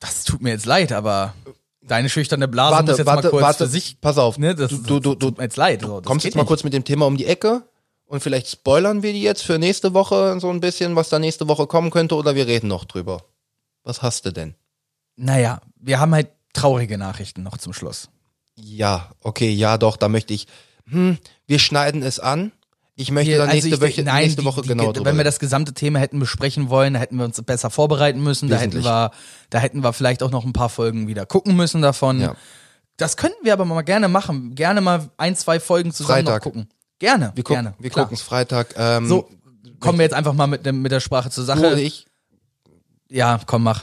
das 0.01 0.25
tut 0.25 0.43
mir 0.43 0.51
jetzt 0.51 0.67
leid, 0.67 0.91
aber 0.93 1.35
deine 1.81 2.09
schüchterne 2.09 2.49
Blase 2.49 2.73
muss 2.73 2.89
Warte, 2.89 2.99
jetzt 3.03 3.07
warte, 3.07 3.23
mal 3.23 3.31
kurz 3.31 3.43
warte, 3.43 3.65
für 3.65 3.71
sich. 3.71 4.01
pass 4.01 4.19
auf. 4.19 4.37
Ne, 4.39 4.55
das, 4.55 4.71
du, 4.71 4.79
du, 4.79 5.01
du, 5.01 5.15
tut 5.15 5.39
mir 5.39 5.45
jetzt 5.45 5.57
leid. 5.57 5.83
So, 5.83 6.01
kommst 6.05 6.25
jetzt 6.25 6.35
mal 6.35 6.43
nicht. 6.43 6.49
kurz 6.49 6.65
mit 6.65 6.73
dem 6.73 6.85
Thema 6.85 7.07
um 7.07 7.17
die 7.17 7.27
Ecke 7.27 7.63
und 8.07 8.21
vielleicht 8.21 8.49
spoilern 8.49 9.03
wir 9.03 9.13
die 9.13 9.23
jetzt 9.23 9.43
für 9.43 9.59
nächste 9.59 9.95
Woche 9.95 10.39
so 10.41 10.51
ein 10.51 10.61
bisschen, 10.61 10.97
was 10.97 11.09
da 11.09 11.19
nächste 11.19 11.47
Woche 11.47 11.67
kommen 11.67 11.91
könnte 11.91 12.17
oder 12.17 12.35
wir 12.35 12.47
reden 12.47 12.69
noch 12.69 12.85
drüber. 12.85 13.23
Was 13.85 14.03
hast 14.03 14.27
du 14.27 14.33
denn? 14.33 14.55
Naja, 15.17 15.61
wir 15.77 16.01
haben 16.01 16.15
halt 16.15 16.29
traurige 16.53 16.99
Nachrichten 16.99 17.43
noch 17.43 17.59
zum 17.59 17.73
Schluss. 17.73 18.09
Ja, 18.57 19.11
okay, 19.21 19.51
ja, 19.51 19.79
doch, 19.79 19.97
da 19.97 20.09
möchte 20.09 20.35
ich. 20.35 20.47
Hm, 20.89 21.19
wir 21.47 21.59
schneiden 21.59 22.03
es 22.03 22.19
an. 22.19 22.53
Ich 22.97 23.11
möchte 23.11 23.31
Hier, 23.33 23.39
dann 23.39 23.49
also 23.51 23.67
nächste, 23.69 23.87
ich- 23.87 23.97
Woche, 23.97 24.05
nein, 24.05 24.23
nächste 24.23 24.43
die- 24.43 24.47
Woche 24.47 24.63
die- 24.63 24.69
genau 24.69 24.93
drüber. 24.93 25.07
Wenn 25.07 25.17
wir 25.17 25.25
das 25.25 25.41
gesamte 25.41 25.75
Thema 25.75 25.99
hätten 25.99 26.21
besprechen 26.21 26.69
wollen, 26.71 26.95
da 26.95 27.01
hätten 27.01 27.17
wir 27.17 27.25
uns 27.25 27.41
besser 27.43 27.69
vorbereiten 27.71 28.23
müssen. 28.23 28.49
Da 28.49 28.57
hätten 28.57 28.85
wir, 28.85 29.11
da 29.51 29.59
hätten 29.59 29.83
wir 29.83 29.93
vielleicht 29.93 30.23
auch 30.23 30.31
noch 30.31 30.45
ein 30.45 30.53
paar 30.53 30.69
Folgen 30.69 31.09
wieder 31.09 31.27
gucken 31.27 31.57
müssen 31.57 31.83
davon. 31.83 32.21
Ja. 32.21 32.37
Das 32.97 33.17
könnten 33.17 33.45
wir 33.45 33.53
aber 33.53 33.65
mal 33.65 33.83
gerne 33.83 34.07
machen. 34.07 34.55
Gerne 34.55 34.81
mal 34.81 35.09
ein, 35.17 35.35
zwei 35.35 35.59
Folgen 35.59 35.93
zusammen 35.93 36.25
Freitag. 36.27 36.45
noch 36.47 36.53
gucken. 36.53 36.69
Gerne. 37.01 37.33
wir 37.35 37.43
gucken, 37.43 37.65
gerne. 37.65 37.75
wir 37.81 37.91
gucken 37.91 38.15
es 38.15 38.23
Freitag. 38.23 38.75
Ähm, 38.79 39.09
So, 39.09 39.29
kommen 39.81 39.99
wir 39.99 40.05
jetzt 40.05 40.15
einfach 40.15 40.33
mal 40.33 40.47
mit, 40.47 40.65
mit 40.73 40.93
der 40.93 41.01
Sprache 41.01 41.31
zur 41.31 41.45
du 41.45 41.53
und 41.53 41.59
Sache. 41.61 41.81
ich, 41.81 42.07
Ja, 43.11 43.41
komm, 43.45 43.65
mach. 43.65 43.83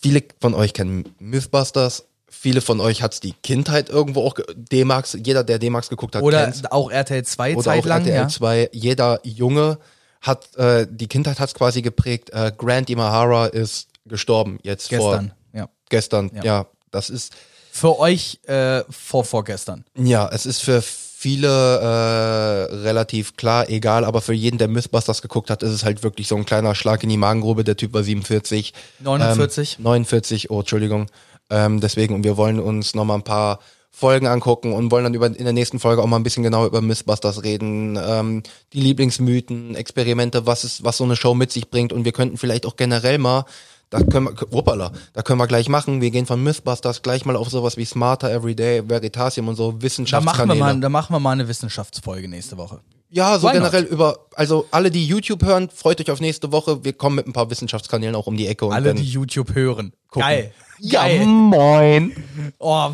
viele 0.00 0.24
von 0.40 0.54
euch 0.54 0.72
kennen 0.72 1.08
Mythbusters. 1.20 2.06
Viele 2.30 2.60
von 2.60 2.80
euch 2.80 3.02
hat's 3.02 3.20
die 3.20 3.32
Kindheit 3.42 3.88
irgendwo 3.88 4.22
auch 4.22 4.34
D-Max, 4.54 5.16
jeder 5.24 5.44
der 5.44 5.58
D-Max 5.58 5.88
geguckt 5.88 6.14
hat, 6.14 6.22
Oder 6.22 6.44
kennt's. 6.44 6.64
auch 6.70 6.90
RTL 6.90 7.24
2 7.24 7.54
oder 7.54 7.62
Zeit 7.62 7.80
auch 7.80 7.86
lang. 7.86 8.00
RTL 8.02 8.14
ja. 8.14 8.28
2. 8.28 8.70
Jeder 8.72 9.20
Junge 9.24 9.78
hat 10.20 10.54
äh, 10.56 10.86
die 10.90 11.08
Kindheit 11.08 11.40
hat's 11.40 11.54
quasi 11.54 11.82
geprägt. 11.82 12.30
Äh, 12.30 12.52
Grant 12.56 12.90
Imahara 12.90 13.46
ist 13.46 13.88
gestorben 14.06 14.58
jetzt 14.62 14.88
vor 14.94 15.12
Gestern. 15.12 15.32
Ja. 15.52 15.68
gestern. 15.88 16.30
Ja. 16.34 16.44
Ja. 16.44 16.66
das 16.90 17.10
ist 17.10 17.32
Für 17.70 17.98
euch 17.98 18.40
äh, 18.46 18.82
vor 18.90 19.24
vorgestern. 19.24 19.84
Ja, 19.96 20.28
es 20.32 20.46
ist 20.46 20.60
für 20.60 20.82
viele 21.18 21.48
äh, 21.48 22.74
relativ 22.76 23.36
klar, 23.36 23.68
egal, 23.68 24.04
aber 24.04 24.20
für 24.20 24.32
jeden, 24.32 24.56
der 24.56 24.68
Mythbusters 24.68 25.20
geguckt 25.20 25.50
hat, 25.50 25.64
ist 25.64 25.72
es 25.72 25.84
halt 25.84 26.04
wirklich 26.04 26.28
so 26.28 26.36
ein 26.36 26.44
kleiner 26.44 26.76
Schlag 26.76 27.02
in 27.02 27.08
die 27.08 27.16
Magengrube. 27.16 27.64
Der 27.64 27.76
Typ 27.76 27.92
war 27.92 28.04
47. 28.04 28.72
49. 29.00 29.78
Ähm, 29.78 29.82
49, 29.82 30.50
oh, 30.50 30.60
Entschuldigung. 30.60 31.06
Ähm, 31.50 31.80
deswegen, 31.80 32.14
und 32.14 32.24
wir 32.24 32.36
wollen 32.36 32.60
uns 32.60 32.94
nochmal 32.94 33.18
ein 33.18 33.24
paar 33.24 33.60
Folgen 33.90 34.26
angucken 34.26 34.72
und 34.72 34.90
wollen 34.90 35.04
dann 35.04 35.14
über, 35.14 35.26
in 35.26 35.44
der 35.44 35.52
nächsten 35.52 35.80
Folge 35.80 36.02
auch 36.02 36.06
mal 36.06 36.16
ein 36.16 36.22
bisschen 36.22 36.42
genauer 36.42 36.66
über 36.66 36.80
Mythbusters 36.80 37.42
reden, 37.42 37.98
ähm, 38.00 38.42
die 38.72 38.80
Lieblingsmythen, 38.80 39.74
Experimente, 39.74 40.46
was 40.46 40.64
ist, 40.64 40.84
was 40.84 40.98
so 40.98 41.04
eine 41.04 41.16
Show 41.16 41.34
mit 41.34 41.50
sich 41.50 41.70
bringt 41.70 41.92
und 41.92 42.04
wir 42.04 42.12
könnten 42.12 42.36
vielleicht 42.36 42.66
auch 42.66 42.76
generell 42.76 43.18
mal 43.18 43.44
da 43.90 44.02
können 44.02 44.26
wir, 44.26 44.34
hoppala, 44.52 44.92
da 45.14 45.22
können 45.22 45.38
wir 45.38 45.46
gleich 45.46 45.68
machen. 45.68 46.00
Wir 46.00 46.10
gehen 46.10 46.26
von 46.26 46.42
Mythbusters 46.42 47.02
gleich 47.02 47.24
mal 47.24 47.36
auf 47.36 47.48
sowas 47.48 47.76
wie 47.78 47.86
Smarter 47.86 48.30
Everyday, 48.30 48.88
Veritasium 48.88 49.48
und 49.48 49.56
so 49.56 49.68
Da 49.68 49.72
machen, 49.72 49.82
Wissenschaftskanäle. 49.82 50.58
wir 50.58 50.64
mal, 50.64 50.80
da 50.80 50.88
machen 50.88 51.14
wir 51.14 51.20
mal 51.20 51.32
eine 51.32 51.48
Wissenschaftsfolge 51.48 52.28
nächste 52.28 52.58
Woche. 52.58 52.80
Ja, 53.10 53.38
so 53.38 53.48
Why 53.48 53.52
generell 53.52 53.84
über, 53.84 54.26
also 54.34 54.66
alle, 54.70 54.90
die 54.90 55.06
YouTube 55.06 55.42
hören, 55.42 55.70
freut 55.70 56.00
euch 56.00 56.10
auf 56.10 56.20
nächste 56.20 56.52
Woche. 56.52 56.84
Wir 56.84 56.92
kommen 56.92 57.16
mit 57.16 57.26
ein 57.26 57.32
paar 57.32 57.48
Wissenschaftskanälen 57.50 58.14
auch 58.14 58.26
um 58.26 58.36
die 58.36 58.46
Ecke 58.46 58.66
und 58.66 58.72
Alle, 58.74 58.94
die 58.94 59.02
YouTube 59.04 59.54
hören. 59.54 59.92
gucken. 60.08 60.28
Geil. 60.28 60.52
Ja, 60.80 61.02
Geil. 61.02 61.24
moin. 61.26 62.12
Oh, 62.58 62.90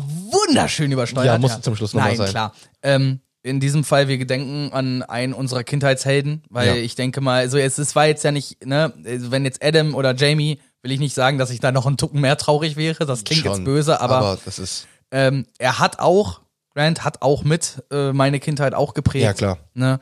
wunderschön 0.47 0.91
übersteuert. 0.91 1.25
Ja, 1.27 1.37
musste 1.37 1.61
zum 1.61 1.75
Schluss 1.75 1.93
noch 1.93 2.01
Nein, 2.01 2.17
sein. 2.17 2.29
klar. 2.29 2.53
Ähm, 2.81 3.19
in 3.43 3.59
diesem 3.59 3.83
Fall, 3.83 4.07
wir 4.07 4.17
gedenken 4.17 4.71
an 4.73 5.03
einen 5.03 5.33
unserer 5.33 5.63
Kindheitshelden, 5.63 6.43
weil 6.49 6.67
Ja. 6.69 6.75
ich 6.75 6.95
denke 6.95 7.21
mal, 7.21 7.41
also 7.41 7.57
es, 7.57 7.77
es 7.77 7.95
war 7.95 8.07
jetzt 8.07 8.23
ja 8.23 8.31
nicht, 8.31 8.65
ne, 8.65 8.91
also 9.05 9.29
wenn 9.31 9.43
jetzt 9.45 9.63
Adam 9.63 9.93
oder 9.93 10.15
Jamie, 10.15 10.59
will 10.81 10.91
ich 10.91 10.99
nicht 10.99 11.13
sagen, 11.13 11.37
dass 11.37 11.51
ich 11.51 11.59
da 11.59 11.71
noch 11.71 11.85
einen 11.85 11.97
Tucken 11.97 12.21
mehr 12.21 12.37
traurig 12.37 12.75
wäre, 12.75 13.05
das 13.05 13.23
klingt 13.23 13.43
Schon. 13.43 13.51
jetzt 13.53 13.63
böse, 13.65 14.01
aber, 14.01 14.17
aber 14.17 14.37
das 14.45 14.57
ist, 14.59 14.87
ähm, 15.11 15.45
er 15.59 15.77
hat 15.77 15.99
auch, 15.99 16.41
Grant 16.75 17.03
hat 17.05 17.21
auch 17.21 17.43
mit 17.43 17.83
äh, 17.89 18.11
meine 18.11 18.39
Kindheit 18.39 18.73
auch 18.73 18.93
geprägt. 18.93 19.23
ja 19.23 19.33
klar. 19.33 19.57
Ne? 19.73 19.99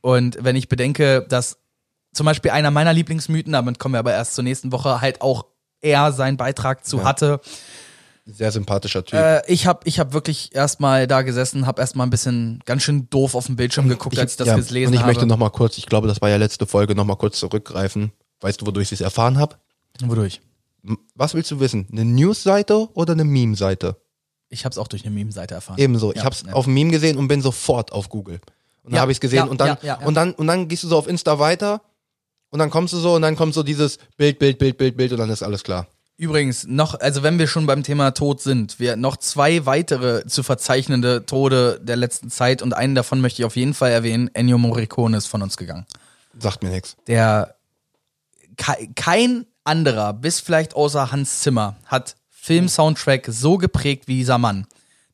Und 0.00 0.36
wenn 0.40 0.56
ich 0.56 0.68
bedenke, 0.68 1.24
dass 1.28 1.58
zum 2.12 2.26
Beispiel 2.26 2.50
einer 2.50 2.70
meiner 2.70 2.92
Lieblingsmythen, 2.92 3.52
damit 3.52 3.78
kommen 3.78 3.94
wir 3.94 4.00
aber 4.00 4.12
erst 4.12 4.34
zur 4.34 4.42
nächsten 4.44 4.72
Woche, 4.72 5.00
halt 5.00 5.22
auch 5.22 5.46
er 5.80 6.12
seinen 6.12 6.36
Beitrag 6.36 6.84
zu 6.84 6.98
Ja. 6.98 7.04
hatte. 7.04 7.40
Sehr 8.26 8.50
sympathischer 8.52 9.04
Typ. 9.04 9.18
Äh, 9.18 9.42
ich 9.46 9.66
habe 9.66 9.80
ich 9.84 9.98
hab 10.00 10.12
wirklich 10.12 10.54
erstmal 10.54 11.06
da 11.06 11.22
gesessen, 11.22 11.66
habe 11.66 11.80
erstmal 11.80 12.06
ein 12.06 12.10
bisschen 12.10 12.60
ganz 12.66 12.82
schön 12.82 13.08
doof 13.08 13.34
auf 13.34 13.46
dem 13.46 13.56
Bildschirm 13.56 13.88
geguckt, 13.88 14.18
als 14.18 14.32
ich 14.32 14.36
das 14.36 14.48
ja, 14.48 14.56
gelesen 14.56 14.88
Und 14.88 14.94
ich 14.94 15.00
habe. 15.00 15.12
möchte 15.12 15.24
noch 15.24 15.38
mal 15.38 15.48
kurz, 15.50 15.78
ich 15.78 15.86
glaube, 15.86 16.08
das 16.08 16.20
war 16.20 16.28
ja 16.28 16.36
letzte 16.36 16.66
Folge, 16.66 16.94
noch 16.94 17.04
mal 17.06 17.16
kurz 17.16 17.38
zurückgreifen. 17.38 18.12
Weißt 18.40 18.60
du, 18.60 18.66
wodurch 18.66 18.88
ich 18.88 18.92
es 18.92 19.00
erfahren 19.00 19.38
habe? 19.38 19.56
Wodurch? 20.02 20.40
Was 21.14 21.34
willst 21.34 21.50
du 21.52 21.60
wissen? 21.60 21.86
Eine 21.90 22.04
News-Seite 22.04 22.88
oder 22.94 23.12
eine 23.14 23.24
Meme-Seite? 23.24 23.96
Ich 24.50 24.64
habe 24.64 24.72
es 24.72 24.78
auch 24.78 24.88
durch 24.88 25.04
eine 25.04 25.14
Meme-Seite 25.14 25.54
erfahren. 25.54 25.78
Ebenso. 25.78 26.10
ich 26.12 26.18
Ja, 26.18 26.24
habe 26.24 26.34
es 26.34 26.42
ja. 26.46 26.52
auf 26.52 26.64
dem 26.64 26.74
Meme 26.74 26.90
gesehen 26.90 27.18
und 27.18 27.28
bin 27.28 27.42
sofort 27.42 27.92
auf 27.92 28.08
Google. 28.08 28.36
Und 28.82 28.92
dann 28.92 28.94
Ja, 28.94 29.00
habe 29.02 29.12
ich 29.12 29.16
es 29.16 29.20
gesehen 29.20 29.48
und 29.48 29.60
dann 29.60 29.76
und 30.04 30.14
dann 30.14 30.32
und 30.32 30.46
dann 30.46 30.68
gehst 30.68 30.84
du 30.84 30.88
so 30.88 30.96
auf 30.96 31.06
Insta 31.06 31.38
weiter 31.38 31.82
und 32.50 32.58
dann 32.58 32.70
kommst 32.70 32.94
du 32.94 32.98
so 32.98 33.14
und 33.14 33.22
dann 33.22 33.36
kommt 33.36 33.52
so 33.52 33.62
dieses 33.62 33.98
Bild, 34.16 34.38
Bild, 34.38 34.58
Bild, 34.58 34.78
Bild, 34.78 34.96
Bild 34.96 35.12
und 35.12 35.18
dann 35.18 35.28
ist 35.30 35.42
alles 35.42 35.62
klar. 35.64 35.86
Übrigens, 36.16 36.66
noch, 36.66 36.98
also 36.98 37.22
wenn 37.22 37.38
wir 37.38 37.46
schon 37.46 37.66
beim 37.66 37.84
Thema 37.84 38.10
Tod 38.12 38.40
sind, 38.40 38.80
wir 38.80 38.96
noch 38.96 39.18
zwei 39.18 39.66
weitere 39.66 40.26
zu 40.26 40.42
verzeichnende 40.42 41.24
Tode 41.26 41.78
der 41.80 41.94
letzten 41.94 42.28
Zeit 42.30 42.60
und 42.62 42.72
einen 42.72 42.94
davon 42.96 43.20
möchte 43.20 43.42
ich 43.42 43.46
auf 43.46 43.54
jeden 43.54 43.72
Fall 43.74 43.92
erwähnen. 43.92 44.28
Ennio 44.34 44.58
Morricone 44.58 45.16
ist 45.16 45.26
von 45.26 45.42
uns 45.42 45.56
gegangen. 45.56 45.86
Sagt 46.40 46.62
mir 46.64 46.70
nichts. 46.70 46.96
der 47.06 47.54
ke- 48.56 48.88
kein 48.96 49.46
anderer, 49.62 50.12
bis 50.12 50.40
vielleicht 50.40 50.74
außer 50.74 51.12
Hans 51.12 51.40
Zimmer, 51.40 51.76
hat 51.84 52.16
Film-Soundtrack 52.48 53.26
so 53.30 53.58
geprägt 53.58 54.08
wie 54.08 54.16
dieser 54.16 54.38
Mann. 54.38 54.66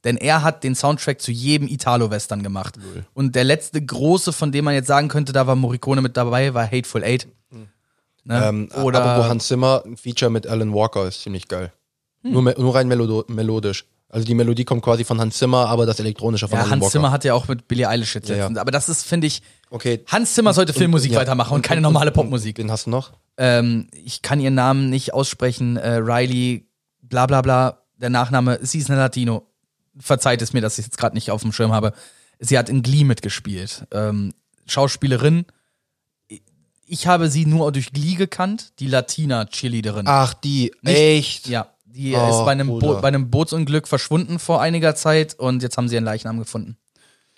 Denn 0.05 0.17
er 0.17 0.43
hat 0.43 0.65
den 0.65 0.75
Soundtrack 0.75 1.21
zu 1.21 1.33
jedem 1.33 1.67
Italo-Western 1.67 2.43
gemacht. 2.43 2.77
Und 3.15 3.35
der 3.35 3.45
letzte 3.45 3.85
große, 3.85 4.33
von 4.33 4.53
dem 4.53 4.67
man 4.67 4.75
jetzt 4.75 4.87
sagen 4.87 5.09
könnte, 5.09 5.33
da 5.33 5.47
war 5.47 5.57
Morricone 5.57 6.03
mit 6.03 6.17
dabei, 6.17 6.55
war 6.55 6.65
Hateful 6.65 7.03
Eight. 7.03 7.27
Ne? 8.27 8.43
Ähm, 8.43 8.69
Oder 8.83 9.03
apropos 9.05 9.29
Hans 9.31 9.47
Zimmer, 9.49 9.83
ein 9.85 9.97
Feature 9.97 10.31
mit 10.31 10.47
Alan 10.47 10.73
Walker 10.73 11.07
ist 11.07 11.23
ziemlich 11.23 11.49
geil. 11.49 11.73
Hm. 12.23 12.33
Nur, 12.33 12.43
nur 12.43 12.75
rein 12.75 12.89
melodisch. 12.89 13.85
Also 14.09 14.25
die 14.27 14.35
Melodie 14.35 14.65
kommt 14.65 14.83
quasi 14.83 15.05
von 15.05 15.21
Hans 15.21 15.37
Zimmer, 15.37 15.69
aber 15.69 15.85
das 15.87 15.99
elektronische 15.99 16.49
von 16.49 16.57
ja, 16.57 16.63
Alan 16.63 16.71
Hans 16.73 16.83
Walker. 16.83 16.93
Zimmer 16.93 17.11
hat 17.11 17.25
ja 17.25 17.35
auch 17.35 17.49
mit 17.49 17.67
Billie 17.69 17.89
Eilish 17.89 18.15
jetzt 18.15 18.29
Ja, 18.29 18.37
ja. 18.37 18.61
Aber 18.61 18.71
das 18.71 18.89
ist, 18.89 19.03
finde 19.05 19.27
ich, 19.27 19.43
Okay. 19.75 20.05
Hans 20.07 20.35
Zimmer 20.35 20.55
sollte 20.55 20.73
Filmmusik 20.73 21.13
ja. 21.13 21.19
weitermachen 21.19 21.53
und 21.55 21.63
keine 21.63 21.81
normale 21.81 22.13
Popmusik. 22.13 22.59
Wen 22.59 22.71
hast 22.71 22.87
du 22.87 22.91
noch? 22.91 23.13
ähm, 23.37 23.89
ich 23.93 24.23
kann 24.23 24.39
ihren 24.39 24.55
Namen 24.55 24.89
nicht 24.89 25.13
aussprechen, 25.13 25.77
äh, 25.77 25.97
Riley, 25.97 26.69
bla 27.15 27.27
bla 27.27 27.43
bla, 27.43 27.79
der 27.97 28.11
Nachname, 28.11 28.59
sie 28.63 28.79
ist 28.79 28.91
eine 28.91 28.99
Latino. 28.99 29.47
Verzeiht 30.01 30.43
es 30.43 30.53
mir, 30.53 30.61
dass 30.61 30.79
ich 30.79 30.85
jetzt 30.87 30.99
gerade 30.99 31.15
nicht 31.15 31.31
auf 31.31 31.43
dem 31.43 31.53
Schirm 31.53 31.71
habe. 31.73 31.93
Sie 32.41 32.59
hat 32.59 32.69
in 32.69 32.83
Glee 32.83 33.05
mitgespielt. 33.05 33.87
Ähm, 33.93 34.35
Schauspielerin. 34.67 35.47
Ich 36.87 37.07
habe 37.07 37.31
sie 37.31 37.47
nur 37.47 37.71
durch 37.71 37.93
Glee 37.93 38.15
gekannt, 38.17 38.73
die 38.81 38.89
Latina-Cheerleaderin. 38.89 40.07
Ach, 40.09 40.35
die. 40.35 40.73
Nicht- 40.83 40.97
Echt? 40.99 41.47
Ja, 41.49 41.69
die 41.85 42.15
Oh, 42.17 42.29
ist 42.29 42.45
bei 42.45 42.51
einem. 42.53 42.67
Bo 42.67 43.01
bei 43.01 43.09
einem 43.09 43.31
Bootsunglück 43.31 43.87
verschwunden 43.87 44.39
vor 44.41 44.61
einiger 44.61 44.95
Zeit 44.97 45.35
und 45.39 45.63
jetzt 45.63 45.77
haben 45.77 45.89
sie 45.89 45.95
ihren 45.95 46.05
Leichnam 46.05 46.39
gefunden. 46.41 46.77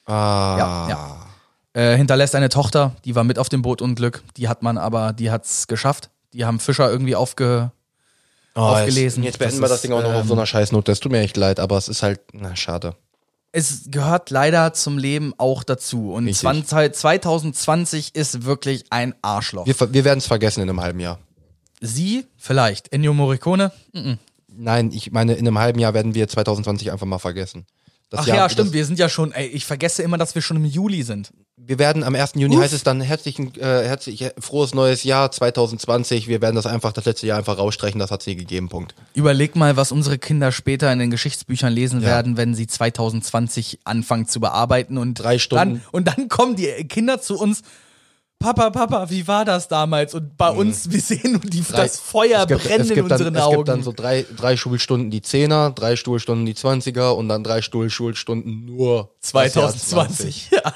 Ah. 0.07 0.57
Ja, 0.59 0.89
ja. 0.89 1.27
Äh, 1.75 1.97
hinterlässt 1.99 2.35
eine 2.35 2.49
Tochter, 2.49 2.97
die 3.05 3.15
war 3.15 3.25
mit 3.25 3.39
auf 3.39 3.51
dem 3.51 3.61
Bootunglück. 3.61 4.23
Die 4.39 4.49
hat 4.49 4.63
man 4.63 4.79
aber, 4.79 5.13
die 5.13 5.31
hat's 5.31 5.67
geschafft. 5.67 6.09
Die 6.33 6.45
haben 6.47 6.59
Fischer 6.59 6.91
irgendwie 6.91 7.15
aufge, 7.17 7.71
Oh, 8.57 8.61
aufgelesen. 8.61 9.23
Jetzt, 9.23 9.35
jetzt 9.35 9.39
beenden 9.39 9.61
Das 9.61 9.71
wir 9.71 9.75
das 9.75 9.83
Ding 9.83 9.93
auch 9.93 10.03
noch 10.03 10.15
auf 10.15 10.23
ähm, 10.23 10.29
so 10.29 10.35
einer 10.35 10.47
Scheißnote. 10.47 10.91
Das 10.91 11.01
tut 11.01 11.13
mir 11.13 11.21
echt 11.21 11.37
leid, 11.37 11.61
aber 11.61 11.77
es 11.79 11.89
ist 11.89 12.03
halt, 12.03 12.21
na, 12.33 12.57
schade. 12.57 12.97
es 13.53 13.83
gehört 13.91 14.31
leider 14.31 14.73
zum 14.73 14.99
Leben 14.99 15.35
auch 15.39 15.63
dazu. 15.63 16.13
Und 16.13 16.25
Richtig. 16.27 16.41
20, 16.41 16.95
2020 16.95 18.15
ist 18.15 18.45
wirklich 18.45 18.85
ein 18.91 19.15
Arschloch. 19.23 19.67
Wir, 19.67 19.75
wir 19.93 20.05
werden 20.05 20.19
es 20.19 20.27
vergessen 20.27 20.63
in 20.63 20.69
einem 20.71 20.81
halben 20.81 21.01
Jahr. 21.01 21.19
Sie, 21.81 22.27
vielleicht. 22.39 22.93
Ennio 22.93 23.13
Morricone? 23.13 23.71
Nein, 24.49 24.91
ich 24.93 25.13
meine, 25.13 25.35
in 25.35 25.47
einem 25.47 25.59
halben 25.59 25.79
Jahr 25.79 25.93
werden 25.95 26.15
wir 26.15 26.27
2020 26.27 26.91
einfach 26.93 27.07
mal 27.07 27.19
vergessen. 27.19 27.67
Das 28.09 28.21
Ach 28.21 28.27
Jahr- 28.27 28.37
ja, 28.39 28.49
stimmt. 28.49 28.73
Wir 28.73 28.87
sind 28.87 28.99
ja 28.99 29.09
schon, 29.09 29.33
ey, 29.33 29.47
ich 29.49 29.67
vergesse 29.67 30.03
immer, 30.03 30.17
dass 30.17 30.35
wir 30.35 30.41
schon 30.43 30.57
im 30.57 30.65
Juli 30.65 31.03
sind. 31.03 31.33
Wir 31.67 31.79
werden 31.79 32.05
am 32.05 32.15
1. 32.15 32.33
Juni 32.37 32.57
Uff. 32.57 32.63
heißt 32.63 32.73
es 32.73 32.85
dann 32.85 33.01
herzlichen, 33.01 33.55
äh, 33.57 33.61
herzlich, 33.85 34.23
äh, 34.23 34.33
frohes 34.39 34.75
neues 34.75 35.03
Jahr 35.05 35.31
2020. 35.33 36.29
Wir 36.29 36.41
werden 36.41 36.55
das 36.55 36.67
einfach, 36.67 36.93
das 36.93 37.05
letzte 37.05 37.27
Jahr 37.27 37.39
einfach 37.39 37.59
rausstreichen. 37.59 37.99
Das 37.99 38.11
hat 38.11 38.21
es 38.21 38.27
nie 38.27 38.37
gegeben, 38.37 38.69
Punkt. 38.69 38.95
Überleg 39.15 39.57
mal, 39.57 39.77
was 39.77 39.93
unsere 39.93 40.19
Kinder 40.19 40.53
später 40.53 40.93
in 40.93 40.99
den 40.99 41.11
Geschichtsbüchern 41.11 41.73
lesen 41.73 42.01
Ja. 42.03 42.09
werden, 42.09 42.37
wenn 42.37 42.55
sie 42.55 42.67
2020 42.67 43.81
anfangen 43.85 44.27
zu 44.27 44.41
bearbeiten 44.41 44.99
und 44.99 45.15
Drei 45.15 45.39
Stunden. 45.39 45.75
Dann, 45.75 45.83
und 45.93 46.07
dann 46.09 46.29
kommen 46.29 46.57
die 46.57 46.69
Kinder 46.89 47.21
zu 47.21 47.39
uns. 47.39 47.63
Papa, 48.47 48.71
Papa, 48.71 49.11
wie 49.11 49.27
war 49.27 49.45
das 49.45 49.67
damals? 49.67 50.15
Und 50.15 50.37
bei 50.37 50.51
uns, 50.51 50.89
wir 50.89 51.01
sehen 51.01 51.33
nur 51.33 51.41
die, 51.41 51.65
das 51.69 51.99
Feuer 51.99 52.47
Mhm. 52.47 52.53
es 52.55 52.63
gibt, 52.63 52.63
brennen 52.69 52.81
es 52.83 52.91
in 52.91 52.97
dann, 52.97 53.11
unseren 53.11 53.35
es 53.35 53.43
Augen. 53.43 53.57
gibt 53.57 53.69
dann 53.69 53.83
so 53.83 53.93
drei, 53.93 54.25
drei 54.37 54.57
Schulstunden 54.57 55.11
die 55.11 55.21
Zehner, 55.21 55.73
drei 55.73 55.97
Schulstunden 55.97 56.47
die 56.47 56.55
Zwanziger 56.55 57.17
und 57.17 57.29
dann 57.29 57.43
drei 57.43 57.61
Schulstunden 57.61 58.65
nur 58.67 59.11
das 59.21 59.33
Jahr 59.33 59.49
2020. 59.49 60.51
Ja. 60.57 60.73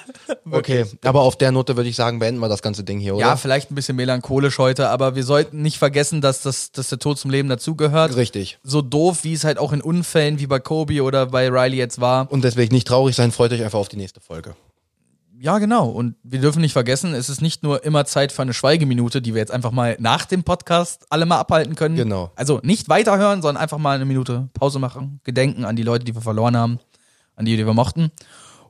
Okay, 0.51 0.85
aber 1.05 1.21
auf 1.21 1.37
der 1.37 1.53
Note 1.53 1.77
würde 1.77 1.89
ich 1.89 1.97
sagen, 1.97 2.18
beenden 2.18 2.41
wir 2.41 2.49
das 2.49 2.62
ganze 2.62 2.83
Ding 2.83 2.99
hier, 2.99 3.14
oder? 3.14 3.25
ja, 3.27 3.37
vielleicht 3.37 3.71
ein 3.71 3.75
bisschen 3.75 3.97
melancholisch 3.97 4.59
heute, 4.59 4.89
aber 4.89 5.14
wir 5.14 5.23
sollten 5.25 5.62
nicht 5.62 5.79
vergessen, 5.79 6.21
dass, 6.21 6.43
das, 6.43 6.73
dass 6.73 6.89
der 6.89 6.99
Tod 6.99 7.18
zum 7.18 7.31
Leben 7.31 7.49
dazugehört. 7.49 8.16
Richtig. 8.16 8.59
So 8.62 8.83
doof, 8.83 9.23
wie 9.23 9.33
es 9.33 9.45
halt 9.45 9.59
auch 9.59 9.73
in 9.73 9.81
Unfällen 9.81 10.39
wie 10.41 10.47
bei 10.47 10.59
Kobe 10.59 11.03
oder 11.03 11.27
bei 11.27 11.49
Riley 11.49 11.77
jetzt 11.77 12.01
war. 12.01 12.31
Und 12.31 12.43
deswegen 12.43 12.75
nicht 12.75 12.87
traurig 12.89 13.14
sein, 13.16 13.31
freut 13.33 13.53
euch 13.53 13.62
einfach 13.62 13.79
auf 13.79 13.89
die 13.89 13.97
nächste 13.97 14.21
Folge. 14.21 14.55
Ja, 15.43 15.59
genau. 15.59 15.88
Und 15.88 16.16
wir 16.22 16.38
dürfen 16.38 16.61
nicht 16.61 16.74
vergessen, 16.74 17.14
es 17.14 17.30
ist 17.30 17.41
nicht 17.41 17.62
nur 17.62 17.82
immer 17.82 18.05
Zeit 18.05 18.30
für 18.30 18.43
eine 18.43 18.53
Schweigeminute, 18.53 19.22
die 19.22 19.32
wir 19.32 19.41
jetzt 19.41 19.53
einfach 19.53 19.70
mal 19.70 19.97
nach 19.99 20.26
dem 20.26 20.45
Podcast 20.45 21.07
alle 21.09 21.24
mal 21.24 21.38
abhalten 21.38 21.76
können. 21.76 21.97
Genau. 21.97 22.30
Also 22.36 22.61
nicht 22.62 22.91
weiterhören, 22.91 23.41
sondern 23.41 23.62
einfach 23.62 23.78
mal 23.78 23.95
eine 23.95 24.05
Minute 24.05 24.51
Pause 24.53 24.78
machen, 24.78 25.20
gedenken 25.24 25.64
an 25.64 25.76
die 25.76 25.82
Leute, 25.82 26.05
die 26.05 26.14
wir 26.14 26.20
verloren 26.20 26.59
haben, 26.59 26.78
an 27.36 27.47
die, 27.47 27.57
die 27.57 27.64
wir 27.64 27.72
mochten. 27.72 28.11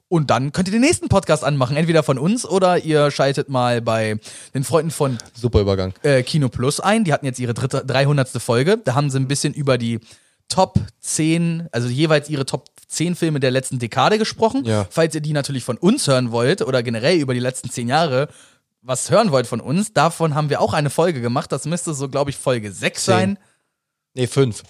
Und 0.06 0.30
dann 0.30 0.52
könnt 0.52 0.68
ihr 0.68 0.72
den 0.72 0.82
nächsten 0.82 1.08
Podcast 1.08 1.42
anmachen, 1.42 1.76
entweder 1.76 2.04
von 2.04 2.18
uns 2.18 2.46
oder 2.46 2.78
ihr 2.78 3.10
schaltet 3.10 3.48
mal 3.48 3.82
bei 3.82 4.20
den 4.54 4.62
Freunden 4.62 4.92
von 4.92 5.18
Super 5.34 5.60
Übergang. 5.62 5.92
äh, 6.04 6.22
Kino 6.22 6.48
Plus 6.48 6.78
ein. 6.78 7.02
Die 7.02 7.12
hatten 7.12 7.26
jetzt 7.26 7.40
ihre 7.40 7.54
dritte, 7.54 7.84
300. 7.84 8.28
Folge. 8.40 8.78
Da 8.78 8.94
haben 8.94 9.10
sie 9.10 9.18
ein 9.18 9.26
bisschen 9.26 9.54
über 9.54 9.76
die 9.76 9.98
Top 10.51 10.78
10, 11.01 11.68
also 11.72 11.88
jeweils 11.88 12.28
ihre 12.28 12.44
Top 12.44 12.66
10 12.88 13.14
Filme 13.14 13.40
der 13.40 13.51
letzten 13.51 13.78
Dekade 13.78 14.18
gesprochen. 14.18 14.64
Ja. 14.66 14.86
Falls 14.90 15.14
ihr 15.14 15.22
die 15.22 15.32
natürlich 15.32 15.64
von 15.64 15.78
uns 15.78 16.07
hören 16.07 16.32
wollt 16.32 16.61
oder 16.61 16.82
generell 16.82 17.18
über 17.18 17.32
die 17.32 17.40
letzten 17.40 17.70
10 17.70 17.88
Jahre 17.88 18.28
was 18.82 19.11
hören 19.11 19.30
wollt 19.30 19.46
von 19.46 19.61
uns, 19.61 19.92
davon 19.92 20.34
haben 20.34 20.48
wir 20.48 20.61
auch 20.61 20.72
eine 20.72 20.90
Folge 20.90 21.20
gemacht. 21.20 21.53
Das 21.53 21.66
müsste 21.66 21.92
so, 21.94 22.09
glaube 22.09 22.30
ich, 22.30 22.36
Folge 22.36 22.72
6 22.72 23.05
Zehn. 23.05 23.12
sein. 23.14 23.38
Nee, 24.14 24.26
fünf. 24.26 24.62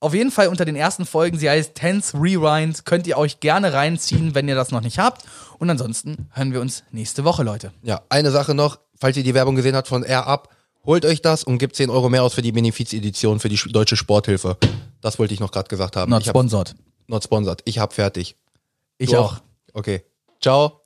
Auf 0.00 0.12
jeden 0.12 0.30
Fall 0.30 0.48
unter 0.48 0.64
den 0.64 0.76
ersten 0.76 1.06
Folgen, 1.06 1.38
sie 1.38 1.48
heißt 1.48 1.74
Tense 1.74 2.14
Rewind, 2.14 2.84
könnt 2.84 3.06
ihr 3.06 3.16
euch 3.16 3.40
gerne 3.40 3.72
reinziehen, 3.72 4.34
wenn 4.34 4.48
ihr 4.48 4.54
das 4.54 4.70
noch 4.70 4.82
nicht 4.82 4.98
habt. 4.98 5.24
Und 5.58 5.70
ansonsten 5.70 6.28
hören 6.32 6.52
wir 6.52 6.60
uns 6.60 6.82
nächste 6.90 7.24
Woche, 7.24 7.42
Leute. 7.42 7.72
Ja, 7.82 8.02
eine 8.10 8.30
Sache 8.30 8.54
noch, 8.54 8.80
falls 9.00 9.16
ihr 9.16 9.22
die 9.22 9.32
Werbung 9.32 9.54
gesehen 9.54 9.76
habt 9.76 9.88
von 9.88 10.02
Air 10.02 10.26
Up, 10.26 10.50
holt 10.86 11.04
euch 11.04 11.22
das 11.22 11.44
und 11.44 11.58
gebt 11.58 11.76
10 11.76 11.90
Euro 11.90 12.08
mehr 12.08 12.22
aus 12.22 12.34
für 12.34 12.42
die 12.42 12.52
Benefizedition 12.52 13.40
für 13.40 13.48
die 13.48 13.58
sch- 13.58 13.72
deutsche 13.72 13.96
Sporthilfe. 13.96 14.56
Das 15.00 15.18
wollte 15.18 15.34
ich 15.34 15.40
noch 15.40 15.50
gerade 15.50 15.68
gesagt 15.68 15.96
haben. 15.96 16.10
Not 16.10 16.22
ich 16.22 16.28
hab, 16.28 16.34
sponsored. 16.36 16.74
not 17.06 17.24
sponsored. 17.24 17.60
Ich 17.64 17.78
hab 17.78 17.92
fertig. 17.92 18.36
Ich 18.98 19.10
Du 19.10 19.16
auch. 19.18 19.40
Okay. 19.72 20.02
Ciao. 20.40 20.83